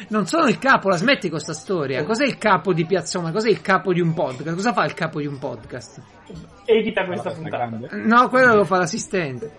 Non 0.08 0.26
sono 0.26 0.48
il 0.48 0.58
capo, 0.58 0.88
la 0.88 0.96
smetti 0.96 1.28
con 1.28 1.38
sta 1.38 1.52
storia. 1.52 2.02
Cos'è 2.04 2.24
il 2.24 2.36
capo 2.36 2.72
di 2.72 2.84
Piazzoma? 2.84 3.30
Cos'è 3.30 3.48
il 3.48 3.60
capo 3.60 3.92
di 3.92 4.00
un 4.00 4.12
podcast? 4.12 4.54
Cosa 4.56 4.72
fa 4.72 4.84
il 4.86 4.94
capo 4.94 5.20
di 5.20 5.26
un 5.26 5.38
podcast? 5.38 6.00
edita 6.66 7.04
questa 7.04 7.28
Basta, 7.30 7.40
puntata. 7.68 7.96
No, 7.96 8.28
quello 8.28 8.54
lo 8.56 8.64
fa 8.64 8.78
l'assistente. 8.78 9.52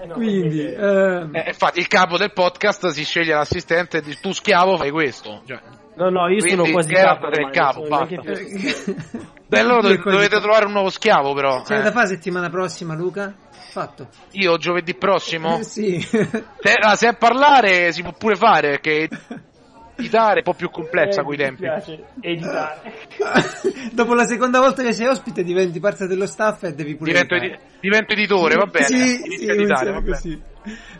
Eh, 0.00 0.06
no, 0.06 0.14
Quindi, 0.14 0.72
ehm, 0.72 1.30
Eh, 1.34 1.44
infatti 1.48 1.78
il 1.78 1.88
capo 1.88 2.16
del 2.16 2.32
podcast 2.32 2.88
si 2.88 3.04
sceglie 3.04 3.34
l'assistente 3.34 3.98
e 3.98 4.02
dice 4.02 4.20
tu 4.20 4.32
schiavo 4.32 4.76
fai 4.76 4.90
questo. 4.90 5.42
Cioè, 5.46 5.60
No, 5.96 6.10
no, 6.10 6.28
io 6.28 6.46
sono 6.46 6.64
quasi 6.70 6.92
capo. 6.92 7.26
ormai, 7.26 7.50
capo, 7.50 7.86
beh, 9.48 9.58
allora 9.58 9.80
dov- 9.80 10.02
dovete 10.02 10.40
trovare 10.40 10.66
un 10.66 10.72
nuovo 10.72 10.90
schiavo 10.90 11.32
però. 11.32 11.62
C'è 11.62 11.78
eh. 11.78 11.82
da 11.82 11.90
fare 11.90 12.06
settimana 12.08 12.50
prossima, 12.50 12.94
Luca? 12.94 13.34
Fatto. 13.70 14.08
Io 14.32 14.56
giovedì 14.58 14.94
prossimo. 14.94 15.58
Eh, 15.58 15.64
sì. 15.64 16.00
Se, 16.00 16.72
ah, 16.80 16.94
se 16.96 17.08
è 17.08 17.16
parlare 17.16 17.92
si 17.92 18.02
può 18.02 18.12
pure 18.12 18.36
fare 18.36 18.70
perché 18.70 19.08
editare 19.96 20.38
un 20.38 20.42
po' 20.44 20.54
più 20.54 20.70
complessa 20.70 21.20
Eh, 21.20 21.24
coi 21.24 21.36
mi 21.36 21.42
tempi. 21.42 21.62
piace 21.62 22.04
editare. 22.20 22.92
Dopo 23.92 24.14
la 24.14 24.24
seconda 24.24 24.60
volta 24.60 24.82
che 24.82 24.92
sei 24.92 25.06
ospite 25.06 25.42
diventi 25.42 25.80
parte 25.80 26.06
dello 26.06 26.26
staff 26.26 26.62
e 26.64 26.74
devi 26.74 26.94
pure 26.96 27.10
Divento, 27.12 27.34
edi- 27.34 27.56
divento 27.80 28.12
editore, 28.12 28.54
va 28.56 28.66
bene. 28.66 28.86
Sì, 28.86 28.94
Inizio 29.24 29.38
sì, 29.38 29.48
a 29.48 29.52
editare, 29.54 29.90
va 29.92 30.00
bene. 30.00 30.14
così. 30.16 30.42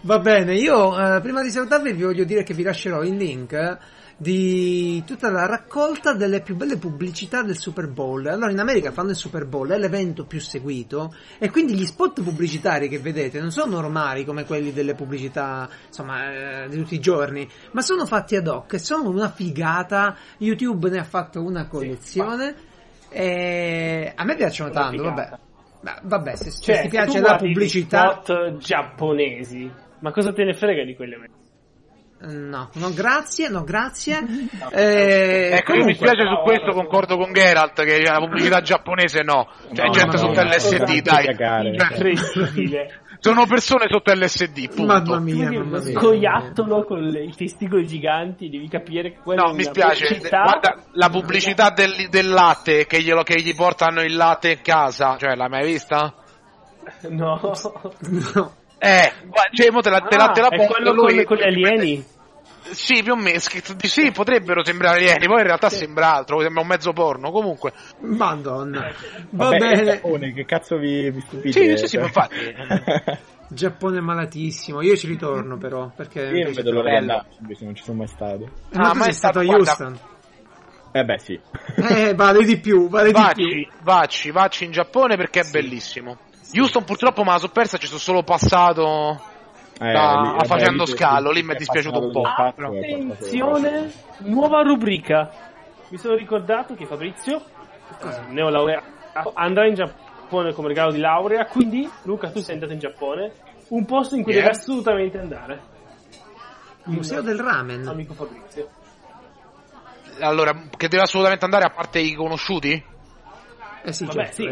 Va 0.03 0.19
bene, 0.21 0.55
io 0.55 0.97
eh, 1.17 1.21
prima 1.21 1.43
di 1.43 1.51
salutarvi 1.51 1.93
vi 1.93 2.03
voglio 2.05 2.25
dire 2.25 2.43
che 2.45 2.55
vi 2.55 2.63
lascerò 2.63 3.03
il 3.03 3.17
link 3.17 3.53
eh, 3.53 3.77
di 4.19 5.05
tutta 5.05 5.31
la 5.31 5.45
raccolta 5.45 6.15
delle 6.15 6.41
più 6.41 6.57
belle 6.57 6.79
pubblicità 6.79 7.43
del 7.43 7.57
Super 7.57 7.89
Bowl. 7.89 8.27
Allora 8.27 8.51
in 8.51 8.59
America 8.59 8.91
fanno 8.91 9.11
il 9.11 9.17
Super 9.17 9.45
Bowl, 9.45 9.69
è 9.69 9.79
l'evento 9.79 10.25
più 10.25 10.41
seguito 10.41 11.15
e 11.39 11.51
quindi 11.51 11.75
gli 11.75 11.85
spot 11.85 12.23
pubblicitari 12.23 12.89
che 12.89 12.99
vedete 12.99 13.41
non 13.41 13.51
sono 13.51 13.73
normali 13.73 14.25
come 14.25 14.45
quelli 14.45 14.73
delle 14.73 14.95
pubblicità 14.95 15.69
insomma 15.87 16.65
eh, 16.65 16.69
di 16.69 16.77
tutti 16.79 16.95
i 16.95 17.01
giorni, 17.01 17.47
ma 17.73 17.83
sono 17.83 18.07
fatti 18.07 18.37
ad 18.37 18.47
hoc 18.47 18.73
e 18.75 18.79
sono 18.79 19.11
una 19.11 19.31
figata. 19.31 20.17
YouTube 20.39 20.89
ne 20.89 20.99
ha 20.99 21.05
fatto 21.05 21.43
una 21.43 21.67
collezione 21.67 22.55
e 23.11 24.13
a 24.15 24.25
me 24.25 24.35
piacciono 24.35 24.71
tanto, 24.71 24.97
figata. 24.97 25.15
vabbè. 25.15 25.45
Ma 25.83 26.01
vabbè, 26.03 26.37
se, 26.37 26.51
se 26.51 26.63
Cioè, 26.63 26.77
ti 26.77 26.83
se 26.83 26.89
piace 26.89 27.21
tu 27.21 27.25
la 27.25 27.37
pubblicità, 27.37 28.21
spot 28.23 28.57
giapponesi, 28.57 29.71
ma 30.01 30.11
cosa 30.11 30.33
te 30.33 30.43
ne 30.43 30.55
frega 30.55 30.85
di 30.85 30.97
quelle? 30.97 31.45
No, 32.19 32.71
no, 32.73 32.93
grazie, 32.95 33.49
no, 33.49 33.63
grazie. 33.65 34.19
Eh, 34.73 35.51
Ecco, 35.53 35.73
io 35.75 35.85
mi 35.85 35.95
comunque, 35.95 35.95
spiace 35.95 36.29
su 36.29 36.43
questo, 36.43 36.73
concordo 36.73 37.17
con 37.17 37.33
Geralt 37.33 37.83
che 37.85 38.01
la 38.03 38.19
pubblicità 38.19 38.61
giapponese 38.61 39.23
no. 39.23 39.49
Cioè, 39.73 39.87
No, 39.87 39.93
gente 39.93 40.13
no, 40.13 40.19
sotto 40.19 40.43
no, 40.43 40.49
LSD, 40.49 40.89
no, 40.89 41.01
dai. 41.03 41.25
cagare. 41.27 41.77
Cioè, 41.77 42.87
sono 43.19 43.47
persone 43.47 43.87
sotto 43.89 44.13
LSD, 44.13 44.69
punto. 44.69 44.85
Mamma 44.85 45.19
mia, 45.21 45.51
mamma 45.51 45.79
mia. 45.81 45.99
scoiattolo 45.99 46.85
con 46.85 47.01
le- 47.01 47.25
i 47.25 47.33
testicoli 47.35 47.87
giganti, 47.87 48.49
devi 48.51 48.69
capire 48.69 49.13
che 49.13 49.19
quella 49.23 49.43
No, 49.43 49.53
mi 49.55 49.63
spiace. 49.65 50.07
pubblicità. 50.07 50.43
Guarda, 50.43 50.77
la 50.93 51.09
pubblicità 51.11 51.71
del, 51.71 52.09
del 52.11 52.29
latte 52.29 52.87
che, 52.87 53.01
glielo, 53.01 53.23
che 53.23 53.41
gli 53.41 53.55
portano 53.55 54.03
il 54.03 54.15
latte 54.15 54.51
in 54.53 54.61
casa, 54.63 55.17
cioè, 55.19 55.35
l'hai 55.35 55.49
mai 55.49 55.65
vista? 55.67 56.15
No. 57.09 57.41
No. 58.35 58.53
Eh, 58.79 59.13
guarda, 59.25 59.51
cioè, 59.55 59.71
mo 59.71 59.81
te 59.81 59.91
la, 59.91 60.01
te 60.01 60.17
la, 60.17 60.25
Ah, 60.25 60.33
te 60.33 60.41
la 60.41 60.49
è 60.49 60.57
pongo, 60.57 60.73
quello 60.73 60.93
lui- 60.93 61.25
con, 61.25 61.25
con 61.25 61.37
gli 61.39 61.43
alieni? 61.43 62.05
Sì, 62.71 63.03
più 63.03 63.13
o 63.13 63.17
meno. 63.17 63.39
Sì, 63.39 64.11
potrebbero 64.11 64.65
sembrare 64.65 64.97
alieni, 64.99 65.27
poi 65.27 65.39
in 65.41 65.47
realtà 65.47 65.71
sembra 65.71 66.15
altro, 66.15 66.41
sembra 66.43 66.63
un 66.63 66.67
mezzo 66.67 66.93
porno. 66.93 67.31
Comunque, 67.31 67.73
Madonna. 68.01 68.93
Va 69.31 69.45
Vabbè, 69.51 69.57
bene. 69.59 69.85
Giappone, 69.85 70.33
che 70.33 70.45
cazzo 70.45 70.77
vi, 70.77 71.09
vi 71.11 71.21
stupite? 71.21 71.53
Sì, 71.53 71.77
sì, 71.77 71.87
sì, 71.87 71.97
Cioè- 71.97 72.01
ma 72.01 72.07
infatti. 72.07 73.25
Giappone 73.49 74.01
malatissimo. 74.01 74.83
Io 74.83 74.97
ci 74.97 75.07
ritorno 75.07 75.57
però, 75.57 75.93
perché 75.95 76.23
Io 76.23 76.45
non 76.47 76.53
vedo 76.53 76.73
l'ora 76.73 76.91
di 76.91 76.97
andarci, 76.97 77.37
invece 77.41 77.65
non 77.65 77.75
ci 77.77 77.85
sono 77.85 77.99
mai 77.99 78.09
stato. 78.09 78.51
Ma 78.73 78.89
Ah, 78.89 78.91
tu 78.91 78.97
ma 78.99 79.03
sei 79.05 79.13
è 79.13 79.15
stato 79.15 79.39
a 79.39 79.45
guarda- 79.45 79.59
Houston. 79.71 79.99
Eh 80.91 81.05
beh, 81.05 81.19
sì. 81.19 81.41
Eh, 81.77 82.15
vale 82.15 82.45
di 82.45 82.59
più, 82.59 82.89
vale 82.89 83.13
di 83.13 83.13
più. 83.13 83.23
Vacci, 83.23 83.69
vacci, 83.83 84.31
vacci 84.33 84.65
in 84.65 84.73
Giappone 84.73 85.17
perché 85.17 85.41
è 85.41 85.51
bellissimo. 85.51 86.19
Houston 86.55 86.85
purtroppo 86.85 87.23
me 87.25 87.33
la 87.33 87.39
so 87.39 87.49
persa, 87.49 87.77
ci 87.79 87.87
sono 87.87 87.99
solo 87.99 88.23
passato 88.23 89.21
Eh, 89.79 89.93
Da- 89.93 90.21
lì- 90.23 90.29
vabbè, 90.31 90.47
facendo 90.47 90.85
lì- 90.85 90.91
scalo, 90.91 91.31
lì 91.31 91.43
mi 91.43 91.53
è 91.53 91.57
dispiaciuto 91.57 91.99
un 91.99 92.11
po'. 92.11 92.23
del 92.23 93.11
Attenzione, 93.11 93.93
nuova 94.21 94.63
rubrica. 94.63 95.31
Mi 95.89 95.99
sono 95.99 96.15
ricordato 96.15 96.75
che 96.75 96.87
Fabrizio, 96.87 97.37
eh, 98.03 98.21
neolaureato, 98.31 99.33
andrà 99.35 99.67
in 99.67 99.75
Giappone 99.75 100.55
come 100.55 100.69
regalo 100.69 100.93
di 100.93 100.99
laurea, 100.99 101.45
quindi 101.45 101.87
Luca 102.05 102.31
tu 102.31 102.41
sei 102.41 102.55
andato 102.55 102.73
in 102.73 102.79
Giappone, 102.79 103.33
un 103.69 103.85
posto 103.85 104.17
in 104.17 104.23
cui 104.23 104.33
Yeah. 104.33 104.45
devi 104.45 104.55
assolutamente 104.57 105.19
andare. 105.19 105.61
Il 106.87 106.93
museo 106.95 107.21
del 107.21 107.39
ramen. 107.39 107.87
Amico 107.87 108.15
Fabrizio. 108.15 108.69
Allora, 110.21 110.53
che 110.75 110.89
deve 110.89 111.03
assolutamente 111.03 111.45
andare 111.45 111.65
a 111.67 111.71
parte 111.71 111.99
i 111.99 112.15
conosciuti? 112.15 112.83
Eh 113.89 113.93
sì, 113.93 114.05
Vabbè, 114.05 114.19
certo, 114.33 114.35
sì, 114.35 114.45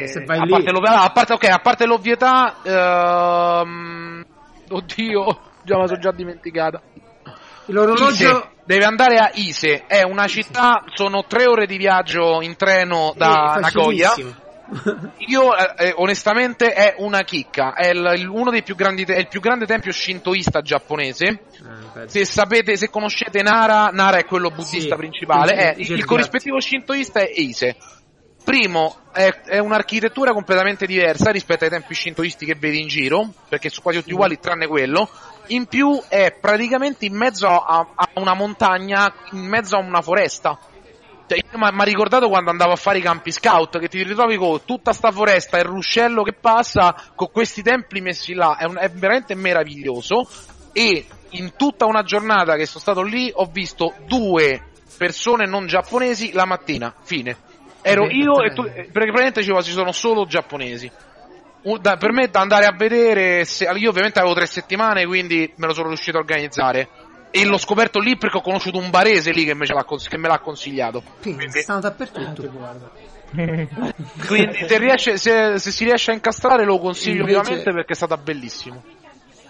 eh, 0.00 0.06
se 0.06 0.24
vai 0.24 0.38
A 0.38 0.42
lì... 0.44 0.50
parte, 0.50 0.70
a 0.70 1.10
parte, 1.10 1.32
ok, 1.32 1.44
a 1.48 1.58
parte 1.60 1.86
l'ovvietà, 1.86 2.56
ehm, 2.62 4.24
oddio, 4.68 5.38
già 5.62 5.78
me 5.78 5.86
sono 5.86 5.98
già 5.98 6.12
dimenticata. 6.12 6.82
L'orologio... 7.66 8.10
Ise, 8.10 8.48
deve 8.64 8.84
andare 8.84 9.16
a 9.16 9.30
Ise, 9.32 9.86
è 9.86 10.02
una 10.02 10.26
città, 10.26 10.84
sono 10.92 11.24
tre 11.26 11.46
ore 11.46 11.66
di 11.66 11.78
viaggio 11.78 12.42
in 12.42 12.54
treno 12.56 13.14
da 13.16 13.54
Eh, 13.56 13.60
Nagoya. 13.60 14.08
facilissimo. 14.08 14.40
Io, 15.28 15.54
eh, 15.56 15.88
eh, 15.88 15.92
onestamente, 15.96 16.72
è 16.72 16.94
una 16.98 17.22
chicca. 17.22 17.74
È 17.74 17.88
il, 17.88 18.12
il- 18.16 18.28
uno 18.28 18.50
dei 18.50 18.62
più 18.62 18.74
grandi, 18.74 19.04
è 19.04 19.18
il 19.18 19.28
più 19.28 19.40
grande 19.40 19.66
tempio 19.66 19.92
shintoista 19.92 20.60
giapponese. 20.62 21.26
Eh. 21.94 22.08
Se 22.08 22.24
sapete, 22.24 22.76
se 22.76 22.88
conoscete 22.88 23.42
Nara, 23.42 23.88
Nara 23.92 24.18
è 24.18 24.24
quello 24.24 24.48
buddista 24.50 24.94
Sì, 24.94 24.96
principale. 24.96 25.74
sì, 25.74 25.80
il 25.80 25.86
certo. 25.88 26.06
corrispettivo 26.06 26.60
shintoista 26.60 27.20
è 27.20 27.30
Ise. 27.34 27.76
Primo, 28.44 28.96
è, 29.12 29.28
è 29.44 29.58
un'architettura 29.58 30.32
completamente 30.32 30.86
diversa 30.86 31.30
rispetto 31.30 31.64
ai 31.64 31.70
templi 31.70 31.94
shintoisti 31.94 32.44
che 32.44 32.54
vedi 32.54 32.80
in 32.80 32.88
giro, 32.88 33.32
perché 33.48 33.68
sono 33.68 33.82
quasi 33.82 33.98
tutti 33.98 34.12
uguali 34.12 34.38
tranne 34.38 34.66
quello. 34.66 35.08
In 35.48 35.66
più 35.66 36.00
è 36.08 36.36
praticamente 36.40 37.04
in 37.04 37.14
mezzo 37.14 37.46
a, 37.46 37.86
a 37.94 38.08
una 38.14 38.34
montagna, 38.34 39.12
in 39.32 39.46
mezzo 39.46 39.76
a 39.76 39.80
una 39.80 40.00
foresta. 40.00 40.58
Cioè, 41.26 41.40
mi 41.52 41.80
ha 41.80 41.84
ricordato 41.84 42.28
quando 42.28 42.50
andavo 42.50 42.72
a 42.72 42.76
fare 42.76 42.98
i 42.98 43.02
campi 43.02 43.30
scout, 43.30 43.78
che 43.78 43.88
ti 43.88 44.02
ritrovi 44.02 44.36
con 44.36 44.64
tutta 44.64 44.92
sta 44.92 45.10
foresta 45.10 45.56
e 45.56 45.60
il 45.60 45.66
ruscello 45.66 46.22
che 46.22 46.34
passa, 46.34 46.94
con 47.14 47.30
questi 47.30 47.62
templi 47.62 48.00
messi 48.00 48.34
là, 48.34 48.56
è, 48.56 48.64
un- 48.64 48.78
è 48.78 48.90
veramente 48.90 49.34
meraviglioso. 49.34 50.28
E 50.72 51.06
in 51.30 51.52
tutta 51.56 51.86
una 51.86 52.02
giornata 52.02 52.56
che 52.56 52.66
sono 52.66 52.80
stato 52.80 53.02
lì 53.02 53.30
ho 53.32 53.46
visto 53.46 53.94
due 54.06 54.70
persone 54.96 55.46
non 55.46 55.66
giapponesi 55.66 56.32
la 56.32 56.44
mattina. 56.44 56.94
Fine. 57.02 57.50
Ero 57.82 58.08
io 58.08 58.42
e 58.42 58.52
tu, 58.52 58.62
eh, 58.62 58.70
perché 58.70 58.90
praticamente 58.92 59.42
ci 59.42 59.52
ci 59.62 59.72
sono 59.72 59.92
solo 59.92 60.24
giapponesi. 60.24 60.90
Da- 61.80 61.96
per 61.96 62.12
me 62.12 62.28
da 62.28 62.40
andare 62.40 62.64
a 62.66 62.72
vedere, 62.76 63.44
se- 63.44 63.70
io 63.76 63.90
ovviamente 63.90 64.18
avevo 64.18 64.34
tre 64.34 64.46
settimane, 64.46 65.06
quindi 65.06 65.52
me 65.56 65.66
lo 65.66 65.72
sono 65.74 65.88
riuscito 65.88 66.16
a 66.16 66.20
organizzare. 66.20 66.88
E 67.30 67.44
l'ho 67.46 67.56
scoperto 67.56 67.98
lì 67.98 68.16
perché 68.18 68.36
ho 68.38 68.42
conosciuto 68.42 68.78
un 68.78 68.90
barese 68.90 69.30
lì 69.32 69.44
che 69.44 69.54
me, 69.54 69.64
ce 69.64 69.72
l'ha 69.72 69.84
cons- 69.84 70.06
che 70.08 70.18
me 70.18 70.28
l'ha 70.28 70.38
consigliato. 70.40 71.02
Quindi 71.22 71.60
stanno 71.60 71.80
dappertutto. 71.80 72.50
Quindi 74.26 74.66
se, 74.66 74.78
riesce- 74.78 75.16
se- 75.16 75.58
se 75.58 75.70
si 75.70 75.84
riesce 75.84 76.10
a 76.10 76.14
incastrare 76.14 76.64
lo 76.64 76.78
consiglio 76.78 77.20
Invece- 77.22 77.40
vivamente 77.40 77.72
perché 77.72 77.92
è 77.92 77.96
stata 77.96 78.16
bellissimo. 78.16 78.82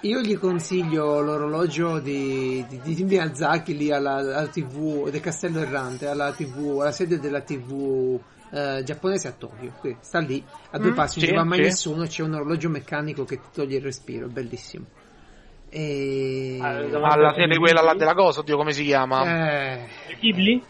Io 0.04 0.20
gli 0.20 0.36
consiglio 0.36 1.20
l'orologio 1.20 2.00
di, 2.00 2.64
di, 2.68 2.80
di 2.94 3.04
Miyazaki 3.04 3.76
lì 3.76 3.92
alla, 3.92 4.14
alla 4.16 4.48
TV 4.48 5.08
del 5.10 5.20
Castello 5.20 5.60
Errante, 5.60 6.08
alla 6.08 6.32
TV, 6.32 6.80
alla 6.80 6.90
sede 6.90 7.20
della 7.20 7.40
TV 7.40 8.18
eh, 8.50 8.82
giapponese 8.84 9.28
a 9.28 9.32
Tokyo. 9.32 9.72
Qui, 9.78 9.96
sta 10.00 10.18
lì, 10.18 10.42
a 10.70 10.78
due 10.78 10.90
Mm, 10.90 10.94
passi, 10.94 11.18
non 11.20 11.28
ci 11.28 11.34
va 11.34 11.44
mai 11.44 11.60
nessuno, 11.60 12.04
c'è 12.06 12.22
un 12.24 12.34
orologio 12.34 12.68
meccanico 12.68 13.24
che 13.24 13.36
ti 13.36 13.46
toglie 13.52 13.76
il 13.76 13.82
respiro, 13.84 14.26
è 14.26 14.28
bellissimo. 14.28 14.86
E... 15.70 16.58
Ah, 16.60 17.12
Alla 17.12 17.32
sede 17.34 17.56
quella 17.58 17.80
là 17.80 17.94
della 17.94 18.14
cosa, 18.14 18.40
oddio 18.40 18.56
come 18.56 18.72
si 18.72 18.82
chiama? 18.82 19.22
Eh, 19.24 19.86
Ghibli? 20.18 20.62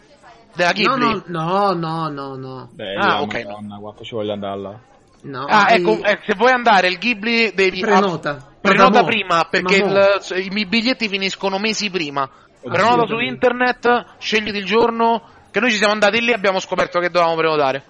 Della 0.55 0.71
no, 0.73 0.95
Ghibli. 0.95 1.23
no, 1.27 1.73
no, 1.73 1.73
no, 1.73 2.07
no, 2.09 2.35
no. 2.35 2.69
Beh, 2.71 2.95
Ah, 2.97 3.15
ah, 3.17 3.21
ok. 3.21 3.33
madonna, 3.45 3.77
quanto 3.79 4.03
ci 4.03 4.13
voglio 4.13 4.31
andare 4.33 4.59
là. 4.61 4.79
no. 5.23 5.45
Ah, 5.47 5.71
e- 5.71 5.75
ecco, 5.75 6.03
eh, 6.03 6.19
se 6.23 6.35
vuoi 6.35 6.51
andare 6.51 6.87
il 6.87 6.99
Ghibli 6.99 7.51
devi 7.55 7.79
Prenota. 7.79 8.51
Prenota 8.63 9.01
mo, 9.01 9.05
prima 9.05 9.43
perché 9.49 9.75
il- 9.75 10.53
i 10.55 10.65
biglietti 10.65 11.09
finiscono 11.09 11.57
mesi 11.59 11.89
prima. 11.89 12.29
Prenota 12.61 13.05
su 13.05 13.19
internet, 13.19 14.15
scegli 14.19 14.55
il 14.55 14.63
giorno. 14.65 15.21
Che 15.51 15.59
noi 15.59 15.69
ci 15.69 15.77
siamo 15.77 15.91
andati 15.93 16.19
lì 16.21 16.31
e 16.31 16.33
abbiamo 16.33 16.59
scoperto 16.59 16.99
che 16.99 17.09
dovevamo 17.09 17.35
prenotare. 17.35 17.83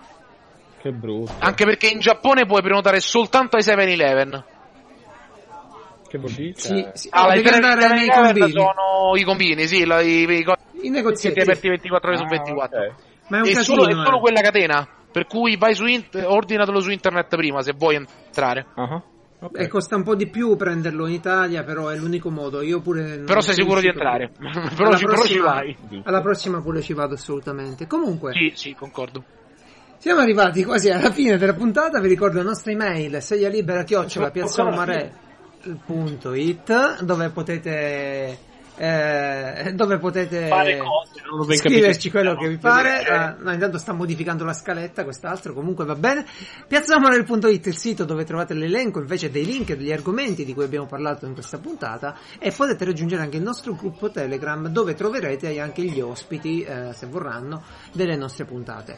Che 0.82 0.92
brutto. 0.92 1.32
Anche 1.40 1.64
perché 1.64 1.88
in 1.88 2.00
Giappone 2.00 2.46
puoi 2.46 2.62
prenotare 2.62 3.00
soltanto 3.00 3.56
ai 3.56 3.62
7-Eleven. 3.64 4.44
Che 6.10 6.18
vuol 6.18 6.32
dire? 6.32 6.54
Sì, 6.56 6.88
sì, 6.94 7.08
Ah, 7.12 7.32
devi 7.34 7.48
i 7.48 7.52
andare 7.52 7.88
nei 7.88 8.08
7-Eleven 8.08 8.24
combini, 8.34 8.52
sono 8.52 9.16
i 9.16 9.24
combini, 9.24 9.68
sì, 9.68 9.86
la- 9.86 10.02
i, 10.02 10.26
i, 10.26 10.46
i 10.82 10.90
negozietti. 10.90 11.40
aperti 11.40 11.70
24 11.70 12.10
ore 12.10 12.18
su 12.18 12.24
Ah, 12.24 12.28
24. 12.30 12.80
ok. 12.80 12.94
Ma 13.28 13.38
è 13.38 13.40
un 13.42 13.48
E 13.48 13.54
casino. 13.54 13.64
solo, 13.78 13.88
è 13.88 13.92
solo 14.04 14.18
eh. 14.18 14.20
quella 14.20 14.42
catena. 14.42 14.88
Per 15.12 15.26
cui 15.28 15.56
vai 15.56 15.76
su 15.76 15.86
int- 15.86 16.22
ordinatelo 16.26 16.80
su 16.82 16.90
internet 16.90 17.36
prima 17.36 17.62
se 17.62 17.74
vuoi 17.78 17.96
entrare. 17.96 18.66
Ah, 18.76 19.02
ok. 19.44 19.60
E 19.60 19.68
costa 19.68 19.96
un 19.96 20.04
po' 20.04 20.16
di 20.16 20.28
più 20.30 20.56
prenderlo 20.56 21.08
in 21.08 21.14
Italia, 21.14 21.64
però 21.64 21.88
è 21.90 21.98
l'unico 21.98 22.30
modo. 22.30 22.62
Io 22.62 22.82
pure. 22.82 23.20
Però 23.20 23.42
sei 23.42 23.54
sicuro 23.54 23.80
di 23.80 23.88
entrare. 23.88 24.32
però, 24.38 24.88
Alla 24.88 24.98
ci, 24.98 25.06
però 25.06 25.24
ci 25.24 25.38
prossima- 25.38 25.54
vai. 25.54 25.78
Alla 26.04 26.22
prossima 26.22 26.62
pure 26.62 26.82
ci 26.82 26.94
vado 26.94 27.14
assolutamente. 27.16 27.88
Comunque, 27.88 28.32
Sì, 28.34 28.52
sì, 28.56 28.74
concordo. 28.74 29.24
siamo 29.98 30.22
arrivati 30.22 30.64
quasi 30.64 30.90
alla 30.90 31.12
fine 31.12 31.38
della 31.38 31.54
puntata. 31.54 32.00
Vi 32.00 32.08
ricordo 32.08 32.38
la 32.38 32.44
nostra 32.44 32.72
email, 32.72 33.22
sedia 33.22 33.50
libera 33.50 33.84
chiocciola 33.84 34.32
piazzomare.it 34.32 37.04
dove 37.04 37.30
potete. 37.30 38.38
Eh, 38.76 39.72
dove 39.76 39.98
potete 40.00 40.50
cose, 40.50 41.56
scriverci 41.56 42.10
capito. 42.10 42.34
quello 42.34 42.36
che 42.36 42.48
vi 42.50 42.58
pare. 42.58 43.04
Ah, 43.04 43.36
no, 43.40 43.52
intanto 43.52 43.78
sta 43.78 43.94
modificando 43.94 44.44
la 44.44 44.54
scaletta, 44.54 45.04
quest'altro 45.04 45.54
comunque 45.54 45.86
va 45.86 45.96
bene. 45.96 46.26
Piazzamare.it 46.68 47.66
è 47.66 47.68
il 47.68 47.78
sito 47.78 48.04
dove 48.04 48.24
trovate 48.24 48.54
l'elenco 48.54 49.00
invece 49.00 49.30
dei 49.30 49.46
link 49.46 49.70
e 49.72 49.78
degli 49.78 49.92
argomenti 49.92 50.46
di 50.46 50.54
cui 50.54 50.64
abbiamo 50.64 50.86
parlato 50.86 51.26
in 51.26 51.34
questa 51.34 51.58
puntata 51.58 52.18
e 52.40 52.52
potete 52.52 52.86
raggiungere 52.86 53.22
anche 53.22 53.38
il 53.38 53.44
nostro 53.44 53.74
gruppo 53.74 54.10
Telegram 54.10 54.68
dove 54.68 54.94
troverete 54.94 55.60
anche 55.60 55.84
gli 55.84 56.02
ospiti, 56.02 56.62
eh, 56.64 56.94
se 56.94 57.06
vorranno, 57.06 57.64
delle 57.92 58.16
nostre 58.16 58.46
puntate. 58.46 58.98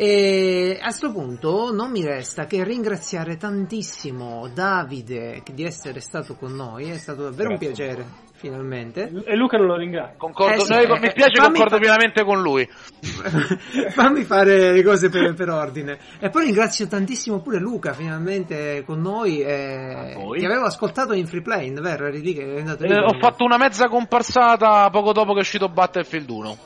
E 0.00 0.78
a 0.80 0.90
sto 0.90 1.10
punto 1.10 1.72
non 1.72 1.90
mi 1.90 2.04
resta 2.04 2.46
che 2.46 2.62
ringraziare 2.62 3.36
tantissimo 3.36 4.48
Davide 4.54 5.42
di 5.52 5.64
essere 5.64 5.98
stato 5.98 6.36
con 6.36 6.52
noi, 6.52 6.88
è 6.88 6.96
stato 6.98 7.24
davvero 7.24 7.50
un 7.50 7.56
Grazie. 7.56 7.74
piacere, 7.74 8.06
finalmente. 8.38 9.10
E 9.26 9.34
Luca 9.36 9.58
non 9.58 9.66
lo 9.66 9.76
ringrazio. 9.76 10.14
Concordo, 10.16 10.62
Eh 10.62 10.64
sì, 10.64 10.72
noi- 10.72 10.84
eh, 10.84 10.88
mi 11.00 11.08
spiace, 11.10 11.30
fammi 11.34 11.48
concordo 11.58 11.74
fa- 11.74 11.80
pienamente 11.80 12.24
con 12.24 12.40
lui. 12.40 12.68
Fammi 13.90 14.24
fare 14.24 14.72
le 14.72 14.82
cose 14.82 15.08
per, 15.08 15.34
per 15.34 15.50
ordine. 15.50 15.98
E 16.20 16.30
poi 16.30 16.44
ringrazio 16.44 16.86
tantissimo 16.86 17.40
pure 17.40 17.58
Luca, 17.58 17.92
finalmente 17.92 18.82
con 18.84 19.00
noi. 19.00 19.40
eh. 19.40 20.16
Ti 20.36 20.44
avevo 20.44 20.64
ascoltato 20.64 21.12
in 21.12 21.26
free 21.26 21.42
play, 21.42 21.72
vero? 21.72 22.06
Eri 22.06 22.20
lì 22.20 22.32
che 22.34 22.54
è 22.54 22.58
andato 22.60 22.84
lì 22.84 22.92
Eh, 22.92 22.98
ho 22.98 23.18
fatto 23.18 23.44
una 23.44 23.56
mezza 23.58 23.88
comparsata 23.88 24.88
poco 24.90 25.12
dopo 25.12 25.32
che 25.32 25.38
è 25.38 25.42
uscito 25.42 25.68
Battlefield 25.68 26.28
1. 26.30 26.56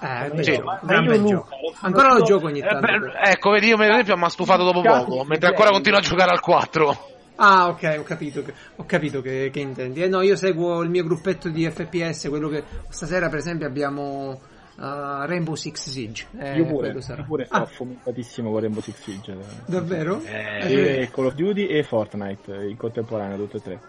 Eh, 0.00 0.42
Sì. 0.42 0.52
gioco, 0.54 0.64
Ma 0.64 0.80
gran 0.82 1.04
io 1.04 1.16
Luca, 1.16 1.44
Ancora 1.82 2.12
lo 2.14 2.22
gioco 2.22 2.46
ogni 2.46 2.58
Eh, 2.58 2.62
tanto. 2.66 2.80
beh, 2.80 2.98
però. 2.98 3.12
ecco, 3.22 3.50
vedi, 3.50 3.68
io 3.68 3.76
per 3.76 3.90
esempio 3.90 4.16
mi 4.16 4.24
ha 4.24 4.28
stufato 4.28 4.64
dopo 4.64 4.80
poco, 4.80 5.24
mentre 5.24 5.48
ancora 5.50 5.70
continuo 5.70 5.98
a 5.98 6.02
giocare 6.02 6.30
al 6.32 6.40
4. 6.40 7.10
Ah, 7.36 7.68
ok, 7.68 7.96
ho 7.98 8.02
capito, 8.02 8.42
che, 8.42 8.52
ho 8.76 8.84
capito 8.84 9.20
che, 9.20 9.50
che 9.52 9.60
intendi. 9.60 10.02
Eh, 10.02 10.08
no, 10.08 10.20
io 10.20 10.36
seguo 10.36 10.82
il 10.82 10.90
mio 10.90 11.02
gruppetto 11.04 11.48
di 11.48 11.68
FPS, 11.68 12.28
quello 12.28 12.48
che 12.48 12.62
stasera, 12.88 13.28
per 13.28 13.38
esempio, 13.38 13.66
abbiamo 13.66 14.30
uh, 14.76 14.80
Rainbow 15.24 15.54
Six 15.54 15.88
Siege. 15.88 16.26
Eh, 16.38 16.56
Io 16.58 16.66
pure, 16.66 16.88
io 16.88 17.24
pure 17.26 17.44
sto 17.46 17.56
Ah, 17.56 17.64
fomentatissimo 17.66 18.50
con 18.50 18.60
Rainbow 18.60 18.82
Six 18.82 18.94
Siege. 19.02 19.36
davvero? 19.66 20.22
E 20.24 21.08
Call 21.12 21.26
of 21.26 21.34
Duty 21.34 21.66
e 21.66 21.82
Fortnite 21.82 22.54
in 22.68 22.76
contemporanea, 22.76 23.36
tutte 23.36 23.56
e 23.56 23.62
tre. 23.62 23.80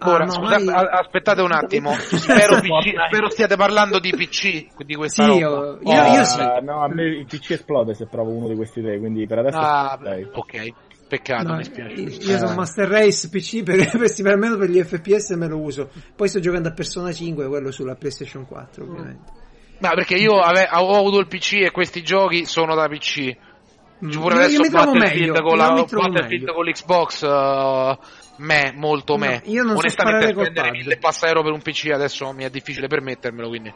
Ah, 0.00 0.10
Ora, 0.10 0.24
no, 0.26 0.30
scusate, 0.32 0.62
mai- 0.62 0.86
aspettate 0.90 1.40
un 1.40 1.50
attimo. 1.52 1.90
Spero, 1.98 2.60
PC 2.60 2.94
spero 3.08 3.30
stiate 3.30 3.56
parlando 3.56 3.98
di 3.98 4.10
PC, 4.10 4.84
di 4.84 4.94
questa 4.94 5.24
Sì, 5.24 5.40
roba. 5.40 5.40
io, 5.40 5.78
io, 5.82 6.04
io 6.14 6.24
sì. 6.24 6.40
Ah, 6.40 6.60
No, 6.60 6.82
a 6.84 6.88
me 6.88 7.02
il 7.04 7.26
PC 7.26 7.50
esplode 7.52 7.94
se 7.94 8.06
provo 8.06 8.30
uno 8.30 8.46
di 8.46 8.54
questi 8.54 8.80
tre, 8.80 8.98
quindi 8.98 9.26
per 9.26 9.38
adesso... 9.38 9.58
Ah, 9.58 9.98
ok, 10.32 10.72
peccato, 11.08 11.48
No, 11.48 11.56
mi 11.56 11.64
spiace. 11.64 11.94
io 11.94 12.08
io 12.08 12.38
sono 12.38 12.54
Master 12.54 12.88
Race 12.88 13.28
PC 13.28 13.62
per, 13.64 13.90
per, 13.90 14.26
almeno 14.30 14.56
per 14.56 14.68
gli 14.70 14.80
FPS 14.82 15.30
me 15.30 15.48
lo 15.48 15.58
uso. 15.58 15.90
Poi 16.14 16.28
sto 16.28 16.38
giocando 16.38 16.68
a 16.68 16.72
Persona 16.72 17.12
5, 17.12 17.46
quello 17.48 17.70
sulla 17.72 17.94
PlayStation 17.96 18.46
4, 18.46 18.84
ovviamente. 18.84 19.32
No, 19.78 19.90
perché 19.94 20.14
io 20.16 20.38
ave- 20.40 20.68
ho 20.72 20.96
avuto 20.96 21.18
il 21.18 21.26
PC 21.26 21.54
e 21.64 21.70
questi 21.70 22.02
giochi 22.02 22.44
sono 22.46 22.74
da 22.74 22.88
PC. 22.88 23.36
Mm. 24.04 24.10
Pure 24.10 24.34
Io- 24.34 24.40
adesso 24.40 24.52
io 24.54 24.60
mi 24.60 24.68
trovo 24.68 24.92
Battlefield 24.92 25.28
meglio, 25.30 25.42
con 25.42 25.56
la 25.58 25.72
mi 25.72 25.86
trovo 25.86 26.08
Battlefield 26.08 26.42
meglio. 26.42 26.54
con 26.54 26.64
l'Xbox 26.66 27.22
uh, 27.22 27.98
me, 28.42 28.72
molto 28.76 29.16
No, 29.16 29.18
me. 29.26 29.42
io 29.46 29.62
non 29.64 29.72
so 29.72 29.78
Onestamente 29.80 30.32
col 30.34 30.44
spendere 30.44 30.66
pad. 30.68 30.76
1000 30.76 30.96
passa 30.98 31.26
euro 31.26 31.42
per 31.42 31.52
un 31.52 31.62
PC 31.62 31.90
adesso 31.92 32.32
mi 32.32 32.44
è 32.44 32.50
difficile 32.50 32.86
permettermelo, 32.86 33.48
quindi. 33.48 33.72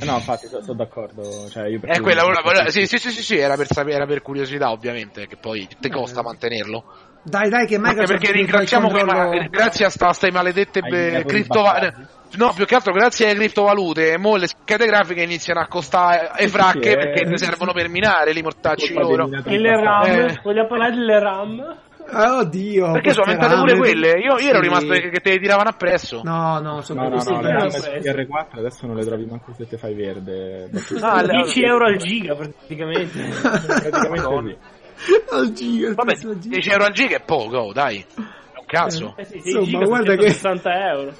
Eh 0.00 0.04
No, 0.04 0.14
infatti, 0.14 0.46
sono, 0.48 0.74
d'accordo. 0.74 1.48
Cioè, 1.50 1.68
io 1.68 1.76
È 1.76 1.80
prefiro- 1.80 2.02
quella, 2.02 2.40
quella- 2.42 2.70
sì, 2.70 2.86
sì, 2.86 2.98
sì, 2.98 3.10
sì, 3.10 3.22
sì, 3.22 3.36
era 3.36 3.56
per 3.56 3.66
sapere, 3.66 3.96
era 3.96 4.06
per 4.06 4.22
curiosità, 4.22 4.70
ovviamente, 4.70 5.26
che 5.26 5.36
poi 5.36 5.68
ti 5.78 5.88
Eh. 5.88 5.90
costa 5.90 6.22
mantenerlo. 6.22 6.84
Dai, 7.24 7.48
dai, 7.50 7.66
che 7.66 7.76
Anche 7.76 7.88
Microsoft 7.88 8.08
perché 8.08 8.26
mi 8.28 8.32
fa 8.32 8.38
il 8.38 8.46
ringraziamo 8.46 8.88
controllo- 8.88 9.46
grazie 9.48 9.84
a 9.84 9.90
stai 9.90 10.30
maledette 10.30 10.80
eh, 10.80 11.24
criptovalute. 11.24 12.06
No, 12.34 12.52
più 12.54 12.64
che 12.64 12.74
altro 12.74 12.92
grazie 12.94 13.26
alle 13.26 13.34
criptovalute, 13.36 14.16
mo 14.16 14.36
le 14.36 14.46
schede 14.48 14.86
grafiche 14.86 15.22
iniziano 15.22 15.60
a 15.60 15.66
costare 15.68 16.32
e 16.36 16.48
fracche 16.48 16.82
Sì, 16.82 16.88
eh. 16.88 16.96
perché 16.96 17.24
ne 17.24 17.36
servono 17.36 17.72
per 17.72 17.88
minare 17.90 18.32
li 18.32 18.40
mortacci 18.42 18.94
loro. 18.94 19.28
E 19.44 19.58
le 19.58 19.76
RAM? 19.80 20.06
Eh. 20.10 20.40
Vogliamo 20.42 20.68
parlare 20.68 20.92
delle 20.92 21.20
RAM? 21.20 21.76
Oddio. 22.10 22.92
Perché 22.92 23.12
sono 23.12 23.26
aumentate 23.26 23.54
pure 23.56 23.76
quelle? 23.76 24.08
Io, 24.18 24.38
io 24.38 24.48
ero 24.48 24.58
Sì. 24.58 24.62
rimasto 24.64 24.88
che, 24.92 25.08
che 25.10 25.20
te 25.20 25.30
le 25.30 25.38
tiravano 25.38 25.68
appresso. 25.70 26.20
No, 26.24 26.58
no, 26.60 26.80
sono 26.82 27.02
No, 27.02 27.08
no, 27.08 27.14
no, 27.14 27.20
sì, 27.20 27.32
le 27.32 27.40
però 27.40 27.58
RAM 27.58 27.68
preso. 27.70 27.90
PR4 27.90 28.58
adesso 28.58 28.86
non 28.86 28.96
le 28.96 29.04
trovi 29.04 29.24
manco 29.24 29.52
se 29.56 29.66
te 29.66 29.76
fai 29.78 29.94
verde. 29.94 30.68
Ah, 31.00 31.22
le- 31.22 31.28
10 31.42 31.62
euro 31.64 31.86
al 31.86 31.96
giga 31.96 32.34
praticamente. 32.34 33.18
Praticamente 33.32 34.58
sì. 34.94 35.14
al 35.30 35.52
giga, 35.52 35.88
Vabbè, 35.94 36.04
prezzo 36.04 36.28
al 36.28 36.38
giga. 36.38 36.54
10 36.54 36.70
euro 36.70 36.84
al 36.84 36.92
giga 36.92 37.16
è 37.16 37.20
poco, 37.22 37.56
oh, 37.58 37.72
dai. 37.72 37.98
È 37.98 38.18
un 38.18 38.64
cazzo. 38.66 39.14
Eh 39.16 39.24
sì, 39.24 39.40
sei 39.40 39.52
Insomma, 39.64 39.84
guarda 39.86 40.14
che- 40.16 40.28
60 40.30 40.88
euro. 40.90 41.12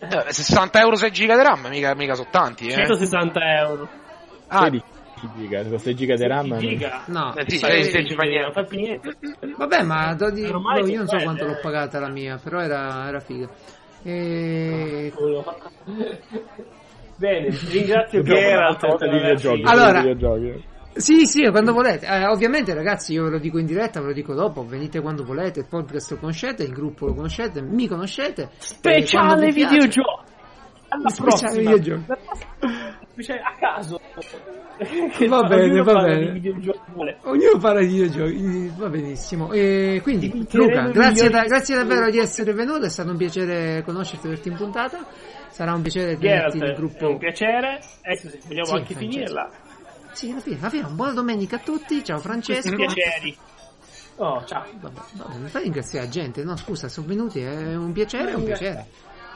Eh, 0.00 0.32
60 0.32 0.80
euro 0.80 0.96
6 0.96 1.10
giga 1.10 1.36
di 1.36 1.42
RAM, 1.42 1.66
mica, 1.68 1.94
mica 1.94 2.14
sono 2.14 2.28
tanti, 2.30 2.66
eh. 2.68 2.72
160 2.74 3.40
euro. 3.60 3.88
Ah, 4.48 4.64
16 4.64 4.82
giga, 5.36 5.62
con 5.64 5.78
6 5.78 5.94
giga 5.94 6.14
di 6.16 6.26
RAM. 6.26 6.46
non- 6.46 6.58
Giga. 6.58 7.02
No, 7.06 7.34
Eh 7.34 7.44
sì, 7.48 7.58
ci 7.58 8.14
fa 8.14 8.22
niente. 8.24 8.40
Non 8.42 8.52
fa 8.52 8.62
più 8.64 8.78
niente. 8.78 9.16
vabbè, 9.56 9.82
ma 9.82 10.14
do- 10.14 10.30
di- 10.30 10.44
Ormai 10.46 10.80
boh, 10.82 10.88
io 10.88 10.96
non 10.98 11.06
so 11.06 11.16
prende, 11.16 11.24
quanto 11.24 11.44
l'ho 11.46 11.58
eh. 11.58 11.60
pagata 11.62 11.98
la 12.00 12.08
mia, 12.08 12.38
però 12.42 12.60
era, 12.60 13.08
era 13.08 13.20
figa. 13.20 13.48
E... 14.02 15.12
Bene, 17.16 17.48
ringrazio 17.70 18.22
Geralt. 18.22 18.86
volta 18.86 19.06
di 19.06 19.16
videogiochi. 19.16 19.62
Allora- 19.64 20.00
di 20.02 20.08
videogiochi. 20.08 20.64
Sì, 20.96 21.26
sì, 21.26 21.42
quando 21.50 21.72
volete. 21.72 22.06
Eh, 22.06 22.24
ovviamente, 22.28 22.72
ragazzi, 22.72 23.14
io 23.14 23.24
ve 23.24 23.30
lo 23.30 23.38
dico 23.38 23.58
in 23.58 23.66
diretta, 23.66 24.00
ve 24.00 24.06
lo 24.08 24.12
dico 24.12 24.32
dopo. 24.32 24.64
Venite 24.64 25.00
quando 25.00 25.24
volete. 25.24 25.60
Il 25.60 25.66
podcast 25.68 26.12
lo 26.12 26.18
conoscete, 26.18 26.62
il 26.62 26.72
gruppo 26.72 27.06
lo 27.06 27.14
conoscete, 27.14 27.60
mi 27.62 27.88
conoscete. 27.88 28.42
Eh, 28.42 28.48
Speciale 28.58 29.46
vi 29.46 29.52
piace- 29.54 29.74
videogiochi. 29.74 30.32
Alla 30.94 31.08
Speciale 31.08 31.54
prossima. 31.54 31.74
videogiochi. 31.74 32.04
Speciale 33.12 33.40
a 33.40 33.54
caso. 33.58 34.00
Che 34.76 35.28
Va 35.28 35.42
bene, 35.44 35.82
va 35.82 36.02
bene. 36.02 36.40
Ognuno 37.22 37.58
parla 37.60 37.78
di 37.78 37.86
videogiochi, 37.86 38.72
va 38.76 38.88
benissimo. 38.88 39.52
E 39.52 40.00
quindi, 40.02 40.32
Luca, 40.50 40.88
grazie, 40.88 41.30
da- 41.30 41.44
grazie 41.44 41.76
davvero 41.76 42.10
di 42.10 42.18
essere 42.18 42.52
venuto, 42.54 42.84
è 42.84 42.88
stato 42.90 43.10
un 43.12 43.16
piacere 43.16 43.82
conoscerti 43.84 44.26
per 44.26 44.40
in 44.42 44.56
puntata. 44.56 45.06
Sarà 45.50 45.74
un 45.74 45.82
piacere 45.82 46.18
tenerti 46.18 46.58
nel 46.58 46.70
è 46.70 46.72
un 46.72 46.76
gruppo. 46.76 47.16
piacere. 47.18 47.78
Adesso 48.02 48.28
se 48.30 48.40
vogliamo 48.48 48.66
Sì, 48.66 48.72
anche 48.74 48.94
Francesco. 48.94 48.98
finirla. 48.98 49.50
Sì, 50.10 50.30
alla 50.32 50.40
fine, 50.40 50.58
alla 50.58 50.70
fine, 50.70 50.88
buona 50.88 51.12
domenica 51.12 51.56
a 51.56 51.60
tutti. 51.60 52.02
Ciao 52.02 52.18
Francesco. 52.18 52.74
Piaceri. 52.74 53.36
Oh, 54.16 54.44
ciao. 54.44 54.64
Vabbè, 54.80 55.00
vabbè, 55.12 55.38
mi 55.38 55.48
fai 55.48 55.62
ringraziare 55.62 56.06
la 56.06 56.10
gente? 56.10 56.42
No, 56.42 56.56
scusa, 56.56 56.88
sono 56.88 57.06
venuti, 57.06 57.38
è 57.40 57.76
un 57.76 57.92
piacere, 57.92 58.32
è 58.32 58.34
un 58.34 58.42
piacere. 58.44 58.86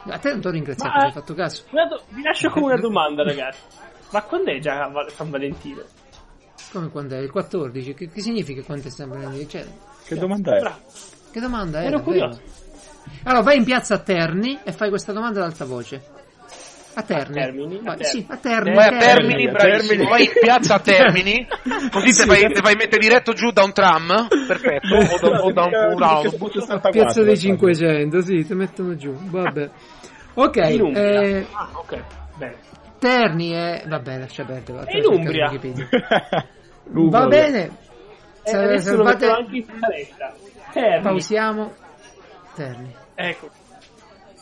A 0.05 0.19
te 0.19 0.31
non 0.31 0.41
ti 0.41 0.47
ho 0.47 0.51
ringraziato, 0.51 0.97
Ma- 0.97 1.05
hai 1.05 1.13
fatto 1.13 1.35
caso. 1.35 1.63
Do- 1.71 2.03
Vi 2.11 2.23
lascio 2.23 2.51
con 2.51 2.63
una 2.63 2.77
domanda, 2.81 3.23
ragazzi. 3.23 3.61
Ma 4.11 4.23
quando 4.23 4.51
è 4.51 4.59
già 4.59 4.91
San 5.15 5.31
Valentino? 5.31 5.83
Come 6.73 6.89
quando 6.91 7.15
è 7.15 7.19
il 7.19 7.31
14? 7.31 7.95
Che, 7.95 8.09
che 8.11 8.21
significa 8.21 8.63
quando 8.63 8.87
è 8.87 8.91
San 8.91 9.09
Valentino? 9.09 9.49
Cioè, 9.49 9.67
Che 10.05 10.15
domanda 10.17 10.57
è? 10.57 10.61
Bravo. 10.61 10.79
che 11.31 11.41
domanda 11.41 11.81
è? 11.81 11.87
Ero 11.87 12.01
curioso. 12.01 12.41
Allora, 13.25 13.43
vai 13.43 13.57
in 13.59 13.65
piazza 13.65 13.95
a 13.95 13.99
Terni 13.99 14.59
e 14.65 14.73
fai 14.73 14.89
questa 14.91 15.13
domanda 15.13 15.41
ad 15.41 15.51
alta 15.51 15.65
voce. 15.65 16.03
A 16.95 17.03
Termini? 17.03 17.77
A 17.79 17.83
Vai, 17.83 17.97
Terni. 17.97 18.05
Sì, 18.05 18.27
a 18.29 18.37
Terni. 18.37 18.75
Vai 18.75 18.87
a. 18.87 18.99
Termini, 18.99 19.47
a 19.47 19.51
bravissimo. 19.53 19.87
Termini. 19.89 20.09
Vai 20.11 20.23
in 20.25 20.31
piazza 20.41 20.75
a 20.75 20.79
Termini, 20.81 21.47
così 21.93 22.13
te 22.17 22.25
fai, 22.27 22.53
te 22.53 22.61
fai 22.61 22.75
mettere 22.75 22.99
diretto 22.99 23.33
giù 23.33 23.51
da 23.51 23.63
un 23.63 23.73
tram, 23.73 24.27
perfetto, 24.47 24.97
o 24.97 25.19
da, 25.31 25.43
o 25.45 25.53
da 25.53 25.63
un, 25.65 25.73
un 25.95 26.03
autobus. 26.03 26.67
Piazza 26.91 27.23
dei 27.23 27.37
500, 27.39 28.21
sì, 28.23 28.45
ti 28.45 28.55
mettono 28.55 28.97
giù. 28.97 29.13
Vabbè. 29.13 29.71
Ok, 30.35 30.57
eh, 30.57 31.47
Ah, 31.53 31.69
ok. 31.75 32.03
Bene. 32.37 32.55
Terni 32.99 33.51
è... 33.53 33.85
Vabbè, 33.87 34.19
lascia 34.19 34.45
perdere. 34.45 34.79
va, 34.79 34.85
te 34.85 34.97
in 34.97 35.03
lo 35.03 35.09
cerco 35.11 35.19
Umbria. 35.21 35.47
su 35.49 35.53
Wikipedia. 35.55 35.89
Va 37.11 37.27
bene. 37.27 37.65
Eh, 38.43 38.51
Sa- 38.51 38.63
adesso 38.63 38.97
lo 38.97 39.05
salvate- 39.05 39.27
metto 39.27 39.39
anche 39.39 39.57
in. 39.57 39.67
Terni. 40.73 41.03
Pausiamo. 41.03 41.73
Terni. 42.55 42.95
Ecco. 43.15 43.51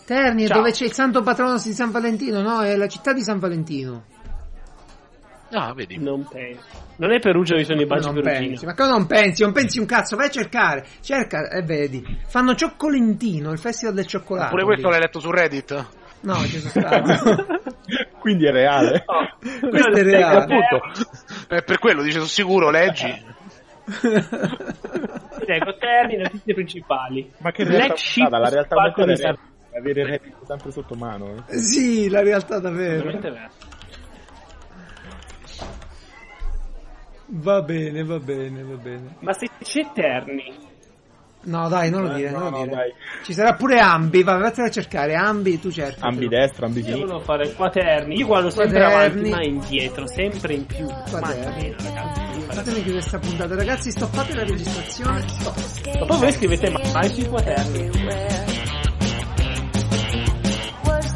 Terni 0.06 0.44
è 0.44 0.46
Ciao. 0.46 0.58
dove 0.58 0.70
c'è 0.70 0.84
il 0.84 0.92
santo 0.92 1.22
patrono 1.22 1.54
di 1.54 1.72
San 1.72 1.90
Valentino, 1.90 2.40
no? 2.40 2.60
È 2.62 2.76
la 2.76 2.86
città 2.86 3.12
di 3.12 3.22
San 3.22 3.38
Valentino. 3.40 4.04
Ah, 5.52 5.72
vedi. 5.74 5.98
Non 5.98 6.26
penso. 6.28 6.62
Non 6.96 7.12
è 7.12 7.18
Perugia 7.18 7.52
dove 7.54 7.64
sono 7.64 7.80
i 7.80 7.86
baci 7.86 8.06
non 8.06 8.14
perugini. 8.14 8.48
pensi, 8.48 8.64
ma 8.66 8.74
cosa 8.74 8.90
non 8.92 9.06
pensi? 9.06 9.42
Non 9.42 9.52
pensi 9.52 9.78
un 9.78 9.86
cazzo, 9.86 10.16
vai 10.16 10.26
a 10.26 10.30
cercare. 10.30 10.86
Cerca 11.02 11.48
e 11.50 11.62
vedi. 11.62 12.04
Fanno 12.26 12.54
Cioccolentino, 12.54 13.50
il 13.52 13.58
festival 13.58 13.94
del 13.94 14.06
cioccolato. 14.06 14.50
Pure 14.50 14.64
questo 14.64 14.86
lì. 14.86 14.92
l'hai 14.92 15.00
letto 15.02 15.20
su 15.20 15.30
Reddit? 15.30 15.86
No, 16.20 16.34
ci 16.46 16.58
sono 16.58 16.70
stato. 16.70 17.46
Quindi 18.18 18.46
è 18.46 18.50
reale. 18.50 19.04
Oh, 19.08 19.68
Questo 19.68 19.90
è 19.92 20.02
reale. 20.02 20.38
Appunto. 20.42 20.80
Eh, 21.54 21.62
per 21.62 21.78
quello 21.78 22.02
dice, 22.02 22.14
sono 22.16 22.26
sicuro, 22.26 22.70
leggi. 22.70 23.06
Ecco, 25.46 25.76
Terni, 25.78 26.16
notizie 26.16 26.54
principali. 26.54 27.30
Ma 27.38 27.52
che 27.52 27.64
Black 27.64 27.78
realtà 27.78 27.96
Sheep 27.96 28.32
aumentata? 28.32 28.56
La 28.56 28.82
realtà 28.82 29.04
di 29.04 29.16
San- 29.16 29.38
avere 29.78 30.00
il 30.02 30.06
reddito 30.06 30.44
sempre 30.46 30.70
sotto 30.72 30.94
mano. 30.94 31.44
eh. 31.48 31.58
sì, 31.58 32.08
la 32.08 32.22
realtà 32.22 32.58
davvero. 32.58 33.10
Va 37.28 37.60
bene, 37.62 38.04
va 38.04 38.18
bene, 38.20 38.62
va 38.62 38.76
bene. 38.76 39.16
Ma 39.20 39.32
se 39.32 39.48
c'è 39.62 39.90
Terni, 39.92 40.74
No, 41.46 41.68
dai, 41.68 41.90
non 41.90 42.02
lo 42.02 42.10
Eh, 42.12 42.14
dire, 42.16 42.30
no, 42.30 42.38
non 42.38 42.50
lo 42.50 42.56
no, 42.58 42.62
dire. 42.64 42.74
dai. 42.76 42.92
Ci 43.22 43.32
sarà 43.32 43.54
pure 43.54 43.78
Ambi, 43.78 44.22
vai, 44.24 44.40
vattene 44.40 44.66
a 44.66 44.70
cercare. 44.70 45.14
Ambi, 45.14 45.60
tu 45.60 45.70
cerchi. 45.70 46.00
Ambidestro, 46.02 46.62
io 46.62 46.68
ambisinistra. 46.72 47.06
volevo 47.06 47.24
fare 47.24 47.52
quaterni. 47.52 48.16
Io 48.16 48.26
guardo 48.26 48.50
sempre 48.50 48.78
Quaterni. 48.80 49.30
avanti, 49.30 49.30
mai 49.30 49.46
indietro, 49.48 50.06
sempre 50.08 50.54
in 50.54 50.66
più. 50.66 50.86
Quaterni. 50.86 51.44
Mamma 51.44 51.56
mia, 51.56 51.76
ragazzi. 51.78 52.40
Fatemi 52.46 52.74
chiudere 52.82 52.92
questa 52.98 53.18
puntata, 53.18 53.54
ragazzi. 53.54 53.90
Stoppate 53.92 54.34
la 54.34 54.42
registrazione. 54.44 55.24
Ma 56.00 56.04
poi 56.06 56.18
voi 56.18 56.32
scrivete 56.32 56.70
mai 56.92 57.08
sui 57.10 57.26
quaterni. 57.28 57.90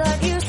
thought 0.03 0.23
you. 0.23 0.40